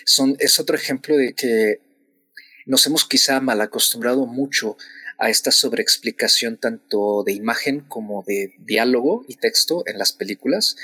son, 0.06 0.36
es 0.40 0.60
otro 0.60 0.76
ejemplo 0.76 1.16
de 1.16 1.34
que 1.34 1.80
nos 2.66 2.88
hemos 2.88 3.06
quizá 3.06 3.40
mal 3.42 3.62
acostumbrado 3.62 4.26
mucho 4.26 4.76
a 5.20 5.30
esta 5.30 5.52
sobreexplicación 5.52 6.58
tanto 6.58 7.22
de 7.24 7.34
imagen 7.34 7.82
como 7.82 8.24
de 8.26 8.56
diálogo 8.58 9.24
y 9.28 9.36
texto 9.36 9.84
en 9.86 10.00
las 10.00 10.14
películas, 10.14 10.78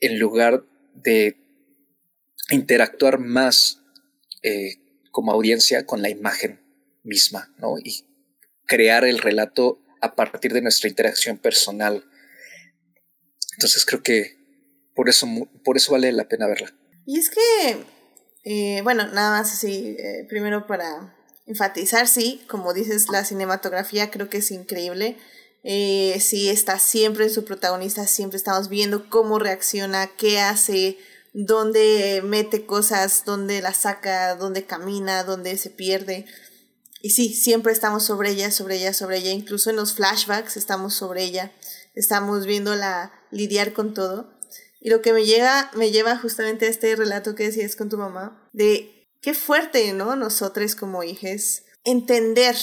en 0.00 0.18
lugar 0.18 0.64
de 0.94 1.36
interactuar 2.50 3.20
más 3.20 3.80
eh, 4.42 4.74
como 5.12 5.30
audiencia 5.30 5.86
con 5.86 6.02
la 6.02 6.10
imagen 6.10 6.60
misma, 7.04 7.54
¿no? 7.58 7.78
Y 7.78 8.04
crear 8.66 9.04
el 9.04 9.18
relato 9.18 9.80
a 10.00 10.16
partir 10.16 10.52
de 10.52 10.62
nuestra 10.62 10.88
interacción 10.88 11.38
personal. 11.38 12.04
Entonces 13.54 13.84
creo 13.84 14.02
que 14.02 14.36
por 14.94 15.08
eso, 15.08 15.26
por 15.64 15.76
eso 15.76 15.92
vale 15.92 16.12
la 16.12 16.28
pena 16.28 16.46
verla. 16.46 16.72
Y 17.06 17.18
es 17.18 17.30
que, 17.30 17.84
eh, 18.44 18.80
bueno, 18.82 19.06
nada 19.08 19.38
más 19.38 19.52
así, 19.52 19.96
eh, 19.98 20.26
primero 20.28 20.66
para 20.66 21.16
enfatizar, 21.46 22.06
sí, 22.08 22.42
como 22.48 22.72
dices, 22.72 23.08
la 23.10 23.24
cinematografía 23.24 24.10
creo 24.10 24.28
que 24.28 24.38
es 24.38 24.50
increíble. 24.50 25.16
sí, 25.64 26.50
está 26.50 26.78
siempre 26.78 27.24
en 27.24 27.30
su 27.30 27.44
protagonista, 27.44 28.06
siempre 28.06 28.36
estamos 28.36 28.68
viendo 28.68 29.08
cómo 29.08 29.38
reacciona, 29.38 30.08
qué 30.08 30.38
hace, 30.38 30.98
dónde 31.34 32.22
mete 32.24 32.64
cosas, 32.64 33.24
dónde 33.26 33.60
las 33.60 33.78
saca, 33.78 34.36
dónde 34.36 34.64
camina, 34.64 35.24
dónde 35.24 35.58
se 35.58 35.68
pierde. 35.68 36.26
Y 37.02 37.10
sí, 37.10 37.34
siempre 37.34 37.72
estamos 37.72 38.04
sobre 38.04 38.30
ella, 38.30 38.50
sobre 38.50 38.76
ella, 38.76 38.94
sobre 38.94 39.18
ella. 39.18 39.30
Incluso 39.30 39.68
en 39.68 39.76
los 39.76 39.92
flashbacks 39.92 40.56
estamos 40.56 40.94
sobre 40.94 41.24
ella. 41.24 41.52
Estamos 41.94 42.46
viéndola 42.46 43.12
lidiar 43.30 43.72
con 43.72 43.94
todo. 43.94 44.32
Y 44.80 44.90
lo 44.90 45.00
que 45.02 45.12
me 45.12 45.24
llega, 45.24 45.70
me 45.74 45.90
lleva 45.90 46.18
justamente 46.18 46.66
a 46.66 46.68
este 46.68 46.94
relato 46.94 47.34
que 47.34 47.44
decías 47.44 47.76
con 47.76 47.88
tu 47.88 47.96
mamá, 47.96 48.48
de 48.52 49.08
qué 49.22 49.32
fuerte, 49.32 49.92
¿no? 49.92 50.16
Nosotros 50.16 50.74
como 50.74 51.02
hijas, 51.02 51.64
entender 51.84 52.56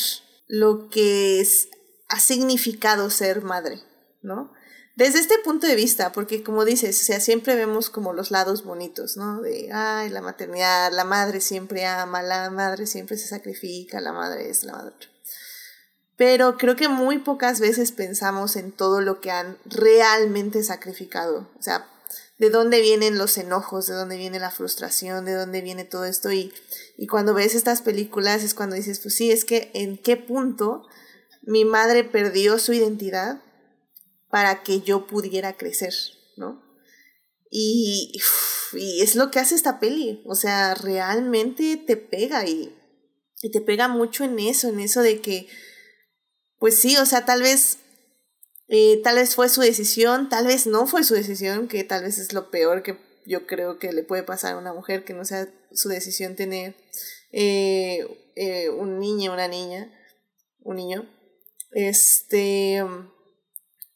lo 0.47 0.89
que 0.89 1.39
es, 1.39 1.69
ha 2.09 2.19
significado 2.19 3.09
ser 3.09 3.41
madre, 3.41 3.81
¿no? 4.21 4.51
desde 4.95 5.19
este 5.19 5.39
punto 5.39 5.67
de 5.67 5.75
vista, 5.75 6.11
porque 6.11 6.43
como 6.43 6.65
dices, 6.65 7.01
o 7.01 7.03
sea, 7.03 7.19
siempre 7.19 7.55
vemos 7.55 7.89
como 7.89 8.13
los 8.13 8.29
lados 8.29 8.63
bonitos, 8.63 9.17
¿no? 9.17 9.41
De, 9.41 9.71
ay, 9.71 10.09
la 10.09 10.21
maternidad, 10.21 10.91
la 10.91 11.05
madre 11.05 11.41
siempre 11.41 11.85
ama, 11.85 12.21
la 12.21 12.49
madre 12.51 12.85
siempre 12.85 13.17
se 13.17 13.27
sacrifica, 13.27 14.01
la 14.01 14.13
madre 14.13 14.49
es 14.49 14.63
la 14.63 14.73
madre. 14.73 14.93
Pero 16.21 16.55
creo 16.55 16.75
que 16.75 16.87
muy 16.87 17.17
pocas 17.17 17.59
veces 17.59 17.91
pensamos 17.91 18.55
en 18.55 18.71
todo 18.71 19.01
lo 19.01 19.21
que 19.21 19.31
han 19.31 19.57
realmente 19.65 20.63
sacrificado. 20.63 21.49
O 21.57 21.63
sea, 21.63 21.89
de 22.37 22.51
dónde 22.51 22.79
vienen 22.79 23.17
los 23.17 23.39
enojos, 23.39 23.87
de 23.87 23.95
dónde 23.95 24.17
viene 24.17 24.39
la 24.39 24.51
frustración, 24.51 25.25
de 25.25 25.33
dónde 25.33 25.61
viene 25.61 25.83
todo 25.83 26.05
esto. 26.05 26.31
Y, 26.31 26.53
y 26.95 27.07
cuando 27.07 27.33
ves 27.33 27.55
estas 27.55 27.81
películas 27.81 28.43
es 28.43 28.53
cuando 28.53 28.75
dices, 28.75 28.99
pues 28.99 29.15
sí, 29.15 29.31
es 29.31 29.45
que 29.45 29.71
en 29.73 29.97
qué 29.97 30.15
punto 30.15 30.85
mi 31.41 31.65
madre 31.65 32.03
perdió 32.03 32.59
su 32.59 32.73
identidad 32.73 33.41
para 34.29 34.61
que 34.61 34.81
yo 34.81 35.07
pudiera 35.07 35.57
crecer, 35.57 35.95
¿no? 36.37 36.61
Y, 37.49 38.11
y, 38.73 39.01
es 39.01 39.15
lo 39.15 39.31
que 39.31 39.39
hace 39.39 39.55
esta 39.55 39.79
peli, 39.79 40.21
o 40.27 40.35
sea, 40.35 40.75
realmente 40.75 41.77
te 41.77 41.97
pega 41.97 42.45
y, 42.45 42.77
y, 43.41 43.49
te 43.49 43.59
pega 43.59 43.87
mucho 43.87 44.23
en 44.23 44.37
eso, 44.37 44.69
en 44.69 44.81
eso 44.81 45.01
de 45.01 45.19
que, 45.19 45.47
pues 46.61 46.79
sí, 46.79 46.95
o 46.97 47.07
sea, 47.07 47.25
tal 47.25 47.41
vez, 47.41 47.79
eh, 48.67 49.01
tal 49.03 49.15
vez 49.15 49.33
fue 49.33 49.49
su 49.49 49.61
decisión, 49.61 50.29
tal 50.29 50.45
vez 50.45 50.67
no 50.67 50.85
fue 50.85 51.03
su 51.03 51.15
decisión, 51.15 51.67
que 51.67 51.83
tal 51.83 52.03
vez 52.03 52.19
es 52.19 52.33
lo 52.33 52.51
peor 52.51 52.83
que 52.83 52.99
yo 53.25 53.47
creo 53.47 53.79
que 53.79 53.91
le 53.91 54.03
puede 54.03 54.21
pasar 54.21 54.53
a 54.53 54.57
una 54.59 54.71
mujer, 54.71 55.03
que 55.03 55.15
no 55.15 55.25
sea 55.25 55.49
su 55.71 55.89
decisión 55.89 56.35
tener 56.35 56.75
eh, 57.31 58.05
eh, 58.35 58.69
un 58.69 58.99
niño, 58.99 59.33
una 59.33 59.47
niña, 59.47 59.91
un 60.59 60.75
niño, 60.75 61.09
este 61.71 62.83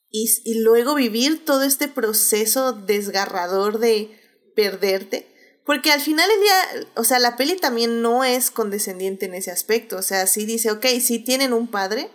y, 0.09 0.59
luego 0.61 0.95
vivir 0.95 1.45
todo 1.45 1.61
este 1.61 1.87
proceso 1.87 2.73
desgarrador 2.73 3.77
de 3.77 4.09
perderte, 4.55 5.27
Porque 5.67 5.91
al 5.91 6.01
final 6.01 6.27
el 6.31 6.41
día, 6.41 6.89
o 6.95 7.03
sea, 7.03 7.19
la 7.19 7.35
peli 7.35 7.57
también 7.57 8.01
no 8.01 8.23
es 8.23 8.49
condescendiente 8.49 9.27
en 9.27 9.35
ese 9.35 9.51
aspecto. 9.51 9.97
O 9.97 10.01
sea, 10.01 10.25
sí 10.25 10.45
dice, 10.45 10.71
ok, 10.71 10.85
sí 10.99 11.19
tienen 11.19 11.53
un 11.53 11.67
padre, 11.67 12.09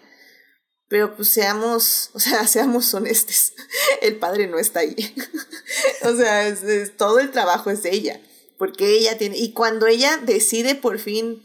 pero 0.90 1.16
pues 1.16 1.32
seamos, 1.32 2.10
o 2.12 2.20
sea, 2.20 2.46
seamos 2.48 2.92
honestos. 2.92 3.54
El 4.02 4.16
padre 4.16 4.48
no 4.48 4.58
está 4.58 4.80
ahí. 4.80 4.94
o 6.02 6.14
sea, 6.14 6.54
todo 6.98 7.20
el 7.20 7.30
trabajo 7.30 7.70
es 7.70 7.82
de 7.82 7.94
ella. 7.94 8.20
Porque 8.58 8.98
ella 8.98 9.16
tiene, 9.16 9.38
y 9.38 9.54
cuando 9.54 9.86
ella 9.86 10.18
decide 10.18 10.74
por 10.74 10.98
fin 10.98 11.42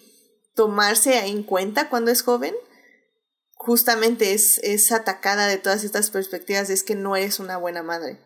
tomarse 0.53 1.17
en 1.27 1.43
cuenta 1.43 1.89
cuando 1.89 2.11
es 2.11 2.23
joven, 2.23 2.53
justamente 3.53 4.33
es, 4.33 4.57
es 4.63 4.91
atacada 4.91 5.47
de 5.47 5.57
todas 5.57 5.85
estas 5.85 6.09
perspectivas, 6.09 6.69
es 6.69 6.83
que 6.83 6.95
no 6.95 7.15
eres 7.15 7.39
una 7.39 7.55
buena 7.55 7.83
madre. 7.83 8.19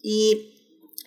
Y 0.00 0.58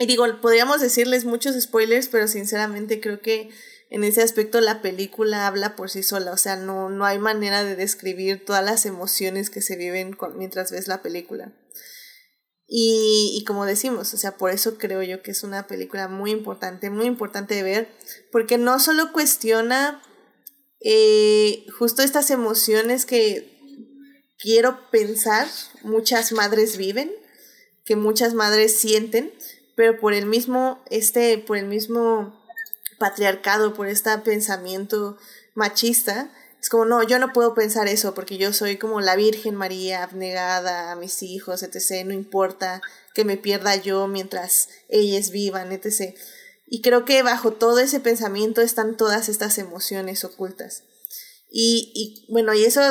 y 0.01 0.07
digo, 0.07 0.25
podríamos 0.41 0.81
decirles 0.81 1.25
muchos 1.25 1.53
spoilers, 1.61 2.07
pero 2.07 2.27
sinceramente 2.27 2.99
creo 2.99 3.21
que 3.21 3.51
en 3.91 4.05
ese 4.05 4.23
aspecto 4.23 4.61
la 4.61 4.81
película 4.81 5.45
habla 5.45 5.75
por 5.75 5.89
sí 5.89 6.01
sola. 6.01 6.31
O 6.31 6.37
sea, 6.37 6.55
no, 6.55 6.89
no 6.89 7.05
hay 7.05 7.19
manera 7.19 7.63
de 7.65 7.75
describir 7.75 8.45
todas 8.45 8.63
las 8.63 8.85
emociones 8.85 9.49
que 9.49 9.61
se 9.61 9.75
viven 9.75 10.17
mientras 10.35 10.71
ves 10.71 10.87
la 10.87 11.01
película. 11.01 11.53
Y, 12.65 13.37
y, 13.37 13.43
como 13.43 13.65
decimos, 13.65 14.13
o 14.13 14.17
sea, 14.17 14.37
por 14.37 14.51
eso 14.51 14.77
creo 14.77 15.03
yo 15.03 15.21
que 15.21 15.31
es 15.31 15.43
una 15.43 15.67
película 15.67 16.07
muy 16.07 16.31
importante, 16.31 16.89
muy 16.89 17.05
importante 17.05 17.53
de 17.53 17.63
ver, 17.63 17.89
porque 18.31 18.57
no 18.57 18.79
solo 18.79 19.11
cuestiona 19.11 20.01
eh, 20.79 21.65
justo 21.77 22.01
estas 22.01 22.31
emociones 22.31 23.05
que 23.05 23.59
quiero 24.39 24.89
pensar 24.89 25.49
muchas 25.83 26.31
madres 26.31 26.77
viven, 26.77 27.11
que 27.83 27.97
muchas 27.97 28.35
madres 28.35 28.73
sienten, 28.73 29.33
pero 29.75 29.99
por 29.99 30.13
el 30.13 30.27
mismo, 30.27 30.81
este, 30.89 31.39
por 31.39 31.57
el 31.57 31.65
mismo 31.65 32.40
patriarcado, 33.01 33.73
por 33.73 33.87
este 33.87 34.15
pensamiento 34.19 35.17
machista, 35.55 36.31
es 36.61 36.69
como, 36.69 36.85
no, 36.85 37.01
yo 37.01 37.17
no 37.17 37.33
puedo 37.33 37.55
pensar 37.55 37.87
eso 37.87 38.13
porque 38.13 38.37
yo 38.37 38.53
soy 38.53 38.77
como 38.77 39.01
la 39.01 39.15
Virgen 39.15 39.55
María 39.55 40.03
abnegada 40.03 40.91
a 40.91 40.95
mis 40.95 41.23
hijos, 41.23 41.63
etc. 41.63 42.05
No 42.05 42.13
importa 42.13 42.83
que 43.15 43.25
me 43.25 43.35
pierda 43.35 43.75
yo 43.75 44.07
mientras 44.07 44.69
ellas 44.87 45.31
vivan, 45.31 45.71
etc. 45.71 46.15
Y 46.67 46.83
creo 46.83 47.03
que 47.03 47.23
bajo 47.23 47.53
todo 47.53 47.79
ese 47.79 47.99
pensamiento 47.99 48.61
están 48.61 48.95
todas 48.95 49.27
estas 49.27 49.57
emociones 49.57 50.23
ocultas. 50.23 50.83
Y, 51.49 51.91
y 51.95 52.31
bueno, 52.31 52.53
y 52.53 52.63
eso 52.63 52.81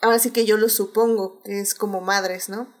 ahora 0.00 0.18
sí 0.18 0.30
que 0.30 0.46
yo 0.46 0.56
lo 0.56 0.70
supongo, 0.70 1.42
que 1.42 1.60
es 1.60 1.74
como 1.74 2.00
madres, 2.00 2.48
¿no? 2.48 2.74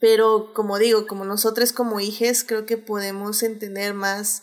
Pero 0.00 0.54
como 0.54 0.78
digo, 0.78 1.06
como 1.06 1.26
nosotros 1.26 1.74
como 1.74 2.00
hijos 2.00 2.44
creo 2.44 2.64
que 2.64 2.78
podemos 2.78 3.42
entender 3.42 3.92
más 3.92 4.42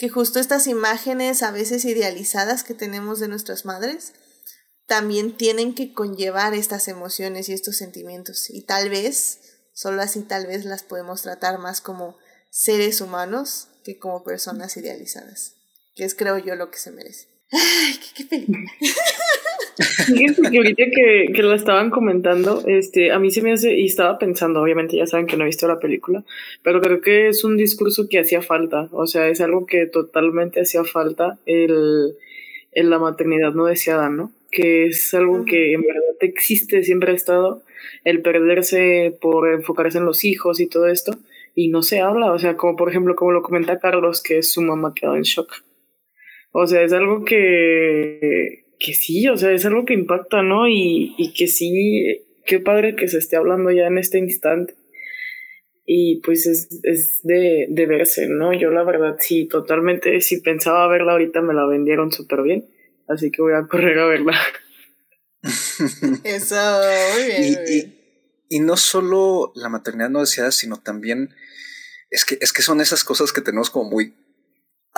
que 0.00 0.08
justo 0.08 0.38
estas 0.38 0.66
imágenes 0.66 1.42
a 1.42 1.50
veces 1.50 1.84
idealizadas 1.84 2.64
que 2.64 2.72
tenemos 2.72 3.20
de 3.20 3.28
nuestras 3.28 3.66
madres 3.66 4.14
también 4.86 5.36
tienen 5.36 5.74
que 5.74 5.92
conllevar 5.92 6.54
estas 6.54 6.88
emociones 6.88 7.50
y 7.50 7.52
estos 7.52 7.76
sentimientos. 7.76 8.48
Y 8.48 8.62
tal 8.62 8.88
vez, 8.88 9.40
solo 9.74 10.00
así 10.00 10.22
tal 10.22 10.46
vez 10.46 10.64
las 10.64 10.84
podemos 10.84 11.20
tratar 11.20 11.58
más 11.58 11.82
como 11.82 12.16
seres 12.48 13.02
humanos 13.02 13.68
que 13.84 13.98
como 13.98 14.24
personas 14.24 14.74
idealizadas, 14.78 15.56
que 15.94 16.04
es 16.04 16.14
creo 16.14 16.38
yo 16.38 16.54
lo 16.54 16.70
que 16.70 16.78
se 16.78 16.92
merece. 16.92 17.28
Ay, 17.52 17.94
qué, 18.00 18.22
qué 18.22 18.24
película. 18.28 18.70
Fíjense 20.06 20.42
que 20.50 20.56
ahorita 20.58 20.84
que, 20.94 21.32
que 21.34 21.42
lo 21.42 21.54
estaban 21.54 21.90
comentando, 21.90 22.62
este, 22.66 23.12
a 23.12 23.18
mí 23.18 23.30
se 23.30 23.42
me 23.42 23.52
hace, 23.52 23.74
y 23.74 23.86
estaba 23.86 24.18
pensando, 24.18 24.60
obviamente 24.60 24.96
ya 24.96 25.06
saben 25.06 25.26
que 25.26 25.36
no 25.36 25.44
he 25.44 25.46
visto 25.46 25.66
la 25.66 25.78
película, 25.78 26.24
pero 26.62 26.80
creo 26.80 27.00
que 27.00 27.28
es 27.28 27.44
un 27.44 27.56
discurso 27.56 28.08
que 28.08 28.18
hacía 28.18 28.42
falta, 28.42 28.88
o 28.92 29.06
sea, 29.06 29.28
es 29.28 29.40
algo 29.40 29.66
que 29.66 29.86
totalmente 29.86 30.60
hacía 30.60 30.84
falta, 30.84 31.38
el, 31.46 32.14
la 32.72 32.98
maternidad 32.98 33.52
no 33.52 33.66
deseada, 33.66 34.10
¿no? 34.10 34.32
Que 34.50 34.86
es 34.86 35.14
algo 35.14 35.44
que 35.44 35.72
en 35.72 35.82
verdad 35.82 36.02
existe, 36.20 36.82
siempre 36.82 37.12
ha 37.12 37.14
estado, 37.14 37.62
el 38.04 38.22
perderse 38.22 39.16
por 39.20 39.48
enfocarse 39.48 39.98
en 39.98 40.04
los 40.04 40.24
hijos 40.24 40.60
y 40.60 40.66
todo 40.66 40.88
esto, 40.88 41.18
y 41.54 41.68
no 41.68 41.82
se 41.82 42.00
habla, 42.00 42.32
o 42.32 42.38
sea, 42.38 42.56
como 42.56 42.76
por 42.76 42.90
ejemplo, 42.90 43.16
como 43.16 43.32
lo 43.32 43.42
comenta 43.42 43.78
Carlos, 43.78 44.22
que 44.22 44.42
su 44.42 44.62
mamá 44.62 44.92
quedó 44.94 45.16
en 45.16 45.22
shock. 45.22 45.64
O 46.52 46.66
sea, 46.66 46.82
es 46.82 46.92
algo 46.92 47.24
que, 47.24 48.64
que 48.78 48.94
sí, 48.94 49.28
o 49.28 49.36
sea, 49.36 49.52
es 49.52 49.64
algo 49.64 49.84
que 49.84 49.94
impacta, 49.94 50.42
¿no? 50.42 50.68
Y, 50.68 51.14
y 51.16 51.32
que 51.32 51.46
sí, 51.46 52.24
qué 52.44 52.58
padre 52.58 52.96
que 52.96 53.08
se 53.08 53.18
esté 53.18 53.36
hablando 53.36 53.70
ya 53.70 53.86
en 53.86 53.98
este 53.98 54.18
instante. 54.18 54.74
Y 55.86 56.20
pues 56.20 56.46
es, 56.46 56.68
es 56.84 57.20
de, 57.24 57.66
de 57.68 57.86
verse, 57.86 58.28
¿no? 58.28 58.52
Yo 58.52 58.70
la 58.70 58.84
verdad 58.84 59.16
sí, 59.18 59.46
totalmente, 59.46 60.20
si 60.20 60.40
pensaba 60.40 60.86
verla 60.88 61.12
ahorita 61.12 61.40
me 61.42 61.54
la 61.54 61.66
vendieron 61.66 62.12
súper 62.12 62.42
bien, 62.42 62.68
así 63.08 63.30
que 63.30 63.42
voy 63.42 63.54
a 63.54 63.66
correr 63.66 63.98
a 63.98 64.06
verla. 64.06 64.38
Eso, 66.24 66.56
muy 67.14 67.24
bien. 67.26 67.58
Y, 67.68 67.74
y, 67.74 68.56
y, 68.56 68.60
no 68.60 68.76
solo 68.76 69.52
la 69.54 69.68
maternidad 69.68 70.10
no 70.10 70.20
deseada, 70.20 70.52
sino 70.52 70.76
también 70.76 71.30
es 72.10 72.24
que, 72.24 72.38
es 72.40 72.52
que 72.52 72.62
son 72.62 72.80
esas 72.80 73.04
cosas 73.04 73.32
que 73.32 73.40
tenemos 73.40 73.70
como 73.70 73.88
muy 73.88 74.14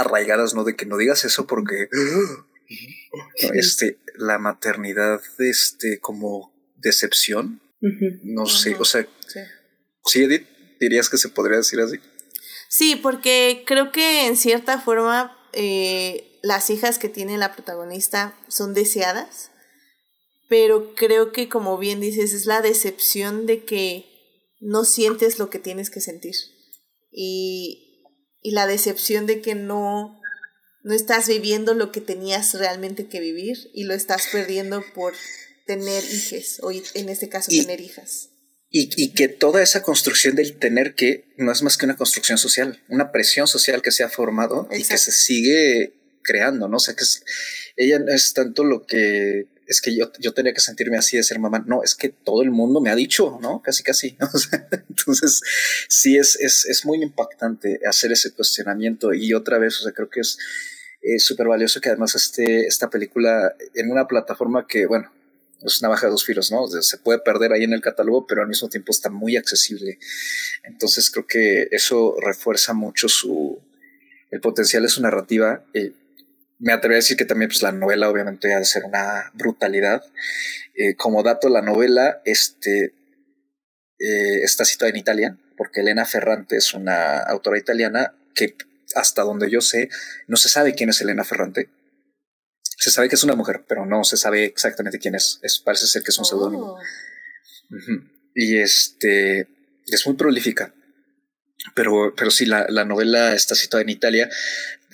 arraigadas, 0.02 0.54
¿no? 0.54 0.64
De 0.64 0.76
que 0.76 0.86
no 0.86 0.96
digas 0.96 1.24
eso 1.24 1.46
porque 1.46 1.88
este, 3.54 3.98
la 4.16 4.38
maternidad, 4.38 5.20
este, 5.38 5.98
como 6.00 6.52
decepción, 6.76 7.60
no 8.22 8.46
sé, 8.46 8.76
o 8.76 8.84
sea, 8.84 9.06
sí. 10.04 10.22
Edith, 10.22 10.46
dirías 10.78 11.08
que 11.08 11.18
se 11.18 11.28
podría 11.28 11.58
decir 11.58 11.80
así. 11.80 11.98
Sí, 12.68 12.96
porque 12.96 13.64
creo 13.66 13.92
que 13.92 14.26
en 14.26 14.36
cierta 14.36 14.80
forma 14.80 15.36
eh, 15.52 16.38
las 16.42 16.70
hijas 16.70 16.98
que 16.98 17.08
tiene 17.08 17.38
la 17.38 17.52
protagonista 17.52 18.34
son 18.48 18.72
deseadas, 18.72 19.50
pero 20.48 20.94
creo 20.94 21.32
que 21.32 21.48
como 21.48 21.78
bien 21.78 22.00
dices, 22.00 22.32
es 22.32 22.46
la 22.46 22.60
decepción 22.62 23.46
de 23.46 23.64
que 23.64 24.06
no 24.60 24.84
sientes 24.84 25.38
lo 25.38 25.50
que 25.50 25.58
tienes 25.58 25.90
que 25.90 26.00
sentir. 26.00 26.34
Y, 27.10 27.81
y 28.42 28.52
la 28.52 28.66
decepción 28.66 29.26
de 29.26 29.40
que 29.40 29.54
no, 29.54 30.20
no 30.82 30.94
estás 30.94 31.28
viviendo 31.28 31.74
lo 31.74 31.92
que 31.92 32.00
tenías 32.00 32.54
realmente 32.54 33.06
que 33.06 33.20
vivir 33.20 33.70
y 33.72 33.84
lo 33.84 33.94
estás 33.94 34.28
perdiendo 34.32 34.84
por 34.94 35.14
tener 35.66 36.02
hijos 36.04 36.58
o 36.62 36.72
en 36.72 37.08
este 37.08 37.28
caso 37.28 37.50
tener 37.50 37.80
hijas. 37.80 38.30
Y, 38.74 38.90
y, 38.96 39.12
que 39.12 39.28
toda 39.28 39.62
esa 39.62 39.82
construcción 39.82 40.34
del 40.34 40.58
tener 40.58 40.94
que 40.94 41.26
no 41.36 41.52
es 41.52 41.62
más 41.62 41.76
que 41.76 41.84
una 41.84 41.96
construcción 41.96 42.38
social, 42.38 42.82
una 42.88 43.12
presión 43.12 43.46
social 43.46 43.82
que 43.82 43.92
se 43.92 44.02
ha 44.02 44.08
formado 44.08 44.66
y 44.72 44.82
que 44.82 44.96
se 44.96 45.12
sigue 45.12 45.92
creando, 46.22 46.68
¿no? 46.68 46.78
O 46.78 46.80
sea, 46.80 46.94
que 46.94 47.04
es, 47.04 47.22
ella 47.76 47.98
no 47.98 48.10
es 48.12 48.32
tanto 48.32 48.64
lo 48.64 48.86
que 48.86 49.51
es 49.66 49.80
que 49.80 49.96
yo, 49.96 50.12
yo 50.18 50.32
tenía 50.32 50.52
que 50.52 50.60
sentirme 50.60 50.96
así 50.96 51.16
de 51.16 51.22
ser 51.22 51.38
mamá. 51.38 51.64
No, 51.66 51.82
es 51.82 51.94
que 51.94 52.08
todo 52.08 52.42
el 52.42 52.50
mundo 52.50 52.80
me 52.80 52.90
ha 52.90 52.94
dicho, 52.94 53.38
¿no? 53.40 53.62
Casi, 53.62 53.82
casi. 53.82 54.16
Entonces, 54.88 55.40
sí 55.88 56.16
es, 56.16 56.36
es, 56.40 56.66
es 56.66 56.84
muy 56.84 57.02
impactante 57.02 57.80
hacer 57.86 58.12
ese 58.12 58.32
cuestionamiento. 58.32 59.14
Y 59.14 59.34
otra 59.34 59.58
vez, 59.58 59.78
o 59.80 59.82
sea, 59.84 59.92
creo 59.92 60.08
que 60.08 60.20
es 60.20 60.38
es 61.02 61.24
súper 61.24 61.48
valioso 61.48 61.80
que 61.80 61.88
además 61.88 62.14
esté 62.14 62.66
esta 62.66 62.88
película 62.88 63.54
en 63.74 63.90
una 63.90 64.06
plataforma 64.06 64.66
que, 64.68 64.86
bueno, 64.86 65.10
es 65.60 65.80
una 65.80 65.88
baja 65.88 66.06
de 66.06 66.12
dos 66.12 66.24
filos, 66.24 66.50
¿no? 66.50 66.66
Se 66.66 66.98
puede 66.98 67.18
perder 67.18 67.52
ahí 67.52 67.64
en 67.64 67.72
el 67.72 67.80
catálogo, 67.80 68.26
pero 68.26 68.42
al 68.42 68.48
mismo 68.48 68.68
tiempo 68.68 68.92
está 68.92 69.10
muy 69.10 69.36
accesible. 69.36 69.98
Entonces 70.62 71.10
creo 71.10 71.26
que 71.26 71.68
eso 71.70 72.16
refuerza 72.20 72.72
mucho 72.72 73.08
su, 73.08 73.60
el 74.30 74.40
potencial 74.40 74.84
de 74.84 74.88
su 74.88 75.02
narrativa. 75.02 75.64
Eh, 75.74 75.92
me 76.62 76.72
atrevo 76.72 76.94
a 76.94 76.96
decir 76.96 77.16
que 77.16 77.24
también 77.24 77.48
pues, 77.48 77.60
la 77.60 77.72
novela 77.72 78.08
obviamente 78.08 78.54
ha 78.54 78.58
de 78.60 78.64
ser 78.64 78.84
una 78.84 79.32
brutalidad. 79.34 80.04
Eh, 80.74 80.94
como 80.94 81.24
dato, 81.24 81.48
la 81.48 81.60
novela 81.60 82.22
este, 82.24 82.94
eh, 83.98 84.42
está 84.42 84.64
situada 84.64 84.90
en 84.90 84.96
Italia, 84.96 85.38
porque 85.56 85.80
Elena 85.80 86.06
Ferrante 86.06 86.56
es 86.56 86.72
una 86.72 87.18
autora 87.18 87.58
italiana 87.58 88.14
que 88.32 88.54
hasta 88.94 89.22
donde 89.22 89.50
yo 89.50 89.60
sé, 89.60 89.88
no 90.28 90.36
se 90.36 90.48
sabe 90.48 90.74
quién 90.74 90.90
es 90.90 91.00
Elena 91.00 91.24
Ferrante. 91.24 91.68
Se 92.62 92.92
sabe 92.92 93.08
que 93.08 93.16
es 93.16 93.24
una 93.24 93.34
mujer, 93.34 93.64
pero 93.66 93.84
no 93.84 94.04
se 94.04 94.16
sabe 94.16 94.44
exactamente 94.44 95.00
quién 95.00 95.16
es. 95.16 95.40
es 95.42 95.58
parece 95.58 95.88
ser 95.88 96.04
que 96.04 96.10
es 96.10 96.18
un 96.18 96.24
seudónimo. 96.24 96.74
Oh. 96.74 96.78
Y 98.36 98.58
este 98.58 99.48
es 99.88 100.06
muy 100.06 100.14
prolífica. 100.14 100.72
Pero, 101.74 102.14
pero 102.16 102.30
sí, 102.30 102.46
la, 102.46 102.66
la, 102.68 102.84
novela 102.84 103.34
está 103.34 103.54
situada 103.54 103.82
en 103.82 103.88
Italia. 103.88 104.28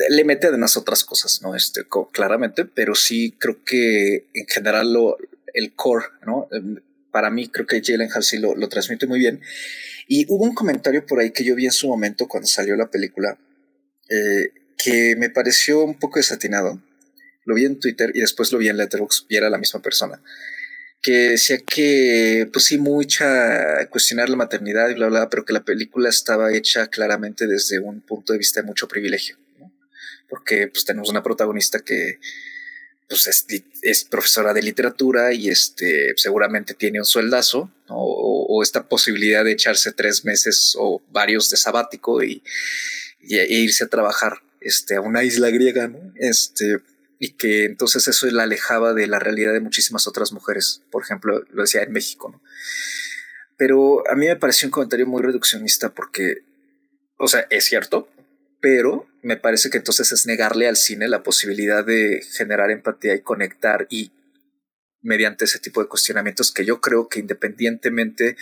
Le 0.08 0.24
mete 0.24 0.46
además 0.46 0.76
otras 0.76 1.04
cosas, 1.04 1.40
¿no? 1.42 1.54
Este, 1.54 1.82
claramente, 2.12 2.64
pero 2.64 2.94
sí 2.94 3.36
creo 3.38 3.64
que 3.64 4.28
en 4.34 4.46
general 4.46 4.92
lo, 4.92 5.16
el 5.54 5.74
core, 5.74 6.06
¿no? 6.26 6.48
Em, 6.52 6.76
para 7.10 7.30
mí 7.30 7.48
creo 7.48 7.66
que 7.66 7.82
Jalen 7.84 8.10
Halsey 8.12 8.38
lo, 8.38 8.54
lo 8.54 8.68
transmite 8.68 9.06
muy 9.06 9.18
bien. 9.18 9.40
Y 10.06 10.24
hubo 10.28 10.44
un 10.44 10.54
comentario 10.54 11.04
por 11.04 11.20
ahí 11.20 11.32
que 11.32 11.44
yo 11.44 11.54
vi 11.54 11.66
en 11.66 11.72
su 11.72 11.88
momento 11.88 12.28
cuando 12.28 12.46
salió 12.46 12.76
la 12.76 12.90
película, 12.90 13.38
eh, 14.08 14.52
que 14.76 15.16
me 15.16 15.30
pareció 15.30 15.84
un 15.84 15.98
poco 15.98 16.18
desatinado. 16.18 16.82
Lo 17.44 17.54
vi 17.54 17.64
en 17.64 17.78
Twitter 17.78 18.10
y 18.14 18.20
después 18.20 18.52
lo 18.52 18.58
vi 18.58 18.68
en 18.68 18.76
Letterboxd 18.76 19.26
y 19.28 19.36
era 19.36 19.50
la 19.50 19.58
misma 19.58 19.82
persona. 19.82 20.22
Que 21.02 21.30
decía 21.30 21.58
que, 21.58 22.48
pues 22.52 22.64
sí, 22.66 22.78
mucha 22.78 23.86
cuestionar 23.90 24.28
la 24.28 24.36
maternidad 24.36 24.88
y 24.90 24.94
bla, 24.94 25.08
bla, 25.08 25.30
pero 25.30 25.44
que 25.44 25.52
la 25.52 25.64
película 25.64 26.08
estaba 26.08 26.52
hecha 26.52 26.88
claramente 26.88 27.46
desde 27.46 27.78
un 27.78 28.00
punto 28.00 28.32
de 28.32 28.38
vista 28.38 28.60
de 28.60 28.66
mucho 28.66 28.88
privilegio. 28.88 29.36
Porque 30.28 30.68
pues 30.68 30.84
tenemos 30.84 31.08
una 31.08 31.22
protagonista 31.22 31.80
que 31.80 32.18
pues 33.08 33.26
es, 33.82 34.04
profesora 34.04 34.52
de 34.52 34.62
literatura 34.62 35.32
y 35.32 35.48
este 35.48 36.12
seguramente 36.16 36.74
tiene 36.74 36.98
un 37.00 37.06
sueldazo 37.06 37.72
o, 37.88 38.62
esta 38.62 38.88
posibilidad 38.88 39.44
de 39.44 39.52
echarse 39.52 39.92
tres 39.92 40.24
meses 40.24 40.74
o 40.76 41.00
varios 41.10 41.48
de 41.48 41.56
sabático 41.56 42.22
y, 42.24 42.42
e 43.20 43.54
irse 43.54 43.84
a 43.84 43.88
trabajar 43.88 44.42
este, 44.60 44.96
a 44.96 45.00
una 45.00 45.22
isla 45.22 45.48
griega, 45.50 45.86
¿no? 45.86 46.12
Este, 46.16 46.78
y 47.20 47.30
que 47.34 47.64
entonces 47.64 48.08
eso 48.08 48.26
la 48.30 48.42
alejaba 48.42 48.94
de 48.94 49.06
la 49.06 49.20
realidad 49.20 49.52
de 49.52 49.60
muchísimas 49.60 50.06
otras 50.08 50.32
mujeres, 50.32 50.82
por 50.90 51.02
ejemplo, 51.02 51.44
lo 51.50 51.62
decía 51.62 51.82
en 51.82 51.92
México, 51.92 52.30
¿no? 52.30 52.42
Pero 53.56 54.08
a 54.08 54.14
mí 54.14 54.26
me 54.26 54.36
pareció 54.36 54.66
un 54.66 54.72
comentario 54.72 55.06
muy 55.06 55.22
reduccionista 55.22 55.94
porque, 55.94 56.42
o 57.16 57.26
sea, 57.26 57.46
es 57.50 57.64
cierto, 57.64 58.08
pero 58.60 59.07
me 59.22 59.36
parece 59.36 59.70
que 59.70 59.78
entonces 59.78 60.12
es 60.12 60.26
negarle 60.26 60.68
al 60.68 60.76
cine 60.76 61.08
la 61.08 61.22
posibilidad 61.22 61.84
de 61.84 62.22
generar 62.32 62.70
empatía 62.70 63.14
y 63.14 63.20
conectar 63.20 63.86
y 63.90 64.12
mediante 65.00 65.44
ese 65.44 65.58
tipo 65.58 65.80
de 65.80 65.88
cuestionamientos 65.88 66.52
que 66.52 66.64
yo 66.64 66.80
creo 66.80 67.08
que 67.08 67.20
independientemente 67.20 68.36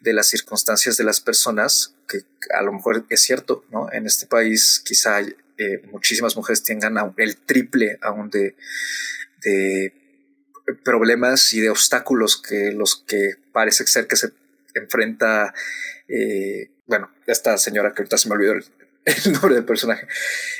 de 0.00 0.12
las 0.12 0.28
circunstancias 0.28 0.96
de 0.96 1.04
las 1.04 1.20
personas, 1.20 1.94
que 2.08 2.20
a 2.54 2.62
lo 2.62 2.72
mejor 2.72 3.06
es 3.08 3.22
cierto, 3.22 3.64
¿no? 3.70 3.90
En 3.92 4.06
este 4.06 4.26
país 4.26 4.82
quizá 4.84 5.20
eh, 5.20 5.82
muchísimas 5.90 6.36
mujeres 6.36 6.62
tengan 6.62 6.96
el 7.16 7.36
triple 7.36 7.98
aún 8.02 8.28
de, 8.30 8.54
de 9.42 9.92
problemas 10.84 11.52
y 11.52 11.60
de 11.60 11.70
obstáculos 11.70 12.40
que 12.40 12.72
los 12.72 13.04
que 13.06 13.36
parece 13.52 13.86
ser 13.86 14.06
que 14.06 14.16
se 14.16 14.32
enfrenta, 14.74 15.54
eh, 16.08 16.70
bueno, 16.86 17.10
esta 17.26 17.56
señora 17.58 17.92
que 17.92 18.02
ahorita 18.02 18.18
se 18.18 18.28
me 18.28 18.34
olvidó 18.34 18.52
el, 18.52 18.64
nombre 19.32 19.54
del 19.54 19.64
personaje, 19.64 20.06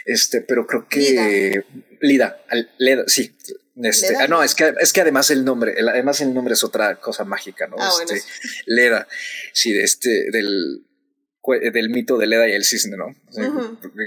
este, 0.04 0.40
pero 0.40 0.66
creo 0.66 0.86
que 0.88 1.64
Lida, 2.00 2.44
Lida, 2.78 3.04
sí, 3.06 3.34
este, 3.82 4.14
ah, 4.16 4.28
no, 4.28 4.42
es 4.42 4.54
que, 4.54 4.72
es 4.80 4.92
que 4.92 5.00
además 5.00 5.30
el 5.30 5.44
nombre, 5.44 5.74
además 5.80 6.20
el 6.20 6.32
nombre 6.32 6.54
es 6.54 6.62
otra 6.62 7.00
cosa 7.00 7.24
mágica, 7.24 7.66
¿no? 7.66 7.76
Ah, 7.78 7.90
este, 8.02 8.22
Leda, 8.66 9.08
sí, 9.52 9.72
de 9.72 9.82
este, 9.82 10.30
del, 10.30 10.86
del 11.72 11.90
mito 11.90 12.16
de 12.16 12.26
Leda 12.28 12.48
y 12.48 12.52
el 12.52 12.64
cisne, 12.64 12.96
¿no? 12.96 13.06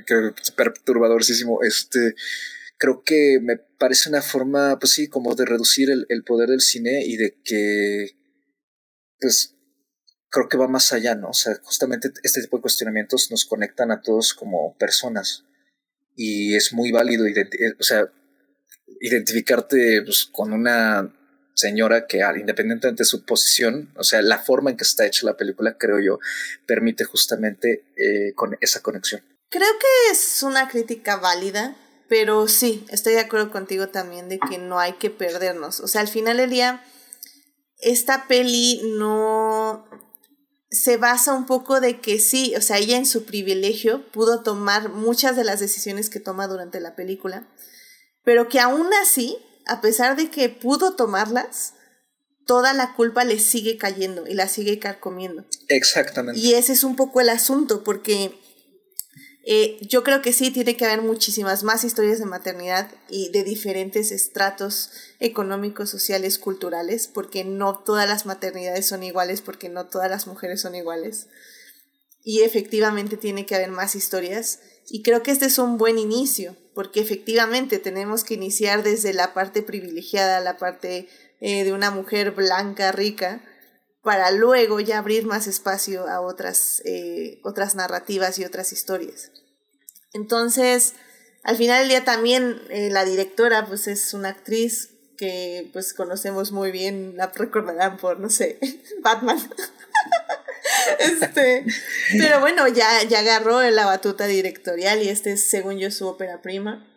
Que 0.05 0.31
perturbadorcísimo. 0.55 1.63
Este, 1.63 2.15
creo 2.77 3.03
que 3.03 3.39
me 3.41 3.57
parece 3.57 4.07
una 4.07 4.21
forma, 4.21 4.79
pues 4.79 4.93
sí, 4.93 5.09
como 5.09 5.35
de 5.35 5.45
reducir 5.45 5.89
el, 5.89 6.05
el 6.07 6.23
poder 6.23 6.49
del 6.49 6.61
cine 6.61 7.03
y 7.05 7.17
de 7.17 7.35
que, 7.43 8.11
pues, 9.19 9.56
creo 10.29 10.49
que 10.49 10.57
va 10.57 10.67
más 10.67 10.93
allá, 10.93 11.15
¿no? 11.15 11.29
O 11.29 11.33
sea, 11.33 11.53
justamente 11.63 12.11
este 12.23 12.41
tipo 12.41 12.57
de 12.57 12.61
cuestionamientos 12.61 13.31
nos 13.31 13.45
conectan 13.45 13.91
a 13.91 14.01
todos 14.01 14.33
como 14.33 14.75
personas 14.77 15.45
y 16.15 16.55
es 16.55 16.73
muy 16.73 16.91
válido, 16.91 17.25
o 17.79 17.83
sea, 17.83 18.11
identificarte 18.99 20.01
pues, 20.03 20.25
con 20.25 20.51
una 20.51 21.13
señora 21.53 22.05
que 22.07 22.19
independientemente 22.39 23.01
de 23.01 23.05
su 23.05 23.25
posición, 23.25 23.91
o 23.95 24.03
sea, 24.03 24.21
la 24.21 24.39
forma 24.39 24.69
en 24.69 24.77
que 24.77 24.83
está 24.83 25.05
hecha 25.05 25.25
la 25.25 25.37
película, 25.37 25.77
creo 25.77 25.99
yo, 25.99 26.19
permite 26.65 27.03
justamente 27.03 27.85
eh, 27.97 28.33
con 28.35 28.57
esa 28.61 28.81
conexión. 28.81 29.21
Creo 29.49 29.71
que 29.79 30.11
es 30.11 30.43
una 30.43 30.67
crítica 30.69 31.17
válida, 31.17 31.75
pero 32.09 32.47
sí, 32.47 32.85
estoy 32.89 33.13
de 33.13 33.21
acuerdo 33.21 33.51
contigo 33.51 33.89
también 33.89 34.29
de 34.29 34.39
que 34.39 34.57
no 34.57 34.79
hay 34.79 34.93
que 34.93 35.09
perdernos. 35.09 35.79
O 35.79 35.87
sea, 35.87 36.01
al 36.01 36.07
final 36.07 36.37
del 36.37 36.49
día, 36.49 36.83
esta 37.79 38.27
peli 38.27 38.81
no 38.97 39.87
se 40.69 40.97
basa 40.97 41.33
un 41.33 41.45
poco 41.45 41.79
de 41.79 41.99
que 41.99 42.19
sí, 42.19 42.53
o 42.57 42.61
sea, 42.61 42.77
ella 42.77 42.97
en 42.97 43.05
su 43.05 43.23
privilegio 43.23 44.09
pudo 44.11 44.43
tomar 44.43 44.89
muchas 44.89 45.35
de 45.35 45.43
las 45.43 45.59
decisiones 45.59 46.09
que 46.09 46.19
toma 46.19 46.47
durante 46.47 46.79
la 46.79 46.95
película, 46.95 47.47
pero 48.23 48.49
que 48.49 48.59
aún 48.59 48.87
así, 49.01 49.37
a 49.65 49.79
pesar 49.79 50.17
de 50.17 50.29
que 50.29 50.49
pudo 50.49 50.95
tomarlas, 50.95 51.73
toda 52.45 52.73
la 52.73 52.93
culpa 52.95 53.23
le 53.23 53.39
sigue 53.39 53.77
cayendo 53.77 54.25
y 54.27 54.33
la 54.33 54.47
sigue 54.47 54.79
carcomiendo. 54.79 55.45
Exactamente. 55.67 56.39
Y 56.39 56.53
ese 56.53 56.73
es 56.73 56.83
un 56.83 56.95
poco 56.95 57.21
el 57.21 57.29
asunto, 57.29 57.83
porque 57.83 58.37
eh, 59.49 59.77
yo 59.79 60.03
creo 60.03 60.21
que 60.21 60.33
sí, 60.33 60.51
tiene 60.51 60.75
que 60.75 60.83
haber 60.83 61.01
muchísimas 61.01 61.63
más 61.63 61.85
historias 61.85 62.19
de 62.19 62.25
maternidad 62.25 62.91
y 63.07 63.29
de 63.29 63.45
diferentes 63.45 64.11
estratos 64.11 64.91
económicos, 65.21 65.89
sociales, 65.89 66.37
culturales, 66.37 67.07
porque 67.07 67.45
no 67.45 67.79
todas 67.79 68.09
las 68.09 68.25
maternidades 68.25 68.87
son 68.87 69.03
iguales, 69.03 69.39
porque 69.39 69.69
no 69.69 69.85
todas 69.85 70.09
las 70.09 70.27
mujeres 70.27 70.59
son 70.59 70.75
iguales. 70.75 71.27
Y 72.25 72.41
efectivamente 72.41 73.15
tiene 73.15 73.45
que 73.45 73.55
haber 73.55 73.71
más 73.71 73.95
historias. 73.95 74.59
Y 74.89 75.01
creo 75.01 75.23
que 75.23 75.31
este 75.31 75.45
es 75.45 75.59
un 75.59 75.77
buen 75.77 75.97
inicio, 75.97 76.57
porque 76.73 76.99
efectivamente 76.99 77.79
tenemos 77.79 78.25
que 78.25 78.33
iniciar 78.33 78.83
desde 78.83 79.13
la 79.13 79.33
parte 79.33 79.61
privilegiada, 79.61 80.41
la 80.41 80.57
parte 80.57 81.07
eh, 81.39 81.63
de 81.63 81.71
una 81.71 81.89
mujer 81.89 82.31
blanca, 82.31 82.91
rica, 82.91 83.41
para 84.07 84.31
luego 84.31 84.79
ya 84.79 84.99
abrir 84.99 85.25
más 85.25 85.47
espacio 85.47 86.07
a 86.07 86.21
otras, 86.21 86.81
eh, 86.85 87.41
otras 87.43 87.75
narrativas 87.75 88.39
y 88.39 88.45
otras 88.45 88.71
historias. 88.71 89.31
Entonces, 90.13 90.93
al 91.43 91.57
final 91.57 91.79
del 91.79 91.89
día 91.89 92.05
también 92.05 92.61
eh, 92.69 92.89
la 92.89 93.03
directora 93.03 93.65
pues 93.65 93.89
es 93.89 94.13
una 94.13 94.29
actriz 94.29 94.91
que 95.17 95.69
pues 95.73 95.93
conocemos 95.93 96.53
muy 96.53 96.71
bien, 96.71 97.17
la 97.17 97.27
recordarán 97.35 97.97
por, 97.97 98.17
no 98.21 98.29
sé, 98.29 98.59
Batman. 99.01 99.39
este, 100.99 101.65
pero 102.17 102.39
bueno, 102.39 102.65
ya, 102.69 103.03
ya 103.03 103.19
agarró 103.19 103.61
la 103.61 103.87
batuta 103.87 104.25
directorial 104.25 105.03
y 105.03 105.09
este 105.09 105.33
es, 105.33 105.49
según 105.49 105.79
yo, 105.79 105.91
su 105.91 106.07
ópera 106.07 106.41
prima. 106.41 106.87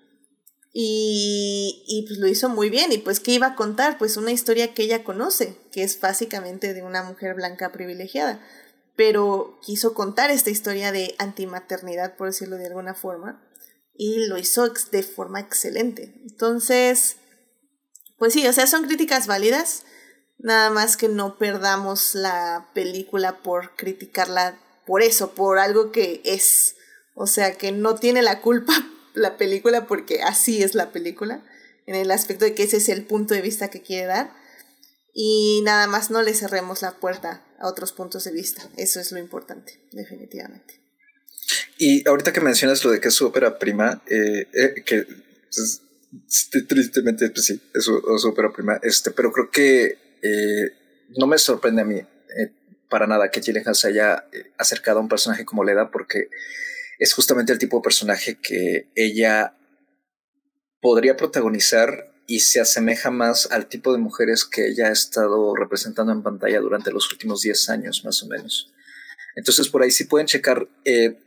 Y, 0.73 1.85
y 1.89 2.07
pues 2.07 2.19
lo 2.19 2.29
hizo 2.29 2.49
muy 2.49 2.71
bien. 2.71 2.93
Y 2.93 2.99
pues, 2.99 3.21
¿qué 3.21 3.33
iba 3.33 3.49
a 3.49 3.57
contar? 3.57 3.99
Pues 3.99 4.17
una 4.17 4.33
historia 4.33 4.73
que 4.75 4.83
ella 4.83 5.05
conoce, 5.05 5.57
que 5.73 5.83
es 5.83 6.01
básicamente 6.01 6.75
de 6.75 6.83
una 6.83 7.03
mujer 7.03 7.35
blanca 7.35 7.73
privilegiada. 7.73 8.41
Pero 8.97 9.59
quiso 9.63 9.95
contar 9.95 10.31
esta 10.31 10.51
historia 10.51 10.93
de 10.93 11.15
antimaternidad, 11.19 12.17
por 12.17 12.29
decirlo 12.29 12.57
de 12.57 12.67
alguna 12.67 12.95
forma. 12.95 13.43
Y 13.95 14.27
lo 14.27 14.39
hizo 14.39 14.73
de 14.93 15.03
forma 15.03 15.41
excelente. 15.41 16.15
Entonces, 16.23 17.17
pues 18.19 18.33
sí, 18.33 18.47
o 18.47 18.53
sea, 18.53 18.67
son 18.67 18.85
críticas 18.85 19.27
válidas. 19.27 19.85
Nada 20.39 20.71
más 20.71 20.97
que 20.97 21.09
no 21.09 21.37
perdamos 21.37 22.15
la 22.15 22.71
película 22.75 23.43
por 23.43 23.77
criticarla 23.77 24.59
por 24.87 25.03
eso, 25.03 25.33
por 25.35 25.59
algo 25.59 25.93
que 25.93 26.23
es. 26.25 26.77
O 27.15 27.27
sea, 27.27 27.59
que 27.59 27.73
no 27.73 27.97
tiene 27.97 28.23
la 28.23 28.41
culpa 28.41 28.73
la 29.21 29.37
película 29.37 29.87
porque 29.87 30.23
así 30.23 30.63
es 30.63 30.75
la 30.75 30.93
película, 30.93 31.45
en 31.87 31.95
el 31.95 32.11
aspecto 32.11 32.45
de 32.45 32.55
que 32.55 32.65
ese 32.65 32.79
es 32.79 32.89
el 32.89 33.05
punto 33.05 33.35
de 33.35 33.43
vista 33.43 33.69
que 33.69 33.83
quiere 33.83 34.07
dar. 34.07 34.33
Y 35.13 35.61
nada 35.65 35.87
más 35.87 36.11
no 36.11 36.23
le 36.23 36.35
cerremos 36.35 36.83
la 36.83 36.93
puerta 36.93 37.45
a 37.59 37.69
otros 37.69 37.93
puntos 37.93 38.25
de 38.25 38.33
vista. 38.33 38.63
Eso 38.77 39.01
es 39.01 39.11
lo 39.13 39.19
importante, 39.19 39.81
definitivamente. 39.93 40.81
Y 41.79 42.07
ahorita 42.09 42.33
que 42.33 42.41
mencionas 42.41 42.85
lo 42.85 42.93
de 42.93 43.01
que 43.01 43.09
es 43.09 43.15
su 43.15 43.27
ópera 43.27 43.59
prima, 43.59 44.03
eh, 44.07 44.47
eh, 44.53 44.83
que 44.85 45.05
pues, 45.05 45.83
tristemente 46.69 47.31
pues 47.31 47.47
sí, 47.47 47.61
es 47.75 47.85
su, 47.85 48.29
ópera 48.29 48.53
prima, 48.53 48.79
este, 48.83 49.11
pero 49.11 49.33
creo 49.33 49.51
que 49.51 49.99
eh, 50.23 50.73
no 51.17 51.27
me 51.27 51.39
sorprende 51.39 51.83
a 51.83 51.85
mí 51.85 52.01
para 52.89 53.07
nada 53.07 53.31
que 53.31 53.41
Gyllenhaal 53.41 53.77
se 53.77 53.89
haya 53.89 54.25
acercado 54.59 54.99
a 54.99 55.03
un 55.03 55.09
personaje 55.09 55.45
como 55.45 55.65
Leda, 55.65 55.91
porque 55.91 56.29
es 57.01 57.15
justamente 57.15 57.53
el 57.53 57.59
tipo 57.59 57.79
de 57.79 57.83
personaje 57.83 58.39
que 58.41 58.91
ella 58.95 59.57
podría 60.81 61.17
protagonizar 61.17 62.13
y 62.27 62.41
se 62.41 62.61
asemeja 62.61 63.11
más 63.11 63.51
al 63.51 63.69
tipo 63.69 63.93
de 63.93 63.99
mujeres 63.99 64.45
que 64.45 64.69
ella 64.69 64.89
ha 64.89 64.93
estado 64.93 65.57
representando 65.57 66.13
en 66.13 66.23
pantalla 66.23 66.61
durante 66.61 66.93
los 66.93 67.11
últimos 67.11 67.41
10 67.41 67.71
años, 67.71 68.05
más 68.05 68.23
o 68.23 68.29
menos. 68.29 68.73
Entonces, 69.35 69.69
por 69.69 69.83
ahí 69.83 69.91
sí 69.91 70.05
pueden 70.05 70.27
checar 70.27 70.69
eh, 70.85 71.19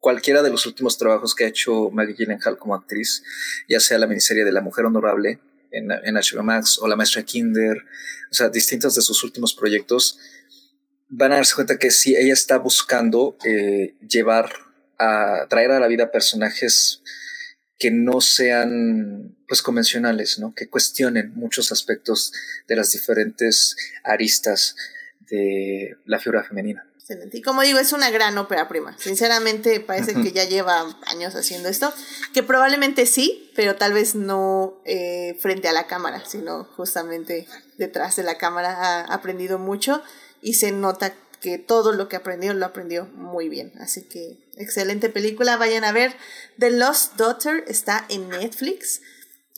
cualquiera 0.00 0.42
de 0.42 0.50
los 0.50 0.66
últimos 0.66 0.96
trabajos 0.96 1.34
que 1.34 1.44
ha 1.44 1.48
hecho 1.48 1.90
Maggie 1.90 2.14
Gyllenhaal 2.14 2.58
como 2.58 2.74
actriz, 2.74 3.22
ya 3.68 3.80
sea 3.80 3.98
la 3.98 4.06
miniserie 4.06 4.44
de 4.44 4.52
La 4.52 4.62
Mujer 4.62 4.86
Honorable 4.86 5.38
en, 5.70 5.90
en 5.92 6.14
HBO 6.14 6.42
Max 6.42 6.78
o 6.80 6.88
La 6.88 6.96
Maestra 6.96 7.22
Kinder, 7.22 7.76
o 8.30 8.34
sea, 8.34 8.48
distintos 8.48 8.94
de 8.94 9.02
sus 9.02 9.22
últimos 9.22 9.54
proyectos, 9.54 10.18
van 11.08 11.32
a 11.32 11.36
darse 11.36 11.54
cuenta 11.54 11.78
que 11.78 11.90
sí, 11.90 12.16
ella 12.16 12.32
está 12.32 12.58
buscando 12.58 13.36
eh, 13.44 13.94
llevar 14.08 14.64
a 14.98 15.46
traer 15.48 15.70
a 15.70 15.80
la 15.80 15.88
vida 15.88 16.10
personajes 16.10 17.02
que 17.78 17.90
no 17.90 18.20
sean 18.20 19.36
pues 19.48 19.62
convencionales, 19.62 20.38
¿no? 20.38 20.54
Que 20.54 20.68
cuestionen 20.68 21.32
muchos 21.34 21.72
aspectos 21.72 22.32
de 22.66 22.76
las 22.76 22.92
diferentes 22.92 23.76
aristas 24.04 24.76
de 25.30 25.96
la 26.06 26.18
figura 26.18 26.44
femenina. 26.44 26.86
Excelente. 26.98 27.36
Y 27.36 27.42
como 27.42 27.60
digo, 27.60 27.78
es 27.78 27.92
una 27.92 28.10
gran 28.10 28.38
ópera 28.38 28.66
prima. 28.66 28.96
Sinceramente, 28.98 29.80
parece 29.80 30.14
que 30.14 30.32
ya 30.32 30.44
lleva 30.44 30.98
años 31.06 31.34
haciendo 31.34 31.68
esto. 31.68 31.92
Que 32.32 32.42
probablemente 32.42 33.04
sí, 33.04 33.50
pero 33.54 33.76
tal 33.76 33.92
vez 33.92 34.14
no 34.14 34.80
eh, 34.86 35.36
frente 35.38 35.68
a 35.68 35.72
la 35.72 35.86
cámara, 35.86 36.24
sino 36.26 36.64
justamente 36.64 37.46
detrás 37.76 38.16
de 38.16 38.22
la 38.22 38.38
cámara 38.38 38.70
ha 38.72 39.00
aprendido 39.12 39.58
mucho 39.58 40.02
y 40.40 40.54
se 40.54 40.72
nota 40.72 41.14
que 41.44 41.58
todo 41.58 41.92
lo 41.92 42.08
que 42.08 42.16
aprendió 42.16 42.54
lo 42.54 42.64
aprendió 42.64 43.04
muy 43.04 43.50
bien. 43.50 43.74
Así 43.78 44.04
que 44.04 44.38
excelente 44.56 45.10
película, 45.10 45.58
vayan 45.58 45.84
a 45.84 45.92
ver. 45.92 46.16
The 46.58 46.70
Lost 46.70 47.16
Daughter 47.16 47.64
está 47.68 48.06
en 48.08 48.30
Netflix. 48.30 49.02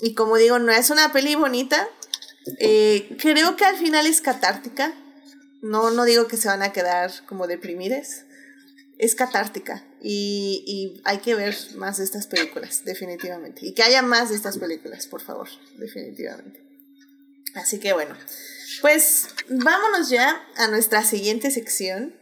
Y 0.00 0.14
como 0.14 0.36
digo, 0.36 0.58
no 0.58 0.72
es 0.72 0.90
una 0.90 1.12
peli 1.12 1.36
bonita. 1.36 1.88
Eh, 2.58 3.16
creo 3.20 3.54
que 3.54 3.64
al 3.64 3.76
final 3.76 4.04
es 4.04 4.20
catártica. 4.20 4.94
No, 5.62 5.92
no 5.92 6.04
digo 6.04 6.26
que 6.26 6.36
se 6.36 6.48
van 6.48 6.64
a 6.64 6.72
quedar 6.72 7.12
como 7.26 7.46
deprimides. 7.46 8.24
Es 8.98 9.14
catártica. 9.14 9.84
Y, 10.02 10.64
y 10.66 11.02
hay 11.04 11.18
que 11.18 11.36
ver 11.36 11.56
más 11.76 11.98
de 11.98 12.04
estas 12.04 12.26
películas, 12.26 12.82
definitivamente. 12.84 13.64
Y 13.64 13.74
que 13.74 13.84
haya 13.84 14.02
más 14.02 14.30
de 14.30 14.34
estas 14.34 14.58
películas, 14.58 15.06
por 15.06 15.22
favor, 15.22 15.48
definitivamente. 15.76 16.60
Así 17.54 17.78
que 17.78 17.92
bueno, 17.92 18.16
pues 18.80 19.28
vámonos 19.48 20.10
ya 20.10 20.42
a 20.56 20.68
nuestra 20.68 21.02
siguiente 21.02 21.50
sección 21.50 22.14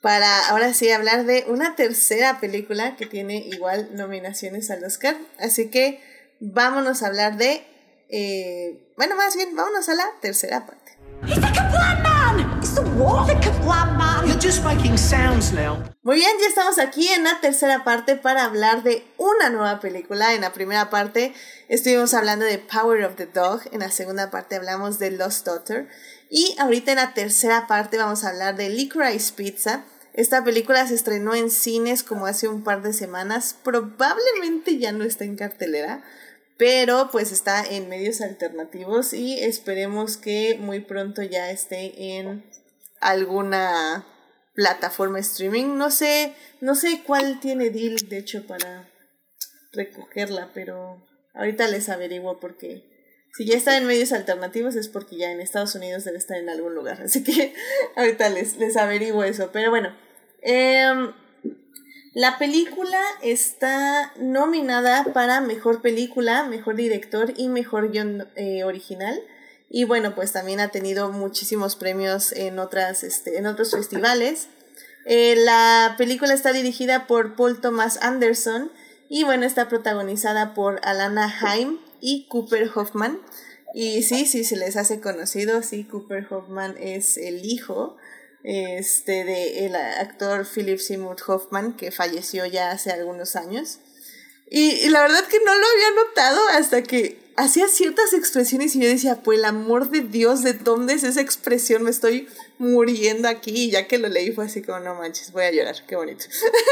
para 0.00 0.48
ahora 0.48 0.72
sí 0.72 0.90
hablar 0.90 1.26
de 1.26 1.44
una 1.48 1.76
tercera 1.76 2.40
película 2.40 2.96
que 2.96 3.06
tiene 3.06 3.36
igual 3.36 3.90
nominaciones 3.94 4.70
al 4.70 4.84
Oscar. 4.84 5.16
Así 5.38 5.70
que 5.70 6.00
vámonos 6.40 7.02
a 7.02 7.08
hablar 7.08 7.36
de... 7.36 7.66
Eh, 8.08 8.92
bueno, 8.96 9.14
más 9.16 9.36
bien, 9.36 9.54
vámonos 9.54 9.88
a 9.88 9.94
la 9.94 10.06
tercera 10.20 10.66
parte. 10.66 10.96
Muy 16.02 16.16
bien, 16.16 16.30
ya 16.40 16.46
estamos 16.46 16.78
aquí 16.78 17.08
en 17.08 17.24
la 17.24 17.40
tercera 17.40 17.82
parte 17.82 18.14
para 18.14 18.44
hablar 18.44 18.82
de 18.82 19.04
una 19.16 19.50
nueva 19.50 19.80
película. 19.80 20.34
En 20.34 20.42
la 20.42 20.52
primera 20.52 20.88
parte 20.88 21.32
estuvimos 21.68 22.14
hablando 22.14 22.44
de 22.44 22.58
Power 22.58 23.04
of 23.04 23.16
the 23.16 23.26
Dog, 23.26 23.62
en 23.72 23.80
la 23.80 23.90
segunda 23.90 24.30
parte 24.30 24.54
hablamos 24.54 24.98
de 24.98 25.10
Lost 25.10 25.46
Daughter. 25.46 25.88
Y 26.30 26.54
ahorita 26.58 26.92
en 26.92 26.98
la 26.98 27.12
tercera 27.12 27.66
parte 27.66 27.96
vamos 27.96 28.22
a 28.22 28.28
hablar 28.28 28.56
de 28.56 28.68
Licorice 28.68 29.32
Pizza. 29.34 29.84
Esta 30.12 30.44
película 30.44 30.86
se 30.86 30.94
estrenó 30.94 31.34
en 31.34 31.50
cines 31.50 32.02
como 32.04 32.26
hace 32.26 32.46
un 32.46 32.62
par 32.62 32.82
de 32.82 32.92
semanas, 32.92 33.56
probablemente 33.64 34.78
ya 34.78 34.92
no 34.92 35.04
está 35.04 35.24
en 35.24 35.36
cartelera, 35.36 36.04
pero 36.56 37.10
pues 37.10 37.32
está 37.32 37.64
en 37.64 37.88
medios 37.88 38.20
alternativos 38.20 39.12
y 39.12 39.40
esperemos 39.42 40.16
que 40.16 40.56
muy 40.60 40.80
pronto 40.80 41.22
ya 41.22 41.50
esté 41.50 42.18
en 42.18 42.44
alguna 43.00 44.06
plataforma 44.54 45.18
streaming. 45.18 45.76
No 45.76 45.90
sé, 45.90 46.34
no 46.60 46.74
sé 46.74 47.02
cuál 47.06 47.40
tiene 47.40 47.70
deal 47.70 47.96
de 48.08 48.18
hecho 48.18 48.46
para 48.46 48.88
recogerla, 49.72 50.50
pero 50.54 51.02
ahorita 51.34 51.68
les 51.68 51.88
averiguo 51.88 52.40
porque 52.40 52.84
si 53.32 53.46
ya 53.46 53.56
está 53.56 53.76
en 53.76 53.86
medios 53.86 54.12
alternativos 54.12 54.74
es 54.74 54.88
porque 54.88 55.16
ya 55.16 55.30
en 55.30 55.40
Estados 55.40 55.74
Unidos 55.74 56.04
debe 56.04 56.18
estar 56.18 56.36
en 56.36 56.48
algún 56.48 56.74
lugar. 56.74 57.00
Así 57.04 57.22
que 57.22 57.54
ahorita 57.96 58.28
les, 58.30 58.56
les 58.56 58.76
averiguo 58.76 59.24
eso. 59.24 59.50
Pero 59.52 59.70
bueno, 59.70 59.94
em, 60.42 61.12
la 62.14 62.38
película 62.38 63.00
está 63.22 64.12
nominada 64.16 65.04
para 65.12 65.40
Mejor 65.40 65.80
Película, 65.80 66.44
Mejor 66.44 66.74
Director 66.74 67.32
y 67.36 67.48
Mejor 67.48 67.92
Guión 67.92 68.28
eh, 68.34 68.64
Original. 68.64 69.20
Y 69.70 69.84
bueno, 69.84 70.16
pues 70.16 70.32
también 70.32 70.58
ha 70.58 70.68
tenido 70.68 71.10
muchísimos 71.12 71.76
premios 71.76 72.32
en, 72.32 72.58
otras, 72.58 73.04
este, 73.04 73.38
en 73.38 73.46
otros 73.46 73.70
festivales. 73.70 74.48
Eh, 75.06 75.36
la 75.36 75.94
película 75.96 76.34
está 76.34 76.52
dirigida 76.52 77.06
por 77.06 77.36
Paul 77.36 77.60
Thomas 77.60 77.98
Anderson 78.02 78.72
y 79.08 79.22
bueno, 79.22 79.46
está 79.46 79.68
protagonizada 79.68 80.54
por 80.54 80.80
Alana 80.82 81.32
Haim 81.40 81.78
y 82.00 82.26
Cooper 82.28 82.68
Hoffman. 82.74 83.20
Y 83.72 84.02
sí, 84.02 84.26
sí, 84.26 84.42
se 84.42 84.56
les 84.56 84.76
hace 84.76 85.00
conocido, 85.00 85.62
sí, 85.62 85.84
Cooper 85.84 86.26
Hoffman 86.28 86.76
es 86.76 87.16
el 87.16 87.44
hijo 87.44 87.96
este, 88.42 89.24
de 89.24 89.66
el 89.66 89.76
actor 89.76 90.44
Philip 90.46 90.78
Seymour 90.78 91.16
Hoffman, 91.26 91.76
que 91.76 91.92
falleció 91.92 92.44
ya 92.46 92.72
hace 92.72 92.90
algunos 92.90 93.36
años. 93.36 93.78
Y, 94.50 94.88
la 94.88 95.02
verdad 95.02 95.24
que 95.26 95.38
no 95.38 95.54
lo 95.54 95.66
había 95.66 96.04
notado 96.04 96.48
hasta 96.48 96.82
que 96.82 97.20
hacía 97.36 97.68
ciertas 97.68 98.12
expresiones 98.12 98.74
y 98.74 98.80
yo 98.80 98.88
decía, 98.88 99.22
pues 99.22 99.38
el 99.38 99.44
amor 99.44 99.90
de 99.90 100.00
Dios, 100.00 100.42
¿de 100.42 100.54
dónde 100.54 100.94
es 100.94 101.04
esa 101.04 101.20
expresión? 101.20 101.84
Me 101.84 101.90
estoy 101.90 102.28
muriendo 102.58 103.28
aquí 103.28 103.52
y 103.52 103.70
ya 103.70 103.86
que 103.86 103.98
lo 103.98 104.08
leí 104.08 104.32
fue 104.32 104.46
así 104.46 104.60
como, 104.60 104.80
no 104.80 104.96
manches, 104.96 105.30
voy 105.30 105.44
a 105.44 105.52
llorar, 105.52 105.76
qué 105.86 105.94
bonito. 105.94 106.24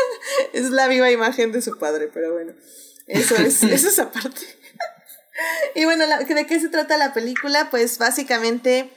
es 0.52 0.70
la 0.70 0.88
viva 0.88 1.10
imagen 1.12 1.52
de 1.52 1.62
su 1.62 1.78
padre, 1.78 2.10
pero 2.12 2.32
bueno, 2.32 2.52
eso 3.06 3.36
es, 3.36 3.62
eso 3.62 3.88
es 3.88 3.98
aparte. 4.00 4.40
y 5.76 5.84
bueno, 5.84 6.04
¿de 6.06 6.46
qué 6.46 6.60
se 6.60 6.68
trata 6.68 6.98
la 6.98 7.14
película? 7.14 7.70
Pues 7.70 7.96
básicamente 7.98 8.90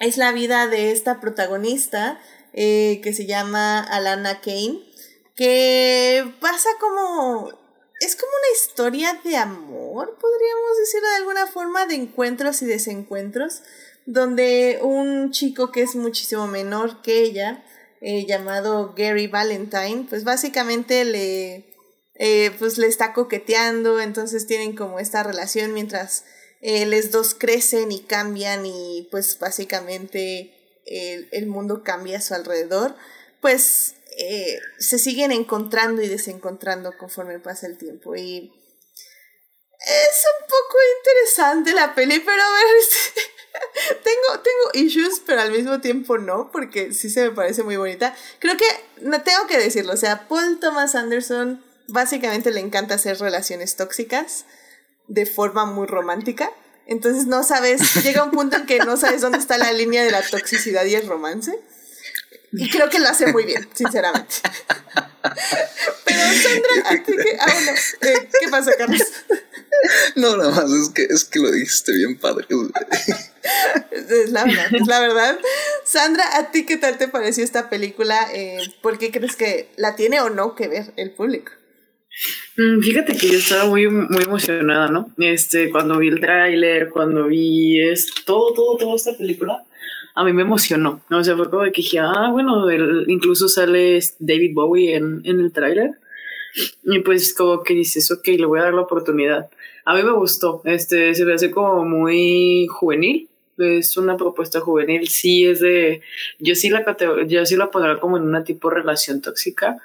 es 0.00 0.16
la 0.16 0.32
vida 0.32 0.66
de 0.66 0.90
esta 0.90 1.20
protagonista 1.20 2.20
eh, 2.54 3.00
que 3.04 3.12
se 3.12 3.26
llama 3.26 3.78
Alana 3.78 4.40
Kane, 4.40 4.80
que 5.36 6.34
pasa 6.40 6.68
como... 6.80 7.59
Es 8.00 8.16
como 8.16 8.32
una 8.32 8.56
historia 8.56 9.20
de 9.22 9.36
amor, 9.36 10.16
podríamos 10.18 10.78
decirlo 10.78 11.08
de 11.10 11.16
alguna 11.16 11.46
forma, 11.46 11.84
de 11.84 11.96
encuentros 11.96 12.62
y 12.62 12.66
desencuentros, 12.66 13.62
donde 14.06 14.78
un 14.82 15.32
chico 15.32 15.70
que 15.70 15.82
es 15.82 15.94
muchísimo 15.94 16.46
menor 16.46 17.02
que 17.02 17.20
ella, 17.20 17.62
eh, 18.00 18.24
llamado 18.26 18.94
Gary 18.96 19.26
Valentine, 19.26 20.06
pues 20.08 20.24
básicamente 20.24 21.04
le, 21.04 21.66
eh, 22.14 22.50
pues 22.58 22.78
le 22.78 22.86
está 22.86 23.12
coqueteando, 23.12 24.00
entonces 24.00 24.46
tienen 24.46 24.74
como 24.74 24.98
esta 24.98 25.22
relación 25.22 25.74
mientras 25.74 26.24
eh, 26.62 26.86
les 26.86 27.10
dos 27.10 27.34
crecen 27.34 27.92
y 27.92 28.00
cambian 28.00 28.64
y 28.64 29.08
pues 29.10 29.38
básicamente 29.38 30.54
el, 30.86 31.46
mundo 31.46 31.84
cambia 31.84 32.16
a 32.16 32.22
su 32.22 32.32
alrededor, 32.32 32.96
pues 33.42 33.96
eh, 34.18 34.60
se 34.78 34.98
siguen 34.98 35.32
encontrando 35.32 36.02
y 36.02 36.08
desencontrando 36.08 36.96
conforme 36.98 37.38
pasa 37.38 37.66
el 37.66 37.78
tiempo. 37.78 38.16
Y 38.16 38.52
es 39.80 40.24
un 40.40 40.46
poco 40.46 40.78
interesante 40.98 41.72
la 41.72 41.94
peli, 41.94 42.20
pero 42.20 42.42
a 42.42 42.52
ver, 42.52 42.64
tengo, 44.04 44.42
tengo 44.42 44.86
issues, 44.86 45.22
pero 45.24 45.40
al 45.40 45.52
mismo 45.52 45.80
tiempo 45.80 46.18
no, 46.18 46.50
porque 46.52 46.92
sí 46.92 47.08
se 47.08 47.28
me 47.28 47.30
parece 47.30 47.62
muy 47.62 47.76
bonita. 47.76 48.14
Creo 48.38 48.56
que, 48.56 48.66
no 49.00 49.22
tengo 49.22 49.46
que 49.46 49.58
decirlo, 49.58 49.94
o 49.94 49.96
sea, 49.96 50.28
Paul 50.28 50.58
Thomas 50.60 50.94
Anderson 50.94 51.64
básicamente 51.88 52.50
le 52.50 52.60
encanta 52.60 52.94
hacer 52.94 53.18
relaciones 53.18 53.76
tóxicas 53.76 54.44
de 55.08 55.26
forma 55.26 55.64
muy 55.64 55.86
romántica. 55.86 56.52
Entonces 56.86 57.26
no 57.26 57.42
sabes, 57.42 58.02
llega 58.04 58.24
un 58.24 58.30
punto 58.32 58.56
en 58.56 58.66
que 58.66 58.78
no 58.80 58.96
sabes 58.96 59.20
dónde 59.20 59.38
está 59.38 59.58
la 59.58 59.72
línea 59.72 60.04
de 60.04 60.10
la 60.10 60.22
toxicidad 60.22 60.84
y 60.84 60.94
el 60.94 61.06
romance. 61.06 61.58
Y 62.52 62.68
creo 62.68 62.88
que 62.88 62.98
lo 62.98 63.08
hace 63.08 63.32
muy 63.32 63.44
bien, 63.44 63.68
sinceramente. 63.72 64.36
Pero 66.04 66.18
Sandra, 66.18 66.90
¿a 66.90 67.02
ti 67.02 67.12
qué? 67.16 67.36
Ah, 67.38 67.46
bueno, 67.52 67.72
eh, 68.02 68.28
¿qué 68.40 68.48
pasa, 68.48 68.72
Carlos? 68.76 69.02
No, 70.16 70.36
nada 70.36 70.50
más, 70.50 70.70
es 70.72 70.90
que, 70.90 71.02
es 71.04 71.24
que 71.24 71.38
lo 71.38 71.50
dijiste 71.50 71.92
bien 71.92 72.18
padre. 72.18 72.46
Es 73.92 74.30
la 74.30 74.44
verdad, 74.44 74.74
es 74.74 74.86
la 74.86 75.00
verdad. 75.00 75.38
Sandra, 75.84 76.24
¿a 76.36 76.50
ti 76.50 76.66
qué 76.66 76.76
tal 76.76 76.98
te 76.98 77.08
pareció 77.08 77.44
esta 77.44 77.70
película? 77.70 78.28
Eh, 78.34 78.58
¿Por 78.82 78.98
qué 78.98 79.10
crees 79.10 79.36
que 79.36 79.70
la 79.76 79.96
tiene 79.96 80.20
o 80.20 80.28
no 80.28 80.54
que 80.54 80.68
ver 80.68 80.92
el 80.96 81.12
público? 81.12 81.52
Mm, 82.56 82.80
fíjate 82.82 83.16
que 83.16 83.28
yo 83.28 83.38
estaba 83.38 83.66
muy, 83.66 83.88
muy 83.88 84.22
emocionada, 84.24 84.88
¿no? 84.88 85.14
Este, 85.18 85.70
cuando 85.70 85.98
vi 85.98 86.08
el 86.08 86.20
tráiler, 86.20 86.90
cuando 86.90 87.26
vi 87.26 87.80
es, 87.80 88.10
todo, 88.26 88.52
todo, 88.52 88.76
toda 88.76 88.96
esta 88.96 89.16
película, 89.16 89.64
a 90.14 90.24
mí 90.24 90.32
me 90.32 90.42
emocionó. 90.42 91.02
O 91.10 91.24
sea, 91.24 91.36
fue 91.36 91.50
como 91.50 91.64
que 91.64 91.82
dije, 91.82 91.98
ah, 91.98 92.28
bueno, 92.30 92.70
incluso 93.06 93.48
sale 93.48 94.00
David 94.18 94.52
Bowie 94.54 94.96
en, 94.96 95.22
en 95.24 95.40
el 95.40 95.52
tráiler. 95.52 95.92
Y 96.84 97.00
pues 97.00 97.34
como 97.34 97.62
que 97.62 97.74
dices, 97.74 98.10
ok, 98.10 98.26
le 98.28 98.46
voy 98.46 98.60
a 98.60 98.64
dar 98.64 98.74
la 98.74 98.82
oportunidad. 98.82 99.50
A 99.84 99.94
mí 99.94 100.02
me 100.02 100.12
gustó, 100.12 100.62
este, 100.64 101.14
se 101.14 101.24
me 101.24 101.34
hace 101.34 101.50
como 101.50 101.84
muy 101.84 102.66
juvenil. 102.68 103.28
Es 103.58 103.96
una 103.96 104.16
propuesta 104.16 104.60
juvenil, 104.60 105.06
sí 105.08 105.46
es 105.46 105.60
de, 105.60 106.00
yo 106.38 106.54
sí 106.54 106.70
la 106.70 106.96
yo 107.26 107.44
sí 107.44 107.56
la 107.56 107.70
pondría 107.70 107.98
como 107.98 108.16
en 108.16 108.22
una 108.22 108.42
tipo 108.42 108.70
relación 108.70 109.20
tóxica, 109.20 109.76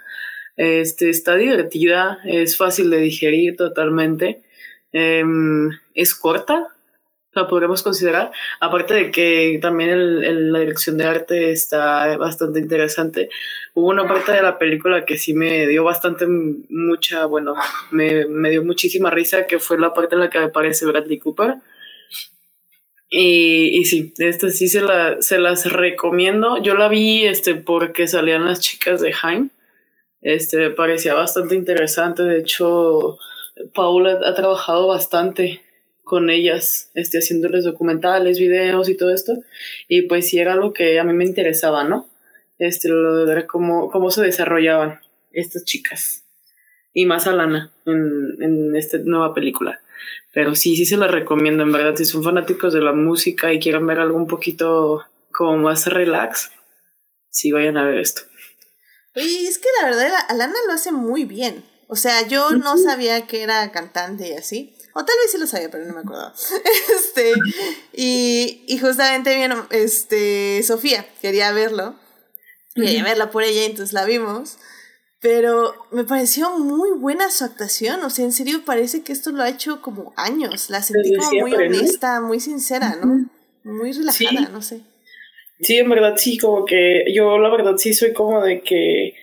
este, 0.56 1.10
está 1.10 1.36
divertida, 1.36 2.20
es 2.24 2.56
fácil 2.56 2.90
de 2.90 3.00
digerir 3.00 3.58
totalmente. 3.58 4.42
Em, 4.94 5.72
es 5.94 6.16
corta, 6.16 6.75
la 7.36 7.48
podremos 7.48 7.84
considerar. 7.84 8.32
Aparte 8.60 8.94
de 8.94 9.12
que 9.12 9.60
también 9.62 9.90
el, 9.90 10.52
la 10.52 10.60
dirección 10.60 10.98
de 10.98 11.06
arte 11.06 11.52
está 11.52 12.18
bastante 12.18 12.60
interesante. 12.60 13.30
Hubo 13.74 13.90
una 13.90 14.08
parte 14.08 14.32
de 14.32 14.42
la 14.42 14.58
película 14.58 15.06
que 15.06 15.18
sí 15.18 15.34
me 15.34 15.68
dio 15.68 15.84
bastante 15.84 16.26
mucha, 16.28 17.26
bueno, 17.26 17.56
me, 17.92 18.26
me 18.26 18.50
dio 18.50 18.64
muchísima 18.64 19.10
risa, 19.10 19.46
que 19.46 19.60
fue 19.60 19.78
la 19.80 19.94
parte 19.94 20.16
en 20.16 20.22
la 20.22 20.30
que 20.30 20.40
aparece 20.40 20.86
Bradley 20.86 21.20
Cooper. 21.20 21.56
Y, 23.10 23.80
y 23.80 23.86
sí, 23.86 24.14
esto 24.18 24.50
sí 24.50 24.68
se, 24.68 24.82
la, 24.82 25.22
se 25.22 25.38
las 25.38 25.72
recomiendo. 25.72 26.58
Yo 26.62 26.74
la 26.74 26.88
vi 26.88 27.26
este, 27.26 27.56
porque 27.56 28.08
salían 28.08 28.46
las 28.46 28.60
chicas 28.60 29.02
de 29.02 29.14
Jaime 29.14 29.50
este, 30.26 30.72
parecía 30.72 31.14
bastante 31.14 31.54
interesante. 31.54 32.24
De 32.24 32.40
hecho, 32.40 33.20
Paula 33.76 34.20
ha 34.26 34.34
trabajado 34.34 34.88
bastante 34.88 35.62
con 36.06 36.30
ellas, 36.30 36.92
este, 36.94 37.18
haciéndoles 37.18 37.66
documentales, 37.66 38.40
videos 38.40 38.88
y 38.88 38.96
todo 38.96 39.14
esto. 39.14 39.34
Y 39.90 40.04
pues 40.04 40.30
sí 40.30 40.40
era 40.40 40.56
lo 40.56 40.72
que 40.72 40.98
a 41.00 41.04
mí 41.04 41.12
me 41.12 41.26
interesaba, 41.26 41.84
¿no? 41.84 42.10
este, 42.60 42.90
lo 42.90 43.26
de 43.26 43.34
ver 43.34 43.48
cómo, 43.48 43.90
cómo 43.92 44.12
se 44.12 44.22
desarrollaban 44.22 45.02
estas 45.32 45.66
chicas. 45.66 46.24
Y 46.94 47.06
más 47.06 47.28
a 47.28 47.34
Lana 47.34 47.74
en, 47.86 48.42
en 48.42 48.76
esta 48.76 48.98
nueva 49.00 49.34
película. 49.34 49.82
Pero 50.34 50.56
sí, 50.56 50.76
sí 50.76 50.86
se 50.86 50.98
la 50.98 51.08
recomiendo, 51.08 51.64
en 51.64 51.72
verdad. 51.72 51.96
Si 51.96 52.06
son 52.06 52.24
fanáticos 52.24 52.74
de 52.74 52.82
la 52.82 52.94
música 52.94 53.52
y 53.52 53.60
quieren 53.60 53.86
ver 53.86 54.00
algo 54.00 54.18
un 54.18 54.28
poquito 54.28 55.04
como 55.32 55.58
más 55.58 55.88
relax, 55.88 56.52
sí 57.30 57.52
vayan 57.52 57.78
a 57.78 57.86
ver 57.86 58.00
esto. 58.00 58.22
Oye, 59.16 59.48
es 59.48 59.58
que 59.58 59.68
la 59.82 59.90
verdad, 59.90 60.12
Alana 60.30 60.56
lo 60.68 60.74
hace 60.74 60.92
muy 60.92 61.26
bien. 61.26 61.64
O 61.88 61.96
sea, 61.96 62.28
yo 62.28 62.52
no 62.52 62.78
sabía 62.78 63.28
que 63.28 63.44
era 63.44 63.72
cantante 63.72 64.30
y 64.30 64.34
así. 64.34 64.75
O 64.98 65.04
tal 65.04 65.16
vez 65.22 65.30
sí 65.30 65.38
lo 65.38 65.46
sabía, 65.46 65.70
pero 65.70 65.86
no 65.86 65.94
me 65.94 66.00
acuerdo. 66.00 66.32
este, 66.96 67.34
y, 67.92 68.64
y 68.66 68.78
justamente 68.80 69.36
bien, 69.36 69.52
este, 69.70 70.64
Sofía 70.64 71.06
quería 71.22 71.52
verlo. 71.52 71.96
Quería 72.74 73.04
verla 73.04 73.30
por 73.30 73.44
ella, 73.44 73.66
entonces 73.66 73.92
la 73.92 74.06
vimos. 74.06 74.58
Pero 75.20 75.74
me 75.92 76.06
pareció 76.06 76.58
muy 76.60 76.92
buena 76.92 77.30
su 77.30 77.44
actuación. 77.44 78.04
O 78.04 78.10
sea, 78.10 78.24
en 78.24 78.32
serio 78.32 78.64
parece 78.64 79.04
que 79.04 79.12
esto 79.12 79.32
lo 79.32 79.44
ha 79.44 79.50
hecho 79.50 79.82
como 79.82 80.14
años. 80.16 80.70
La 80.70 80.82
sentí 80.82 81.14
como 81.14 81.42
muy 81.42 81.54
honesta, 81.54 82.22
muy 82.22 82.40
sincera, 82.40 82.98
¿no? 83.04 83.30
Muy 83.66 83.92
relajada, 83.92 84.48
no 84.50 84.62
sé. 84.62 84.80
Sí, 85.60 85.76
en 85.76 85.90
verdad 85.90 86.14
sí, 86.16 86.38
como 86.38 86.64
que 86.64 87.04
yo 87.14 87.38
la 87.38 87.50
verdad 87.50 87.76
sí 87.76 87.94
soy 87.94 88.14
como 88.14 88.42
de 88.42 88.62
que 88.62 89.14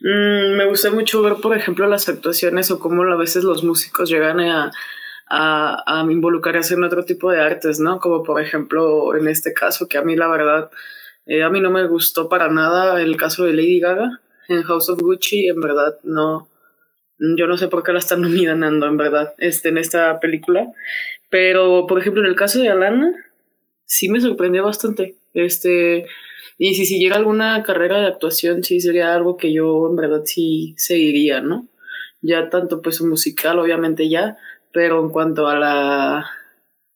mm, 0.00 0.56
me 0.56 0.66
gusta 0.66 0.92
mucho 0.92 1.20
ver, 1.22 1.34
por 1.42 1.56
ejemplo, 1.56 1.88
las 1.88 2.08
actuaciones 2.08 2.70
o 2.70 2.78
cómo 2.78 3.02
a 3.02 3.16
veces 3.16 3.42
los 3.42 3.64
músicos 3.64 4.08
llegan 4.08 4.40
a, 4.40 4.72
a, 5.28 5.82
a 5.86 6.02
involucrarse 6.10 6.74
en 6.74 6.84
otro 6.84 7.04
tipo 7.04 7.30
de 7.30 7.40
artes, 7.40 7.80
¿no? 7.80 7.98
Como 7.98 8.22
por 8.22 8.40
ejemplo 8.40 9.14
en 9.16 9.28
este 9.28 9.52
caso, 9.52 9.88
que 9.88 9.98
a 9.98 10.02
mí 10.02 10.16
la 10.16 10.28
verdad, 10.28 10.70
eh, 11.26 11.42
a 11.42 11.50
mí 11.50 11.60
no 11.60 11.70
me 11.70 11.86
gustó 11.86 12.28
para 12.28 12.48
nada 12.48 13.00
el 13.02 13.16
caso 13.16 13.44
de 13.44 13.52
Lady 13.52 13.80
Gaga 13.80 14.20
en 14.48 14.62
House 14.62 14.88
of 14.88 15.00
Gucci, 15.00 15.48
en 15.48 15.60
verdad 15.60 15.96
no, 16.04 16.48
yo 17.18 17.46
no 17.46 17.56
sé 17.56 17.68
por 17.68 17.82
qué 17.82 17.92
la 17.92 17.98
están 17.98 18.20
nominando, 18.22 18.86
en 18.86 18.96
verdad, 18.96 19.34
este, 19.38 19.70
en 19.70 19.78
esta 19.78 20.20
película. 20.20 20.72
Pero, 21.30 21.86
por 21.86 21.98
ejemplo, 21.98 22.22
en 22.22 22.28
el 22.28 22.36
caso 22.36 22.60
de 22.60 22.68
Alana, 22.68 23.12
sí 23.84 24.08
me 24.08 24.20
sorprendió 24.20 24.64
bastante. 24.64 25.16
Este, 25.34 26.06
y 26.58 26.74
si 26.74 26.86
siguiera 26.86 27.16
alguna 27.16 27.62
carrera 27.62 28.00
de 28.00 28.06
actuación, 28.06 28.62
sí 28.62 28.80
sería 28.80 29.14
algo 29.14 29.36
que 29.36 29.52
yo 29.52 29.88
en 29.90 29.96
verdad 29.96 30.22
sí 30.24 30.74
seguiría, 30.78 31.40
¿no? 31.40 31.66
Ya 32.22 32.48
tanto 32.48 32.80
pues 32.80 33.00
musical, 33.02 33.58
obviamente 33.58 34.08
ya, 34.08 34.36
pero 34.76 35.02
en 35.02 35.08
cuanto 35.08 35.48
a 35.48 35.56
la 35.56 36.30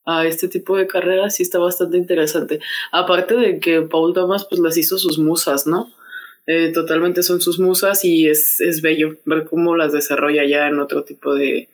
a 0.05 0.27
este 0.27 0.49
tipo 0.49 0.77
de 0.77 0.87
carreras 0.87 1.37
sí 1.37 1.43
está 1.43 1.59
bastante 1.59 1.97
interesante. 1.97 2.61
Aparte 2.93 3.35
de 3.37 3.59
que 3.59 3.81
Paul 3.81 4.13
Thomas 4.13 4.45
pues 4.45 4.61
las 4.61 4.77
hizo 4.77 4.99
sus 4.99 5.19
musas, 5.19 5.67
¿no? 5.67 5.91
Eh, 6.47 6.73
totalmente 6.75 7.23
son 7.23 7.41
sus 7.41 7.59
musas 7.59 8.05
y 8.05 8.29
es, 8.29 8.61
es 8.61 8.83
bello 8.83 9.17
ver 9.25 9.47
cómo 9.47 9.77
las 9.77 9.93
desarrolla 9.93 10.45
ya 10.47 10.67
en 10.67 10.79
otro 10.79 11.05
tipo 11.05 11.35
de, 11.35 11.71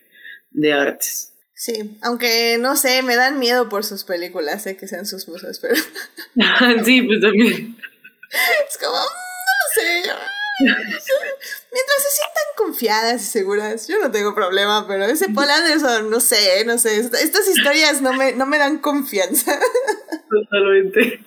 de 0.52 0.72
artes. 0.72 1.32
Sí, 1.54 1.98
aunque 2.02 2.56
no 2.60 2.76
sé, 2.76 3.02
me 3.02 3.16
dan 3.16 3.40
miedo 3.40 3.68
por 3.68 3.82
sus 3.82 4.04
películas, 4.04 4.62
sé 4.62 4.76
que 4.76 4.86
sean 4.86 5.06
sus 5.06 5.26
musas, 5.26 5.58
pero. 5.58 5.74
sí, 6.84 7.02
pues 7.02 7.20
también. 7.20 7.76
Es 8.68 8.78
como, 8.78 8.96
mm, 8.96 9.00
no 9.00 9.66
sé, 9.74 10.10
Mientras 10.58 12.02
se 12.02 12.10
sientan 12.10 12.44
confiadas 12.56 13.22
y 13.22 13.26
seguras, 13.26 13.86
yo 13.88 13.98
no 14.00 14.10
tengo 14.10 14.34
problema, 14.34 14.86
pero 14.88 15.04
ese 15.04 15.28
Paul 15.28 15.50
Anderson, 15.50 16.10
no 16.10 16.20
sé, 16.20 16.64
no 16.64 16.78
sé. 16.78 16.98
Estas 16.98 17.48
historias 17.48 18.00
no 18.00 18.12
me, 18.14 18.32
no 18.32 18.46
me 18.46 18.58
dan 18.58 18.78
confianza. 18.78 19.58
Totalmente. 20.30 21.20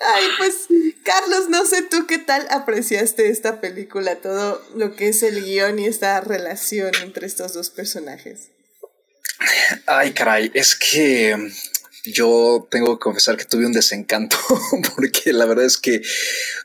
Ay, 0.00 0.24
pues, 0.38 0.66
Carlos, 1.04 1.48
no 1.48 1.66
sé 1.66 1.82
tú 1.82 2.06
qué 2.06 2.18
tal 2.18 2.46
apreciaste 2.50 3.28
esta 3.28 3.60
película, 3.60 4.16
todo 4.16 4.62
lo 4.74 4.94
que 4.94 5.08
es 5.08 5.22
el 5.22 5.44
guion 5.44 5.78
y 5.78 5.86
esta 5.86 6.20
relación 6.20 6.92
entre 7.02 7.26
estos 7.26 7.52
dos 7.52 7.70
personajes. 7.70 8.50
Ay, 9.86 10.12
caray, 10.12 10.50
es 10.54 10.74
que 10.76 11.50
yo 12.04 12.66
tengo 12.70 12.98
que 12.98 13.02
confesar 13.02 13.36
que 13.36 13.44
tuve 13.44 13.66
un 13.66 13.72
desencanto 13.72 14.36
porque 14.96 15.32
la 15.32 15.46
verdad 15.46 15.64
es 15.64 15.78
que 15.78 16.02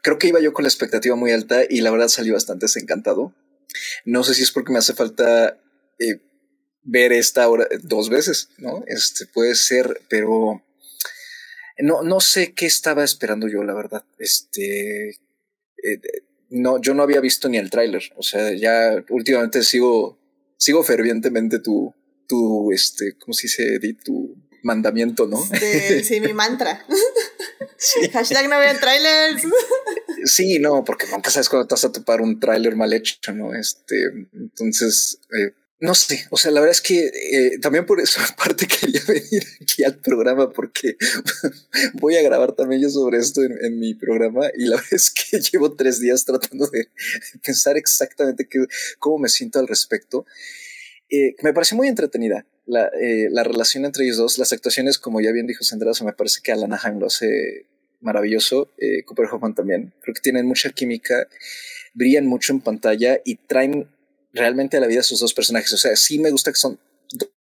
creo 0.01 0.17
que 0.17 0.27
iba 0.27 0.39
yo 0.39 0.53
con 0.53 0.63
la 0.63 0.69
expectativa 0.69 1.15
muy 1.15 1.31
alta 1.31 1.63
y 1.69 1.81
la 1.81 1.91
verdad 1.91 2.07
salí 2.07 2.31
bastante 2.31 2.65
desencantado. 2.65 3.33
No 4.05 4.23
sé 4.23 4.33
si 4.33 4.43
es 4.43 4.51
porque 4.51 4.71
me 4.71 4.79
hace 4.79 4.93
falta 4.93 5.59
eh, 5.99 6.21
ver 6.83 7.11
esta 7.11 7.47
hora 7.49 7.67
dos 7.83 8.09
veces, 8.09 8.49
¿no? 8.57 8.83
Este 8.87 9.25
puede 9.25 9.55
ser, 9.55 10.01
pero 10.07 10.63
no, 11.79 12.03
no 12.03 12.19
sé 12.21 12.53
qué 12.53 12.65
estaba 12.65 13.03
esperando 13.03 13.47
yo, 13.47 13.63
la 13.63 13.73
verdad. 13.73 14.05
Este, 14.17 15.09
eh, 15.09 16.01
no, 16.49 16.79
yo 16.79 16.93
no 16.93 17.03
había 17.03 17.19
visto 17.19 17.49
ni 17.49 17.57
el 17.57 17.69
tráiler. 17.69 18.03
O 18.15 18.23
sea, 18.23 18.53
ya 18.53 19.03
últimamente 19.09 19.63
sigo, 19.63 20.17
sigo 20.57 20.83
fervientemente 20.83 21.59
tu, 21.59 21.93
tu, 22.27 22.71
este, 22.71 23.17
¿cómo 23.17 23.33
se 23.33 23.47
dice? 23.47 23.79
Tu 24.03 24.35
mandamiento, 24.65 25.27
¿no? 25.27 25.41
Este, 25.53 26.03
sí, 26.03 26.19
mi 26.19 26.33
mantra. 26.33 26.85
Hashtag 28.13 28.49
no 28.49 28.59
vean 28.59 28.79
trailers. 28.79 29.43
Sí, 30.25 30.59
no, 30.59 30.83
porque 30.83 31.05
nunca 31.07 31.29
sabes 31.29 31.49
cuándo 31.49 31.67
te 31.67 31.75
vas 31.75 31.85
a 31.85 31.91
topar 31.91 32.19
un 32.21 32.39
tráiler 32.39 32.75
mal 32.75 32.91
hecho, 32.91 33.31
¿no? 33.31 33.53
Este, 33.53 33.95
entonces, 34.33 35.19
eh, 35.31 35.53
no 35.79 35.93
sé, 35.93 36.25
o 36.31 36.37
sea, 36.37 36.51
la 36.51 36.61
verdad 36.61 36.71
es 36.71 36.81
que 36.81 37.05
eh, 37.05 37.59
también 37.61 37.85
por 37.85 37.99
eso 37.99 38.19
aparte 38.33 38.65
quería 38.65 39.01
venir 39.07 39.43
aquí 39.61 39.83
al 39.83 39.97
programa 39.97 40.51
porque 40.51 40.97
voy 41.93 42.15
a 42.15 42.23
grabar 42.23 42.53
también 42.53 42.81
yo 42.81 42.89
sobre 42.89 43.19
esto 43.19 43.41
en, 43.43 43.77
mi 43.77 43.93
programa 43.93 44.49
y 44.57 44.65
la 44.65 44.77
verdad 44.77 44.93
es 44.93 45.11
que 45.11 45.39
llevo 45.39 45.75
tres 45.75 45.99
días 45.99 46.25
tratando 46.25 46.67
de 46.67 46.89
pensar 47.43 47.77
exactamente 47.77 48.47
qué, 48.49 48.65
cómo 48.99 49.19
me 49.19 49.29
siento 49.29 49.59
al 49.59 49.67
respecto. 49.67 50.25
Eh, 51.09 51.35
me 51.43 51.53
parece 51.53 51.75
muy 51.75 51.87
entretenida 51.87 52.47
la, 52.65 52.89
eh, 52.99 53.27
la, 53.29 53.43
relación 53.43 53.85
entre 53.85 54.05
ellos 54.05 54.17
dos, 54.17 54.37
las 54.39 54.51
actuaciones, 54.51 54.97
como 54.97 55.21
ya 55.21 55.31
bien 55.31 55.45
dijo 55.45 55.63
Sandra, 55.63 55.91
me 56.03 56.13
parece 56.13 56.41
que 56.43 56.51
Alana 56.51 56.79
Haim 56.81 56.97
lo 56.97 57.05
hace 57.05 57.67
maravilloso, 58.01 58.73
eh, 58.79 59.03
Cooper 59.03 59.27
Hoffman 59.31 59.53
también, 59.53 59.93
creo 60.01 60.15
que 60.15 60.21
tienen 60.21 60.47
mucha 60.47 60.71
química, 60.71 61.27
brillan 61.93 62.25
mucho 62.25 62.53
en 62.53 62.61
pantalla 62.61 63.19
y 63.23 63.35
traen 63.35 63.87
realmente 64.33 64.77
a 64.77 64.79
la 64.79 64.87
vida 64.87 65.03
sus 65.03 65.19
dos 65.19 65.33
personajes, 65.33 65.71
o 65.73 65.77
sea, 65.77 65.95
sí 65.95 66.17
me 66.17 66.31
gusta 66.31 66.51
que 66.51 66.57
son 66.57 66.79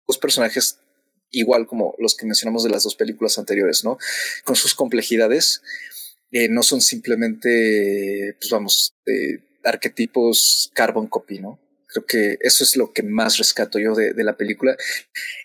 dos 0.06 0.18
personajes 0.18 0.78
igual 1.30 1.66
como 1.66 1.94
los 1.98 2.16
que 2.16 2.26
mencionamos 2.26 2.64
de 2.64 2.70
las 2.70 2.82
dos 2.82 2.97
películas 2.97 3.39
anteriores, 3.39 3.84
¿no? 3.84 3.97
Con 4.44 4.56
sus 4.56 4.74
complejidades, 4.74 5.62
no 6.51 6.62
son 6.62 6.80
simplemente, 6.80 8.36
pues 8.39 8.51
vamos, 8.51 8.94
arquetipos 9.64 10.70
carbon 10.74 11.06
copy, 11.06 11.39
¿no? 11.39 11.59
Creo 11.93 12.06
que 12.06 12.39
eso 12.40 12.64
es 12.64 12.77
lo 12.77 12.93
que 12.93 13.02
más 13.02 13.36
rescato 13.36 13.78
yo 13.78 13.94
de, 13.94 14.14
la 14.24 14.36
película. 14.36 14.77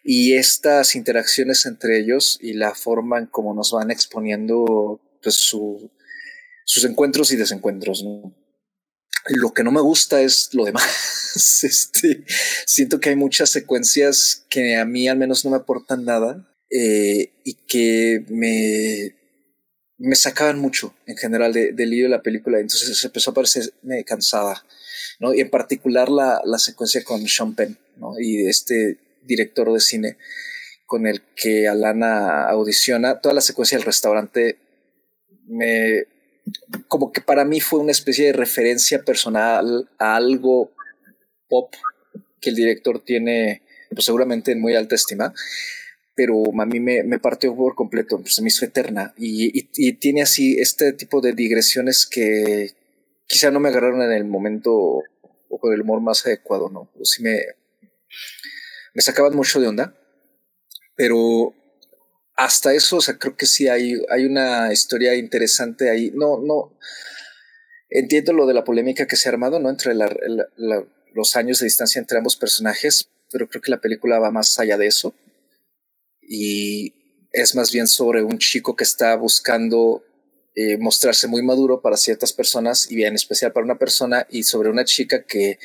Y 0.03 0.35
estas 0.35 0.95
interacciones 0.95 1.65
entre 1.65 1.99
ellos 1.99 2.39
y 2.41 2.53
la 2.53 2.73
forma 2.73 3.19
en 3.19 3.25
cómo 3.25 3.53
nos 3.53 3.71
van 3.71 3.91
exponiendo 3.91 5.01
pues, 5.21 5.35
su, 5.35 5.91
sus 6.65 6.85
encuentros 6.85 7.31
y 7.31 7.35
desencuentros. 7.35 8.05
Lo 9.29 9.53
que 9.53 9.63
no 9.63 9.71
me 9.71 9.81
gusta 9.81 10.21
es 10.21 10.49
lo 10.53 10.65
demás. 10.65 10.85
Este, 11.61 12.23
siento 12.65 12.99
que 12.99 13.09
hay 13.09 13.15
muchas 13.15 13.51
secuencias 13.51 14.47
que 14.49 14.75
a 14.75 14.85
mí 14.85 15.07
al 15.07 15.19
menos 15.19 15.45
no 15.45 15.51
me 15.51 15.57
aportan 15.57 16.03
nada 16.03 16.51
eh, 16.71 17.33
y 17.43 17.53
que 17.67 18.25
me, 18.29 19.16
me 19.97 20.15
sacaban 20.15 20.59
mucho 20.59 20.93
en 21.05 21.17
general 21.17 21.53
del 21.53 21.75
de 21.75 21.85
lío 21.85 22.05
de 22.05 22.09
la 22.09 22.21
película. 22.21 22.59
Entonces 22.59 22.97
se 22.97 23.07
empezó 23.07 23.31
a 23.31 23.33
parecerme 23.33 24.03
cansada. 24.03 24.63
¿no? 25.19 25.33
Y 25.33 25.41
en 25.41 25.49
particular 25.49 26.09
la, 26.09 26.41
la 26.45 26.59
secuencia 26.59 27.03
con 27.03 27.27
Sean 27.27 27.55
Penn, 27.55 27.77
¿no? 27.97 28.19
Y 28.19 28.47
este 28.47 28.99
director 29.23 29.71
de 29.73 29.79
cine 29.79 30.17
con 30.85 31.05
el 31.05 31.21
que 31.35 31.67
Alana 31.67 32.47
audiciona, 32.47 33.19
toda 33.19 33.35
la 33.35 33.41
secuencia 33.41 33.77
del 33.77 33.85
restaurante 33.85 34.57
me 35.47 36.05
como 36.87 37.11
que 37.11 37.19
para 37.19 37.43
mí 37.43 37.59
fue 37.59 37.79
una 37.79 37.91
especie 37.91 38.27
de 38.27 38.33
referencia 38.33 39.03
personal 39.03 39.89
a 39.99 40.15
algo 40.15 40.71
pop 41.49 41.73
que 42.39 42.51
el 42.51 42.55
director 42.55 43.03
tiene 43.03 43.63
pues 43.89 44.05
seguramente 44.05 44.53
en 44.53 44.61
muy 44.61 44.75
alta 44.75 44.95
estima 44.95 45.33
pero 46.17 46.43
a 46.59 46.65
mí 46.65 46.79
me, 46.79 47.03
me 47.03 47.19
partió 47.19 47.55
por 47.55 47.75
completo, 47.75 48.19
pues, 48.19 48.33
se 48.33 48.41
me 48.41 48.47
hizo 48.47 48.65
eterna 48.65 49.13
y, 49.17 49.63
tiene 49.97 50.23
así 50.23 50.59
este 50.59 50.91
tipo 50.93 51.21
de 51.21 51.33
digresiones 51.33 52.07
que, 52.07 52.71
quizá 53.27 53.51
no 53.51 53.59
me 53.59 53.69
agarraron 53.69 54.01
en 54.01 54.11
el 54.11 54.25
momento 54.25 54.73
o 54.73 55.59
con 55.59 55.73
el 55.73 55.81
humor 55.81 56.01
más 56.01 56.25
adecuado, 56.25 56.69
¿no? 56.69 56.89
O 56.99 57.05
sí 57.05 57.21
me, 57.21 57.39
me 58.95 59.01
sacaban 59.03 59.35
mucho 59.35 59.61
de 59.61 59.67
onda, 59.67 59.95
pero 60.95 61.53
hasta 62.35 62.73
eso, 62.73 62.97
o 62.97 63.01
sea, 63.01 63.19
creo 63.19 63.37
que 63.37 63.45
sí 63.45 63.67
hay, 63.67 64.01
hay 64.09 64.25
una 64.25 64.73
historia 64.73 65.13
interesante 65.13 65.91
ahí. 65.91 66.11
No, 66.15 66.39
no, 66.39 66.75
entiendo 67.91 68.33
lo 68.33 68.47
de 68.47 68.55
la 68.55 68.63
polémica 68.63 69.05
que 69.05 69.17
se 69.17 69.29
ha 69.29 69.33
armado, 69.33 69.59
¿no? 69.59 69.69
Entre 69.69 69.93
los 71.13 71.35
años 71.35 71.59
de 71.59 71.65
distancia 71.65 71.99
entre 71.99 72.17
ambos 72.17 72.37
personajes, 72.37 73.07
pero 73.31 73.47
creo 73.47 73.61
que 73.61 73.71
la 73.71 73.81
película 73.81 74.17
va 74.17 74.31
más 74.31 74.57
allá 74.57 74.79
de 74.79 74.87
eso. 74.87 75.13
Y 76.27 76.93
es 77.31 77.55
más 77.55 77.71
bien 77.71 77.87
sobre 77.87 78.23
un 78.23 78.37
chico 78.37 78.75
que 78.75 78.83
está 78.83 79.15
buscando 79.15 80.03
eh, 80.55 80.77
mostrarse 80.77 81.27
muy 81.27 81.43
maduro 81.43 81.81
para 81.81 81.97
ciertas 81.97 82.33
personas 82.33 82.89
y 82.91 83.03
en 83.03 83.15
especial 83.15 83.53
para 83.53 83.63
una 83.63 83.77
persona 83.77 84.25
y 84.29 84.43
sobre 84.43 84.69
una 84.69 84.85
chica 84.85 85.23
que 85.23 85.59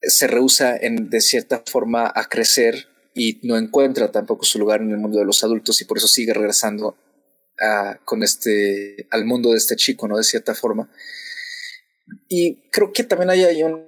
se 0.00 0.26
rehúsa 0.26 0.76
en, 0.76 1.08
de 1.08 1.20
cierta 1.20 1.62
forma 1.64 2.12
a 2.12 2.28
crecer 2.28 2.88
y 3.14 3.38
no 3.44 3.56
encuentra 3.56 4.10
tampoco 4.10 4.44
su 4.44 4.58
lugar 4.58 4.80
en 4.80 4.90
el 4.90 4.96
mundo 4.96 5.18
de 5.18 5.24
los 5.24 5.44
adultos 5.44 5.80
y 5.80 5.84
por 5.84 5.98
eso 5.98 6.08
sigue 6.08 6.34
regresando 6.34 6.96
a, 7.60 8.00
con 8.04 8.22
este, 8.22 9.06
al 9.10 9.24
mundo 9.24 9.52
de 9.52 9.58
este 9.58 9.76
chico, 9.76 10.08
¿no? 10.08 10.16
De 10.16 10.24
cierta 10.24 10.54
forma. 10.54 10.90
Y 12.28 12.56
creo 12.70 12.92
que 12.92 13.04
también 13.04 13.30
hay, 13.30 13.44
hay 13.44 13.62
un 13.62 13.86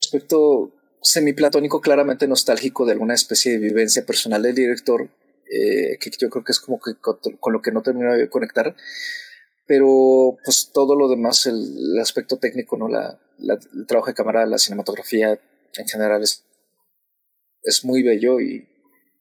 aspecto 0.00 0.75
semiplatónico, 1.06 1.80
claramente 1.80 2.26
nostálgico 2.26 2.84
de 2.84 2.92
alguna 2.92 3.14
especie 3.14 3.52
de 3.52 3.58
vivencia 3.58 4.04
personal 4.04 4.42
del 4.42 4.56
director, 4.56 5.08
eh, 5.48 5.98
que 6.00 6.10
yo 6.18 6.28
creo 6.28 6.42
que 6.42 6.50
es 6.50 6.58
como 6.58 6.80
que 6.80 6.94
con, 6.96 7.52
lo 7.52 7.62
que 7.62 7.70
no 7.70 7.80
termino 7.82 8.12
de 8.12 8.28
conectar, 8.28 8.74
pero 9.68 10.36
pues 10.44 10.70
todo 10.74 10.96
lo 10.96 11.08
demás, 11.08 11.46
el, 11.46 11.96
aspecto 12.00 12.38
técnico, 12.38 12.76
¿no? 12.76 12.88
La, 12.88 13.18
el 13.38 13.86
trabajo 13.86 14.08
de 14.08 14.14
cámara, 14.14 14.46
la 14.46 14.58
cinematografía 14.58 15.38
en 15.76 15.86
general 15.86 16.24
es, 16.24 16.42
es 17.62 17.84
muy 17.84 18.02
bello 18.02 18.40
y, 18.40 18.66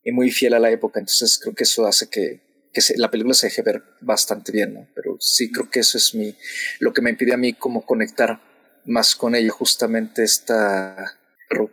y, 0.04 0.12
muy 0.12 0.32
fiel 0.32 0.56
a 0.56 0.60
la 0.60 0.72
época, 0.72 1.00
entonces 1.00 1.38
creo 1.40 1.54
que 1.54 1.66
eso 1.66 1.86
hace 1.86 2.10
que, 2.10 2.42
que 2.74 2.82
la 2.98 3.12
película 3.12 3.36
se 3.36 3.48
deje 3.48 3.62
ver 3.62 3.84
bastante 4.02 4.52
bien, 4.52 4.74
¿no? 4.74 4.88
Pero 4.96 5.18
sí 5.20 5.52
creo 5.52 5.70
que 5.70 5.82
eso 5.82 6.00
es 6.00 6.16
mi, 6.16 6.36
lo 6.80 6.94
que 6.94 7.04
me 7.04 7.12
impide 7.12 7.34
a 7.34 7.38
mí 7.38 7.54
como 7.54 7.86
conectar 7.86 8.42
más 8.86 9.16
con 9.16 9.36
ella, 9.36 9.52
justamente 9.52 10.24
esta 10.24 11.20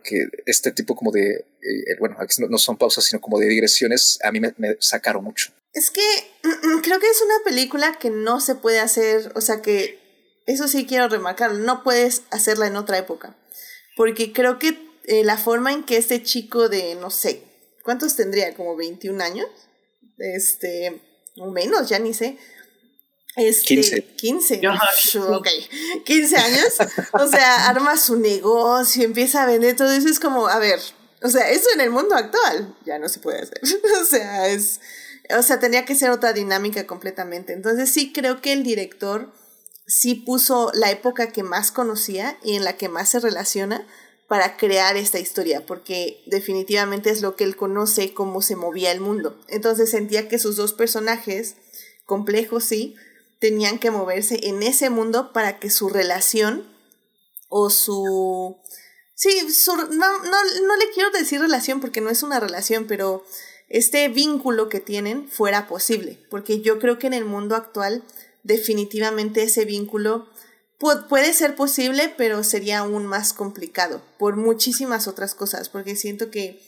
que 0.03 0.27
este 0.45 0.71
tipo 0.71 0.95
como 0.95 1.11
de, 1.11 1.31
eh, 1.31 1.95
bueno, 1.99 2.15
aquí 2.19 2.41
no, 2.47 2.57
son 2.57 2.77
pausas, 2.77 3.03
sino 3.05 3.21
como 3.21 3.39
de 3.39 3.47
digresiones, 3.47 4.19
a 4.23 4.31
mí 4.31 4.39
me, 4.39 4.53
sacaron 4.79 5.23
mucho. 5.23 5.51
Es 5.73 5.89
que 5.89 6.01
creo 6.83 6.99
que 6.99 7.09
es 7.09 7.21
una 7.21 7.43
película 7.43 7.97
que 7.99 8.09
no 8.09 8.39
se 8.39 8.55
puede 8.55 8.79
hacer, 8.79 9.31
o 9.35 9.41
sea 9.41 9.61
que, 9.61 10.01
eso 10.45 10.67
sí 10.67 10.85
quiero 10.85 11.07
remarcar, 11.07 11.53
no 11.53 11.83
puedes 11.83 12.23
hacerla 12.29 12.67
en 12.67 12.75
otra 12.75 12.97
época, 12.97 13.37
porque 13.95 14.33
creo 14.33 14.59
que 14.59 14.77
eh, 15.05 15.23
la 15.23 15.37
forma 15.37 15.71
en 15.71 15.83
que 15.83 15.97
este 15.97 16.21
chico 16.21 16.69
de, 16.69 16.95
no 16.95 17.09
sé, 17.09 17.43
¿cuántos 17.83 18.15
tendría? 18.15 18.53
Como 18.53 18.75
21 18.75 19.23
años, 19.23 19.47
este, 20.17 21.01
o 21.37 21.51
menos, 21.51 21.89
ya 21.89 21.99
ni 21.99 22.13
sé, 22.13 22.37
este, 23.35 23.75
15. 23.75 24.01
15. 24.15 24.61
15 26.05 26.37
años. 26.37 26.73
O 27.13 27.27
sea, 27.27 27.67
arma 27.69 27.97
su 27.97 28.17
negocio, 28.17 29.03
empieza 29.03 29.43
a 29.43 29.45
vender 29.45 29.75
todo 29.75 29.91
eso. 29.91 30.07
Es 30.07 30.19
como, 30.19 30.47
a 30.47 30.59
ver, 30.59 30.79
o 31.21 31.29
sea, 31.29 31.49
eso 31.49 31.69
en 31.73 31.81
el 31.81 31.89
mundo 31.89 32.15
actual 32.15 32.75
ya 32.85 32.99
no 32.99 33.09
se 33.09 33.19
puede 33.19 33.39
hacer. 33.41 33.61
o 34.01 34.05
sea, 34.05 34.49
es. 34.49 34.79
O 35.37 35.41
sea, 35.41 35.59
tenía 35.59 35.85
que 35.85 35.95
ser 35.95 36.11
otra 36.11 36.33
dinámica 36.33 36.85
completamente. 36.85 37.53
Entonces, 37.53 37.89
sí 37.89 38.11
creo 38.11 38.41
que 38.41 38.51
el 38.51 38.63
director 38.63 39.33
sí 39.87 40.15
puso 40.15 40.71
la 40.73 40.91
época 40.91 41.31
que 41.31 41.43
más 41.43 41.71
conocía 41.71 42.37
y 42.43 42.55
en 42.55 42.63
la 42.63 42.77
que 42.77 42.89
más 42.89 43.09
se 43.09 43.19
relaciona 43.19 43.87
para 44.27 44.57
crear 44.57 44.97
esta 44.97 45.19
historia, 45.19 45.65
porque 45.65 46.23
definitivamente 46.25 47.09
es 47.09 47.21
lo 47.21 47.35
que 47.35 47.43
él 47.43 47.55
conoce, 47.55 48.13
cómo 48.13 48.41
se 48.41 48.55
movía 48.55 48.91
el 48.91 48.99
mundo. 48.99 49.39
Entonces 49.47 49.91
sentía 49.91 50.27
que 50.27 50.39
sus 50.39 50.55
dos 50.55 50.73
personajes, 50.73 51.55
complejos 52.05 52.63
sí, 52.63 52.95
tenían 53.43 53.77
que 53.77 53.91
moverse 53.91 54.39
en 54.43 54.63
ese 54.63 54.89
mundo 54.89 55.33
para 55.33 55.59
que 55.59 55.69
su 55.69 55.89
relación 55.89 56.65
o 57.49 57.69
su... 57.69 58.55
Sí, 59.15 59.37
no, 59.67 60.23
no, 60.23 60.77
le 60.77 60.89
quiero 60.93 61.11
decir 61.11 61.41
relación 61.41 61.81
porque 61.81 61.99
no 61.99 62.09
es 62.09 62.23
una 62.23 62.39
relación, 62.39 62.85
pero 62.87 63.25
este 63.67 64.07
vínculo 64.07 64.69
que 64.69 64.79
tienen 64.79 65.27
fuera 65.27 65.67
posible, 65.67 66.25
porque 66.29 66.61
yo 66.61 66.79
creo 66.79 66.99
que 66.99 67.07
en 67.07 67.13
el 67.13 67.25
mundo 67.25 67.57
actual 67.57 68.05
definitivamente 68.43 69.43
ese 69.43 69.65
vínculo 69.65 70.29
puede 71.09 71.33
ser 71.33 71.57
posible, 71.57 72.13
pero 72.17 72.45
sería 72.45 72.79
aún 72.79 73.05
más 73.05 73.33
complicado 73.33 74.01
por 74.17 74.37
muchísimas 74.37 75.09
otras 75.09 75.35
cosas, 75.35 75.67
porque 75.67 75.97
siento 75.97 76.31
que 76.31 76.61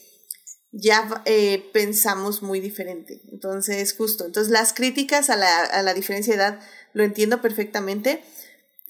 ya 0.78 1.22
eh, 1.24 1.70
pensamos 1.72 2.42
muy 2.42 2.60
diferente. 2.60 3.20
Entonces, 3.32 3.94
justo, 3.94 4.26
entonces 4.26 4.52
las 4.52 4.74
críticas 4.74 5.30
a 5.30 5.36
la, 5.36 5.64
a 5.64 5.82
la 5.82 5.94
diferencia 5.94 6.34
de 6.34 6.42
edad 6.42 6.60
lo 6.92 7.02
entiendo 7.02 7.40
perfectamente, 7.40 8.22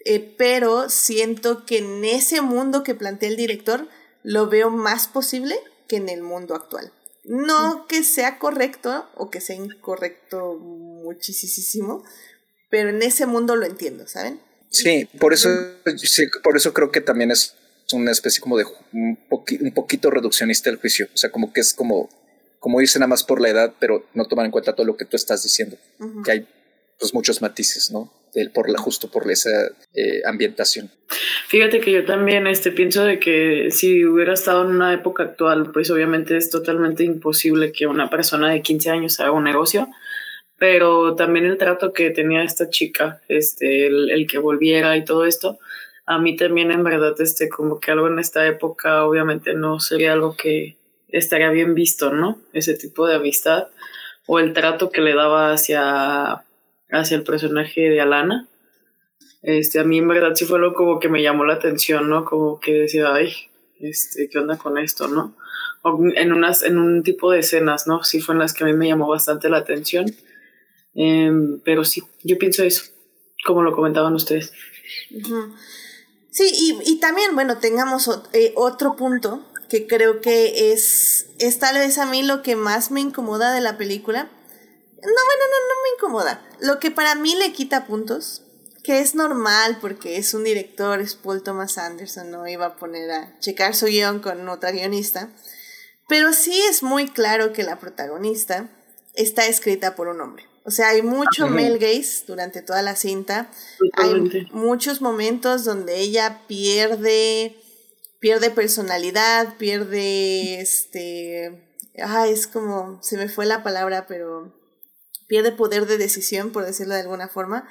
eh, 0.04 0.34
pero 0.36 0.90
siento 0.90 1.64
que 1.64 1.78
en 1.78 2.04
ese 2.04 2.40
mundo 2.40 2.82
que 2.82 2.94
plantea 2.94 3.28
el 3.28 3.36
director 3.36 3.88
lo 4.22 4.48
veo 4.48 4.70
más 4.70 5.06
posible 5.06 5.56
que 5.88 5.96
en 5.96 6.08
el 6.08 6.22
mundo 6.22 6.54
actual. 6.54 6.92
No 7.24 7.86
que 7.88 8.02
sea 8.02 8.38
correcto 8.38 9.08
o 9.14 9.30
que 9.30 9.40
sea 9.40 9.56
incorrecto 9.56 10.54
muchísimo, 10.54 12.04
pero 12.68 12.90
en 12.90 13.02
ese 13.02 13.26
mundo 13.26 13.54
lo 13.54 13.66
entiendo, 13.66 14.06
¿saben? 14.08 14.40
Sí, 14.70 15.08
por 15.18 15.32
eso, 15.32 15.48
por 16.42 16.56
eso 16.56 16.72
creo 16.72 16.90
que 16.90 17.00
también 17.00 17.30
es 17.30 17.54
una 17.92 18.10
especie 18.10 18.40
como 18.40 18.56
de 18.58 18.64
un, 18.92 19.18
un 19.28 19.72
poquito 19.72 20.10
reduccionista 20.10 20.70
el 20.70 20.76
juicio. 20.76 21.08
O 21.14 21.16
sea, 21.16 21.30
como 21.30 21.52
que 21.52 21.60
es 21.60 21.74
como, 21.74 22.08
como 22.58 22.80
irse 22.80 22.98
nada 22.98 23.08
más 23.08 23.24
por 23.24 23.40
la 23.40 23.48
edad, 23.48 23.74
pero 23.78 24.06
no 24.14 24.26
tomar 24.26 24.46
en 24.46 24.52
cuenta 24.52 24.74
todo 24.74 24.86
lo 24.86 24.96
que 24.96 25.04
tú 25.04 25.16
estás 25.16 25.42
diciendo. 25.42 25.76
Que 26.24 26.32
hay 26.32 26.46
pues 26.98 27.12
muchos 27.14 27.42
matices, 27.42 27.90
¿no? 27.90 28.10
por 28.52 28.68
la, 28.68 28.78
justo 28.78 29.10
por 29.10 29.30
esa 29.30 29.50
eh, 29.94 30.20
ambientación. 30.24 30.90
Fíjate 31.48 31.80
que 31.80 31.92
yo 31.92 32.04
también 32.04 32.46
este, 32.46 32.70
pienso 32.70 33.04
de 33.04 33.18
que 33.18 33.68
si 33.70 34.04
hubiera 34.04 34.34
estado 34.34 34.64
en 34.64 34.76
una 34.76 34.92
época 34.92 35.22
actual, 35.22 35.70
pues 35.72 35.90
obviamente 35.90 36.36
es 36.36 36.50
totalmente 36.50 37.04
imposible 37.04 37.72
que 37.72 37.86
una 37.86 38.10
persona 38.10 38.50
de 38.50 38.62
15 38.62 38.90
años 38.90 39.20
haga 39.20 39.30
un 39.30 39.44
negocio, 39.44 39.88
pero 40.58 41.14
también 41.14 41.46
el 41.46 41.58
trato 41.58 41.92
que 41.92 42.10
tenía 42.10 42.42
esta 42.42 42.68
chica, 42.68 43.22
este, 43.28 43.86
el, 43.86 44.10
el 44.10 44.26
que 44.26 44.38
volviera 44.38 44.96
y 44.96 45.04
todo 45.04 45.24
esto, 45.24 45.58
a 46.06 46.18
mí 46.18 46.36
también 46.36 46.70
en 46.70 46.84
verdad, 46.84 47.20
este, 47.20 47.48
como 47.48 47.80
que 47.80 47.90
algo 47.90 48.06
en 48.06 48.20
esta 48.20 48.46
época 48.46 49.04
obviamente 49.04 49.54
no 49.54 49.80
sería 49.80 50.12
algo 50.12 50.36
que 50.36 50.76
estaría 51.08 51.50
bien 51.50 51.74
visto, 51.74 52.12
¿no? 52.12 52.38
Ese 52.52 52.74
tipo 52.74 53.06
de 53.06 53.16
amistad 53.16 53.68
o 54.26 54.38
el 54.38 54.52
trato 54.52 54.90
que 54.90 55.00
le 55.00 55.14
daba 55.14 55.52
hacia, 55.52 56.44
hacia 56.90 57.16
el 57.16 57.24
personaje 57.24 57.90
de 57.90 58.00
Alana. 58.00 58.46
Este, 59.42 59.80
a 59.80 59.84
mí 59.84 59.98
en 59.98 60.08
verdad 60.08 60.34
sí 60.34 60.44
fue 60.44 60.58
algo 60.58 60.74
como 60.74 61.00
que 61.00 61.08
me 61.08 61.22
llamó 61.22 61.44
la 61.44 61.54
atención, 61.54 62.08
¿no? 62.08 62.24
Como 62.24 62.60
que 62.60 62.72
decía, 62.72 63.12
ay, 63.12 63.32
este, 63.80 64.28
¿qué 64.28 64.38
onda 64.38 64.56
con 64.56 64.78
esto, 64.78 65.08
no? 65.08 65.36
O 65.82 66.00
en, 66.14 66.32
unas, 66.32 66.62
en 66.62 66.78
un 66.78 67.02
tipo 67.02 67.32
de 67.32 67.40
escenas, 67.40 67.88
¿no? 67.88 68.04
Sí 68.04 68.20
fue 68.20 68.34
en 68.34 68.40
las 68.40 68.52
que 68.52 68.62
a 68.62 68.66
mí 68.68 68.72
me 68.72 68.88
llamó 68.88 69.08
bastante 69.08 69.48
la 69.48 69.58
atención. 69.58 70.06
Em, 70.94 71.60
pero 71.64 71.84
sí, 71.84 72.02
yo 72.22 72.38
pienso 72.38 72.62
eso, 72.62 72.84
como 73.44 73.62
lo 73.62 73.72
comentaban 73.72 74.14
ustedes. 74.14 74.52
Sí, 76.36 76.50
y, 76.52 76.78
y 76.84 77.00
también, 77.00 77.34
bueno, 77.34 77.56
tengamos 77.56 78.10
eh, 78.34 78.52
otro 78.56 78.94
punto 78.94 79.42
que 79.70 79.86
creo 79.86 80.20
que 80.20 80.70
es, 80.70 81.28
es 81.38 81.58
tal 81.58 81.76
vez 81.76 81.96
a 81.96 82.04
mí 82.04 82.22
lo 82.22 82.42
que 82.42 82.56
más 82.56 82.90
me 82.90 83.00
incomoda 83.00 83.54
de 83.54 83.62
la 83.62 83.78
película. 83.78 84.24
No, 84.24 85.00
bueno, 85.00 85.44
no, 85.50 85.58
no 85.68 85.82
me 85.82 85.94
incomoda. 85.96 86.46
Lo 86.60 86.78
que 86.78 86.90
para 86.90 87.14
mí 87.14 87.34
le 87.36 87.54
quita 87.54 87.86
puntos, 87.86 88.42
que 88.84 89.00
es 89.00 89.14
normal 89.14 89.78
porque 89.80 90.18
es 90.18 90.34
un 90.34 90.44
director, 90.44 91.00
es 91.00 91.14
Paul 91.14 91.42
Thomas 91.42 91.78
Anderson, 91.78 92.30
no 92.30 92.46
iba 92.46 92.66
a 92.66 92.76
poner 92.76 93.10
a 93.12 93.38
checar 93.40 93.74
su 93.74 93.86
guion 93.86 94.20
con 94.20 94.46
otra 94.50 94.72
guionista. 94.72 95.30
Pero 96.06 96.34
sí 96.34 96.60
es 96.68 96.82
muy 96.82 97.08
claro 97.08 97.54
que 97.54 97.62
la 97.62 97.78
protagonista 97.78 98.68
está 99.14 99.46
escrita 99.46 99.96
por 99.96 100.08
un 100.08 100.20
hombre. 100.20 100.44
O 100.66 100.72
sea, 100.72 100.88
hay 100.88 101.02
mucho 101.02 101.46
male 101.46 101.78
gaze 101.78 102.24
durante 102.26 102.60
toda 102.60 102.82
la 102.82 102.96
cinta. 102.96 103.48
Hay 103.92 104.48
muchos 104.50 105.00
momentos 105.00 105.64
donde 105.64 106.00
ella 106.00 106.42
pierde, 106.48 107.56
pierde 108.18 108.50
personalidad, 108.50 109.56
pierde 109.58 110.60
este, 110.60 111.62
ah, 112.02 112.26
es 112.26 112.48
como, 112.48 113.00
se 113.00 113.16
me 113.16 113.28
fue 113.28 113.46
la 113.46 113.62
palabra, 113.62 114.06
pero 114.08 114.52
pierde 115.28 115.52
poder 115.52 115.86
de 115.86 115.98
decisión, 115.98 116.50
por 116.50 116.66
decirlo 116.66 116.94
de 116.94 117.02
alguna 117.02 117.28
forma, 117.28 117.68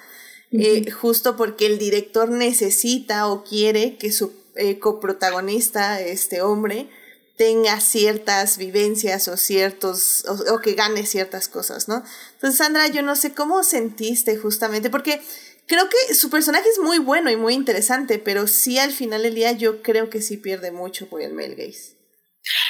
eh, 0.54 0.90
justo 0.90 1.36
porque 1.36 1.66
el 1.66 1.78
director 1.78 2.30
necesita 2.30 3.28
o 3.28 3.44
quiere 3.44 3.98
que 3.98 4.14
su 4.14 4.32
eh, 4.56 4.80
coprotagonista, 4.80 6.00
este 6.00 6.42
hombre, 6.42 6.90
tenga 7.38 7.80
ciertas 7.80 8.57
vivencias 8.57 9.28
o 9.28 9.38
ciertos, 9.38 10.26
o, 10.28 10.60
que 10.60 10.74
gane 10.74 11.06
ciertas 11.06 11.49
cosas, 11.49 11.88
¿no? 11.88 12.03
Entonces, 12.34 12.57
Sandra, 12.57 12.88
yo 12.88 13.02
no 13.02 13.16
sé 13.16 13.34
cómo 13.34 13.64
sentiste 13.64 14.38
justamente, 14.38 14.90
porque 14.90 15.20
creo 15.68 15.90
que 15.90 16.14
su 16.14 16.30
personaje 16.30 16.70
es 16.70 16.80
muy 16.80 16.99
bueno 16.99 17.30
y 17.30 17.36
muy 17.36 17.53
interesante, 17.53 18.20
pero 18.20 18.48
sí 18.48 18.80
al 18.80 18.91
final 18.91 19.24
del 19.24 19.36
día 19.36 19.52
yo 19.52 19.82
creo 19.82 20.10
que 20.10 20.22
sí 20.22 20.38
pierde 20.38 20.72
mucho 20.72 21.07
por 21.07 21.22
el 21.22 21.34
male 21.34 21.56
gaze. 21.56 21.95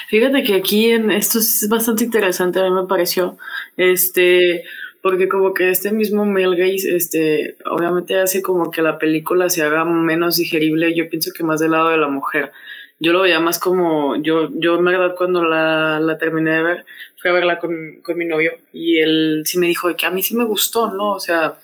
Fíjate 0.08 0.44
que 0.44 0.56
aquí 0.56 0.90
en 0.90 1.12
esto 1.12 1.40
es 1.40 1.68
bastante 1.70 2.06
interesante, 2.06 2.60
a 2.60 2.64
mí 2.64 2.72
me 2.72 2.88
pareció, 2.88 3.38
este, 3.78 4.64
porque 5.02 5.28
como 5.28 5.54
que 5.54 5.70
este 5.70 5.92
mismo 5.92 6.26
male 6.26 6.58
gaze, 6.58 6.96
este, 6.96 7.58
obviamente 7.66 8.20
hace 8.20 8.42
como 8.42 8.72
que 8.72 8.82
la 8.82 8.98
película 8.98 9.50
se 9.50 9.62
haga 9.62 9.86
menos 9.86 10.38
digerible, 10.38 10.96
yo 10.96 11.08
pienso 11.10 11.32
que 11.36 11.44
más 11.44 11.60
del 11.60 11.72
lado 11.72 11.90
de 11.90 11.98
la 11.98 12.08
mujer 12.08 12.52
yo 13.00 13.12
lo 13.12 13.22
veía 13.22 13.40
más 13.40 13.60
como, 13.60 14.16
yo, 14.18 14.50
yo 14.54 14.78
en 14.78 14.86
verdad 14.86 15.16
cuando 15.18 15.44
la, 15.44 16.00
la 16.00 16.18
terminé 16.18 16.52
de 16.52 16.64
ver, 16.64 16.86
fui 17.18 17.30
a 17.30 17.34
verla 17.34 17.60
con, 17.60 18.00
con 18.02 18.18
mi 18.18 18.26
novio 18.26 18.54
y 18.72 19.00
él 19.00 19.44
sí 19.46 19.58
me 19.58 19.68
dijo 19.68 19.94
que 19.96 20.06
a 20.06 20.12
mí 20.12 20.24
sí 20.24 20.36
me 20.36 20.46
gustó, 20.46 20.92
¿no? 20.92 21.12
O 21.12 21.20
sea, 21.20 21.58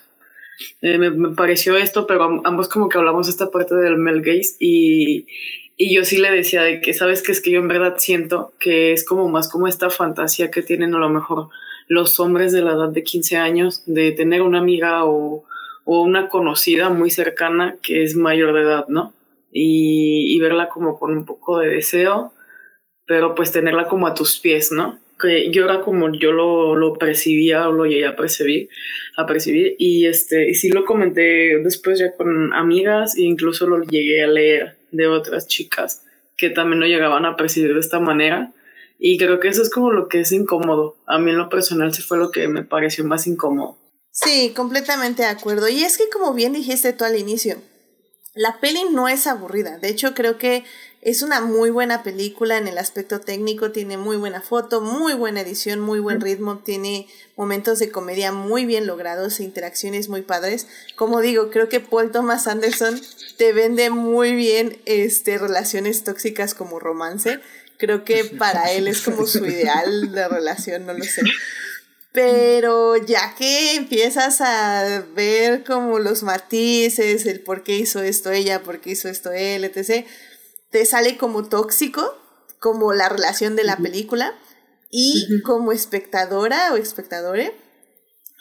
eh, 0.82 0.98
me, 0.98 1.30
pareció 1.36 1.78
esto, 1.78 2.06
pero 2.08 2.42
ambos 2.44 2.68
como 2.70 2.90
que 2.90 2.98
hablamos 2.98 3.30
esta 3.30 3.50
parte 3.50 3.76
del 3.76 3.98
Mel 3.98 4.22
Gaze 4.22 4.56
y, 4.60 5.26
y 5.78 5.96
yo 5.96 6.04
sí 6.06 6.18
le 6.18 6.32
decía 6.32 6.64
de 6.64 6.82
que, 6.82 6.94
¿sabes 6.94 7.24
que 7.24 7.32
Es 7.32 7.42
que 7.42 7.52
yo 7.52 7.60
en 7.60 7.68
verdad 7.68 7.96
siento 7.98 8.54
que 8.60 8.92
es 8.94 9.06
como 9.06 9.30
más 9.30 9.50
como 9.50 9.68
esta 9.68 9.90
fantasía 9.90 10.52
que 10.52 10.62
tienen 10.62 10.94
a 10.96 11.00
lo 11.00 11.10
mejor 11.10 11.50
los 11.88 12.20
hombres 12.20 12.52
de 12.52 12.62
la 12.62 12.74
edad 12.74 12.90
de 12.90 13.04
15 13.04 13.38
años 13.38 13.84
de 13.86 14.12
tener 14.12 14.42
una 14.42 14.60
amiga 14.60 15.06
o, 15.06 15.46
o 15.86 16.02
una 16.02 16.30
conocida 16.30 16.90
muy 16.90 17.10
cercana 17.10 17.78
que 17.82 18.04
es 18.04 18.16
mayor 18.16 18.54
de 18.54 18.62
edad, 18.62 18.88
¿no? 18.88 19.14
Y, 19.52 20.40
verla 20.40 20.70
como 20.70 20.98
con 20.98 21.12
un 21.12 21.26
poco 21.26 21.60
de 21.60 21.70
deseo, 21.70 22.34
pero 23.06 23.36
pues 23.36 23.52
tenerla 23.52 23.88
como 23.88 24.08
a 24.08 24.14
tus 24.14 24.40
pies, 24.40 24.72
¿no? 24.72 25.00
que 25.22 25.52
yo 25.52 25.66
era 25.66 25.82
como 25.82 26.12
yo 26.12 26.32
lo, 26.32 26.76
lo 26.76 26.94
percibía 26.94 27.70
o 27.70 27.72
lo 27.72 27.86
llegué 27.86 28.08
a 28.08 28.16
percibir, 28.16 28.70
a 29.18 29.28
percibir 29.28 29.76
y 29.78 30.08
este 30.08 30.50
y 30.50 30.56
sí 30.56 30.72
lo 30.72 30.84
comenté 30.84 31.60
después 31.60 32.00
ya 32.00 32.12
con 32.18 32.52
amigas 32.56 33.16
e 33.16 33.22
incluso 33.22 33.68
lo 33.68 33.84
llegué 33.84 34.24
a 34.24 34.28
leer 34.28 34.78
de 34.90 35.06
otras 35.06 35.46
chicas 35.46 36.04
que 36.38 36.50
también 36.50 36.80
lo 36.80 36.88
llegaban 36.88 37.26
a 37.26 37.36
percibir 37.36 37.76
de 37.76 37.80
esta 37.80 38.00
manera 38.00 38.52
y 39.04 39.18
creo 39.18 39.40
que 39.40 39.48
eso 39.48 39.64
es 39.64 39.72
como 39.72 39.92
lo 39.92 40.08
que 40.08 40.20
es 40.20 40.32
incómodo. 40.32 40.96
A 41.08 41.18
mí 41.18 41.32
en 41.32 41.40
lo 41.40 41.50
personal 41.50 41.92
sí 41.92 42.04
fue 42.04 42.20
lo 42.20 42.30
que 42.30 42.48
me 42.48 42.64
pareció 42.64 43.04
más 43.04 43.26
incómodo. 43.26 43.80
Sí, 44.12 44.54
completamente 44.56 45.24
de 45.24 45.30
acuerdo. 45.30 45.68
Y 45.70 45.84
es 45.84 45.98
que 45.98 46.08
como 46.10 46.36
bien 46.36 46.54
dijiste 46.54 46.94
tú 46.94 47.04
al 47.04 47.18
inicio, 47.18 47.56
la 48.34 48.60
peli 48.60 48.86
no 48.92 49.10
es 49.10 49.28
aburrida. 49.28 49.78
De 49.78 49.90
hecho, 49.90 50.14
creo 50.14 50.38
que 50.38 50.64
es 51.02 51.22
una 51.22 51.42
muy 51.42 51.70
buena 51.70 52.04
película 52.04 52.58
en 52.58 52.68
el 52.68 52.78
aspecto 52.78 53.20
técnico, 53.20 53.72
tiene 53.72 53.98
muy 53.98 54.18
buena 54.18 54.42
foto, 54.42 54.82
muy 54.82 55.14
buena 55.14 55.42
edición, 55.42 55.80
muy 55.80 56.00
buen 56.00 56.22
ritmo, 56.22 56.60
tiene 56.60 57.08
momentos 57.36 57.80
de 57.80 57.92
comedia 57.92 58.32
muy 58.32 58.66
bien 58.66 58.88
logrados, 58.88 59.40
e 59.40 59.44
interacciones 59.44 60.10
muy 60.10 60.22
padres. 60.22 60.68
Como 60.96 61.20
digo, 61.20 61.50
creo 61.50 61.70
que 61.70 61.80
Paul 61.80 62.12
Thomas 62.12 62.48
Anderson 62.48 63.02
te 63.38 63.52
vende 63.52 63.90
muy 63.90 64.34
bien 64.34 64.80
este, 64.86 65.38
relaciones 65.38 66.04
tóxicas 66.04 66.54
como 66.54 66.80
romance. 66.80 67.40
Creo 67.78 68.06
que 68.06 68.24
para 68.26 68.72
él 68.72 68.88
es 68.88 69.02
como 69.02 69.26
su 69.26 69.44
ideal 69.46 70.12
de 70.12 70.28
relación, 70.28 70.86
no 70.86 70.94
lo 70.94 71.04
sé. 71.04 71.24
Pero 72.14 72.98
ya 72.98 73.36
que 73.38 73.76
empiezas 73.76 74.42
a 74.42 75.06
ver 75.16 75.64
como 75.64 76.00
los 76.00 76.24
matices, 76.24 77.26
el 77.26 77.42
por 77.42 77.64
qué 77.64 77.78
hizo 77.78 78.02
esto 78.02 78.32
ella, 78.32 78.64
por 78.64 78.82
qué 78.82 78.92
hizo 78.92 79.08
esto 79.08 79.32
él, 79.32 79.64
etc., 79.64 80.06
te 80.72 80.86
sale 80.86 81.18
como 81.18 81.48
tóxico, 81.48 82.18
como 82.60 82.94
la 82.94 83.10
relación 83.10 83.56
de 83.56 83.64
la 83.64 83.78
película, 83.78 84.38
y 84.90 85.42
como 85.42 85.72
espectadora 85.72 86.74
o 86.74 86.78
espectadore, 86.78 87.54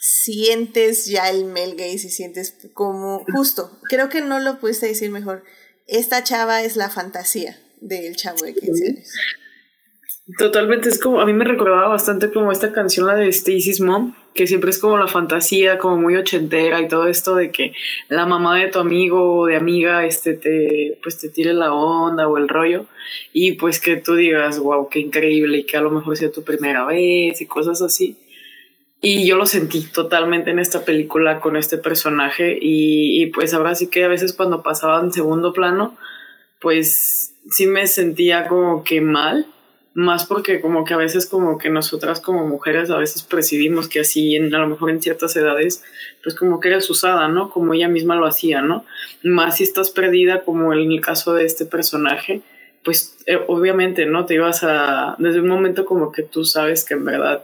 sientes 0.01 1.07
ya 1.07 1.31
el 1.31 1.45
male 1.45 1.75
gaze 1.77 2.07
y 2.07 2.11
sientes 2.11 2.55
como, 2.75 3.25
justo, 3.33 3.79
creo 3.89 4.09
que 4.09 4.21
no 4.21 4.41
lo 4.41 4.59
pudiste 4.59 4.87
decir 4.87 5.11
mejor, 5.11 5.45
esta 5.87 6.25
chava 6.25 6.63
es 6.63 6.77
la 6.77 6.89
fantasía 6.89 7.61
del 7.81 8.17
chavo 8.17 8.45
de 8.45 8.55
15 8.55 8.87
años. 8.87 9.09
Totalmente, 10.39 10.89
es 10.89 11.01
como, 11.01 11.21
a 11.21 11.27
mí 11.27 11.33
me 11.33 11.45
recordaba 11.45 11.89
bastante 11.89 12.31
como 12.31 12.53
esta 12.53 12.73
canción, 12.73 13.07
la 13.07 13.17
de 13.17 13.29
Stacy's 13.29 13.81
Mom, 13.81 14.15
que 14.33 14.47
siempre 14.47 14.71
es 14.71 14.79
como 14.79 14.97
la 14.97 15.09
fantasía, 15.09 15.79
como 15.79 15.97
muy 15.97 16.15
ochentera 16.15 16.81
y 16.81 16.87
todo 16.89 17.09
esto 17.09 17.35
de 17.35 17.51
que 17.51 17.73
la 18.09 18.27
mamá 18.27 18.57
de 18.57 18.69
tu 18.69 18.79
amigo 18.79 19.41
o 19.41 19.47
de 19.47 19.57
amiga, 19.57 20.07
este, 20.07 20.35
te, 20.35 20.99
pues 21.03 21.19
te 21.19 21.31
tire 21.31 21.53
la 21.53 21.73
onda 21.73 22.29
o 22.29 22.39
el 22.39 22.49
rollo 22.49 22.87
y 23.33 23.53
pues 23.53 23.81
que 23.81 23.97
tú 23.97 24.15
digas, 24.15 24.61
wow, 24.61 24.89
qué 24.89 25.01
increíble 25.01 25.59
y 25.59 25.65
que 25.65 25.77
a 25.77 25.81
lo 25.81 25.91
mejor 25.91 26.17
sea 26.17 26.31
tu 26.31 26.45
primera 26.45 26.85
vez 26.85 27.41
y 27.41 27.47
cosas 27.47 27.83
así. 27.83 28.17
Y 29.01 29.27
yo 29.27 29.37
lo 29.37 29.47
sentí 29.47 29.83
totalmente 29.83 30.51
en 30.51 30.59
esta 30.59 30.85
película 30.85 31.41
con 31.41 31.57
este 31.57 31.79
personaje 31.79 32.57
y, 32.61 33.23
y 33.23 33.27
pues 33.29 33.53
ahora 33.55 33.75
sí 33.75 33.89
que 33.89 34.05
a 34.05 34.09
veces 34.09 34.35
cuando 34.35 34.63
pasaba 34.63 35.01
en 35.01 35.13
segundo 35.13 35.53
plano, 35.53 35.97
pues 36.61 37.35
sí 37.51 37.67
me 37.67 37.87
sentía 37.87 38.47
como 38.47 38.85
que 38.85 39.01
mal 39.01 39.47
más 39.93 40.25
porque 40.25 40.61
como 40.61 40.85
que 40.85 40.95
a 40.95 40.99
veces 40.99 41.27
como 41.27 41.59
que 41.59 41.69
nosotras 41.69 42.21
como 42.21 42.47
mujeres 42.47 42.91
a 42.91 42.97
veces 42.97 43.23
percibimos 43.23 43.89
que 43.89 44.01
así 44.01 44.37
en, 44.37 44.55
a 44.55 44.59
lo 44.59 44.69
mejor 44.69 44.91
en 44.91 45.03
ciertas 45.03 45.35
edades 45.37 45.83
pues 46.23 46.35
como 46.35 46.61
que 46.61 46.69
eres 46.69 46.89
usada, 46.91 47.29
¿no? 47.29 47.51
Como 47.51 47.75
ella 47.75 47.89
misma 47.89 48.15
lo 48.15 48.27
hacía, 48.27 48.62
¿no? 48.62 48.85
Más 49.23 49.57
si 49.57 49.65
estás 49.65 49.91
perdida 49.91 50.43
como 50.43 50.73
en 50.73 50.93
el 50.93 51.01
caso 51.01 51.35
de 51.35 51.45
este 51.45 51.67
personaje, 51.67 52.43
pues 52.85 53.19
eh, 53.27 53.41
obviamente, 53.49 54.07
¿no? 54.07 54.27
Te 54.27 54.35
ibas 54.35 54.62
a, 54.62 55.17
desde 55.19 55.41
un 55.41 55.49
momento 55.49 55.85
como 55.85 56.12
que 56.12 56.23
tú 56.23 56.45
sabes 56.45 56.85
que 56.85 56.95
en 56.95 57.05
verdad 57.05 57.43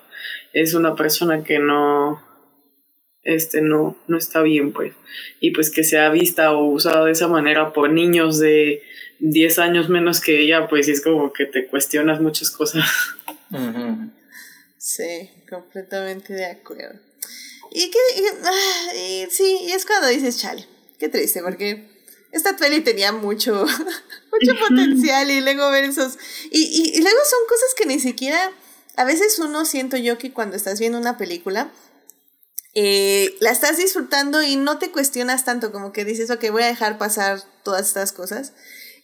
es 0.53 0.75
una 0.75 0.95
persona 0.95 1.43
que 1.43 1.59
no, 1.59 2.23
este, 3.23 3.61
no, 3.61 3.97
no 4.07 4.17
está 4.17 4.43
bien, 4.43 4.73
pues. 4.73 4.95
Y 5.41 5.51
pues 5.51 5.71
que 5.71 5.85
sea 5.85 6.11
vista 6.11 6.53
o 6.53 6.67
usada 6.67 7.05
de 7.05 7.13
esa 7.13 7.29
manera 7.29 7.73
por 7.73 7.91
niños 7.91 8.39
de 8.39 8.83
10 9.19 9.59
años 9.59 9.89
menos 9.89 10.21
que 10.21 10.41
ella, 10.41 10.69
pues 10.69 10.89
es 10.89 11.01
como 11.01 11.33
que 11.33 11.47
te 11.47 11.67
cuestionas 11.67 12.21
muchas 12.21 12.51
cosas. 12.51 12.85
Sí, 14.79 15.31
completamente 15.49 16.33
de 16.33 16.47
acuerdo. 16.47 16.99
Y 17.73 17.91
que, 17.91 17.99
ah, 18.45 18.95
y, 18.95 19.27
sí, 19.31 19.59
y 19.63 19.73
es 19.73 19.85
cuando 19.85 20.09
dices, 20.09 20.39
chale, 20.39 20.67
qué 20.99 21.09
triste, 21.09 21.43
porque 21.43 21.89
esta 22.33 22.57
peli 22.57 22.81
tenía 22.81 23.13
mucho, 23.13 23.53
mucho 24.33 24.61
potencial 24.69 25.31
y 25.31 25.41
luego 25.41 25.71
ver 25.71 25.85
esos, 25.85 26.19
y, 26.51 26.63
y, 26.63 26.97
y 26.97 27.03
luego 27.03 27.19
son 27.29 27.41
cosas 27.49 27.75
que 27.77 27.87
ni 27.87 27.99
siquiera, 27.99 28.53
a 28.97 29.05
veces 29.05 29.39
uno 29.39 29.65
siento 29.65 29.97
yo 29.97 30.19
que 30.19 30.33
cuando 30.33 30.57
estás 30.57 30.79
viendo 30.79 30.99
una 30.99 31.19
película, 31.19 31.71
eh, 32.79 33.35
la 33.41 33.53
estás 33.53 33.79
disfrutando 33.79 34.43
y 34.43 34.57
no 34.57 34.79
te 34.79 34.91
cuestionas 34.91 35.47
tanto 35.47 35.73
como 35.73 35.95
que 35.95 36.05
dices, 36.05 36.31
ok, 36.31 36.51
voy 36.51 36.63
a 36.63 36.67
dejar 36.67 36.99
pasar 36.99 37.41
todas 37.63 37.87
estas 37.87 38.13
cosas. 38.13 38.53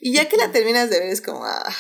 Y 0.05 0.13
ya 0.13 0.29
que 0.29 0.37
la 0.37 0.51
terminas 0.51 0.91
de 0.91 0.99
ver 0.99 1.11
es 1.11 1.21
como, 1.21 1.45
ah, 1.45 1.73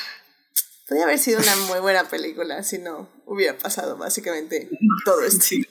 podría 0.86 1.06
haber 1.06 1.18
sido 1.18 1.40
una 1.40 1.56
muy 1.66 1.80
buena 1.80 2.08
película 2.08 2.62
si 2.62 2.78
no 2.78 3.10
hubiera 3.26 3.58
pasado 3.58 3.96
básicamente 3.96 4.70
todo 5.04 5.24
esto. 5.24 5.42
Sí, 5.42 5.66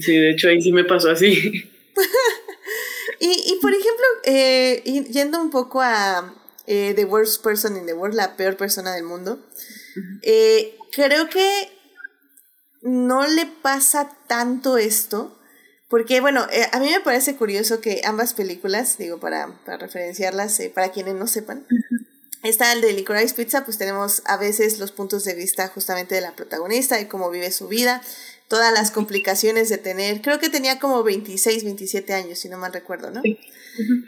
sí 0.00 0.16
de 0.16 0.32
hecho 0.32 0.48
ahí 0.48 0.60
sí 0.60 0.70
me 0.70 0.84
pasó 0.84 1.10
así. 1.10 1.32
y, 3.20 3.26
y 3.26 3.58
por 3.62 3.72
ejemplo, 3.72 4.04
eh, 4.24 4.82
yendo 5.10 5.40
un 5.40 5.50
poco 5.50 5.80
a 5.80 6.34
eh, 6.66 6.92
The 6.94 7.06
Worst 7.06 7.42
Person 7.42 7.78
in 7.78 7.86
the 7.86 7.94
World, 7.94 8.14
la 8.14 8.36
peor 8.36 8.58
persona 8.58 8.94
del 8.94 9.04
mundo, 9.04 9.42
eh, 10.20 10.76
creo 10.94 11.30
que 11.30 11.70
no 12.82 13.26
le 13.26 13.46
pasa 13.46 14.14
tanto 14.28 14.76
esto 14.76 15.38
porque, 15.92 16.22
bueno, 16.22 16.46
eh, 16.50 16.66
a 16.72 16.80
mí 16.80 16.88
me 16.88 17.00
parece 17.00 17.36
curioso 17.36 17.82
que 17.82 18.00
ambas 18.06 18.32
películas, 18.32 18.96
digo, 18.96 19.20
para, 19.20 19.62
para 19.66 19.76
referenciarlas, 19.76 20.58
eh, 20.60 20.72
para 20.74 20.90
quienes 20.90 21.16
no 21.16 21.26
sepan, 21.26 21.66
está 22.42 22.72
el 22.72 22.80
de 22.80 22.94
Licorice 22.94 23.34
Pizza, 23.34 23.66
pues 23.66 23.76
tenemos 23.76 24.22
a 24.24 24.38
veces 24.38 24.78
los 24.78 24.90
puntos 24.90 25.24
de 25.24 25.34
vista 25.34 25.68
justamente 25.68 26.14
de 26.14 26.22
la 26.22 26.34
protagonista 26.34 26.98
y 26.98 27.08
cómo 27.08 27.28
vive 27.28 27.50
su 27.50 27.68
vida, 27.68 28.00
todas 28.48 28.72
las 28.72 28.90
complicaciones 28.90 29.68
de 29.68 29.76
tener, 29.76 30.22
creo 30.22 30.38
que 30.38 30.48
tenía 30.48 30.78
como 30.78 31.02
26, 31.02 31.62
27 31.62 32.14
años, 32.14 32.38
si 32.38 32.48
no 32.48 32.56
mal 32.56 32.72
recuerdo, 32.72 33.10
¿no? 33.10 33.20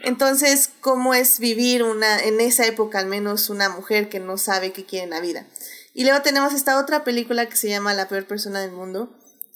Entonces, 0.01 0.71
¿cómo 0.81 1.13
es 1.13 1.37
vivir 1.37 1.83
una, 1.83 2.17
en 2.17 2.41
esa 2.41 2.65
época 2.65 2.97
al 2.97 3.05
menos 3.05 3.51
una 3.51 3.69
mujer 3.69 4.09
que 4.09 4.19
no 4.19 4.39
sabe 4.39 4.71
qué 4.71 4.85
quiere 4.85 5.03
en 5.03 5.11
la 5.11 5.21
vida? 5.21 5.45
Y 5.93 6.03
luego 6.03 6.23
tenemos 6.23 6.55
esta 6.55 6.79
otra 6.79 7.03
película 7.03 7.47
que 7.47 7.55
se 7.55 7.69
llama 7.69 7.93
La 7.93 8.07
peor 8.07 8.25
persona 8.25 8.59
del 8.59 8.71
mundo, 8.71 9.15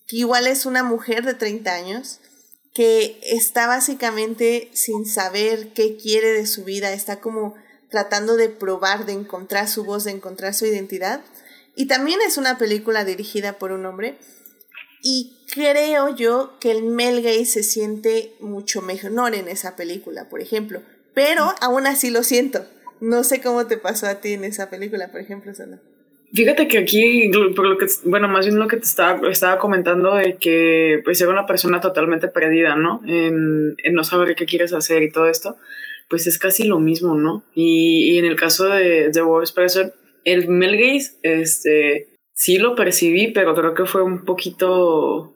que 0.10 0.18
igual 0.18 0.48
es 0.48 0.65
una 0.65 0.84
mujer 0.84 1.23
de 1.23 1.36
30 1.36 1.72
años 1.72 2.19
que 2.73 3.19
está 3.22 3.68
básicamente 3.68 4.69
sin 4.73 5.06
saber 5.06 5.72
qué 5.73 5.98
quiere 5.98 6.34
de 6.34 6.48
su 6.48 6.64
vida, 6.64 6.91
está 6.91 7.19
como 7.19 7.56
tratando 7.91 8.36
de 8.36 8.49
probar, 8.49 9.06
de 9.06 9.14
encontrar 9.14 9.68
su 9.68 9.84
voz, 9.84 10.03
de 10.03 10.11
encontrar 10.11 10.56
su 10.56 10.65
identidad. 10.65 11.22
Y 11.76 11.88
también 11.88 12.19
es 12.26 12.38
una 12.38 12.57
película 12.57 13.06
dirigida 13.06 13.60
por 13.60 13.72
un 13.72 13.86
hombre. 13.86 14.18
Y 15.03 15.45
creo 15.53 16.15
yo 16.15 16.57
que 16.60 16.72
el 16.72 16.84
Mel 16.84 17.22
Gay 17.22 17.45
se 17.45 17.64
siente 17.64 18.34
mucho 18.40 18.81
mejor 18.81 19.36
en 19.36 19.48
esa 19.48 19.76
película, 19.76 20.27
por 20.27 20.41
ejemplo. 20.41 20.81
Pero 21.14 21.53
aún 21.61 21.86
así 21.86 22.10
lo 22.10 22.23
siento. 22.23 22.65
No 22.99 23.23
sé 23.23 23.41
cómo 23.41 23.68
te 23.68 23.77
pasó 23.77 24.07
a 24.07 24.22
ti 24.22 24.34
en 24.34 24.44
esa 24.44 24.69
película, 24.69 25.11
por 25.11 25.22
ejemplo, 25.22 25.53
Sandra. 25.53 25.80
Fíjate 26.34 26.68
que 26.68 26.77
aquí, 26.77 27.31
por 27.56 27.68
lo 27.68 27.77
que, 27.77 27.88
bueno, 28.06 28.27
más 28.27 28.45
bien 28.45 28.60
lo 28.60 28.68
que 28.68 28.77
te 28.77 28.84
estaba, 28.84 29.27
estaba 29.30 29.57
comentando 29.57 30.14
de 30.15 30.38
que 30.38 31.01
pues 31.03 31.19
era 31.22 31.31
una 31.31 31.47
persona 31.47 31.81
totalmente 31.81 32.27
perdida, 32.27 32.76
¿no? 32.76 33.01
En, 33.07 33.76
no 33.91 34.03
saber 34.03 34.35
qué 34.35 34.45
quieres 34.45 34.73
hacer 34.73 35.01
y 35.01 35.11
todo 35.11 35.27
esto, 35.27 35.57
pues 36.07 36.27
es 36.27 36.38
casi 36.38 36.65
lo 36.65 36.80
mismo, 36.80 37.15
¿no? 37.15 37.43
Y, 37.56 38.14
y 38.14 38.19
en 38.19 38.26
el 38.26 38.35
caso 38.35 38.68
de 38.68 39.10
The 39.11 39.23
Worst 39.23 39.56
Person, 39.56 39.91
el 40.23 40.47
Mel 40.47 40.77
Gaze, 40.77 41.18
este, 41.23 42.10
sí 42.34 42.60
lo 42.60 42.76
percibí, 42.76 43.31
pero 43.31 43.56
creo 43.56 43.73
que 43.73 43.85
fue 43.85 44.03
un 44.03 44.23
poquito 44.23 45.34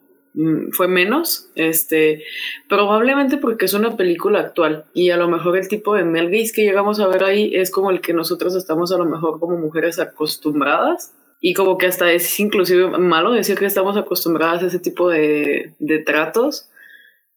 fue 0.72 0.88
menos, 0.88 1.48
este, 1.54 2.24
probablemente 2.68 3.36
porque 3.36 3.66
es 3.66 3.74
una 3.74 3.96
película 3.96 4.40
actual 4.40 4.84
y 4.92 5.10
a 5.10 5.16
lo 5.16 5.28
mejor 5.28 5.56
el 5.56 5.68
tipo 5.68 5.94
de 5.94 6.04
Mel 6.04 6.30
Gaze 6.30 6.52
que 6.52 6.64
llegamos 6.64 6.98
a 6.98 7.06
ver 7.06 7.22
ahí 7.22 7.54
es 7.54 7.70
como 7.70 7.90
el 7.90 8.00
que 8.00 8.12
nosotros 8.12 8.54
estamos 8.56 8.92
a 8.92 8.98
lo 8.98 9.04
mejor 9.04 9.38
como 9.38 9.56
mujeres 9.56 9.98
acostumbradas 9.98 11.12
y 11.40 11.54
como 11.54 11.78
que 11.78 11.86
hasta 11.86 12.10
es 12.12 12.40
inclusive 12.40 12.98
malo 12.98 13.32
decir 13.32 13.56
que 13.56 13.66
estamos 13.66 13.96
acostumbradas 13.96 14.62
a 14.64 14.66
ese 14.66 14.80
tipo 14.80 15.08
de, 15.08 15.74
de 15.78 15.98
tratos 16.00 16.68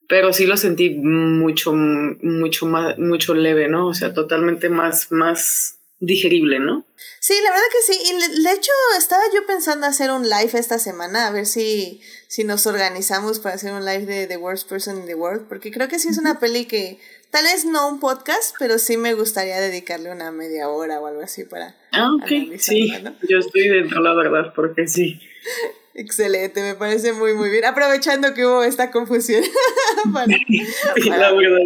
pero 0.07 0.31
sí 0.31 0.45
lo 0.45 0.57
sentí 0.57 0.91
mucho, 0.91 1.73
mucho 1.73 2.65
más, 2.65 2.97
mucho 2.97 3.33
leve, 3.33 3.67
¿no? 3.67 3.87
O 3.87 3.93
sea, 3.93 4.13
totalmente 4.13 4.69
más, 4.69 5.11
más 5.11 5.79
digerible, 5.99 6.59
¿no? 6.59 6.85
Sí, 7.19 7.33
la 7.43 7.51
verdad 7.51 7.65
que 7.71 7.93
sí. 7.93 7.99
Y 8.05 8.43
de 8.43 8.51
hecho, 8.53 8.71
estaba 8.97 9.23
yo 9.33 9.45
pensando 9.45 9.85
hacer 9.85 10.11
un 10.11 10.23
live 10.23 10.51
esta 10.53 10.79
semana, 10.79 11.27
a 11.27 11.31
ver 11.31 11.45
si, 11.45 12.01
si 12.27 12.43
nos 12.43 12.67
organizamos 12.67 13.39
para 13.39 13.55
hacer 13.55 13.73
un 13.73 13.85
live 13.85 14.05
de 14.05 14.27
The 14.27 14.37
Worst 14.37 14.69
Person 14.69 14.97
in 14.97 15.05
the 15.05 15.15
World, 15.15 15.47
porque 15.47 15.71
creo 15.71 15.87
que 15.87 15.99
sí 15.99 16.09
es 16.09 16.17
una 16.17 16.39
peli 16.39 16.65
que, 16.65 16.99
tal 17.31 17.45
vez 17.45 17.65
no 17.65 17.87
un 17.87 17.99
podcast, 17.99 18.55
pero 18.59 18.79
sí 18.79 18.97
me 18.97 19.13
gustaría 19.13 19.59
dedicarle 19.59 20.11
una 20.11 20.31
media 20.31 20.69
hora 20.69 20.99
o 20.99 21.07
algo 21.07 21.21
así 21.21 21.45
para... 21.45 21.75
Ah, 21.91 22.09
ok, 22.13 22.57
sí. 22.57 22.91
Yo 23.29 23.39
estoy 23.39 23.67
dentro, 23.69 24.01
la 24.01 24.13
verdad, 24.13 24.53
porque 24.55 24.87
sí. 24.87 25.19
Excelente, 25.99 26.61
me 26.61 26.75
parece 26.75 27.11
muy, 27.11 27.33
muy 27.33 27.49
bien. 27.49 27.65
Aprovechando 27.65 28.35
que 28.35 28.45
hubo 28.45 28.61
esta 28.61 28.91
confusión. 28.91 29.41
La 30.13 31.33
verdad. 31.33 31.59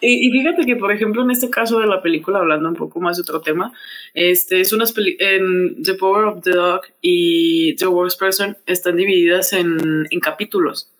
Y, 0.00 0.30
fíjate 0.32 0.66
que, 0.66 0.74
por 0.74 0.90
ejemplo, 0.90 1.22
en 1.22 1.30
este 1.30 1.48
caso 1.48 1.78
de 1.78 1.86
la 1.86 2.02
película, 2.02 2.40
hablando 2.40 2.68
un 2.68 2.74
poco 2.74 2.98
más 2.98 3.18
de 3.18 3.22
otro 3.22 3.40
tema, 3.40 3.72
este, 4.14 4.60
es 4.60 4.72
unas 4.72 4.92
en 5.20 5.80
The 5.80 5.94
Power 5.94 6.24
of 6.24 6.42
the 6.42 6.50
Dog 6.50 6.80
y 7.00 7.76
The 7.76 7.86
Worst 7.86 8.18
Person 8.18 8.56
están 8.66 8.96
divididas 8.96 9.52
en, 9.52 10.08
en 10.10 10.20
capítulos. 10.20 10.90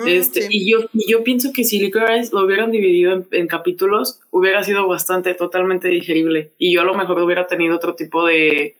Mm, 0.00 0.08
este, 0.08 0.48
y, 0.50 0.70
yo, 0.70 0.80
y 0.92 1.10
yo 1.10 1.24
pienso 1.24 1.50
que 1.50 1.64
si 1.64 1.78
Licorice 1.78 2.30
lo 2.34 2.44
hubieran 2.44 2.72
dividido 2.72 3.14
en, 3.14 3.26
en, 3.30 3.46
capítulos, 3.46 4.20
hubiera 4.30 4.62
sido 4.64 4.86
bastante, 4.86 5.32
totalmente 5.32 5.88
digerible. 5.88 6.52
Y 6.58 6.74
yo 6.74 6.82
a 6.82 6.84
lo 6.84 6.92
mejor 6.92 7.18
hubiera 7.22 7.46
tenido 7.46 7.74
otro 7.74 7.94
tipo 7.94 8.26
de, 8.26 8.76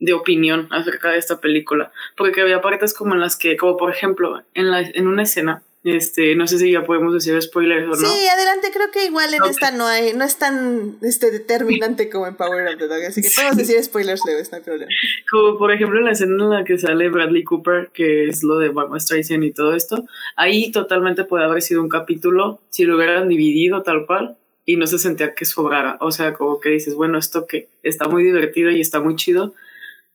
de 0.00 0.12
opinión 0.12 0.68
acerca 0.70 1.10
de 1.10 1.18
esta 1.18 1.40
película, 1.40 1.92
porque 2.16 2.40
había 2.40 2.60
partes 2.60 2.94
como 2.94 3.14
en 3.14 3.20
las 3.20 3.36
que, 3.36 3.56
como 3.56 3.76
por 3.76 3.90
ejemplo, 3.90 4.42
en, 4.54 4.70
la, 4.70 4.80
en 4.80 5.06
una 5.06 5.22
escena, 5.22 5.62
este, 5.84 6.34
no 6.34 6.46
sé 6.46 6.58
si 6.58 6.72
ya 6.72 6.82
podemos 6.84 7.12
decir 7.12 7.40
spoilers 7.42 7.84
o 7.84 7.90
no. 7.90 7.96
Sí, 7.96 8.26
adelante, 8.26 8.70
creo 8.72 8.90
que 8.90 9.04
igual 9.04 9.34
en 9.34 9.44
esta 9.44 9.70
no 9.70 9.86
hay, 9.86 10.14
no 10.14 10.24
es 10.24 10.38
tan 10.38 10.96
este, 11.02 11.30
determinante 11.30 12.08
como 12.08 12.26
en 12.26 12.36
Power 12.36 12.66
of 12.68 12.78
the 12.78 12.88
Dog, 12.88 13.04
así 13.06 13.20
que 13.20 13.28
podemos 13.34 13.58
decir 13.58 13.82
spoilers 13.84 14.22
leves, 14.26 14.50
no 14.50 14.56
hay 14.56 14.64
problema. 14.64 14.90
Como 15.30 15.58
por 15.58 15.72
ejemplo 15.72 15.98
en 15.98 16.06
la 16.06 16.12
escena 16.12 16.42
en 16.42 16.50
la 16.50 16.64
que 16.64 16.78
sale 16.78 17.10
Bradley 17.10 17.44
Cooper, 17.44 17.90
que 17.92 18.28
es 18.28 18.42
lo 18.42 18.58
de 18.58 18.70
Barbara 18.70 18.98
Streisand 18.98 19.44
y 19.44 19.52
todo 19.52 19.74
esto, 19.74 20.06
ahí 20.36 20.72
totalmente 20.72 21.24
puede 21.24 21.44
haber 21.44 21.60
sido 21.60 21.82
un 21.82 21.90
capítulo 21.90 22.60
si 22.70 22.84
lo 22.84 22.96
hubieran 22.96 23.28
dividido 23.28 23.82
tal 23.82 24.06
cual 24.06 24.38
y 24.64 24.76
no 24.76 24.86
se 24.86 24.98
sentía 24.98 25.34
que 25.34 25.44
sobrara, 25.44 25.98
o 26.00 26.10
sea, 26.10 26.32
como 26.32 26.60
que 26.60 26.70
dices, 26.70 26.94
bueno, 26.94 27.18
esto 27.18 27.46
que 27.46 27.68
está 27.82 28.08
muy 28.08 28.22
divertido 28.22 28.70
y 28.70 28.80
está 28.80 29.00
muy 29.00 29.16
chido, 29.16 29.54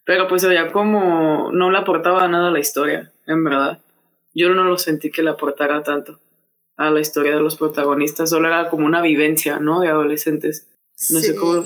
pero 0.10 0.28
pues 0.28 0.44
veía 0.44 0.72
como 0.72 1.52
no 1.52 1.70
le 1.70 1.78
aportaba 1.78 2.28
nada 2.28 2.48
a 2.48 2.52
la 2.52 2.60
historia, 2.60 3.14
en 3.28 3.44
verdad. 3.44 3.80
Yo 4.34 4.50
no 4.50 4.64
lo 4.64 4.80
sentí 4.80 5.12
que 5.12 5.22
le 5.22 5.30
aportara 5.30 5.84
tanto 5.84 6.20
a 6.78 6.90
la 6.90 7.00
historia 7.00 7.36
de 7.36 7.42
los 7.42 7.58
protagonistas, 7.58 8.32
solo 8.32 8.48
era 8.48 8.72
como 8.72 8.88
una 8.88 9.04
vivencia, 9.04 9.60
¿no? 9.60 9.82
De 9.82 9.90
adolescentes. 9.90 10.66
No 11.12 11.20
sé 11.20 11.36
cómo. 11.36 11.64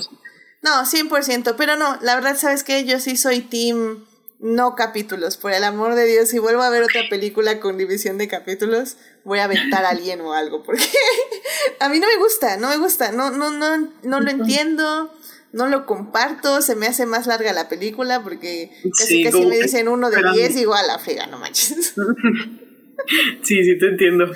No, 0.60 0.84
100%, 0.84 1.54
pero 1.56 1.76
no, 1.76 1.96
la 2.02 2.16
verdad, 2.16 2.36
¿sabes 2.36 2.64
qué? 2.64 2.84
Yo 2.84 3.00
sí 3.00 3.16
soy 3.16 3.40
team 3.40 4.04
no 4.40 4.74
capítulos, 4.74 5.38
por 5.38 5.52
el 5.52 5.64
amor 5.64 5.94
de 5.94 6.04
Dios, 6.04 6.28
si 6.28 6.38
vuelvo 6.38 6.60
a 6.60 6.68
ver 6.68 6.82
otra 6.82 7.08
película 7.08 7.60
con 7.60 7.78
división 7.78 8.18
de 8.18 8.28
capítulos, 8.28 8.98
voy 9.24 9.38
a 9.38 9.44
aventar 9.44 9.86
a 9.86 9.88
alguien 9.88 10.20
o 10.20 10.34
algo, 10.34 10.62
porque 10.64 10.84
a 11.80 11.88
mí 11.88 11.98
no 11.98 12.06
me 12.06 12.16
gusta, 12.18 12.58
no 12.58 12.68
me 12.68 12.76
gusta, 12.76 13.10
no, 13.10 13.30
no, 13.30 13.50
no, 13.50 13.88
no 14.02 14.20
lo 14.20 14.30
entiendo 14.30 15.10
no 15.54 15.68
lo 15.68 15.86
comparto, 15.86 16.60
se 16.62 16.74
me 16.74 16.86
hace 16.86 17.06
más 17.06 17.26
larga 17.28 17.52
la 17.52 17.68
película 17.68 18.22
porque 18.22 18.70
casi 18.98 19.22
casi 19.22 19.46
me 19.46 19.56
dicen 19.58 19.88
uno 19.88 20.10
de 20.10 20.20
diez, 20.32 20.56
igual 20.56 20.86
la 20.88 20.98
frega, 20.98 21.26
no 21.28 21.38
manches. 21.38 21.94
sí, 23.42 23.64
sí 23.64 23.78
te 23.78 23.86
entiendo. 23.86 24.26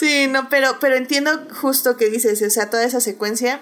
Sí, 0.00 0.26
no, 0.26 0.48
pero, 0.48 0.78
pero 0.80 0.96
entiendo 0.96 1.30
justo 1.60 1.96
que 1.96 2.10
dices, 2.10 2.42
o 2.42 2.50
sea, 2.50 2.70
toda 2.70 2.84
esa 2.84 3.00
secuencia 3.00 3.60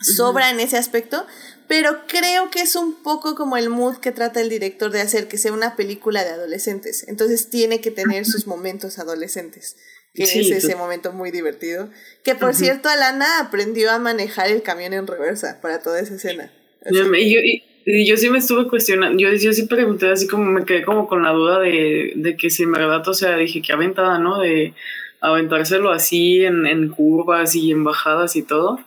sobra 0.00 0.50
en 0.50 0.60
ese 0.60 0.78
aspecto, 0.78 1.26
pero 1.66 2.06
creo 2.06 2.48
que 2.50 2.62
es 2.62 2.76
un 2.76 2.94
poco 3.02 3.34
como 3.34 3.56
el 3.56 3.68
mood 3.68 3.96
que 3.96 4.12
trata 4.12 4.40
el 4.40 4.48
director 4.48 4.92
de 4.92 5.00
hacer 5.00 5.26
que 5.26 5.36
sea 5.36 5.52
una 5.52 5.74
película 5.74 6.22
de 6.22 6.30
adolescentes. 6.30 7.04
Entonces 7.08 7.50
tiene 7.50 7.80
que 7.80 7.90
tener 7.90 8.24
sus 8.24 8.46
momentos 8.46 9.00
adolescentes 9.00 9.76
que 10.14 10.24
es 10.24 10.34
ese 10.34 10.76
momento 10.76 11.12
muy 11.12 11.30
divertido. 11.30 11.88
Que 12.24 12.34
por 12.34 12.54
cierto, 12.54 12.88
Alana 12.88 13.40
aprendió 13.40 13.90
a 13.90 13.98
manejar 13.98 14.48
el 14.48 14.62
camión 14.62 14.92
en 14.92 15.06
reversa 15.06 15.60
para 15.60 15.80
toda 15.80 16.00
esa 16.00 16.14
escena. 16.14 16.52
y, 16.86 18.06
yo 18.06 18.16
sí 18.16 18.28
me 18.30 18.38
estuve 18.38 18.68
cuestionando, 18.68 19.18
yo, 19.18 19.32
yo 19.32 19.52
sí 19.52 19.66
pregunté 19.66 20.10
así 20.10 20.28
como 20.28 20.44
me 20.44 20.64
quedé 20.64 20.84
como 20.84 21.08
con 21.08 21.22
la 21.22 21.32
duda 21.32 21.58
de, 21.58 22.12
de 22.14 22.36
que 22.36 22.50
si 22.50 22.64
en 22.64 22.72
verdad, 22.72 23.06
o 23.08 23.14
sea, 23.14 23.36
dije 23.36 23.62
que 23.62 23.72
aventada, 23.72 24.18
¿no? 24.18 24.38
De 24.38 24.74
aventárselo 25.20 25.90
así 25.90 26.44
en, 26.44 26.66
en 26.66 26.88
curvas 26.88 27.54
y 27.54 27.72
en 27.72 27.82
bajadas 27.82 28.36
y 28.36 28.42
todo. 28.42 28.78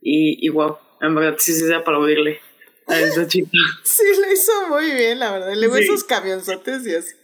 Y, 0.00 0.46
y 0.46 0.48
wow, 0.50 0.76
en 1.00 1.14
verdad 1.14 1.36
sí 1.38 1.52
se 1.52 1.80
para 1.80 1.98
oírle 1.98 2.40
a 2.86 3.00
esa 3.00 3.26
chica. 3.26 3.50
sí, 3.84 4.04
lo 4.20 4.32
hizo 4.32 4.68
muy 4.68 4.90
bien, 4.92 5.18
la 5.18 5.32
verdad. 5.32 5.54
Luego 5.54 5.76
esos 5.76 6.04
camionzotes 6.04 6.86
y 6.86 6.94
así. 6.94 7.14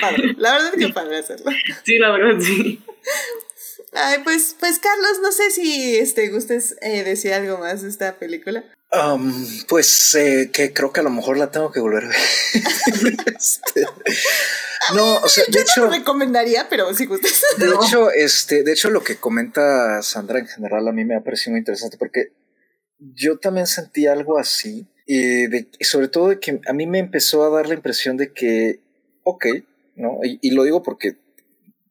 padre. 0.00 0.34
La 0.38 0.52
verdad 0.52 0.74
es 0.74 0.86
que 0.86 0.92
padre 0.92 1.18
hacerlo. 1.18 1.50
Sí, 1.84 1.98
la 1.98 2.10
verdad, 2.10 2.40
sí. 2.40 2.82
Ay, 3.92 4.18
pues, 4.24 4.56
pues 4.58 4.78
Carlos, 4.78 5.20
no 5.22 5.32
sé 5.32 5.50
si 5.50 5.96
este, 5.96 6.28
gustes 6.28 6.76
eh, 6.82 7.04
decir 7.04 7.32
algo 7.32 7.58
más 7.58 7.82
de 7.82 7.88
esta 7.88 8.18
película. 8.18 8.64
Um, 8.92 9.66
pues 9.68 10.14
eh, 10.14 10.50
que 10.52 10.72
creo 10.72 10.92
que 10.92 11.00
a 11.00 11.02
lo 11.02 11.10
mejor 11.10 11.36
la 11.38 11.50
tengo 11.50 11.72
que 11.72 11.80
volver 11.80 12.04
a 12.04 12.08
ver. 12.08 12.16
este, 13.36 13.84
no, 14.94 15.16
o 15.16 15.28
sea, 15.28 15.44
de 15.48 15.60
hecho. 15.60 15.80
No 15.80 15.86
lo 15.86 15.92
recomendaría, 15.92 16.68
pero 16.68 16.94
si 16.94 17.06
gustas. 17.06 17.42
De 17.58 17.66
hecho, 17.66 18.10
este, 18.10 18.62
de 18.62 18.72
hecho, 18.72 18.90
lo 18.90 19.02
que 19.02 19.16
comenta 19.16 20.02
Sandra 20.02 20.38
en 20.38 20.46
general 20.46 20.86
a 20.86 20.92
mí 20.92 21.04
me 21.04 21.16
ha 21.16 21.20
parecido 21.20 21.52
muy 21.52 21.60
interesante 21.60 21.96
porque 21.98 22.32
yo 22.98 23.38
también 23.38 23.66
sentí 23.66 24.06
algo 24.06 24.38
así. 24.38 24.86
Y, 25.06 25.46
de, 25.46 25.68
sobre 25.80 26.08
todo 26.08 26.28
de 26.28 26.40
que 26.40 26.60
a 26.66 26.72
mí 26.72 26.86
me 26.86 26.98
empezó 26.98 27.44
a 27.44 27.50
dar 27.50 27.68
la 27.68 27.74
impresión 27.74 28.16
de 28.16 28.32
que, 28.32 28.80
ok, 29.22 29.46
¿no? 29.94 30.18
Y, 30.22 30.50
lo 30.50 30.64
digo 30.64 30.82
porque 30.82 31.16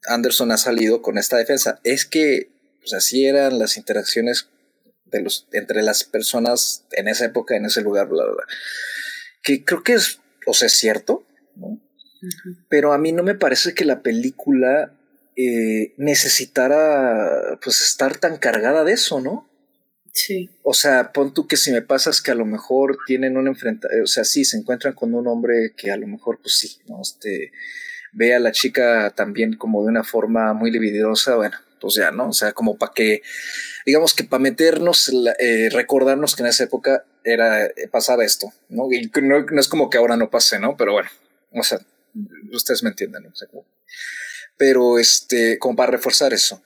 Anderson 0.08 0.52
ha 0.52 0.58
salido 0.58 1.02
con 1.02 1.18
esta 1.18 1.38
defensa. 1.38 1.80
Es 1.84 2.06
que, 2.06 2.52
pues 2.80 2.94
así 2.94 3.26
eran 3.26 3.58
las 3.58 3.78
interacciones 3.78 4.50
de 5.06 5.22
los, 5.22 5.48
entre 5.54 5.82
las 5.82 6.04
personas 6.04 6.86
en 6.92 7.08
esa 7.08 7.26
época, 7.26 7.56
en 7.56 7.66
ese 7.66 7.82
lugar, 7.82 8.08
bla, 8.08 8.26
bla, 8.26 8.34
bla. 8.34 8.46
Que 9.42 9.64
creo 9.64 9.84
que 9.84 9.94
es, 9.94 10.20
o 10.46 10.54
sea, 10.54 10.68
es 10.68 10.74
cierto, 10.74 11.26
¿no? 11.56 11.82
Pero 12.70 12.94
a 12.94 12.98
mí 12.98 13.12
no 13.12 13.24
me 13.24 13.36
parece 13.36 13.74
que 13.74 13.86
la 13.86 14.02
película 14.02 14.94
eh, 15.36 15.94
necesitara, 15.98 17.60
pues, 17.62 17.82
estar 17.82 18.18
tan 18.18 18.38
cargada 18.38 18.84
de 18.84 18.94
eso, 18.94 19.22
¿no? 19.22 19.50
Sí. 20.16 20.50
O 20.64 20.74
sea, 20.74 21.12
pon 21.12 21.34
tú 21.34 21.46
que 21.46 21.58
si 21.58 21.74
me 21.74 21.82
pasas 21.82 22.22
que 22.22 22.32
a 22.32 22.36
lo 22.36 22.46
mejor 22.46 22.98
tienen 23.06 23.36
un 23.36 23.48
enfrentamiento, 23.48 24.02
o 24.06 24.08
sea, 24.08 24.24
sí, 24.24 24.46
se 24.46 24.56
encuentran 24.58 24.94
con 24.94 25.14
un 25.14 25.28
hombre 25.28 25.74
que 25.76 25.92
a 25.92 25.98
lo 25.98 26.08
mejor, 26.08 26.40
pues 26.42 26.58
sí, 26.58 26.80
¿no? 26.88 27.02
Este, 27.02 27.52
ve 28.14 28.34
a 28.34 28.40
la 28.40 28.54
chica 28.54 29.12
también 29.14 29.58
como 29.58 29.84
de 29.84 29.90
una 29.90 30.06
forma 30.06 30.54
muy 30.54 30.72
libidosa, 30.72 31.36
bueno, 31.36 31.58
pues 31.82 31.96
ya, 31.96 32.12
¿no? 32.12 32.30
O 32.30 32.34
sea, 32.34 32.54
como 32.54 32.78
para 32.78 32.94
que, 32.94 33.24
digamos 33.86 34.14
que 34.14 34.24
para 34.24 34.42
meternos, 34.42 35.12
eh, 35.38 35.70
recordarnos 35.70 36.34
que 36.34 36.44
en 36.44 36.48
esa 36.48 36.64
época 36.64 37.04
era, 37.26 37.66
eh, 37.66 37.74
esto, 38.24 38.54
¿no? 38.70 38.90
Y 38.94 39.12
no, 39.22 39.42
no, 39.42 39.60
es 39.60 39.68
como 39.68 39.90
que 39.90 39.98
ahora 39.98 40.16
no 40.16 40.30
pase, 40.30 40.60
¿no? 40.60 40.78
Pero 40.78 40.94
bueno, 40.94 41.10
o 41.52 41.62
sea, 41.62 41.80
ustedes 42.54 42.84
me 42.84 42.92
entienden, 42.92 43.24
¿no? 43.24 43.34
Pero 44.56 44.98
este, 44.98 45.60
como 45.60 45.76
para 45.76 45.92
reforzar 45.92 46.32
eso 46.32 46.64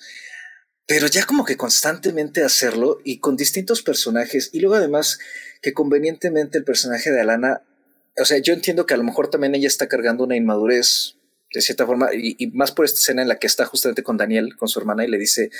pero 0.89 1.05
ya 1.05 1.23
como 1.27 1.45
que 1.45 1.55
constantemente 1.55 2.43
hacerlo 2.43 2.99
y 3.03 3.19
con 3.19 3.37
distintos 3.37 3.83
personajes 3.83 4.49
y 4.53 4.59
luego 4.59 4.75
además 4.75 5.19
que 5.61 5.71
convenientemente 5.71 6.57
el 6.57 6.63
personaje 6.63 7.11
de 7.11 7.21
Alana, 7.21 7.61
o 8.17 8.25
sea, 8.25 8.39
yo 8.39 8.53
entiendo 8.55 8.87
que 8.87 8.95
a 8.95 8.97
lo 8.97 9.03
mejor 9.03 9.29
también 9.29 9.53
ella 9.53 9.67
está 9.67 9.87
cargando 9.87 10.23
una 10.23 10.35
inmadurez 10.35 11.13
de 11.53 11.61
cierta 11.61 11.85
forma 11.85 12.09
y, 12.11 12.47
más 12.53 12.71
por 12.71 12.85
esta 12.85 12.99
escena 12.99 13.21
en 13.21 13.27
la 13.27 13.37
que 13.37 13.45
está 13.45 13.65
justamente 13.65 14.01
con 14.01 14.17
Daniel, 14.17 14.57
con 14.57 14.67
su 14.67 14.79
hermana 14.79 15.05
y 15.05 15.09
le 15.09 15.19
dice, 15.19 15.51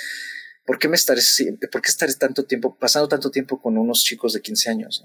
¿por 0.66 0.80
qué 0.80 0.88
me 0.88 0.96
estaré, 0.96 1.22
por 1.70 1.80
qué 1.80 1.90
estaré 1.90 2.12
tanto 2.14 2.44
tiempo, 2.44 2.76
pasando 2.76 3.06
tanto 3.06 3.30
tiempo 3.30 3.62
con 3.62 3.78
unos 3.78 4.02
chicos 4.02 4.32
de 4.32 4.42
15 4.42 4.70
años? 4.70 5.04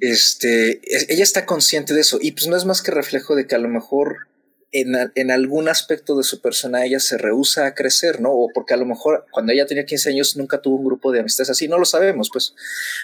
Este, 0.00 0.80
ella 1.12 1.24
está 1.24 1.44
consciente 1.44 1.92
de 1.92 2.02
eso 2.02 2.20
y 2.22 2.30
pues 2.30 2.46
no 2.46 2.56
es 2.56 2.64
más 2.64 2.82
que 2.82 2.92
reflejo 2.92 3.34
de 3.34 3.48
que 3.48 3.56
a 3.56 3.58
lo 3.58 3.68
mejor 3.68 4.28
en, 4.72 5.30
algún 5.30 5.68
aspecto 5.68 6.16
de 6.16 6.24
su 6.24 6.40
persona 6.40 6.84
ella 6.84 7.00
se 7.00 7.16
rehúsa 7.16 7.66
a 7.66 7.74
crecer, 7.74 8.20
¿no? 8.20 8.32
O 8.32 8.48
porque 8.52 8.74
a 8.74 8.76
lo 8.76 8.84
mejor 8.84 9.24
cuando 9.30 9.52
ella 9.52 9.66
tenía 9.66 9.86
15 9.86 10.10
años 10.10 10.36
nunca 10.36 10.60
tuvo 10.60 10.76
un 10.76 10.84
grupo 10.84 11.12
de 11.12 11.20
amistades 11.20 11.50
así, 11.50 11.68
no 11.68 11.78
lo 11.78 11.84
sabemos, 11.84 12.30
pues, 12.32 12.54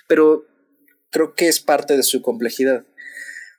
pero 0.07 0.47
creo 1.11 1.35
que 1.35 1.49
es 1.49 1.61
parte 1.61 1.97
de 1.97 2.03
su 2.03 2.23
complejidad. 2.23 2.85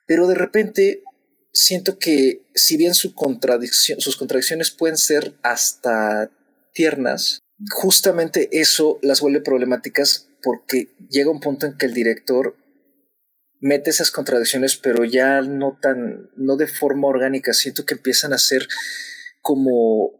Pero 0.06 0.28
de 0.28 0.36
repente 0.36 1.04
siento 1.52 1.98
que 1.98 2.44
si 2.54 2.78
bien 2.78 2.94
su 2.94 3.16
contradicción, 3.16 4.02
sus 4.02 4.18
contradicciones 4.18 4.72
pueden 4.72 4.98
ser 4.98 5.34
hasta 5.42 6.30
tiernas, 6.74 7.40
justamente 7.72 8.50
eso 8.52 9.00
las 9.02 9.22
vuelve 9.22 9.42
problemáticas 9.42 10.28
porque 10.44 10.90
llega 11.10 11.32
un 11.32 11.40
punto 11.40 11.66
en 11.66 11.78
que 11.78 11.88
el 11.88 11.94
director 11.94 12.56
mete 13.66 13.90
esas 13.90 14.12
contradicciones, 14.12 14.78
pero 14.78 15.06
ya 15.06 15.42
no 15.42 15.80
tan, 15.82 16.30
no 16.38 16.56
de 16.56 16.68
forma 16.68 17.08
orgánica. 17.08 17.52
Siento 17.52 17.84
que 17.84 17.96
empiezan 17.96 18.32
a 18.32 18.38
ser 18.38 18.68
como 19.42 20.12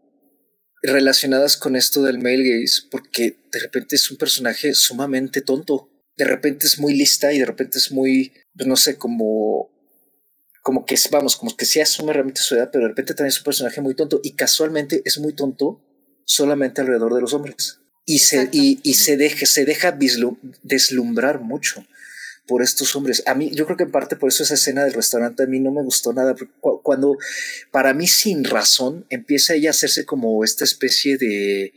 relacionadas 0.82 1.56
con 1.56 1.76
esto 1.76 2.02
del 2.02 2.18
male 2.18 2.42
gaze, 2.42 2.82
porque 2.90 3.38
de 3.52 3.60
repente 3.60 3.94
es 3.94 4.10
un 4.10 4.16
personaje 4.16 4.74
sumamente 4.74 5.42
tonto. 5.42 5.88
De 6.16 6.24
repente 6.24 6.66
es 6.66 6.80
muy 6.80 6.94
lista 6.94 7.32
y 7.32 7.38
de 7.38 7.46
repente 7.46 7.78
es 7.78 7.92
muy, 7.92 8.32
pues 8.56 8.66
no 8.66 8.74
sé, 8.74 8.98
como, 8.98 9.70
como 10.60 10.84
que 10.84 10.96
vamos, 11.12 11.36
como 11.36 11.56
que 11.56 11.66
sí 11.66 11.80
asume 11.80 12.14
realmente 12.14 12.40
su 12.40 12.56
edad, 12.56 12.70
pero 12.72 12.82
de 12.82 12.88
repente 12.88 13.14
también 13.14 13.28
es 13.28 13.38
un 13.38 13.44
personaje 13.44 13.80
muy 13.80 13.94
tonto 13.94 14.20
y 14.24 14.34
casualmente 14.34 15.02
es 15.04 15.20
muy 15.20 15.34
tonto 15.34 15.84
solamente 16.24 16.80
alrededor 16.80 17.14
de 17.14 17.20
los 17.20 17.32
hombres. 17.32 17.78
Y 18.04 18.18
se, 18.20 18.48
y, 18.50 18.80
y 18.82 18.94
se, 18.94 19.16
deja, 19.16 19.46
se 19.46 19.64
deja 19.64 19.96
deslumbrar 20.62 21.40
mucho 21.40 21.86
por 22.46 22.62
estos 22.62 22.94
hombres. 22.94 23.22
A 23.26 23.34
mí, 23.34 23.50
yo 23.52 23.64
creo 23.66 23.76
que 23.76 23.84
en 23.84 23.90
parte 23.90 24.16
por 24.16 24.28
eso 24.28 24.42
esa 24.42 24.54
escena 24.54 24.84
del 24.84 24.94
restaurante 24.94 25.42
a 25.42 25.46
mí 25.46 25.60
no 25.60 25.72
me 25.72 25.82
gustó 25.82 26.12
nada. 26.12 26.34
Cuando, 26.60 27.16
para 27.70 27.92
mí, 27.92 28.06
sin 28.06 28.44
razón, 28.44 29.06
empieza 29.10 29.54
ella 29.54 29.70
a 29.70 29.72
hacerse 29.72 30.04
como 30.04 30.44
esta 30.44 30.64
especie 30.64 31.16
de. 31.18 31.72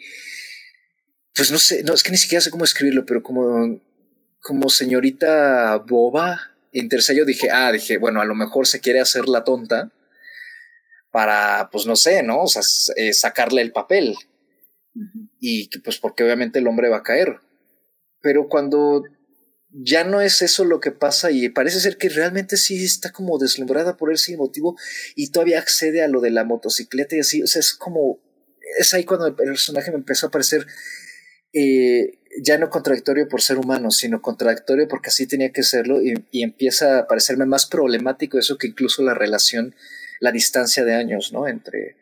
Pues 1.36 1.52
no 1.52 1.58
sé, 1.58 1.84
no, 1.84 1.94
es 1.94 2.04
que 2.04 2.12
ni 2.12 2.18
siquiera 2.18 2.42
sé 2.42 2.52
cómo 2.52 2.66
escribirlo, 2.66 3.06
pero 3.06 3.24
como, 3.24 3.82
como 4.42 4.70
señorita 4.70 5.78
boba. 5.78 6.52
Entonces 6.72 7.18
yo 7.18 7.26
dije, 7.26 7.50
ah, 7.52 7.72
dije, 7.72 7.98
bueno, 7.98 8.22
a 8.22 8.26
lo 8.26 8.36
mejor 8.36 8.68
se 8.68 8.80
quiere 8.80 9.00
hacer 9.00 9.28
la 9.28 9.44
tonta 9.44 9.92
para, 11.12 11.70
pues 11.72 11.86
no 11.88 11.96
sé, 11.96 12.22
¿no? 12.22 12.44
O 12.44 12.48
sea, 12.48 12.62
eh, 12.96 13.14
sacarle 13.14 13.62
el 13.62 13.72
papel. 13.72 14.16
Y 15.40 15.70
pues 15.80 15.98
porque 15.98 16.24
obviamente 16.24 16.60
el 16.60 16.68
hombre 16.68 16.90
va 16.90 16.98
a 16.98 17.04
caer. 17.04 17.40
Pero 18.22 18.48
cuando 18.48 19.04
ya 19.72 20.04
no 20.04 20.22
es 20.22 20.42
eso 20.42 20.66
lo 20.66 20.80
que 20.80 20.92
pasa 20.92 21.32
y 21.32 21.50
parece 21.50 21.80
ser 21.80 21.98
que 21.98 22.10
realmente 22.10 22.58
sí 22.58 22.84
está 22.84 23.12
como 23.12 23.38
deslumbrada 23.38 23.98
por 23.98 24.12
ese 24.12 24.36
motivo 24.36 24.76
y 25.16 25.32
todavía 25.32 25.60
accede 25.60 26.02
a 26.02 26.08
lo 26.08 26.22
de 26.22 26.32
la 26.32 26.44
motocicleta 26.44 27.16
y 27.16 27.20
así, 27.20 27.44
o 27.44 27.48
sea, 27.48 27.60
es 27.60 27.74
como, 27.74 28.20
es 28.80 28.94
ahí 28.94 29.04
cuando 29.04 29.28
el 29.28 29.36
personaje 29.36 29.92
me 29.92 29.98
empezó 29.98 30.28
a 30.28 30.32
parecer 30.32 30.66
eh, 31.54 32.20
ya 32.42 32.58
no 32.58 32.70
contradictorio 32.70 33.28
por 33.28 33.42
ser 33.42 33.58
humano, 33.58 33.92
sino 33.92 34.22
contradictorio 34.22 34.88
porque 34.88 35.10
así 35.10 35.28
tenía 35.28 35.52
que 35.52 35.64
serlo 35.64 36.02
y, 36.02 36.14
y, 36.32 36.44
empieza 36.44 37.00
a 37.00 37.08
parecerme 37.08 37.46
más 37.46 37.66
problemático 37.66 38.38
eso 38.38 38.58
que 38.58 38.68
incluso 38.68 39.04
la 39.04 39.14
relación, 39.14 39.76
la 40.20 40.32
distancia 40.32 40.86
de 40.86 40.94
años, 40.94 41.34
¿no? 41.34 41.48
Entre, 41.48 41.96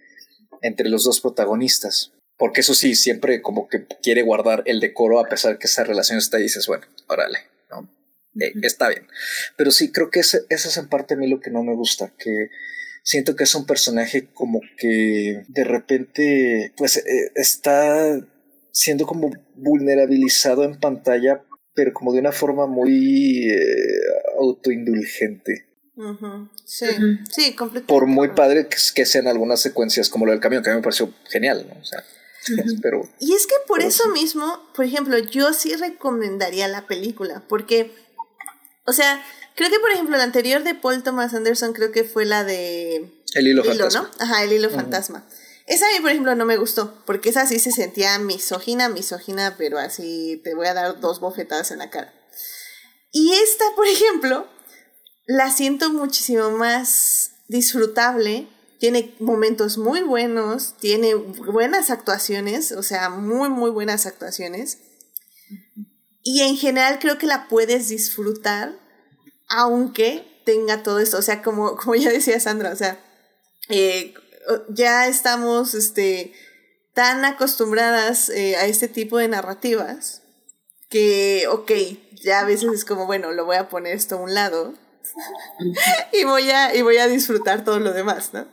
entre 0.61 0.89
los 0.89 1.05
dos 1.05 1.21
protagonistas. 1.21 2.11
Porque 2.37 2.61
eso 2.61 2.73
sí, 2.73 2.95
siempre 2.95 3.41
como 3.41 3.67
que 3.67 3.85
quiere 4.03 4.21
guardar 4.21 4.63
el 4.65 4.79
decoro 4.79 5.19
a 5.19 5.27
pesar 5.29 5.57
que 5.57 5.67
esa 5.67 5.83
relación 5.83 6.19
está 6.19 6.39
y 6.39 6.43
dices, 6.43 6.67
bueno, 6.67 6.85
órale, 7.07 7.39
eh, 8.39 8.53
está 8.61 8.89
bien. 8.89 9.07
Pero 9.55 9.71
sí, 9.71 9.91
creo 9.91 10.09
que 10.09 10.21
ese, 10.21 10.41
esa 10.49 10.69
es 10.69 10.77
en 10.77 10.89
parte 10.89 11.13
a 11.13 11.17
mí 11.17 11.27
lo 11.27 11.39
que 11.39 11.51
no 11.51 11.63
me 11.63 11.75
gusta, 11.75 12.13
que 12.17 12.49
siento 13.03 13.35
que 13.35 13.45
es 13.45 13.55
un 13.55 13.65
personaje 13.65 14.27
como 14.33 14.59
que 14.77 15.43
de 15.47 15.63
repente 15.63 16.73
pues 16.75 16.97
eh, 16.97 17.31
está 17.35 18.19
siendo 18.71 19.07
como 19.07 19.31
vulnerabilizado 19.55 20.63
en 20.63 20.79
pantalla, 20.79 21.43
pero 21.73 21.93
como 21.93 22.13
de 22.13 22.19
una 22.19 22.31
forma 22.31 22.67
muy 22.67 23.49
eh, 23.49 23.57
autoindulgente. 24.39 25.65
Sí, 26.63 26.85
sí, 27.31 27.55
completamente. 27.55 27.87
Por 27.87 28.05
muy 28.05 28.29
padre 28.29 28.67
que, 28.67 28.77
que, 28.93 29.05
sean 29.05 29.25
algunas 29.25 29.61
secuencias 29.61 30.09
como 30.09 30.27
lo 30.27 30.31
del 30.31 30.41
camión, 30.41 30.61
que 30.61 30.69
a 30.69 30.73
mí 30.73 30.77
me 30.77 30.83
pareció 30.83 31.11
genial, 31.27 31.65
¿no? 31.67 31.79
O 31.79 31.83
sea, 31.83 32.03
pero, 32.81 33.09
y 33.19 33.33
es 33.33 33.47
que 33.47 33.55
por 33.67 33.81
eso 33.81 34.07
mismo, 34.09 34.69
por 34.75 34.85
ejemplo, 34.85 35.17
yo 35.17 35.53
sí 35.53 35.75
recomendaría 35.75 36.67
la 36.67 36.85
película, 36.87 37.43
porque 37.47 37.91
o 38.87 38.93
sea, 38.93 39.23
creo 39.55 39.69
que 39.69 39.79
por 39.79 39.91
ejemplo 39.91 40.17
la 40.17 40.23
anterior 40.23 40.63
de 40.63 40.73
Paul 40.73 41.03
Thomas 41.03 41.33
Anderson 41.33 41.73
creo 41.73 41.91
que 41.91 42.03
fue 42.03 42.25
la 42.25 42.43
de... 42.43 43.13
El 43.35 43.47
hilo, 43.47 43.63
fantasma. 43.63 44.01
¿no? 44.01 44.09
Ajá, 44.23 44.43
el 44.43 44.53
hilo 44.53 44.69
fantasma. 44.69 45.27
Esa 45.67 45.85
a 45.85 45.89
mí, 45.91 46.01
por 46.01 46.11
ejemplo, 46.11 46.33
no 46.33 46.45
me 46.45 46.55
gustó, 46.55 47.03
porque 47.05 47.29
esa 47.29 47.45
sí 47.45 47.59
se 47.59 47.73
sentía 47.73 48.17
misógina, 48.19 48.87
misógina, 48.87 49.55
pero 49.57 49.77
así 49.77 50.39
te 50.41 50.55
voy 50.55 50.67
a 50.67 50.73
dar 50.73 51.01
dos 51.01 51.19
bofetadas 51.19 51.71
en 51.71 51.79
la 51.79 51.89
cara. 51.89 52.13
Y 53.11 53.33
esta, 53.33 53.65
por 53.75 53.85
ejemplo, 53.85 54.47
la 55.25 55.51
siento 55.51 55.89
muchísimo 55.89 56.51
más 56.51 57.31
disfrutable, 57.49 58.47
tiene 58.79 59.13
momentos 59.19 59.77
muy 59.77 60.01
buenos, 60.01 60.77
tiene 60.79 61.15
buenas 61.15 61.89
actuaciones, 61.89 62.71
o 62.71 62.81
sea, 62.81 63.09
muy, 63.09 63.49
muy 63.49 63.69
buenas 63.69 64.05
actuaciones. 64.05 64.77
Y 66.29 66.41
en 66.41 66.57
general 66.57 66.99
creo 66.99 67.17
que 67.17 67.25
la 67.25 67.47
puedes 67.47 67.87
disfrutar, 67.87 68.77
aunque 69.47 70.41
tenga 70.43 70.83
todo 70.83 70.99
esto. 70.99 71.17
O 71.17 71.21
sea, 71.21 71.41
como, 71.41 71.77
como 71.77 71.95
ya 71.95 72.11
decía 72.11 72.37
Sandra, 72.41 72.73
o 72.73 72.75
sea, 72.75 72.99
eh, 73.69 74.13
ya 74.67 75.07
estamos 75.07 75.73
este, 75.73 76.33
tan 76.93 77.23
acostumbradas 77.23 78.27
eh, 78.27 78.57
a 78.57 78.65
este 78.65 78.89
tipo 78.89 79.17
de 79.17 79.29
narrativas 79.29 80.21
que, 80.89 81.47
ok, 81.49 81.71
ya 82.21 82.41
a 82.41 82.45
veces 82.45 82.73
es 82.73 82.83
como, 82.83 83.05
bueno, 83.05 83.31
lo 83.31 83.45
voy 83.45 83.55
a 83.55 83.69
poner 83.69 83.95
esto 83.95 84.15
a 84.15 84.21
un 84.21 84.33
lado 84.33 84.73
y, 86.11 86.25
voy 86.25 86.49
a, 86.49 86.75
y 86.75 86.81
voy 86.81 86.97
a 86.97 87.07
disfrutar 87.07 87.63
todo 87.63 87.79
lo 87.79 87.93
demás, 87.93 88.33
¿no? 88.33 88.45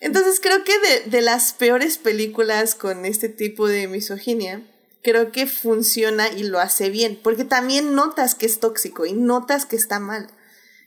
Entonces 0.00 0.40
creo 0.40 0.64
que 0.64 0.76
de, 0.80 1.10
de 1.10 1.22
las 1.22 1.52
peores 1.52 1.96
películas 1.96 2.74
con 2.74 3.04
este 3.04 3.28
tipo 3.28 3.68
de 3.68 3.86
misoginia, 3.86 4.68
creo 5.04 5.30
que 5.30 5.46
funciona 5.46 6.28
y 6.28 6.42
lo 6.42 6.58
hace 6.58 6.90
bien, 6.90 7.20
porque 7.22 7.44
también 7.44 7.94
notas 7.94 8.34
que 8.34 8.46
es 8.46 8.58
tóxico 8.58 9.06
y 9.06 9.12
notas 9.12 9.66
que 9.66 9.76
está 9.76 10.00
mal. 10.00 10.26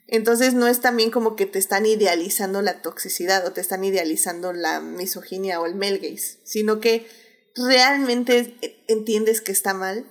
Entonces 0.07 0.53
no 0.53 0.68
es 0.68 0.81
también 0.81 1.11
como 1.11 1.35
que 1.35 1.45
te 1.45 1.60
están 1.60 1.85
idealizando 1.85 2.61
la 2.61 2.81
toxicidad 2.81 3.45
o 3.45 3.52
te 3.53 3.61
están 3.61 3.84
idealizando 3.84 4.53
la 4.53 4.80
misoginia 4.80 5.61
o 5.61 5.65
el 5.65 5.76
male 5.76 6.18
sino 6.44 6.80
que 6.80 7.07
realmente 7.56 8.57
entiendes 8.88 9.41
que 9.41 9.52
está 9.52 9.73
mal, 9.73 10.06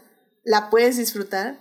la 0.44 0.70
puedes 0.70 0.96
disfrutar, 0.96 1.58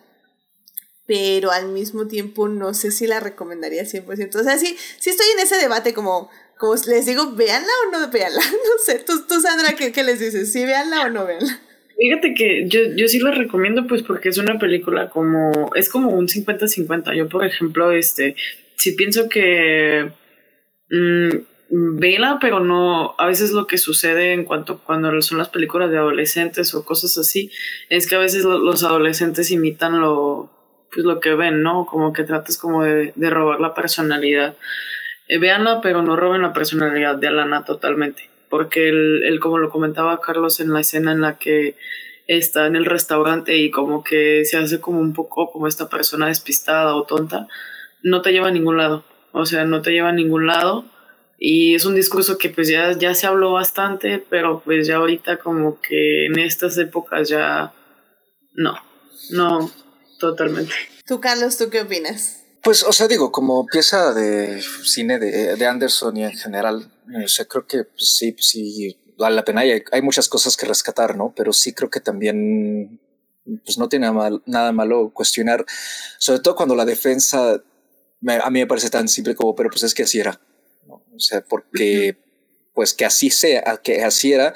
pero 1.07 1.51
al 1.51 1.69
mismo 1.69 2.07
tiempo 2.07 2.47
no 2.47 2.73
sé 2.73 2.91
si 2.91 3.07
la 3.07 3.19
recomendaría 3.19 3.83
100%. 3.83 4.35
O 4.35 4.43
sea, 4.43 4.57
sí, 4.57 4.77
sí 4.99 5.09
estoy 5.11 5.27
en 5.33 5.39
ese 5.39 5.57
debate 5.57 5.93
como, 5.93 6.29
como 6.57 6.75
les 6.75 7.05
digo, 7.05 7.31
véanla 7.33 7.71
o 7.87 7.91
no 7.91 8.09
véanla. 8.09 8.41
No 8.51 8.83
sé, 8.85 8.99
tú, 8.99 9.25
tú 9.27 9.39
Sandra, 9.39 9.75
¿qué, 9.75 9.91
¿qué, 9.91 10.03
les 10.03 10.19
dices? 10.19 10.51
¿Sí 10.51 10.65
véanla 10.65 11.03
o 11.03 11.09
no 11.09 11.25
véanla? 11.25 11.61
Fíjate 11.97 12.33
que 12.33 12.67
yo, 12.67 12.81
yo 12.95 13.07
sí 13.07 13.19
la 13.19 13.31
recomiendo 13.31 13.87
pues 13.87 14.03
porque 14.03 14.29
es 14.29 14.37
una 14.37 14.59
película 14.59 15.09
como, 15.09 15.71
es 15.75 15.89
como 15.89 16.09
un 16.09 16.27
50-50. 16.27 17.15
Yo, 17.15 17.29
por 17.29 17.45
ejemplo, 17.45 17.91
este, 17.91 18.35
sí 18.75 18.91
pienso 18.93 19.29
que 19.29 20.11
mmm, 20.89 21.29
vela, 21.69 22.37
pero 22.41 22.59
no, 22.59 23.15
a 23.17 23.27
veces 23.27 23.51
lo 23.51 23.65
que 23.65 23.77
sucede 23.77 24.33
en 24.33 24.43
cuanto 24.43 24.79
cuando 24.79 25.21
son 25.21 25.37
las 25.37 25.49
películas 25.49 25.89
de 25.89 25.97
adolescentes 25.97 26.75
o 26.75 26.85
cosas 26.85 27.17
así, 27.17 27.49
es 27.89 28.07
que 28.07 28.15
a 28.15 28.19
veces 28.19 28.43
los 28.43 28.83
adolescentes 28.83 29.51
imitan 29.51 30.01
lo, 30.01 30.51
pues 30.93 31.05
lo 31.05 31.19
que 31.21 31.33
ven, 31.33 31.63
¿no? 31.63 31.85
Como 31.85 32.11
que 32.13 32.23
tratas 32.23 32.57
como 32.57 32.83
de, 32.83 33.13
robar 33.29 33.61
la 33.61 33.73
personalidad. 33.73 34.55
Eh, 35.27 35.39
véanla, 35.39 35.81
pero 35.81 36.01
no 36.01 36.15
roben 36.15 36.41
la 36.41 36.53
personalidad 36.53 37.15
de 37.15 37.27
Alana 37.27 37.65
totalmente 37.65 38.34
porque 38.55 38.87
él, 38.87 39.37
como 39.41 39.57
lo 39.57 39.69
comentaba 39.69 40.21
Carlos 40.21 40.61
en 40.61 40.71
la 40.71 40.79
escena 40.79 41.11
en 41.11 41.19
la 41.19 41.37
que 41.37 41.75
está 42.25 42.67
en 42.67 42.77
el 42.77 42.85
restaurante 42.85 43.57
y 43.57 43.69
como 43.69 44.01
que 44.01 44.45
se 44.45 44.55
hace 44.55 44.79
como 44.79 45.01
un 45.01 45.11
poco 45.11 45.51
como 45.51 45.67
esta 45.67 45.89
persona 45.89 46.27
despistada 46.27 46.95
o 46.95 47.03
tonta, 47.03 47.49
no 48.01 48.21
te 48.21 48.31
lleva 48.31 48.47
a 48.47 48.51
ningún 48.51 48.77
lado, 48.77 49.03
o 49.33 49.45
sea, 49.45 49.65
no 49.65 49.81
te 49.81 49.91
lleva 49.91 50.07
a 50.07 50.13
ningún 50.13 50.47
lado 50.47 50.85
y 51.37 51.75
es 51.75 51.83
un 51.83 51.95
discurso 51.95 52.37
que 52.37 52.47
pues 52.47 52.69
ya, 52.69 52.97
ya 52.97 53.13
se 53.13 53.27
habló 53.27 53.51
bastante, 53.51 54.23
pero 54.29 54.61
pues 54.63 54.87
ya 54.87 54.95
ahorita 54.95 55.35
como 55.35 55.81
que 55.81 56.27
en 56.27 56.39
estas 56.39 56.77
épocas 56.77 57.27
ya 57.27 57.73
no, 58.53 58.77
no, 59.31 59.69
totalmente. 60.17 60.73
Tú 61.05 61.19
Carlos, 61.19 61.57
¿tú 61.57 61.69
qué 61.69 61.81
opinas? 61.81 62.44
Pues, 62.65 62.83
o 62.83 62.91
sea, 62.91 63.07
digo, 63.07 63.31
como 63.31 63.67
pieza 63.67 64.11
de 64.11 64.59
cine 64.83 65.19
de, 65.19 65.55
de 65.55 65.65
Anderson 65.67 66.17
y 66.17 66.23
en 66.23 66.35
general, 66.35 66.91
o 67.23 67.27
sea, 67.27 67.45
creo 67.45 67.67
que 67.67 67.83
pues, 67.83 68.17
sí, 68.17 68.31
pues, 68.31 68.47
sí, 68.47 68.97
vale 69.19 69.35
la 69.35 69.45
pena. 69.45 69.61
Hay, 69.61 69.83
hay 69.91 70.01
muchas 70.01 70.27
cosas 70.27 70.57
que 70.57 70.65
rescatar, 70.65 71.15
¿no? 71.15 71.31
Pero 71.35 71.53
sí 71.53 71.73
creo 71.73 71.91
que 71.91 71.99
también, 71.99 72.99
pues 73.63 73.77
no 73.77 73.87
tiene 73.87 74.11
mal, 74.11 74.41
nada 74.47 74.71
malo 74.71 75.11
cuestionar, 75.13 75.63
sobre 76.17 76.39
todo 76.39 76.55
cuando 76.55 76.75
la 76.75 76.85
defensa 76.85 77.53
a 77.53 78.49
mí 78.49 78.59
me 78.59 78.67
parece 78.67 78.89
tan 78.89 79.07
simple 79.07 79.35
como, 79.35 79.53
pero 79.53 79.69
pues 79.69 79.83
es 79.83 79.93
que 79.93 80.01
así 80.01 80.19
era, 80.19 80.41
¿no? 80.87 81.03
O 81.15 81.19
sea, 81.19 81.41
porque, 81.41 82.17
pues 82.73 82.95
que 82.95 83.05
así 83.05 83.29
sea, 83.29 83.79
que 83.83 84.03
así 84.03 84.33
era, 84.33 84.55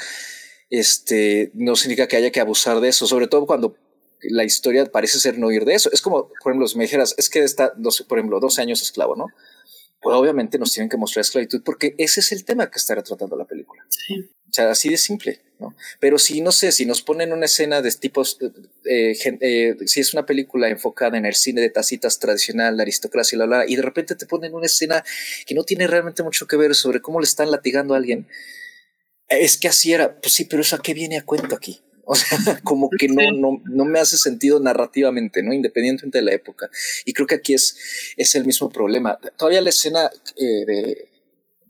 este, 0.72 1.52
no 1.54 1.76
significa 1.76 2.08
que 2.08 2.16
haya 2.16 2.32
que 2.32 2.42
abusar 2.42 2.80
de 2.80 2.90
eso, 2.90 3.06
sobre 3.06 3.28
todo 3.28 3.46
cuando 3.46 3.78
la 4.24 4.44
historia 4.44 4.86
parece 4.86 5.20
ser 5.20 5.38
no 5.38 5.52
ir 5.52 5.66
de 5.66 5.74
eso. 5.74 5.90
Es 5.92 6.02
como, 6.02 6.30
por 6.42 6.52
ejemplo, 6.52 6.68
si 6.68 6.78
me 6.78 6.84
dijeras, 6.84 7.16
es 7.18 7.30
que 7.30 7.44
está, 7.44 7.74
por 8.08 8.18
ejemplo, 8.18 8.40
12 8.40 8.62
años 8.62 8.82
esclavo, 8.82 9.16
¿no? 9.16 9.28
Pues 10.02 10.16
obviamente 10.16 10.58
nos 10.58 10.72
tienen 10.72 10.90
que 10.90 10.96
mostrar 10.96 11.22
esclavitud 11.22 11.62
porque 11.64 11.94
ese 11.98 12.22
es 12.22 12.32
el 12.32 12.46
tema 12.46 12.72
que 12.72 12.78
está 12.78 12.96
retratando 12.96 13.36
la 13.36 13.46
película. 13.46 13.86
Sí. 13.90 14.30
O 14.50 14.54
sea, 14.54 14.72
así 14.72 14.90
de 14.90 14.98
simple, 14.98 15.42
¿no? 15.60 15.76
Pero 16.00 16.18
si, 16.18 16.42
no 16.42 16.52
sé, 16.52 16.72
si 16.72 16.86
nos 16.86 17.02
ponen 17.02 17.34
una 17.34 17.46
escena 17.46 17.82
de 17.82 17.92
tipos, 17.92 18.38
eh, 18.86 19.14
eh, 19.42 19.76
si 19.86 20.00
es 20.00 20.14
una 20.14 20.26
película 20.26 20.70
enfocada 20.70 21.18
en 21.18 21.26
el 21.26 21.36
cine 21.36 21.62
de 21.62 21.70
tacitas 21.70 22.18
tradicional, 22.18 22.78
la 22.78 22.84
aristocracia 22.84 23.36
y 23.36 23.40
la, 23.40 23.46
la, 23.46 23.68
y 23.68 23.76
de 23.76 23.82
repente 23.82 24.16
te 24.16 24.26
ponen 24.26 24.56
una 24.56 24.66
escena 24.66 25.04
que 25.46 25.54
no 25.54 25.64
tiene 25.64 25.86
realmente 25.86 26.24
mucho 26.24 26.48
que 26.48 26.56
ver 26.56 26.74
sobre 26.76 27.02
cómo 27.02 27.20
le 27.20 27.26
están 27.26 27.52
latigando 27.52 27.94
a 27.94 27.98
alguien, 27.98 28.28
es 29.28 29.58
que 29.58 29.68
así 29.68 29.94
era, 29.94 30.20
pues 30.20 30.34
sí, 30.34 30.46
pero 30.46 30.64
eso 30.64 30.76
a 30.76 30.82
qué 30.82 30.94
viene 30.94 31.18
a 31.18 31.26
cuento 31.26 31.56
aquí. 31.56 31.82
O 32.12 32.16
sea, 32.16 32.40
como 32.64 32.90
que 32.90 33.08
no, 33.08 33.22
no, 33.34 33.62
no 33.66 33.86
me 33.86 34.00
hace 34.00 34.18
sentido 34.18 34.60
narrativamente, 34.60 35.44
¿no? 35.44 35.54
Independientemente 35.54 36.18
de 36.18 36.24
la 36.24 36.34
época. 36.34 36.68
Y 37.06 37.14
creo 37.14 37.28
que 37.28 37.36
aquí 37.36 37.54
es, 37.54 37.78
es 38.18 38.34
el 38.34 38.46
mismo 38.46 38.72
problema. 38.72 39.20
Todavía 39.38 39.62
la 39.62 39.70
escena 39.70 40.10
eh, 40.36 40.66
de, 40.66 41.10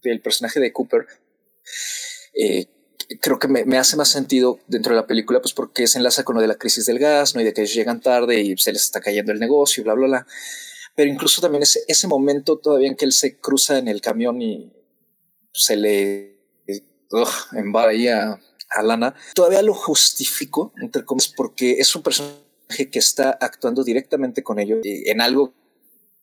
del 0.02 0.22
personaje 0.22 0.62
de 0.62 0.72
Cooper, 0.72 1.08
eh, 2.36 2.68
creo 3.20 3.38
que 3.38 3.50
me, 3.50 3.66
me, 3.66 3.78
hace 3.78 3.98
más 3.98 4.08
sentido 4.08 4.62
dentro 4.68 4.94
de 4.96 5.02
la 5.02 5.08
película, 5.08 5.42
pues 5.42 5.52
porque 5.54 5.88
se 5.88 5.98
enlaza 5.98 6.24
con 6.24 6.36
lo 6.36 6.42
de 6.42 6.48
la 6.48 6.56
crisis 6.56 6.86
del 6.86 7.00
gas, 7.00 7.36
¿no? 7.36 7.42
Y 7.42 7.44
de 7.44 7.54
que 7.54 7.66
llegan 7.66 8.00
tarde 8.00 8.40
y 8.40 8.56
se 8.56 8.72
les 8.72 8.84
está 8.84 9.02
cayendo 9.02 9.34
el 9.34 9.42
negocio, 9.42 9.84
bla, 9.84 9.94
bla, 9.94 10.08
bla. 10.08 10.28
Pero 10.96 11.12
incluso 11.12 11.42
también 11.42 11.64
ese, 11.64 11.82
ese 11.90 12.08
momento 12.08 12.58
todavía 12.58 12.88
en 12.88 12.96
que 12.96 13.04
él 13.04 13.12
se 13.12 13.38
cruza 13.40 13.78
en 13.78 13.90
el 13.90 14.00
camión 14.00 14.42
y 14.42 14.72
se 15.52 15.76
le 15.76 16.40
ugh, 17.12 17.58
embara 17.58 17.92
ahí 17.92 18.08
a, 18.70 18.84
Lana, 18.84 19.16
todavía 19.34 19.62
lo 19.62 19.74
justifico, 19.74 20.74
entre 20.82 21.06
comillas, 21.06 21.34
porque 21.36 21.74
es 21.80 21.96
un 21.96 22.04
personaje 22.04 22.90
que 22.92 23.00
está 23.00 23.32
actuando 23.42 23.84
directamente 23.84 24.44
con 24.44 24.60
ellos 24.60 24.80
en 24.84 25.22
algo 25.22 25.54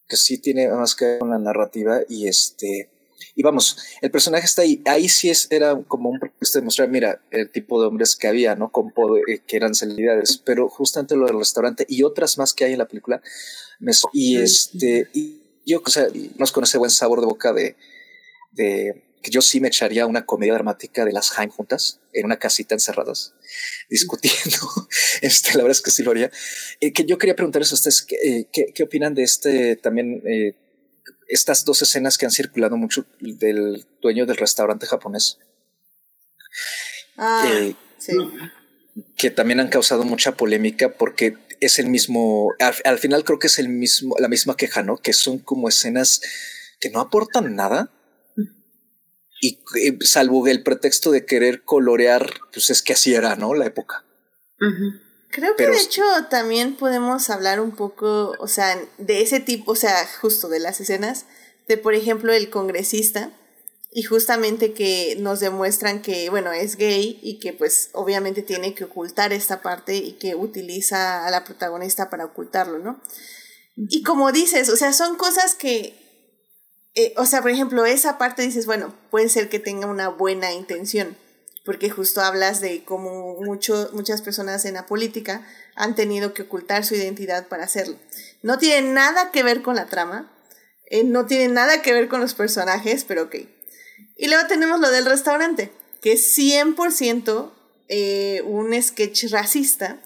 que 0.08 0.16
sí 0.16 0.38
tiene 0.38 0.68
más 0.68 0.94
que 0.94 1.04
ver 1.04 1.18
con 1.18 1.30
la 1.30 1.38
narrativa 1.38 2.00
y 2.08 2.28
este 2.28 2.90
y 3.34 3.42
vamos, 3.42 3.76
el 4.00 4.10
personaje 4.10 4.46
está 4.46 4.62
ahí, 4.62 4.82
ahí 4.86 5.08
sí 5.10 5.28
es, 5.28 5.46
era 5.50 5.78
como 5.88 6.08
un 6.08 6.18
propósito 6.18 6.58
de 6.58 6.64
mostrar, 6.64 6.88
mira, 6.88 7.20
el 7.30 7.50
tipo 7.50 7.80
de 7.80 7.86
hombres 7.86 8.16
que 8.16 8.28
había, 8.28 8.54
¿no? 8.54 8.70
Con 8.72 8.92
poder, 8.92 9.24
eh, 9.28 9.42
que 9.46 9.56
eran 9.56 9.74
celebridades, 9.74 10.38
pero 10.38 10.68
justamente 10.70 11.16
lo 11.16 11.26
del 11.26 11.38
restaurante 11.38 11.84
y 11.86 12.02
otras 12.02 12.38
más 12.38 12.54
que 12.54 12.64
hay 12.64 12.72
en 12.72 12.78
la 12.78 12.88
película, 12.88 13.20
me, 13.78 13.92
y 14.12 14.38
este, 14.38 15.08
y 15.12 15.42
yo, 15.66 15.82
o 15.84 15.90
sea, 15.90 16.06
nos 16.38 16.50
con 16.50 16.64
ese 16.64 16.78
buen 16.78 16.90
sabor 16.90 17.20
de 17.20 17.26
boca 17.26 17.52
de, 17.52 17.76
de 18.52 19.05
que 19.22 19.30
yo 19.30 19.42
sí 19.42 19.60
me 19.60 19.68
echaría 19.68 20.06
una 20.06 20.24
comedia 20.24 20.54
dramática 20.54 21.04
de 21.04 21.12
las 21.12 21.36
Haim 21.38 21.50
juntas 21.50 22.00
en 22.12 22.26
una 22.26 22.38
casita 22.38 22.74
encerradas 22.74 23.34
discutiendo. 23.90 24.58
este, 25.22 25.50
la 25.50 25.64
verdad 25.64 25.72
es 25.72 25.82
que 25.82 25.90
sí 25.90 26.02
lo 26.02 26.12
haría. 26.12 26.30
Eh, 26.80 26.92
que 26.92 27.04
yo 27.04 27.18
quería 27.18 27.36
preguntarles 27.36 27.72
a 27.72 27.74
ustedes 27.74 28.06
eh, 28.22 28.46
¿qué, 28.52 28.72
qué, 28.74 28.82
opinan 28.82 29.14
de 29.14 29.22
este 29.22 29.76
también 29.76 30.22
eh, 30.26 30.54
estas 31.28 31.64
dos 31.64 31.82
escenas 31.82 32.18
que 32.18 32.26
han 32.26 32.30
circulado 32.30 32.76
mucho 32.76 33.06
del 33.20 33.84
dueño 34.00 34.26
del 34.26 34.36
restaurante 34.36 34.86
japonés. 34.86 35.38
Ah, 37.16 37.48
eh, 37.50 37.74
sí. 37.98 38.12
Que 39.16 39.30
también 39.30 39.60
han 39.60 39.68
causado 39.68 40.04
mucha 40.04 40.36
polémica 40.36 40.96
porque 40.96 41.36
es 41.60 41.78
el 41.78 41.88
mismo, 41.88 42.52
al, 42.58 42.74
al, 42.84 42.98
final 42.98 43.24
creo 43.24 43.38
que 43.38 43.46
es 43.46 43.58
el 43.58 43.68
mismo, 43.68 44.14
la 44.18 44.28
misma 44.28 44.56
queja, 44.56 44.82
¿no? 44.82 44.98
Que 44.98 45.12
son 45.12 45.38
como 45.38 45.68
escenas 45.68 46.20
que 46.80 46.90
no 46.90 47.00
aportan 47.00 47.54
nada 47.56 47.90
y, 49.40 49.58
y, 49.74 50.04
salvo 50.06 50.46
el 50.46 50.62
pretexto 50.62 51.10
de 51.10 51.24
querer 51.24 51.62
colorear, 51.62 52.28
pues 52.52 52.70
es 52.70 52.82
que 52.82 52.92
así 52.92 53.14
era, 53.14 53.36
¿no? 53.36 53.54
La 53.54 53.66
época. 53.66 54.04
Uh 54.60 54.64
-huh. 54.64 55.00
Creo 55.30 55.54
que 55.56 55.66
de 55.66 55.78
hecho 55.78 56.02
también 56.30 56.76
podemos 56.76 57.28
hablar 57.28 57.60
un 57.60 57.72
poco, 57.72 58.34
o 58.38 58.48
sea, 58.48 58.80
de 58.96 59.20
ese 59.20 59.40
tipo, 59.40 59.72
o 59.72 59.76
sea, 59.76 60.06
justo 60.20 60.48
de 60.48 60.60
las 60.60 60.80
escenas, 60.80 61.26
de 61.68 61.76
por 61.76 61.94
ejemplo 61.94 62.32
el 62.32 62.48
congresista, 62.48 63.32
y 63.96 64.02
justamente 64.02 64.74
que 64.74 65.16
nos 65.20 65.40
demuestran 65.40 66.02
que, 66.02 66.28
bueno, 66.28 66.52
es 66.52 66.76
gay 66.76 67.18
y 67.22 67.38
que 67.38 67.54
pues 67.54 67.88
obviamente 67.94 68.42
tiene 68.42 68.74
que 68.74 68.84
ocultar 68.84 69.32
esta 69.32 69.62
parte 69.62 69.96
y 69.96 70.12
que 70.18 70.34
utiliza 70.34 71.26
a 71.26 71.30
la 71.30 71.44
protagonista 71.44 72.10
para 72.10 72.26
ocultarlo, 72.26 72.78
¿no? 72.78 73.00
Y 73.74 74.02
como 74.02 74.32
dices, 74.32 74.68
o 74.68 74.76
sea, 74.76 74.92
son 74.92 75.16
cosas 75.16 75.54
que 75.54 76.05
eh, 76.96 77.12
o 77.18 77.26
sea, 77.26 77.42
por 77.42 77.50
ejemplo, 77.50 77.84
esa 77.84 78.16
parte 78.16 78.40
dices, 78.40 78.64
bueno, 78.64 78.94
puede 79.10 79.28
ser 79.28 79.50
que 79.50 79.58
tenga 79.58 79.86
una 79.86 80.08
buena 80.08 80.54
intención, 80.54 81.14
porque 81.62 81.90
justo 81.90 82.22
hablas 82.22 82.62
de 82.62 82.84
cómo 82.84 83.36
mucho, 83.42 83.90
muchas 83.92 84.22
personas 84.22 84.64
en 84.64 84.74
la 84.74 84.86
política 84.86 85.46
han 85.74 85.94
tenido 85.94 86.32
que 86.32 86.42
ocultar 86.42 86.86
su 86.86 86.94
identidad 86.94 87.48
para 87.48 87.64
hacerlo. 87.64 87.98
No 88.42 88.56
tiene 88.56 88.88
nada 88.88 89.30
que 89.30 89.42
ver 89.42 89.60
con 89.60 89.76
la 89.76 89.86
trama, 89.86 90.32
eh, 90.86 91.04
no 91.04 91.26
tiene 91.26 91.48
nada 91.48 91.82
que 91.82 91.92
ver 91.92 92.08
con 92.08 92.22
los 92.22 92.32
personajes, 92.32 93.04
pero 93.04 93.24
ok. 93.24 93.34
Y 94.16 94.28
luego 94.28 94.48
tenemos 94.48 94.80
lo 94.80 94.90
del 94.90 95.04
restaurante, 95.04 95.70
que 96.00 96.12
es 96.12 96.38
100% 96.38 97.52
eh, 97.88 98.40
un 98.46 98.82
sketch 98.82 99.26
racista 99.30 100.00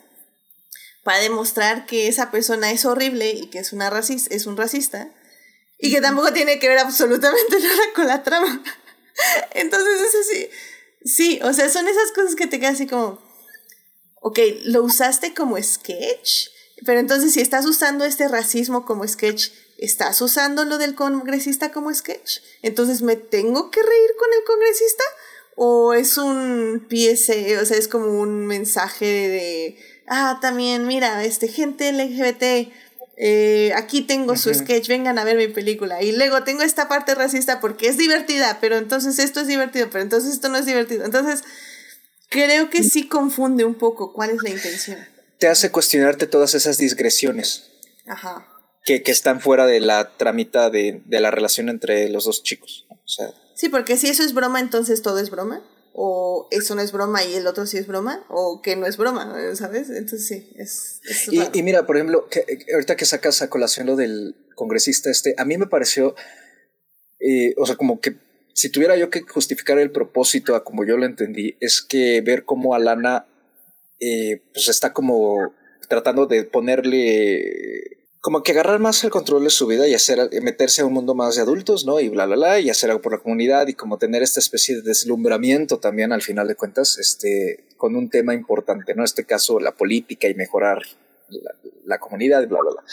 para 1.04 1.20
demostrar 1.20 1.86
que 1.86 2.08
esa 2.08 2.32
persona 2.32 2.72
es 2.72 2.84
horrible 2.84 3.30
y 3.30 3.46
que 3.46 3.60
es, 3.60 3.72
una 3.72 3.88
es 3.96 4.46
un 4.46 4.56
racista 4.56 5.08
y 5.80 5.90
que 5.90 6.00
tampoco 6.00 6.32
tiene 6.32 6.58
que 6.58 6.68
ver 6.68 6.78
absolutamente 6.78 7.58
nada 7.62 7.82
con 7.94 8.06
la 8.06 8.22
trama. 8.22 8.62
Entonces 9.52 10.00
es 10.00 10.14
así. 10.14 10.50
Sí, 11.04 11.40
o 11.42 11.52
sea, 11.52 11.68
son 11.68 11.88
esas 11.88 12.12
cosas 12.12 12.34
que 12.34 12.46
te 12.46 12.60
quedan 12.60 12.74
así 12.74 12.86
como, 12.86 13.18
ok, 14.20 14.38
lo 14.64 14.82
usaste 14.82 15.32
como 15.34 15.60
sketch, 15.62 16.48
pero 16.84 17.00
entonces 17.00 17.32
si 17.32 17.40
estás 17.40 17.64
usando 17.64 18.04
este 18.04 18.28
racismo 18.28 18.84
como 18.84 19.06
sketch, 19.08 19.48
¿estás 19.78 20.20
usando 20.20 20.64
lo 20.64 20.76
del 20.76 20.94
congresista 20.94 21.72
como 21.72 21.92
sketch? 21.92 22.40
Entonces, 22.62 23.00
¿me 23.00 23.16
tengo 23.16 23.70
que 23.70 23.82
reír 23.82 24.10
con 24.18 24.28
el 24.32 24.44
congresista? 24.44 25.04
¿O 25.56 25.94
es 25.94 26.16
un 26.18 26.86
PSE, 26.88 27.58
o 27.58 27.66
sea, 27.66 27.76
es 27.76 27.88
como 27.88 28.20
un 28.20 28.46
mensaje 28.46 29.06
de, 29.06 29.78
ah, 30.06 30.38
también, 30.40 30.86
mira, 30.86 31.24
este, 31.24 31.48
gente 31.48 31.92
LGBT, 31.92 32.72
eh, 33.22 33.74
aquí 33.76 34.00
tengo 34.00 34.34
su 34.34 34.48
uh 34.48 34.52
-huh. 34.52 34.60
sketch, 34.60 34.88
vengan 34.88 35.18
a 35.18 35.24
ver 35.24 35.36
mi 35.36 35.48
película. 35.48 36.02
Y 36.02 36.12
luego 36.12 36.42
tengo 36.42 36.62
esta 36.62 36.88
parte 36.88 37.14
racista 37.14 37.60
porque 37.60 37.86
es 37.86 37.98
divertida, 37.98 38.56
pero 38.62 38.78
entonces 38.78 39.18
esto 39.18 39.40
es 39.40 39.46
divertido, 39.46 39.90
pero 39.90 40.02
entonces 40.02 40.32
esto 40.32 40.48
no 40.48 40.56
es 40.56 40.64
divertido. 40.64 41.04
Entonces, 41.04 41.44
creo 42.30 42.70
que 42.70 42.82
sí 42.82 43.08
confunde 43.08 43.66
un 43.66 43.74
poco 43.74 44.14
cuál 44.14 44.30
es 44.30 44.42
la 44.42 44.48
intención. 44.48 44.98
Te 45.36 45.48
hace 45.48 45.70
cuestionarte 45.70 46.26
todas 46.26 46.54
esas 46.54 46.78
digresiones. 46.78 47.64
Ajá. 48.06 48.46
Que, 48.86 49.02
que 49.02 49.12
están 49.12 49.42
fuera 49.42 49.66
de 49.66 49.80
la 49.80 50.16
tramita 50.16 50.70
de, 50.70 51.02
de, 51.04 51.20
la 51.20 51.30
relación 51.30 51.68
entre 51.68 52.08
los 52.08 52.24
dos 52.24 52.42
chicos. 52.42 52.86
O 52.88 53.08
sea, 53.08 53.34
sí, 53.54 53.68
porque 53.68 53.98
si 53.98 54.08
eso 54.08 54.22
es 54.22 54.32
broma, 54.32 54.60
entonces 54.60 55.02
todo 55.02 55.18
es 55.18 55.28
broma 55.28 55.62
o 55.92 56.48
eso 56.50 56.74
no 56.74 56.82
es 56.82 56.92
broma 56.92 57.24
y 57.24 57.34
el 57.34 57.46
otro 57.46 57.66
sí 57.66 57.78
es 57.78 57.86
broma, 57.86 58.24
o 58.28 58.62
que 58.62 58.76
no 58.76 58.86
es 58.86 58.96
broma, 58.96 59.34
¿sabes? 59.54 59.90
Entonces 59.90 60.26
sí, 60.26 60.50
es... 60.56 61.00
es 61.08 61.28
y, 61.32 61.40
y, 61.52 61.62
mira, 61.62 61.86
por 61.86 61.96
ejemplo, 61.96 62.28
que, 62.28 62.44
ahorita 62.72 62.96
que 62.96 63.04
sacas 63.04 63.42
a 63.42 63.50
colación 63.50 63.86
lo 63.86 63.96
del 63.96 64.36
congresista 64.54 65.10
este, 65.10 65.34
a 65.36 65.44
mí 65.44 65.58
me 65.58 65.66
pareció, 65.66 66.14
eh, 67.18 67.54
o 67.56 67.66
sea, 67.66 67.76
como 67.76 68.00
que 68.00 68.16
si 68.52 68.70
tuviera 68.70 68.96
yo 68.96 69.10
que 69.10 69.22
justificar 69.22 69.78
el 69.78 69.90
propósito 69.90 70.54
a 70.54 70.64
como 70.64 70.84
yo 70.84 70.96
lo 70.96 71.06
entendí, 71.06 71.56
es 71.60 71.82
que 71.82 72.20
ver 72.20 72.44
cómo 72.44 72.74
Alana 72.74 73.26
eh, 73.98 74.42
pues 74.52 74.68
está 74.68 74.92
como 74.92 75.54
tratando 75.88 76.26
de 76.26 76.44
ponerle 76.44 77.99
como 78.20 78.42
que 78.42 78.52
agarrar 78.52 78.80
más 78.80 79.02
el 79.02 79.10
control 79.10 79.44
de 79.44 79.50
su 79.50 79.66
vida 79.66 79.88
y 79.88 79.94
hacer 79.94 80.28
meterse 80.42 80.82
a 80.82 80.86
un 80.86 80.92
mundo 80.92 81.14
más 81.14 81.36
de 81.36 81.42
adultos, 81.42 81.86
¿no? 81.86 82.00
Y 82.00 82.10
bla 82.10 82.26
bla 82.26 82.36
bla 82.36 82.60
y 82.60 82.68
hacer 82.68 82.90
algo 82.90 83.00
por 83.02 83.12
la 83.12 83.18
comunidad 83.18 83.66
y 83.68 83.74
como 83.74 83.96
tener 83.98 84.22
esta 84.22 84.40
especie 84.40 84.76
de 84.76 84.82
deslumbramiento 84.82 85.78
también 85.78 86.12
al 86.12 86.20
final 86.20 86.46
de 86.46 86.54
cuentas, 86.54 86.98
este, 86.98 87.66
con 87.78 87.96
un 87.96 88.10
tema 88.10 88.34
importante, 88.34 88.94
¿no? 88.94 89.02
En 89.02 89.06
este 89.06 89.24
caso 89.24 89.58
la 89.58 89.74
política 89.74 90.28
y 90.28 90.34
mejorar 90.34 90.82
la, 91.28 91.52
la 91.86 91.98
comunidad 91.98 92.46
bla 92.46 92.60
bla 92.60 92.70
bla. 92.72 92.84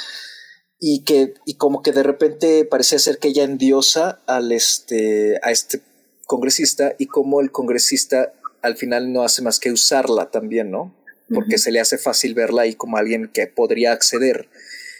Y 0.79 1.03
que 1.03 1.33
y 1.45 1.55
como 1.55 1.81
que 1.81 1.91
de 1.91 2.03
repente 2.03 2.63
parecía 2.63 2.99
ser 2.99 3.17
que 3.17 3.29
ella 3.29 3.43
endiosa 3.43 4.21
al 4.27 4.53
este 4.53 5.39
a 5.41 5.51
este 5.51 5.81
congresista 6.25 6.95
y 6.97 7.07
como 7.07 7.41
el 7.41 7.51
congresista 7.51 8.33
al 8.61 8.77
final 8.77 9.11
no 9.11 9.23
hace 9.23 9.41
más 9.41 9.59
que 9.59 9.71
usarla 9.71 10.31
también, 10.31 10.71
¿no? 10.71 10.95
Porque 11.29 11.55
uh 11.55 11.57
-huh. 11.57 11.61
se 11.61 11.71
le 11.71 11.81
hace 11.81 11.97
fácil 11.97 12.33
verla 12.33 12.61
ahí 12.61 12.75
como 12.75 12.95
alguien 12.95 13.29
que 13.33 13.47
podría 13.47 13.91
acceder 13.91 14.47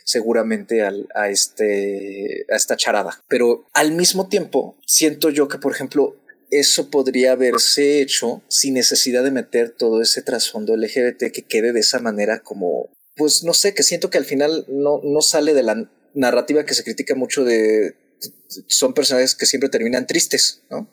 seguramente 0.08 0.84
al, 0.84 1.10
a, 1.14 1.30
este, 1.30 2.46
a 2.50 2.56
esta 2.56 2.78
charada. 2.78 3.22
Pero 3.28 3.66
al 3.74 3.92
mismo 3.92 4.30
tiempo, 4.30 4.78
siento 4.86 5.30
yo 5.30 5.50
que, 5.50 5.58
por 5.58 5.74
ejemplo, 5.74 6.16
eso 6.50 6.90
podría 6.90 7.34
haberse 7.34 8.00
hecho 8.00 8.42
sin 8.48 8.76
necesidad 8.76 9.22
de 9.22 9.32
meter 9.32 9.70
todo 9.70 10.02
ese 10.02 10.22
trasfondo 10.22 10.78
LGBT 10.78 11.30
que 11.34 11.46
quede 11.46 11.74
de 11.74 11.82
esa 11.82 12.00
manera 12.00 12.40
como, 12.40 12.90
pues 13.18 13.44
no 13.44 13.54
sé, 13.54 13.74
que 13.74 13.84
siento 13.84 14.10
que 14.10 14.18
al 14.18 14.24
final 14.24 14.64
no, 14.70 15.02
no 15.04 15.22
sale 15.22 15.54
de 15.54 15.64
la 15.64 15.92
narrativa 16.14 16.64
que 16.64 16.74
se 16.74 16.86
critica 16.86 17.14
mucho 17.14 17.44
de 17.44 17.96
son 18.68 18.94
personajes 18.94 19.36
que 19.36 19.46
siempre 19.46 19.70
terminan 19.70 20.08
tristes, 20.08 20.62
¿no? 20.70 20.88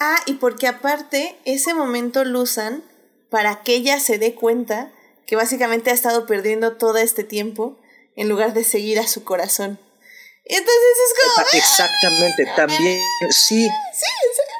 Ah, 0.00 0.18
y 0.26 0.34
porque 0.34 0.66
aparte 0.66 1.36
ese 1.44 1.74
momento 1.74 2.24
lo 2.24 2.42
usan 2.42 2.82
para 3.30 3.62
que 3.62 3.76
ella 3.76 4.00
se 4.00 4.18
dé 4.18 4.34
cuenta 4.34 4.92
que 5.26 5.36
básicamente 5.36 5.90
ha 5.90 5.94
estado 5.94 6.26
perdiendo 6.26 6.76
todo 6.76 6.98
este 6.98 7.22
tiempo 7.22 7.78
en 8.18 8.28
lugar 8.28 8.52
de 8.52 8.64
seguir 8.64 8.98
a 8.98 9.06
su 9.06 9.22
corazón. 9.24 9.78
Y 10.44 10.54
entonces 10.54 10.96
es 11.06 11.34
como... 11.36 11.46
Exactamente, 11.52 12.46
también, 12.56 13.00
sí. 13.30 13.68
Sí, 13.94 14.06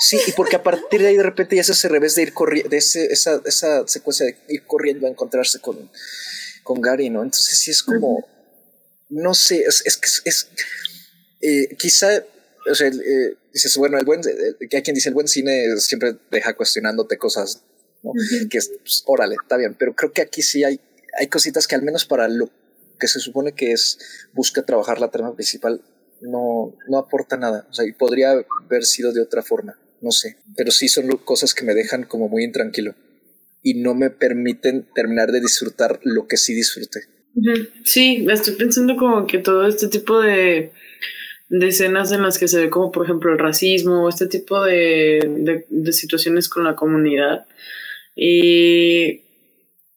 sí, 0.01 0.21
y 0.29 0.33
porque 0.33 0.57
a 0.57 0.63
partir 0.63 1.01
de 1.01 1.09
ahí 1.09 1.17
de 1.17 1.23
repente 1.23 1.57
ya 1.57 1.65
se 1.65 1.73
hace 1.73 1.89
revés 1.89 2.15
de 2.15 2.23
ir 2.23 2.33
corriendo, 2.33 2.71
de 2.71 2.77
ese, 2.77 3.07
esa, 3.07 3.41
esa 3.45 3.87
secuencia 3.89 4.27
de 4.27 4.37
ir 4.49 4.65
corriendo 4.65 5.07
a 5.07 5.11
encontrarse 5.11 5.61
con, 5.61 5.91
con 6.63 6.81
Gary, 6.81 7.11
¿no? 7.11 7.23
Entonces 7.23 7.59
sí 7.59 7.73
es 7.73 7.83
como, 7.83 8.25
no 9.09 9.35
sé, 9.35 9.65
es, 9.67 9.83
es 9.85 9.97
que 9.97 10.07
es, 10.07 10.23
es 10.25 10.49
eh, 11.41 11.77
quizá 11.77 12.23
o 12.71 12.75
sea, 12.75 12.89
eh, 12.89 13.37
dices, 13.53 13.77
bueno, 13.77 13.99
el 13.99 14.05
buen, 14.05 14.21
que 14.23 14.77
hay 14.77 14.83
quien 14.83 14.95
dice 14.95 15.09
el 15.09 15.15
buen 15.15 15.27
cine 15.27 15.77
siempre 15.79 16.17
deja 16.31 16.55
cuestionándote 16.55 17.19
cosas, 17.19 17.63
¿no? 18.03 18.13
Que 18.51 18.59
es, 18.59 18.71
pues, 18.83 19.03
órale, 19.07 19.37
está 19.41 19.57
bien, 19.57 19.75
pero 19.75 19.95
creo 19.95 20.13
que 20.13 20.23
aquí 20.23 20.43
sí 20.43 20.65
hay, 20.65 20.81
hay 21.19 21.27
cositas 21.29 21.67
que 21.67 21.75
al 21.75 21.83
menos 21.83 22.05
para 22.05 22.29
lo 22.29 22.51
que 22.99 23.09
se 23.09 23.21
supone 23.21 23.53
que 23.53 23.73
es 23.73 23.99
busca 24.33 24.65
trabajar 24.65 25.01
la 25.01 25.11
trama 25.11 25.35
principal, 25.35 25.83
no, 26.21 26.75
no 26.89 26.99
aporta 26.99 27.37
nada. 27.37 27.67
O 27.71 27.75
sea, 27.75 27.87
y 27.87 27.93
podría 27.93 28.33
haber 28.33 28.85
sido 28.85 29.13
de 29.13 29.21
otra 29.21 29.43
forma, 29.43 29.79
no 30.01 30.11
sé. 30.11 30.37
Pero 30.57 30.71
sí 30.71 30.89
son 30.89 31.09
cosas 31.19 31.55
que 31.55 31.65
me 31.65 31.75
dejan 31.75 32.05
como 32.05 32.29
muy 32.29 32.45
intranquilo 32.45 32.95
y 33.63 33.75
no 33.75 33.95
me 33.95 34.11
permiten 34.11 34.87
terminar 34.95 35.33
de 35.33 35.41
disfrutar 35.41 36.01
lo 36.03 36.27
que 36.27 36.37
sí 36.37 36.55
disfruté. 36.55 37.01
Sí, 37.85 38.27
estoy 38.31 38.55
pensando 38.55 38.97
como 38.97 39.27
que 39.27 39.39
todo 39.39 39.67
este 39.67 39.89
tipo 39.89 40.21
de, 40.21 40.73
de 41.49 41.69
escenas 41.69 42.11
en 42.13 42.23
las 42.23 42.39
que 42.39 42.49
se 42.49 42.59
ve 42.59 42.71
como 42.71 42.91
por 42.91 43.05
ejemplo 43.05 43.33
el 43.33 43.39
racismo, 43.39 44.09
este 44.09 44.27
tipo 44.27 44.63
de, 44.65 45.65
de, 45.69 45.93
situaciones 45.93 46.49
con 46.49 46.65
la 46.65 46.75
comunidad. 46.75 47.47
Y, 48.17 49.23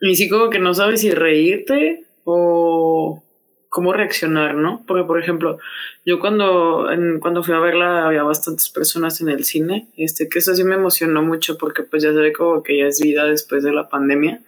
y 0.02 0.16
sí 0.16 0.30
como 0.30 0.50
que 0.50 0.60
no 0.60 0.74
sabes 0.74 1.02
si 1.02 1.12
reírte 1.12 2.06
o 2.24 3.24
cómo 3.72 3.94
reaccionar, 3.94 4.56
¿no? 4.56 4.84
Porque, 4.86 5.06
por 5.06 5.18
ejemplo, 5.18 5.58
yo 6.06 6.20
cuando, 6.20 6.90
cuando 7.22 7.42
fui 7.42 7.54
a 7.54 7.60
verla 7.60 8.06
había 8.06 8.24
bastantes 8.24 8.70
personas 8.70 9.22
en 9.22 9.30
el 9.30 9.46
cine, 9.46 9.88
este, 9.96 10.28
que 10.28 10.40
eso 10.40 10.54
sí 10.54 10.66
me 10.66 10.76
emocionó 10.76 11.24
mucho 11.24 11.58
porque 11.58 11.84
pues 11.84 12.04
ya 12.04 12.12
se 12.12 12.20
ve 12.20 12.34
como 12.34 12.64
que 12.64 12.78
ya 12.78 12.88
es 12.88 13.00
vida 13.00 13.26
después 13.26 13.64
de 13.64 13.72
la 13.72 13.88
pandemia, 13.88 14.42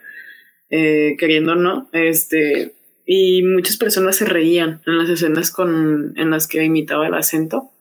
eh, 0.70 1.16
queriendo 1.18 1.56
no, 1.56 1.88
este, 1.94 2.76
y 3.06 3.44
muchas 3.44 3.78
personas 3.78 4.18
se 4.18 4.26
reían 4.26 4.82
en 4.86 4.98
las 4.98 5.10
escenas 5.10 5.52
con, 5.52 6.14
en 6.18 6.30
las 6.30 6.48
que 6.48 6.62
imitaba 6.64 7.08
el 7.08 7.14
acento, 7.14 7.72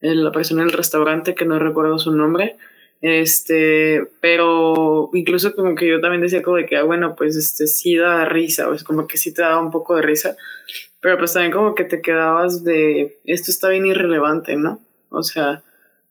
la 0.00 0.32
persona 0.32 0.62
en 0.62 0.68
el 0.68 0.74
restaurante, 0.74 1.34
que 1.34 1.44
no 1.44 1.58
recuerdo 1.58 1.98
su 1.98 2.16
nombre, 2.16 2.56
este, 3.02 4.06
pero 4.20 5.10
incluso 5.12 5.54
como 5.56 5.74
que 5.74 5.88
yo 5.88 6.00
también 6.00 6.22
decía 6.22 6.40
como 6.40 6.58
de 6.58 6.66
que, 6.66 6.76
ah, 6.76 6.84
bueno, 6.84 7.16
pues 7.16 7.34
este 7.34 7.66
sí 7.66 7.96
da 7.96 8.24
risa, 8.24 8.68
o 8.68 8.74
es 8.74 8.84
como 8.84 9.08
que 9.08 9.18
sí 9.18 9.34
te 9.34 9.42
daba 9.42 9.58
un 9.58 9.72
poco 9.72 9.96
de 9.96 10.02
risa, 10.02 10.36
pero 11.00 11.18
pues 11.18 11.32
también 11.32 11.52
como 11.52 11.74
que 11.74 11.82
te 11.82 12.00
quedabas 12.00 12.62
de, 12.62 13.18
esto 13.24 13.50
está 13.50 13.68
bien 13.68 13.86
irrelevante, 13.86 14.54
¿no? 14.54 14.80
O 15.10 15.24
sea, 15.24 15.64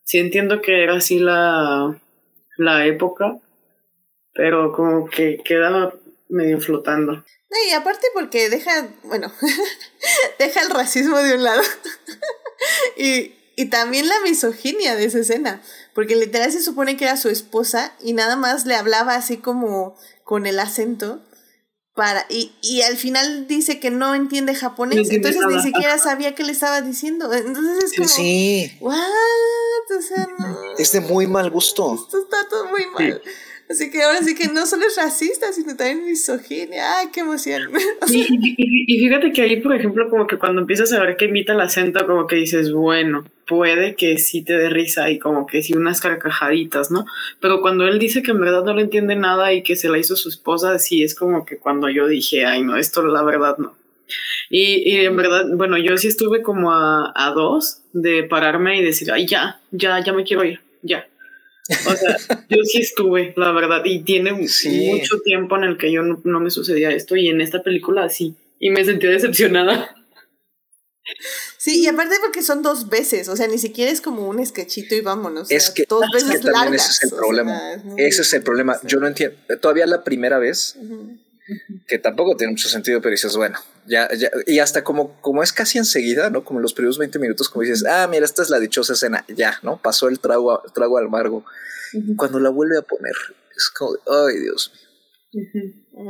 sí 0.04 0.18
entiendo 0.18 0.60
que 0.60 0.82
era 0.82 0.96
así 0.96 1.18
la, 1.18 1.98
la 2.58 2.86
época, 2.86 3.38
pero 4.34 4.72
como 4.72 5.08
que 5.08 5.38
quedaba 5.42 5.94
medio 6.28 6.60
flotando. 6.60 7.24
y 7.68 7.72
aparte 7.72 8.06
porque 8.12 8.50
deja, 8.50 8.88
bueno, 9.04 9.32
deja 10.38 10.60
el 10.60 10.68
racismo 10.68 11.16
de 11.18 11.36
un 11.36 11.42
lado. 11.42 11.62
y, 12.98 13.32
y 13.56 13.70
también 13.70 14.08
la 14.08 14.20
misoginia 14.24 14.94
de 14.94 15.06
esa 15.06 15.20
escena. 15.20 15.62
Porque 15.94 16.16
literal 16.16 16.50
se 16.50 16.62
supone 16.62 16.96
que 16.96 17.04
era 17.04 17.16
su 17.16 17.28
esposa 17.28 17.92
y 18.02 18.12
nada 18.12 18.36
más 18.36 18.64
le 18.64 18.74
hablaba 18.74 19.14
así 19.14 19.36
como 19.36 19.96
con 20.24 20.46
el 20.46 20.58
acento. 20.58 21.20
Para, 21.94 22.24
y, 22.30 22.52
y 22.62 22.80
al 22.82 22.96
final 22.96 23.46
dice 23.46 23.78
que 23.78 23.90
no 23.90 24.14
entiende 24.14 24.54
japonés, 24.54 25.10
entonces 25.10 25.42
ni 25.46 25.60
siquiera 25.60 25.98
sabía 25.98 26.34
qué 26.34 26.42
le 26.42 26.52
estaba 26.52 26.80
diciendo. 26.80 27.30
Entonces 27.34 27.84
es 27.84 27.96
como. 27.96 28.08
Sí. 28.08 28.78
¿What? 28.80 28.96
O 28.96 30.00
sea, 30.00 30.26
no. 30.38 30.76
Es 30.78 30.92
de 30.92 31.00
muy 31.00 31.26
mal 31.26 31.50
gusto. 31.50 31.94
Esto 31.94 32.22
está 32.22 32.48
todo 32.48 32.64
muy 32.66 32.86
mal. 32.86 33.20
Así 33.72 33.90
que 33.90 34.02
ahora 34.02 34.22
sí 34.22 34.34
que 34.34 34.48
no 34.48 34.66
solo 34.66 34.82
es 34.86 34.96
racista, 34.96 35.50
sino 35.50 35.74
también 35.74 36.04
misoginia. 36.04 36.98
¡Ay, 36.98 37.06
qué 37.10 37.20
emoción! 37.20 37.70
y, 38.10 38.98
fíjate 38.98 39.32
que 39.32 39.40
ahí, 39.40 39.62
por 39.62 39.74
ejemplo, 39.74 40.10
como 40.10 40.26
que 40.26 40.36
cuando 40.36 40.60
empiezas 40.60 40.92
a 40.92 41.00
ver 41.00 41.16
que 41.16 41.24
imita 41.24 41.54
el 41.54 41.60
acento, 41.62 42.06
como 42.06 42.26
que 42.26 42.36
dices, 42.36 42.70
bueno, 42.70 43.24
puede 43.46 43.94
que 43.94 44.18
sí 44.18 44.44
te 44.44 44.58
dé 44.58 44.68
risa 44.68 45.10
y 45.10 45.18
como 45.18 45.46
que 45.46 45.62
sí 45.62 45.72
unas 45.72 46.02
carcajaditas, 46.02 46.90
¿no? 46.90 47.06
Pero 47.40 47.62
cuando 47.62 47.86
él 47.88 47.98
dice 47.98 48.22
que 48.22 48.32
en 48.32 48.40
verdad 48.40 48.62
no 48.62 48.74
le 48.74 48.82
entiende 48.82 49.16
nada 49.16 49.54
y 49.54 49.62
que 49.62 49.74
se 49.74 49.88
la 49.88 49.96
hizo 49.96 50.16
su 50.16 50.28
esposa, 50.28 50.78
sí 50.78 51.02
es 51.02 51.14
como 51.14 51.46
que 51.46 51.56
cuando 51.56 51.88
yo 51.88 52.06
dije, 52.06 52.44
ay, 52.44 52.62
no, 52.62 52.76
esto 52.76 53.02
la 53.06 53.22
verdad 53.22 53.56
no. 53.56 53.74
Y, 54.50 54.82
y 54.86 55.06
en 55.06 55.16
verdad, 55.16 55.46
bueno, 55.54 55.78
yo 55.78 55.96
sí 55.96 56.08
estuve 56.08 56.42
como 56.42 56.72
a, 56.72 57.10
a 57.14 57.30
dos 57.30 57.78
de 57.94 58.24
pararme 58.24 58.78
y 58.78 58.84
decir, 58.84 59.10
ay, 59.10 59.26
ya, 59.26 59.62
ya, 59.70 60.04
ya 60.04 60.12
me 60.12 60.24
quiero 60.24 60.44
ir, 60.44 60.60
ya 60.82 61.06
o 61.86 61.96
sea, 61.96 62.16
yo 62.48 62.64
sí 62.64 62.80
estuve, 62.80 63.32
la 63.36 63.52
verdad, 63.52 63.82
y 63.84 64.02
tiene 64.02 64.32
mucho 64.32 65.20
tiempo 65.24 65.56
en 65.56 65.64
el 65.64 65.78
que 65.78 65.92
yo 65.92 66.02
no, 66.02 66.40
me 66.40 66.50
sucedía 66.50 66.90
esto 66.90 67.16
y 67.16 67.28
en 67.28 67.40
esta 67.40 67.62
película 67.62 68.08
sí, 68.08 68.34
y 68.58 68.70
me 68.70 68.84
sentí 68.84 69.06
decepcionada. 69.06 69.94
Sí, 71.58 71.80
y 71.80 71.86
aparte 71.86 72.16
porque 72.20 72.42
son 72.42 72.62
dos 72.62 72.88
veces, 72.88 73.28
o 73.28 73.36
sea, 73.36 73.46
ni 73.46 73.58
siquiera 73.58 73.90
es 73.90 74.00
como 74.00 74.28
un 74.28 74.44
sketchito 74.44 74.94
y 74.94 75.00
vámonos. 75.00 75.50
Es 75.50 75.70
que, 75.70 75.84
dos 75.88 76.04
veces 76.12 76.44
largas. 76.44 76.90
Ese 76.90 77.06
es 77.06 77.12
el 77.12 77.18
problema. 77.18 77.72
ese 77.96 78.22
es 78.22 78.32
el 78.32 78.42
problema. 78.42 78.80
Yo 78.84 78.98
no 78.98 79.06
entiendo. 79.06 79.36
Todavía 79.60 79.86
la 79.86 80.02
primera 80.02 80.38
vez, 80.38 80.76
que 81.86 81.98
tampoco 81.98 82.36
tiene 82.36 82.52
mucho 82.52 82.68
sentido, 82.68 83.00
pero 83.00 83.12
dices, 83.12 83.36
bueno, 83.36 83.58
ya, 83.86 84.08
ya, 84.14 84.30
y 84.46 84.58
hasta 84.58 84.84
como, 84.84 85.20
como 85.20 85.42
es 85.42 85.52
casi 85.52 85.78
enseguida, 85.78 86.30
¿no? 86.30 86.44
Como 86.44 86.58
en 86.58 86.62
los 86.62 86.74
primeros 86.74 86.98
20 86.98 87.18
minutos, 87.18 87.48
como 87.48 87.62
dices, 87.62 87.84
ah, 87.86 88.06
mira, 88.10 88.24
esta 88.24 88.42
es 88.42 88.50
la 88.50 88.60
dichosa 88.60 88.92
escena, 88.92 89.24
ya, 89.28 89.58
¿no? 89.62 89.80
Pasó 89.80 90.08
el 90.08 90.20
trago, 90.20 90.62
trago 90.74 90.98
al 90.98 91.06
amargo. 91.06 91.44
Cuando 92.16 92.40
la 92.40 92.50
vuelve 92.50 92.78
a 92.78 92.82
poner, 92.82 93.14
es 93.56 93.68
como, 93.70 93.92
ay, 94.06 94.38
Dios 94.38 94.72
mío. 94.74 94.82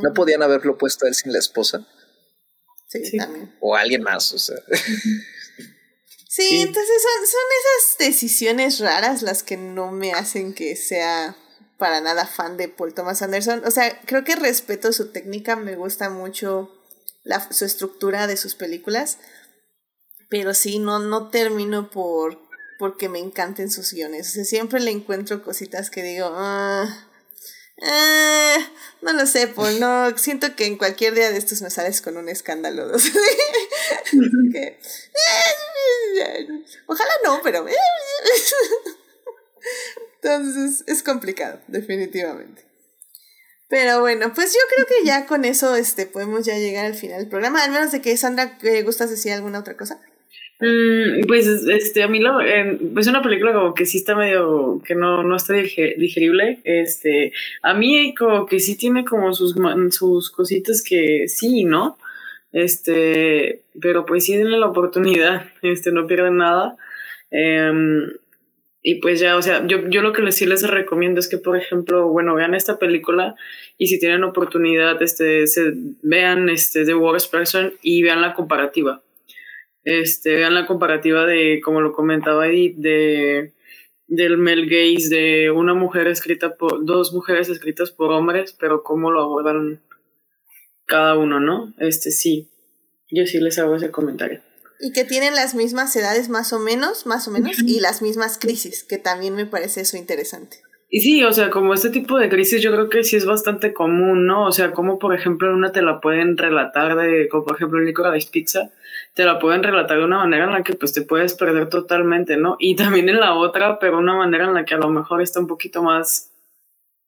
¿No 0.03 0.13
podían 0.15 0.43
haberlo 0.43 0.79
puesto 0.79 1.07
a 1.07 1.09
él 1.09 1.15
sin 1.15 1.33
la 1.33 1.39
esposa? 1.39 1.87
Sí, 2.89 3.17
también. 3.17 3.55
O 3.61 3.75
alguien 3.75 4.03
más, 4.03 4.33
o 4.33 4.39
sea. 4.39 4.57
Sí, 6.29 6.63
entonces 6.63 7.03
son, 7.03 7.27
son 7.27 7.41
esas 7.61 7.99
decisiones 7.99 8.79
raras 8.79 9.21
las 9.21 9.43
que 9.43 9.59
no 9.59 9.93
me 9.93 10.13
hacen 10.13 10.55
que 10.55 10.77
sea 10.77 11.37
para 11.83 12.01
nada 12.01 12.29
fan 12.29 12.57
de 12.57 12.69
Paul 12.69 12.95
Thomas 12.95 13.23
Anderson. 13.23 13.63
O 13.67 13.73
sea, 13.73 14.01
creo 14.07 14.23
que 14.23 14.37
respeto 14.37 14.93
su 14.93 15.11
técnica, 15.11 15.57
me 15.57 15.75
gusta 15.75 16.11
mucho 16.11 16.71
la, 17.25 17.41
su 17.53 17.65
estructura 17.65 18.29
de 18.29 18.37
sus 18.37 18.55
películas, 18.55 19.19
pero 20.31 20.55
sí, 20.55 20.79
no, 20.79 21.01
no 21.01 21.31
termino 21.31 21.91
por 21.91 22.39
porque 22.79 23.09
me 23.09 23.19
encanten 23.19 23.69
sus 23.69 23.93
guiones. 23.93 24.29
O 24.29 24.31
sea, 24.31 24.45
siempre 24.45 24.79
le 24.79 24.93
encuentro 24.93 25.43
cositas 25.43 25.91
que 25.91 26.05
digo, 26.05 26.31
ah, 26.33 27.09
eh, 27.79 28.59
no 29.01 29.13
lo 29.13 29.27
sé, 29.27 29.49
Paul, 29.49 29.81
no, 29.81 30.17
siento 30.17 30.55
que 30.55 30.67
en 30.67 30.79
cualquier 30.79 31.15
día 31.15 31.33
de 31.33 31.39
estos 31.39 31.63
me 31.63 31.71
sales 31.71 32.01
con 32.01 32.17
un 32.17 32.29
escándalo. 32.29 32.93
Eh, 36.15 36.47
ojalá 36.87 37.11
no, 37.25 37.41
pero... 37.43 37.67
Entonces 40.23 40.85
es 40.87 41.03
complicado, 41.03 41.59
definitivamente. 41.67 42.63
Pero 43.69 44.01
bueno, 44.01 44.33
pues 44.35 44.53
yo 44.53 44.61
creo 44.75 44.87
que 44.87 45.07
ya 45.07 45.27
con 45.27 45.45
eso 45.47 45.75
este, 45.75 46.07
podemos 46.07 46.45
ya 46.45 46.59
llegar 46.59 46.85
al 46.85 46.95
final 46.95 47.21
del 47.21 47.31
programa. 47.31 47.65
Al 47.65 47.71
menos 47.71 47.91
de 47.91 48.03
que 48.03 48.17
Sandra, 48.17 48.59
eh, 48.63 48.83
¿gustas 48.83 49.09
decir 49.09 49.33
alguna 49.33 49.59
otra 49.59 49.77
cosa? 49.77 49.99
Mm, 50.61 51.27
pues 51.27 51.47
este, 51.47 52.03
a 52.03 52.09
mí 52.09 52.21
lo, 52.21 52.41
eh, 52.41 52.79
es 52.99 53.07
una 53.07 53.23
película 53.23 53.53
como 53.53 53.75
que 53.75 53.87
sí 53.87 53.97
está 53.97 54.15
medio, 54.15 54.81
que 54.87 54.95
no, 54.95 55.23
no 55.25 55.37
está 55.37 55.55
digerible. 55.55 56.61
Este, 56.65 57.33
a 57.63 57.75
mí 57.75 58.15
como 58.15 58.47
que 58.47 58.61
sí 58.61 58.77
tiene 58.77 59.05
como 59.05 59.33
sus, 59.33 59.57
sus 59.91 60.31
cositas 60.31 60.83
que 60.83 61.27
sí, 61.27 61.65
¿no? 61.65 61.99
Este, 62.53 63.63
pero 63.81 64.05
pues 64.05 64.27
sí 64.27 64.37
denle 64.37 64.59
la 64.59 64.67
oportunidad, 64.67 65.47
este, 65.63 65.91
no 65.91 66.07
pierden 66.07 66.37
nada. 66.37 66.77
Eh, 67.31 67.73
y 68.85 68.97
pues 68.97 69.21
ya, 69.21 69.37
o 69.37 69.43
sea, 69.43 69.65
yo, 69.67 69.89
yo 69.89 70.03
lo 70.03 70.13
que 70.13 70.23
les, 70.23 70.35
sí 70.35 70.45
les 70.45 70.69
recomiendo 70.69 71.21
es 71.21 71.29
que, 71.29 71.39
por 71.39 71.57
ejemplo, 71.57 72.09
bueno, 72.09 72.35
vean 72.35 72.55
esta 72.55 72.81
película 72.81 73.37
y 73.79 73.87
si 73.87 74.01
tienen 74.01 74.25
oportunidad, 74.25 75.01
este, 75.01 75.47
se, 75.47 75.73
vean 76.03 76.49
este, 76.49 76.85
The 76.85 76.95
Worst 76.95 77.31
Person 77.31 77.75
y 77.81 78.03
vean 78.03 78.21
la 78.21 78.35
comparativa. 78.35 79.01
Este, 79.85 80.35
vean 80.35 80.55
la 80.55 80.67
comparativa 80.67 81.27
de, 81.27 81.61
como 81.65 81.81
lo 81.81 81.93
comentaba 81.93 82.49
Edith, 82.49 82.77
de, 82.77 83.53
del 84.09 84.37
Mel 84.37 84.67
Gaze, 84.69 85.09
de 85.15 85.51
una 85.53 85.75
mujer 85.75 86.09
escrita 86.09 86.57
por, 86.57 86.85
dos 86.85 87.13
mujeres 87.13 87.49
escritas 87.49 87.93
por 87.93 88.11
hombres, 88.11 88.57
pero 88.59 88.83
cómo 88.83 89.13
lo 89.13 89.23
abordan 89.23 89.81
cada 90.87 91.17
uno, 91.17 91.39
¿no? 91.39 91.73
Este, 91.79 92.11
sí, 92.11 92.49
yo 93.13 93.27
sí 93.27 93.39
les 93.39 93.61
hago 93.61 93.77
ese 93.77 93.93
comentario. 93.93 94.41
Y 94.83 94.93
que 94.93 95.05
tienen 95.05 95.35
las 95.35 95.55
mismas 95.55 95.95
edades 95.97 96.29
más 96.29 96.53
o 96.53 96.59
menos, 96.59 97.07
más 97.07 97.29
o 97.29 97.31
menos, 97.31 97.61
y 97.61 97.81
las 97.81 98.03
mismas 98.03 98.37
crisis, 98.37 98.83
que 98.83 98.99
también 98.99 99.35
me 99.35 99.47
parece 99.47 99.83
eso 99.83 99.97
interesante. 99.97 100.59
Y 100.95 101.01
sí, 101.01 101.25
o 101.25 101.33
sea, 101.33 101.49
como 101.49 101.73
este 101.73 101.89
tipo 101.89 102.19
de 102.19 102.29
crisis 102.29 102.61
yo 102.61 102.71
creo 102.71 102.91
que 102.91 103.03
sí 103.03 103.17
es 103.17 103.25
bastante 103.25 103.73
común, 103.73 104.27
¿no? 104.27 104.45
O 104.45 104.53
sea, 104.53 104.73
como 104.73 104.99
por 104.99 105.15
ejemplo 105.15 105.49
en 105.49 105.55
una 105.55 105.73
te 105.73 105.81
la 105.81 106.03
pueden 106.03 106.37
relatar 106.37 106.97
de, 106.97 107.31
como 107.31 107.47
por 107.47 107.57
ejemplo 107.57 107.79
en 107.79 107.87
Licorice 107.87 108.29
Pizza, 108.31 108.71
te 109.15 109.25
la 109.25 109.39
pueden 109.39 109.63
relatar 109.63 109.97
de 109.97 110.05
una 110.05 110.19
manera 110.19 110.45
en 110.45 110.53
la 110.53 110.63
que 110.63 110.75
pues 110.75 110.93
te 110.93 111.01
puedes 111.01 111.33
perder 111.33 111.71
totalmente, 111.71 112.37
¿no? 112.37 112.57
Y 112.59 112.77
también 112.77 113.09
en 113.09 113.21
la 113.21 113.35
otra, 113.37 113.79
pero 113.79 113.97
una 113.97 114.15
manera 114.15 114.45
en 114.45 114.53
la 114.53 114.67
que 114.67 114.75
a 114.75 114.79
lo 114.79 114.91
mejor 114.91 115.23
está 115.23 115.41
un 115.41 115.47
poquito 115.47 115.83
más, 115.83 116.31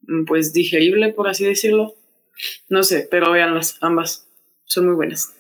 mm, 0.06 0.24
pues 0.24 0.55
digerible, 0.55 1.12
por 1.12 1.28
así 1.28 1.44
decirlo. 1.44 1.94
No 2.70 2.84
sé, 2.84 3.06
pero 3.10 3.32
veanlas, 3.32 3.76
ambas, 3.82 4.26
son 4.64 4.86
muy 4.86 4.94
buenas. 4.94 5.34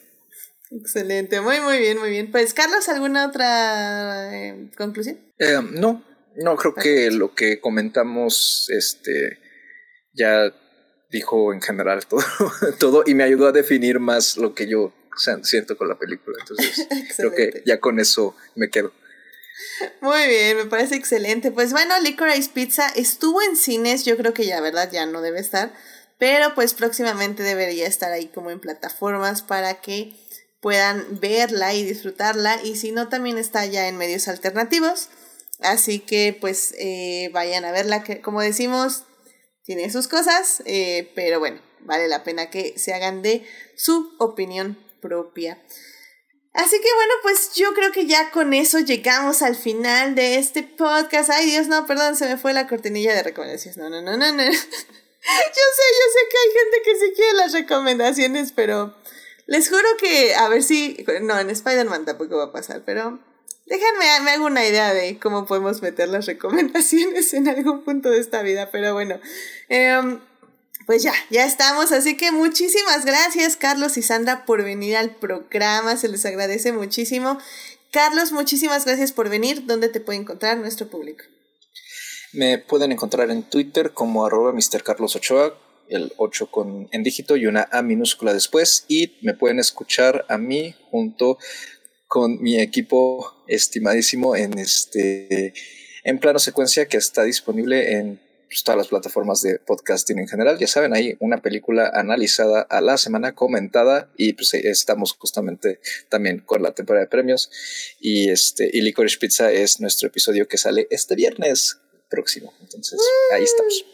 Excelente, 0.80 1.40
muy, 1.40 1.60
muy 1.60 1.78
bien, 1.78 1.98
muy 1.98 2.10
bien. 2.10 2.30
Pues, 2.30 2.52
Carlos, 2.52 2.88
¿alguna 2.88 3.26
otra 3.26 4.34
eh, 4.34 4.70
conclusión? 4.76 5.18
Eh, 5.38 5.60
no, 5.72 6.04
no, 6.36 6.56
creo 6.56 6.74
que 6.74 7.10
lo 7.10 7.34
que 7.34 7.60
comentamos, 7.60 8.68
este, 8.70 9.38
ya 10.12 10.52
dijo 11.10 11.52
en 11.52 11.62
general 11.62 12.04
todo, 12.08 12.24
todo 12.78 13.04
y 13.06 13.14
me 13.14 13.22
ayudó 13.22 13.46
a 13.46 13.52
definir 13.52 14.00
más 14.00 14.36
lo 14.36 14.54
que 14.54 14.66
yo 14.66 14.92
siento 15.42 15.76
con 15.76 15.88
la 15.88 15.98
película. 15.98 16.36
Entonces, 16.40 16.88
creo 17.16 17.32
que 17.32 17.62
ya 17.64 17.78
con 17.78 18.00
eso 18.00 18.36
me 18.56 18.68
quedo. 18.68 18.92
Muy 20.00 20.26
bien, 20.26 20.56
me 20.56 20.64
parece 20.64 20.96
excelente. 20.96 21.52
Pues 21.52 21.72
bueno, 21.72 21.94
Licorice 22.00 22.50
Pizza 22.52 22.88
estuvo 22.96 23.40
en 23.42 23.56
cines, 23.56 24.04
yo 24.04 24.16
creo 24.16 24.34
que 24.34 24.46
ya, 24.46 24.60
¿verdad? 24.60 24.90
Ya 24.92 25.06
no 25.06 25.22
debe 25.22 25.38
estar, 25.38 25.72
pero 26.18 26.54
pues 26.54 26.74
próximamente 26.74 27.44
debería 27.44 27.86
estar 27.86 28.10
ahí 28.10 28.26
como 28.26 28.50
en 28.50 28.58
plataformas 28.58 29.42
para 29.42 29.80
que 29.80 30.16
puedan 30.64 31.20
verla 31.20 31.74
y 31.74 31.84
disfrutarla 31.84 32.58
y 32.64 32.76
si 32.76 32.90
no 32.90 33.10
también 33.10 33.36
está 33.36 33.66
ya 33.66 33.86
en 33.86 33.98
medios 33.98 34.28
alternativos. 34.28 35.10
Así 35.60 35.98
que 35.98 36.34
pues 36.40 36.74
eh, 36.78 37.28
vayan 37.34 37.66
a 37.66 37.70
verla, 37.70 38.02
que 38.02 38.22
como 38.22 38.40
decimos, 38.40 39.04
tiene 39.64 39.90
sus 39.90 40.08
cosas, 40.08 40.62
eh, 40.64 41.12
pero 41.14 41.38
bueno, 41.38 41.60
vale 41.80 42.08
la 42.08 42.24
pena 42.24 42.48
que 42.48 42.78
se 42.78 42.94
hagan 42.94 43.20
de 43.20 43.46
su 43.76 44.14
opinión 44.18 44.78
propia. 45.02 45.62
Así 46.54 46.80
que 46.80 46.94
bueno, 46.94 47.12
pues 47.22 47.52
yo 47.54 47.74
creo 47.74 47.92
que 47.92 48.06
ya 48.06 48.30
con 48.30 48.54
eso 48.54 48.78
llegamos 48.78 49.42
al 49.42 49.56
final 49.56 50.14
de 50.14 50.38
este 50.38 50.62
podcast. 50.62 51.28
Ay 51.28 51.44
Dios, 51.44 51.68
no, 51.68 51.86
perdón, 51.86 52.16
se 52.16 52.24
me 52.26 52.38
fue 52.38 52.54
la 52.54 52.66
cortinilla 52.66 53.14
de 53.14 53.22
recomendaciones. 53.22 53.76
No, 53.76 53.90
no, 53.90 54.00
no, 54.00 54.16
no, 54.16 54.32
no. 54.32 54.42
yo 54.44 54.50
sé, 54.50 55.84
yo 55.92 56.06
sé 56.14 56.20
que 56.30 56.38
hay 56.38 56.52
gente 56.54 56.82
que 56.84 56.96
sí 56.96 57.12
quiere 57.14 57.32
las 57.34 57.52
recomendaciones, 57.52 58.52
pero 58.52 58.96
les 59.46 59.68
juro 59.68 59.86
que 59.98 60.34
a 60.34 60.48
ver 60.48 60.62
si... 60.62 61.04
No, 61.22 61.38
en 61.38 61.50
Spider-Man 61.50 62.04
tampoco 62.04 62.36
va 62.36 62.44
a 62.44 62.52
pasar, 62.52 62.82
pero 62.84 63.18
déjenme, 63.66 64.20
me 64.22 64.30
hago 64.30 64.46
una 64.46 64.66
idea 64.66 64.92
de 64.94 65.18
cómo 65.18 65.46
podemos 65.46 65.82
meter 65.82 66.08
las 66.08 66.26
recomendaciones 66.26 67.34
en 67.34 67.48
algún 67.48 67.82
punto 67.82 68.10
de 68.10 68.20
esta 68.20 68.42
vida, 68.42 68.70
pero 68.70 68.94
bueno. 68.94 69.20
Eh, 69.68 70.18
pues 70.86 71.02
ya, 71.02 71.14
ya 71.30 71.44
estamos. 71.44 71.92
Así 71.92 72.16
que 72.16 72.30
muchísimas 72.32 73.04
gracias, 73.04 73.56
Carlos 73.56 73.96
y 73.96 74.02
Sandra, 74.02 74.44
por 74.44 74.62
venir 74.62 74.96
al 74.96 75.14
programa. 75.14 75.96
Se 75.96 76.08
les 76.08 76.24
agradece 76.26 76.72
muchísimo. 76.72 77.38
Carlos, 77.90 78.32
muchísimas 78.32 78.84
gracias 78.84 79.12
por 79.12 79.28
venir. 79.28 79.66
¿Dónde 79.66 79.88
te 79.88 80.00
puede 80.00 80.18
encontrar 80.18 80.58
nuestro 80.58 80.88
público? 80.88 81.24
Me 82.32 82.58
pueden 82.58 82.92
encontrar 82.92 83.30
en 83.30 83.44
Twitter 83.44 83.92
como 83.92 84.26
arroba 84.26 84.52
Mr. 84.52 84.82
Ochoa, 84.98 85.56
el 85.88 86.12
8 86.16 86.50
con, 86.50 86.88
en 86.92 87.02
dígito 87.02 87.36
y 87.36 87.46
una 87.46 87.68
A 87.70 87.82
minúscula 87.82 88.32
después. 88.32 88.84
Y 88.88 89.16
me 89.22 89.34
pueden 89.34 89.58
escuchar 89.58 90.24
a 90.28 90.38
mí 90.38 90.74
junto 90.90 91.38
con 92.06 92.40
mi 92.42 92.60
equipo 92.60 93.44
estimadísimo 93.48 94.36
en 94.36 94.58
este 94.58 95.52
en 96.04 96.18
plano 96.18 96.38
secuencia 96.38 96.86
que 96.86 96.98
está 96.98 97.24
disponible 97.24 97.94
en 97.94 98.20
pues, 98.54 98.62
todas 98.62 98.78
las 98.78 98.88
plataformas 98.88 99.42
de 99.42 99.58
podcasting 99.58 100.20
en 100.20 100.28
general. 100.28 100.58
Ya 100.58 100.68
saben, 100.68 100.94
hay 100.94 101.16
una 101.18 101.42
película 101.42 101.90
analizada 101.92 102.60
a 102.60 102.80
la 102.80 102.98
semana, 102.98 103.34
comentada, 103.34 104.12
y 104.16 104.34
pues 104.34 104.54
estamos 104.54 105.14
justamente 105.14 105.80
también 106.08 106.38
con 106.38 106.62
la 106.62 106.72
temporada 106.72 107.04
de 107.04 107.10
premios. 107.10 107.50
Y 107.98 108.30
este, 108.30 108.70
y 108.72 108.82
Licorice 108.82 109.18
Pizza 109.18 109.50
es 109.50 109.80
nuestro 109.80 110.06
episodio 110.06 110.46
que 110.46 110.58
sale 110.58 110.86
este 110.90 111.16
viernes 111.16 111.78
próximo. 112.08 112.52
Entonces, 112.60 113.00
ahí 113.32 113.42
estamos. 113.42 113.84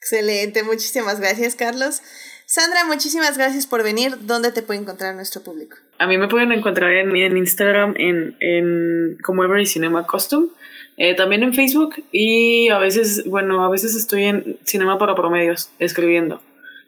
Excelente, 0.00 0.62
muchísimas 0.62 1.20
gracias, 1.20 1.56
Carlos. 1.56 2.00
Sandra, 2.46 2.84
muchísimas 2.84 3.36
gracias 3.36 3.66
por 3.66 3.82
venir. 3.82 4.16
¿Dónde 4.22 4.50
te 4.50 4.62
puede 4.62 4.80
encontrar 4.80 5.14
nuestro 5.14 5.42
público? 5.42 5.76
A 5.98 6.06
mí 6.06 6.16
me 6.16 6.26
pueden 6.26 6.50
encontrar 6.52 6.90
en, 6.92 7.14
en 7.14 7.36
Instagram 7.36 7.94
en, 7.98 8.36
en 8.40 9.18
como 9.22 9.44
Every 9.44 9.66
Cinema 9.66 10.06
Costume. 10.06 10.48
Eh, 10.96 11.14
también 11.14 11.42
en 11.42 11.54
Facebook 11.54 12.02
y 12.10 12.70
a 12.70 12.78
veces, 12.78 13.24
bueno, 13.26 13.64
a 13.64 13.70
veces 13.70 13.94
estoy 13.94 14.24
en 14.24 14.58
Cinema 14.64 14.98
para 14.98 15.14
Promedios 15.14 15.70
escribiendo 15.78 16.42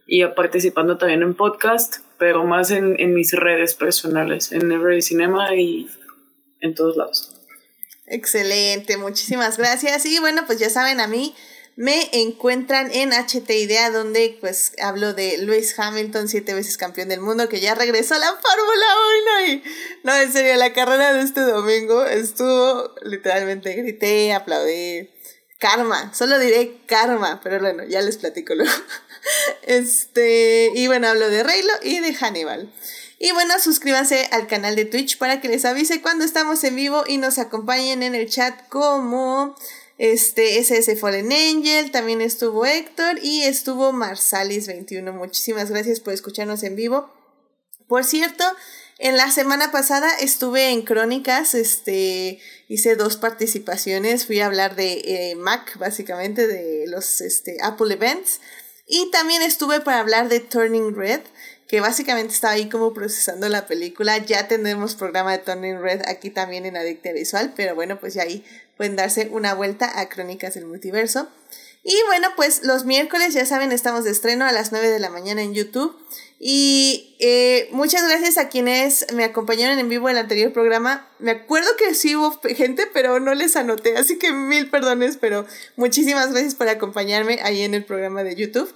y 0.07 0.25
participando 0.25 0.99
también 0.99 1.23
en 1.23 1.35
podcast, 1.35 1.99
pero 2.19 2.45
más 2.45 2.71
en, 2.71 2.99
en 2.99 3.15
mis 3.15 3.33
redes 3.33 3.75
personales, 3.75 4.53
en 4.53 4.73
Every 4.73 5.03
Cinema 5.03 5.55
y 5.55 5.89
en 6.61 6.75
todos 6.75 6.97
lados. 6.97 7.37
Excelente, 8.07 8.97
muchísimas 8.97 9.59
gracias. 9.59 10.07
Y 10.07 10.19
bueno, 10.19 10.43
pues 10.47 10.59
ya 10.59 10.71
saben, 10.71 10.99
a 11.01 11.07
mí 11.07 11.35
me 11.77 12.11
encuentran 12.13 12.91
en 12.93 13.13
HT 13.13 13.51
Idea, 13.51 13.91
donde 13.91 14.37
pues 14.41 14.73
hablo 14.81 15.15
de 15.15 15.39
Lewis 15.39 15.79
Hamilton, 15.79 16.29
siete 16.29 16.55
veces 16.55 16.77
campeón 16.77 17.09
del 17.09 17.21
mundo, 17.21 17.49
que 17.49 17.61
ya 17.61 17.75
regresó 17.75 18.15
a 18.15 18.19
la 18.19 18.27
Fórmula 18.27 18.87
1 19.45 19.47
y 19.49 19.63
no, 20.05 20.17
en 20.17 20.33
serio, 20.33 20.55
la 20.57 20.73
carrera 20.73 21.13
de 21.13 21.23
este 21.23 21.41
domingo 21.41 22.05
estuvo, 22.05 22.95
literalmente 23.03 23.73
grité, 23.75 24.33
aplaudí, 24.33 25.11
karma, 25.59 26.13
solo 26.13 26.39
diré 26.39 26.81
karma, 26.87 27.41
pero 27.43 27.61
bueno, 27.61 27.85
ya 27.85 28.01
les 28.03 28.19
platico 28.19 28.55
luego. 28.55 28.73
Este, 29.63 30.73
y 30.75 30.89
bueno, 30.89 31.07
hablo 31.07 31.31
de 31.31 31.45
Reylo 31.45 31.73
y 31.85 32.01
de 32.01 32.13
Hannibal. 32.13 32.73
Y 33.21 33.31
bueno, 33.31 33.55
suscríbanse 33.61 34.29
al 34.33 34.49
canal 34.49 34.75
de 34.75 34.85
Twitch 34.85 35.17
para 35.17 35.41
que 35.41 35.47
les 35.47 35.65
avise 35.65 36.03
cuando 36.03 36.25
estamos 36.25 36.65
en 36.65 36.75
vivo 36.75 37.05
y 37.07 37.19
nos 37.19 37.39
acompañen 37.39 38.03
en 38.03 38.17
el 38.17 38.29
chat 38.29 38.69
como 38.69 39.55
este, 40.03 40.59
SS 40.59 40.97
Fallen 40.97 41.31
Angel, 41.31 41.93
también 41.93 42.21
estuvo 42.23 42.67
Héctor 42.67 43.21
y 43.23 43.45
estuvo 43.45 43.93
Marsalis21. 43.93 45.13
Muchísimas 45.13 45.71
gracias 45.71 46.01
por 46.01 46.13
escucharnos 46.13 46.65
en 46.65 46.75
vivo. 46.75 47.09
Por 47.87 48.03
cierto, 48.03 48.43
en 48.99 49.17
la 49.17 49.31
semana 49.31 49.71
pasada 49.71 50.11
estuve 50.19 50.71
en 50.71 50.83
Crónicas, 50.83 51.55
este, 51.55 52.41
hice 52.67 52.97
dos 52.97 53.17
participaciones, 53.17 54.27
fui 54.27 54.41
a 54.41 54.47
hablar 54.47 54.75
de 54.75 55.03
eh, 55.05 55.35
Mac, 55.37 55.79
básicamente, 55.79 56.49
de 56.49 56.87
los 56.89 57.21
este, 57.21 57.59
Apple 57.63 57.95
Events, 57.95 58.41
y 58.89 59.09
también 59.13 59.41
estuve 59.41 59.83
para 59.83 60.01
hablar 60.01 60.29
de 60.29 60.41
Turning 60.41 60.97
Red, 60.97 61.21
que 61.73 61.81
básicamente 61.81 62.35
estaba 62.35 62.53
ahí 62.53 62.69
como 62.69 62.93
procesando 62.93 63.49
la 63.49 63.67
película. 63.67 64.19
Ya 64.19 64.47
tenemos 64.47 64.95
programa 64.95 65.33
de 65.33 65.39
Turning 65.39 65.81
Red 65.81 66.03
aquí 66.07 66.29
también 66.29 66.67
en 66.67 66.77
Adictia 66.77 67.15
Visual, 67.15 67.55
pero 67.57 67.75
bueno, 67.75 67.99
pues 67.99 68.13
ya 68.13 68.25
ahí 68.25 68.45
pueden 68.77 68.95
darse 68.95 69.31
una 69.33 69.55
vuelta 69.55 69.99
a 69.99 70.07
Crónicas 70.11 70.53
del 70.53 70.67
Multiverso. 70.67 71.29
Y 71.83 71.95
bueno, 72.09 72.29
pues 72.37 72.63
los 72.65 72.85
miércoles, 72.85 73.33
ya 73.33 73.47
saben, 73.47 73.73
estamos 73.73 74.05
de 74.05 74.11
estreno 74.11 74.45
a 74.45 74.53
las 74.53 74.71
9 74.71 74.91
de 74.91 74.99
la 75.01 75.09
mañana 75.09 75.41
en 75.41 75.55
YouTube. 75.55 75.97
Y 76.39 77.17
eh, 77.21 77.71
muchas 77.73 78.07
gracias 78.07 78.37
a 78.37 78.51
quienes 78.51 79.07
me 79.15 79.25
acompañaron 79.25 79.79
en 79.79 79.89
vivo 79.89 80.11
en 80.11 80.17
el 80.17 80.23
anterior 80.25 80.53
programa. 80.53 81.09
Me 81.21 81.31
acuerdo 81.31 81.71
que 81.79 81.95
sí 81.95 82.15
hubo 82.15 82.39
gente, 82.55 82.87
pero 82.93 83.19
no 83.19 83.33
les 83.33 83.57
anoté, 83.57 83.97
así 83.97 84.19
que 84.19 84.31
mil 84.31 84.69
perdones, 84.69 85.17
pero 85.17 85.47
muchísimas 85.77 86.33
gracias 86.33 86.55
por 86.55 86.69
acompañarme 86.69 87.39
ahí 87.43 87.63
en 87.63 87.73
el 87.73 87.87
programa 87.87 88.25
de 88.25 88.37
YouTube. 88.37 88.71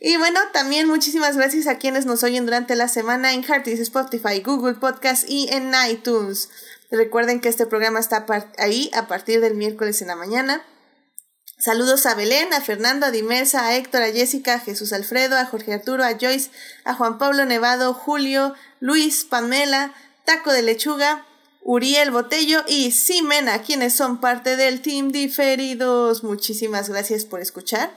Y 0.00 0.16
bueno, 0.18 0.40
también 0.52 0.86
muchísimas 0.86 1.36
gracias 1.36 1.66
a 1.66 1.78
quienes 1.78 2.04
nos 2.04 2.22
oyen 2.22 2.44
durante 2.44 2.76
la 2.76 2.88
semana 2.88 3.32
en 3.32 3.42
Heartis, 3.42 3.80
Spotify, 3.80 4.40
Google 4.40 4.74
Podcast 4.74 5.24
y 5.28 5.48
en 5.50 5.72
iTunes. 5.90 6.50
Recuerden 6.90 7.40
que 7.40 7.48
este 7.48 7.66
programa 7.66 7.98
está 7.98 8.26
ahí 8.58 8.90
a 8.94 9.06
partir 9.06 9.40
del 9.40 9.54
miércoles 9.54 10.02
en 10.02 10.08
la 10.08 10.16
mañana. 10.16 10.62
Saludos 11.58 12.04
a 12.04 12.14
Belén, 12.14 12.52
a 12.52 12.60
Fernando, 12.60 13.06
a 13.06 13.10
Dimersa, 13.10 13.66
a 13.66 13.76
Héctor, 13.76 14.02
a 14.02 14.12
Jessica, 14.12 14.54
a 14.54 14.60
Jesús 14.60 14.92
Alfredo, 14.92 15.38
a 15.38 15.46
Jorge 15.46 15.72
Arturo, 15.72 16.04
a 16.04 16.18
Joyce, 16.18 16.50
a 16.84 16.92
Juan 16.92 17.16
Pablo 17.16 17.46
Nevado, 17.46 17.94
Julio, 17.94 18.54
Luis, 18.78 19.24
Pamela, 19.24 19.94
Taco 20.26 20.52
de 20.52 20.62
Lechuga, 20.62 21.24
Uriel 21.62 22.10
Botello 22.10 22.62
y 22.68 22.90
Simena, 22.90 23.62
quienes 23.62 23.94
son 23.94 24.20
parte 24.20 24.56
del 24.56 24.82
Team 24.82 25.10
Diferidos. 25.10 26.22
Muchísimas 26.22 26.90
gracias 26.90 27.24
por 27.24 27.40
escuchar. 27.40 27.90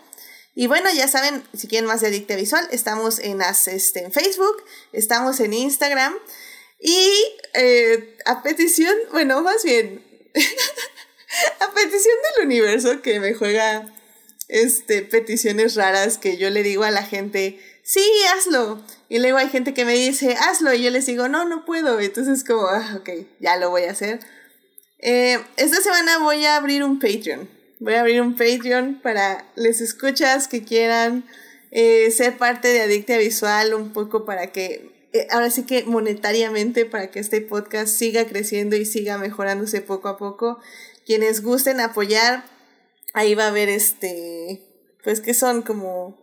Y 0.59 0.67
bueno, 0.67 0.89
ya 0.93 1.07
saben, 1.07 1.41
si 1.55 1.69
quieren 1.69 1.87
más 1.87 2.01
de 2.01 2.07
Adicta 2.07 2.35
Visual, 2.35 2.67
estamos 2.71 3.19
en, 3.19 3.41
este, 3.41 4.03
en 4.03 4.11
Facebook, 4.11 4.61
estamos 4.91 5.39
en 5.39 5.53
Instagram. 5.53 6.13
Y 6.81 7.13
eh, 7.53 8.17
a 8.25 8.43
petición, 8.43 8.93
bueno, 9.13 9.41
más 9.41 9.63
bien, 9.63 10.03
a 11.61 11.73
petición 11.73 12.15
del 12.35 12.45
universo 12.45 13.01
que 13.01 13.21
me 13.21 13.33
juega 13.33 13.85
este, 14.49 15.01
peticiones 15.03 15.75
raras 15.75 16.17
que 16.17 16.35
yo 16.35 16.49
le 16.49 16.61
digo 16.61 16.83
a 16.83 16.91
la 16.91 17.03
gente, 17.03 17.57
sí, 17.81 18.03
hazlo. 18.35 18.83
Y 19.07 19.19
luego 19.19 19.37
hay 19.37 19.47
gente 19.47 19.73
que 19.73 19.85
me 19.85 19.93
dice, 19.93 20.35
hazlo. 20.41 20.73
Y 20.73 20.83
yo 20.83 20.89
les 20.89 21.05
digo, 21.05 21.29
no, 21.29 21.45
no 21.45 21.63
puedo. 21.63 22.01
Entonces 22.01 22.43
como, 22.43 22.67
ah, 22.67 22.97
ok, 22.99 23.09
ya 23.39 23.55
lo 23.55 23.69
voy 23.69 23.83
a 23.83 23.91
hacer. 23.91 24.19
Eh, 24.97 25.39
esta 25.55 25.79
semana 25.79 26.17
voy 26.17 26.43
a 26.43 26.57
abrir 26.57 26.83
un 26.83 26.99
Patreon. 26.99 27.58
Voy 27.79 27.93
a 27.93 28.01
abrir 28.01 28.21
un 28.21 28.35
Patreon 28.35 28.99
para 29.01 29.45
les 29.55 29.79
escuchas 29.79 30.49
que 30.49 30.65
quieran 30.65 31.23
eh, 31.71 32.11
ser 32.11 32.37
parte 32.37 32.67
de 32.67 32.81
Adictia 32.81 33.17
Visual, 33.17 33.73
un 33.73 33.93
poco 33.93 34.25
para 34.25 34.51
que 34.51 34.91
eh, 35.13 35.27
ahora 35.31 35.49
sí 35.49 35.63
que 35.63 35.85
monetariamente 35.85 36.85
para 36.85 37.09
que 37.09 37.19
este 37.19 37.39
podcast 37.39 37.95
siga 37.95 38.25
creciendo 38.25 38.75
y 38.75 38.85
siga 38.85 39.17
mejorándose 39.17 39.81
poco 39.81 40.09
a 40.09 40.17
poco. 40.17 40.59
Quienes 41.05 41.41
gusten 41.41 41.79
apoyar, 41.79 42.43
ahí 43.13 43.33
va 43.33 43.45
a 43.45 43.47
haber 43.47 43.69
este, 43.69 44.61
pues 45.01 45.21
que 45.21 45.33
son 45.33 45.61
como 45.61 46.19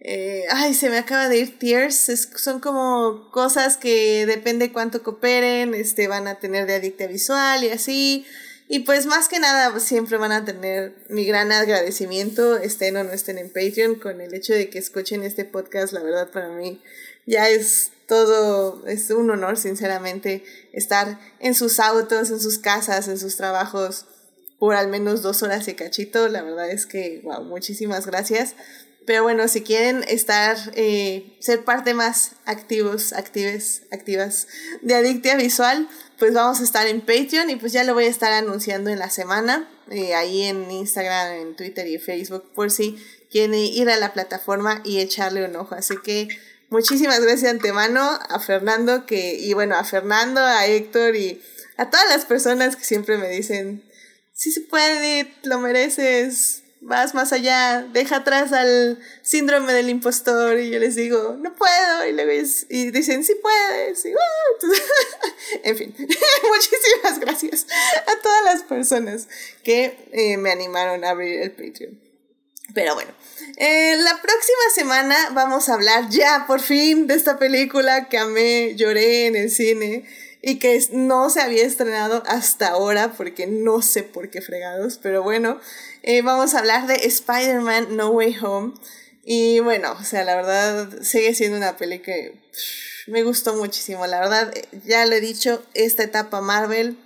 eh, 0.00 0.44
ay, 0.50 0.72
se 0.72 0.88
me 0.88 0.96
acaba 0.96 1.28
de 1.28 1.38
ir 1.38 1.58
Tears. 1.58 2.30
son 2.36 2.60
como 2.60 3.30
cosas 3.30 3.76
que 3.76 4.24
depende 4.24 4.72
cuánto 4.72 5.02
cooperen, 5.02 5.74
este, 5.74 6.08
van 6.08 6.28
a 6.28 6.38
tener 6.38 6.66
de 6.66 6.76
adicta 6.76 7.06
visual 7.06 7.62
y 7.64 7.68
así. 7.68 8.24
Y 8.68 8.80
pues 8.80 9.06
más 9.06 9.28
que 9.28 9.38
nada 9.38 9.80
siempre 9.80 10.18
van 10.18 10.32
a 10.32 10.44
tener 10.44 10.94
mi 11.08 11.24
gran 11.24 11.50
agradecimiento, 11.52 12.58
estén 12.58 12.98
o 12.98 13.04
no 13.04 13.12
estén 13.12 13.38
en 13.38 13.48
Patreon, 13.48 13.94
con 13.94 14.20
el 14.20 14.34
hecho 14.34 14.52
de 14.52 14.68
que 14.68 14.78
escuchen 14.78 15.22
este 15.22 15.46
podcast, 15.46 15.94
la 15.94 16.02
verdad 16.02 16.30
para 16.30 16.50
mí 16.50 16.82
ya 17.24 17.48
es 17.48 17.92
todo, 18.06 18.86
es 18.86 19.10
un 19.10 19.30
honor 19.30 19.56
sinceramente 19.56 20.44
estar 20.72 21.18
en 21.40 21.54
sus 21.54 21.80
autos, 21.80 22.30
en 22.30 22.40
sus 22.40 22.58
casas, 22.58 23.08
en 23.08 23.18
sus 23.18 23.36
trabajos 23.36 24.06
por 24.58 24.74
al 24.74 24.88
menos 24.88 25.22
dos 25.22 25.42
horas 25.42 25.66
y 25.68 25.74
cachito, 25.74 26.28
la 26.28 26.42
verdad 26.42 26.70
es 26.70 26.84
que, 26.84 27.20
wow, 27.24 27.44
muchísimas 27.44 28.06
gracias. 28.06 28.54
Pero 29.08 29.22
bueno, 29.22 29.48
si 29.48 29.62
quieren 29.62 30.04
estar, 30.06 30.58
eh, 30.74 31.34
ser 31.40 31.64
parte 31.64 31.94
más 31.94 32.32
activos, 32.44 33.14
actives, 33.14 33.84
activas 33.90 34.48
de 34.82 34.96
Adictia 34.96 35.34
Visual, 35.34 35.88
pues 36.18 36.34
vamos 36.34 36.60
a 36.60 36.62
estar 36.62 36.86
en 36.86 37.00
Patreon 37.00 37.48
y 37.48 37.56
pues 37.56 37.72
ya 37.72 37.84
lo 37.84 37.94
voy 37.94 38.04
a 38.04 38.08
estar 38.08 38.34
anunciando 38.34 38.90
en 38.90 38.98
la 38.98 39.08
semana, 39.08 39.66
eh, 39.90 40.14
ahí 40.14 40.42
en 40.42 40.70
Instagram, 40.70 41.32
en 41.40 41.56
Twitter 41.56 41.86
y 41.86 41.96
Facebook, 41.96 42.52
por 42.54 42.70
si 42.70 43.02
quieren 43.30 43.54
ir 43.54 43.88
a 43.88 43.96
la 43.96 44.12
plataforma 44.12 44.82
y 44.84 45.00
echarle 45.00 45.42
un 45.42 45.56
ojo. 45.56 45.74
Así 45.74 45.94
que 46.04 46.28
muchísimas 46.68 47.20
gracias 47.20 47.44
de 47.44 47.48
antemano 47.48 48.02
a 48.28 48.38
Fernando, 48.40 49.06
que, 49.06 49.38
y 49.40 49.54
bueno, 49.54 49.76
a 49.76 49.84
Fernando, 49.84 50.42
a 50.42 50.66
Héctor 50.66 51.16
y 51.16 51.40
a 51.78 51.88
todas 51.88 52.06
las 52.10 52.26
personas 52.26 52.76
que 52.76 52.84
siempre 52.84 53.16
me 53.16 53.30
dicen, 53.30 53.82
sí 54.34 54.52
se 54.52 54.60
puede, 54.60 55.32
lo 55.44 55.60
mereces, 55.60 56.64
vas 56.88 57.14
más 57.14 57.32
allá, 57.32 57.86
deja 57.92 58.16
atrás 58.16 58.52
al 58.52 58.98
síndrome 59.22 59.72
del 59.74 59.90
impostor 59.90 60.58
y 60.58 60.70
yo 60.70 60.78
les 60.78 60.96
digo, 60.96 61.36
no 61.38 61.54
puedo, 61.54 62.06
y 62.08 62.12
luego 62.12 62.32
y 62.70 62.90
dicen, 62.90 63.24
sí 63.24 63.34
puedes, 63.40 64.04
y, 64.06 64.12
en 65.64 65.76
fin, 65.76 65.94
muchísimas 65.98 67.20
gracias 67.20 67.66
a 68.06 68.22
todas 68.22 68.44
las 68.44 68.62
personas 68.62 69.28
que 69.62 70.08
eh, 70.12 70.38
me 70.38 70.50
animaron 70.50 71.04
a 71.04 71.10
abrir 71.10 71.42
el 71.42 71.52
Patreon. 71.52 72.00
Pero 72.74 72.94
bueno, 72.94 73.12
eh, 73.56 73.96
la 73.96 74.20
próxima 74.20 74.62
semana 74.74 75.30
vamos 75.32 75.68
a 75.68 75.74
hablar 75.74 76.08
ya 76.10 76.44
por 76.46 76.60
fin 76.60 77.06
de 77.06 77.14
esta 77.14 77.38
película 77.38 78.08
que 78.08 78.18
amé, 78.18 78.74
lloré 78.76 79.26
en 79.26 79.36
el 79.36 79.50
cine 79.50 80.04
y 80.42 80.58
que 80.58 80.80
no 80.92 81.30
se 81.30 81.40
había 81.40 81.64
estrenado 81.64 82.22
hasta 82.26 82.68
ahora 82.68 83.12
porque 83.16 83.46
no 83.46 83.82
sé 83.82 84.02
por 84.02 84.30
qué 84.30 84.40
fregados, 84.40 84.98
pero 85.02 85.22
bueno, 85.22 85.60
eh, 86.02 86.22
vamos 86.22 86.54
a 86.54 86.60
hablar 86.60 86.86
de 86.86 86.94
Spider-Man 87.06 87.96
No 87.96 88.10
Way 88.10 88.36
Home. 88.42 88.74
Y 89.24 89.60
bueno, 89.60 89.92
o 89.92 90.04
sea, 90.04 90.24
la 90.24 90.36
verdad 90.36 91.02
sigue 91.02 91.34
siendo 91.34 91.56
una 91.56 91.76
peli 91.76 92.00
que 92.00 92.40
me 93.06 93.22
gustó 93.22 93.54
muchísimo. 93.54 94.06
La 94.06 94.20
verdad, 94.20 94.52
ya 94.84 95.04
le 95.06 95.18
he 95.18 95.20
dicho, 95.20 95.62
esta 95.74 96.02
etapa 96.02 96.40
Marvel 96.40 96.96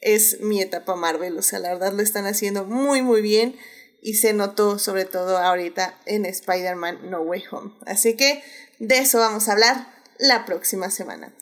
es 0.00 0.40
mi 0.40 0.62
etapa 0.62 0.96
Marvel. 0.96 1.36
O 1.38 1.42
sea, 1.42 1.58
la 1.58 1.70
verdad 1.70 1.92
lo 1.92 2.02
están 2.02 2.26
haciendo 2.26 2.64
muy, 2.64 3.02
muy 3.02 3.20
bien. 3.20 3.56
Y 4.02 4.14
se 4.14 4.32
notó 4.32 4.78
sobre 4.78 5.04
todo 5.04 5.36
ahorita 5.36 5.98
en 6.06 6.24
Spider-Man 6.24 7.10
No 7.10 7.20
Way 7.20 7.44
Home. 7.50 7.74
Así 7.84 8.16
que 8.16 8.42
de 8.78 8.98
eso 8.98 9.18
vamos 9.18 9.48
a 9.48 9.52
hablar 9.52 9.86
la 10.18 10.46
próxima 10.46 10.90
semana. 10.90 11.34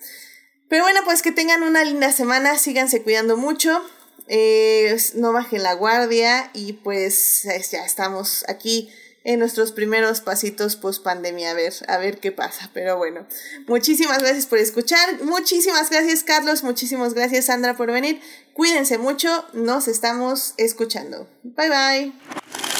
Pero 0.69 0.83
bueno, 0.83 1.01
pues 1.05 1.23
que 1.23 1.33
tengan 1.33 1.63
una 1.63 1.85
linda 1.85 2.13
semana, 2.13 2.59
síganse 2.59 3.03
cuidando 3.03 3.37
mucho, 3.37 3.83
eh, 4.29 4.97
no 5.15 5.33
bajen 5.33 5.63
la 5.63 5.75
guardia 5.75 6.51
y 6.55 6.75
pues 6.75 7.43
ya 7.71 7.85
estamos 7.85 8.45
aquí 8.49 8.91
en 9.25 9.39
nuestros 9.39 9.73
primeros 9.73 10.21
pasitos 10.21 10.77
post 10.77 11.03
pandemia. 11.03 11.51
A 11.51 11.55
ver 11.55 11.73
a 11.89 11.99
ver 11.99 12.19
qué 12.19 12.33
pasa 12.33 12.71
pero 12.73 12.97
bueno. 12.97 13.27
Muchísimas 13.67 14.19
gracias 14.19 14.47
por 14.47 14.59
escuchar. 14.59 15.23
Muchísimas 15.23 15.91
gracias 15.91 16.25
Carlos. 16.25 16.63
Muchísimas 16.63 17.15
gracias 17.15 17.47
Sandra 17.47 17.77
por 17.77 17.91
venir. 17.91 18.21
Cuídense 18.55 18.99
mucho. 18.99 19.45
Nos 19.53 19.89
estamos 19.89 20.55
escuchando. 20.57 21.29
Bye 21.43 21.69
bye 21.69 22.78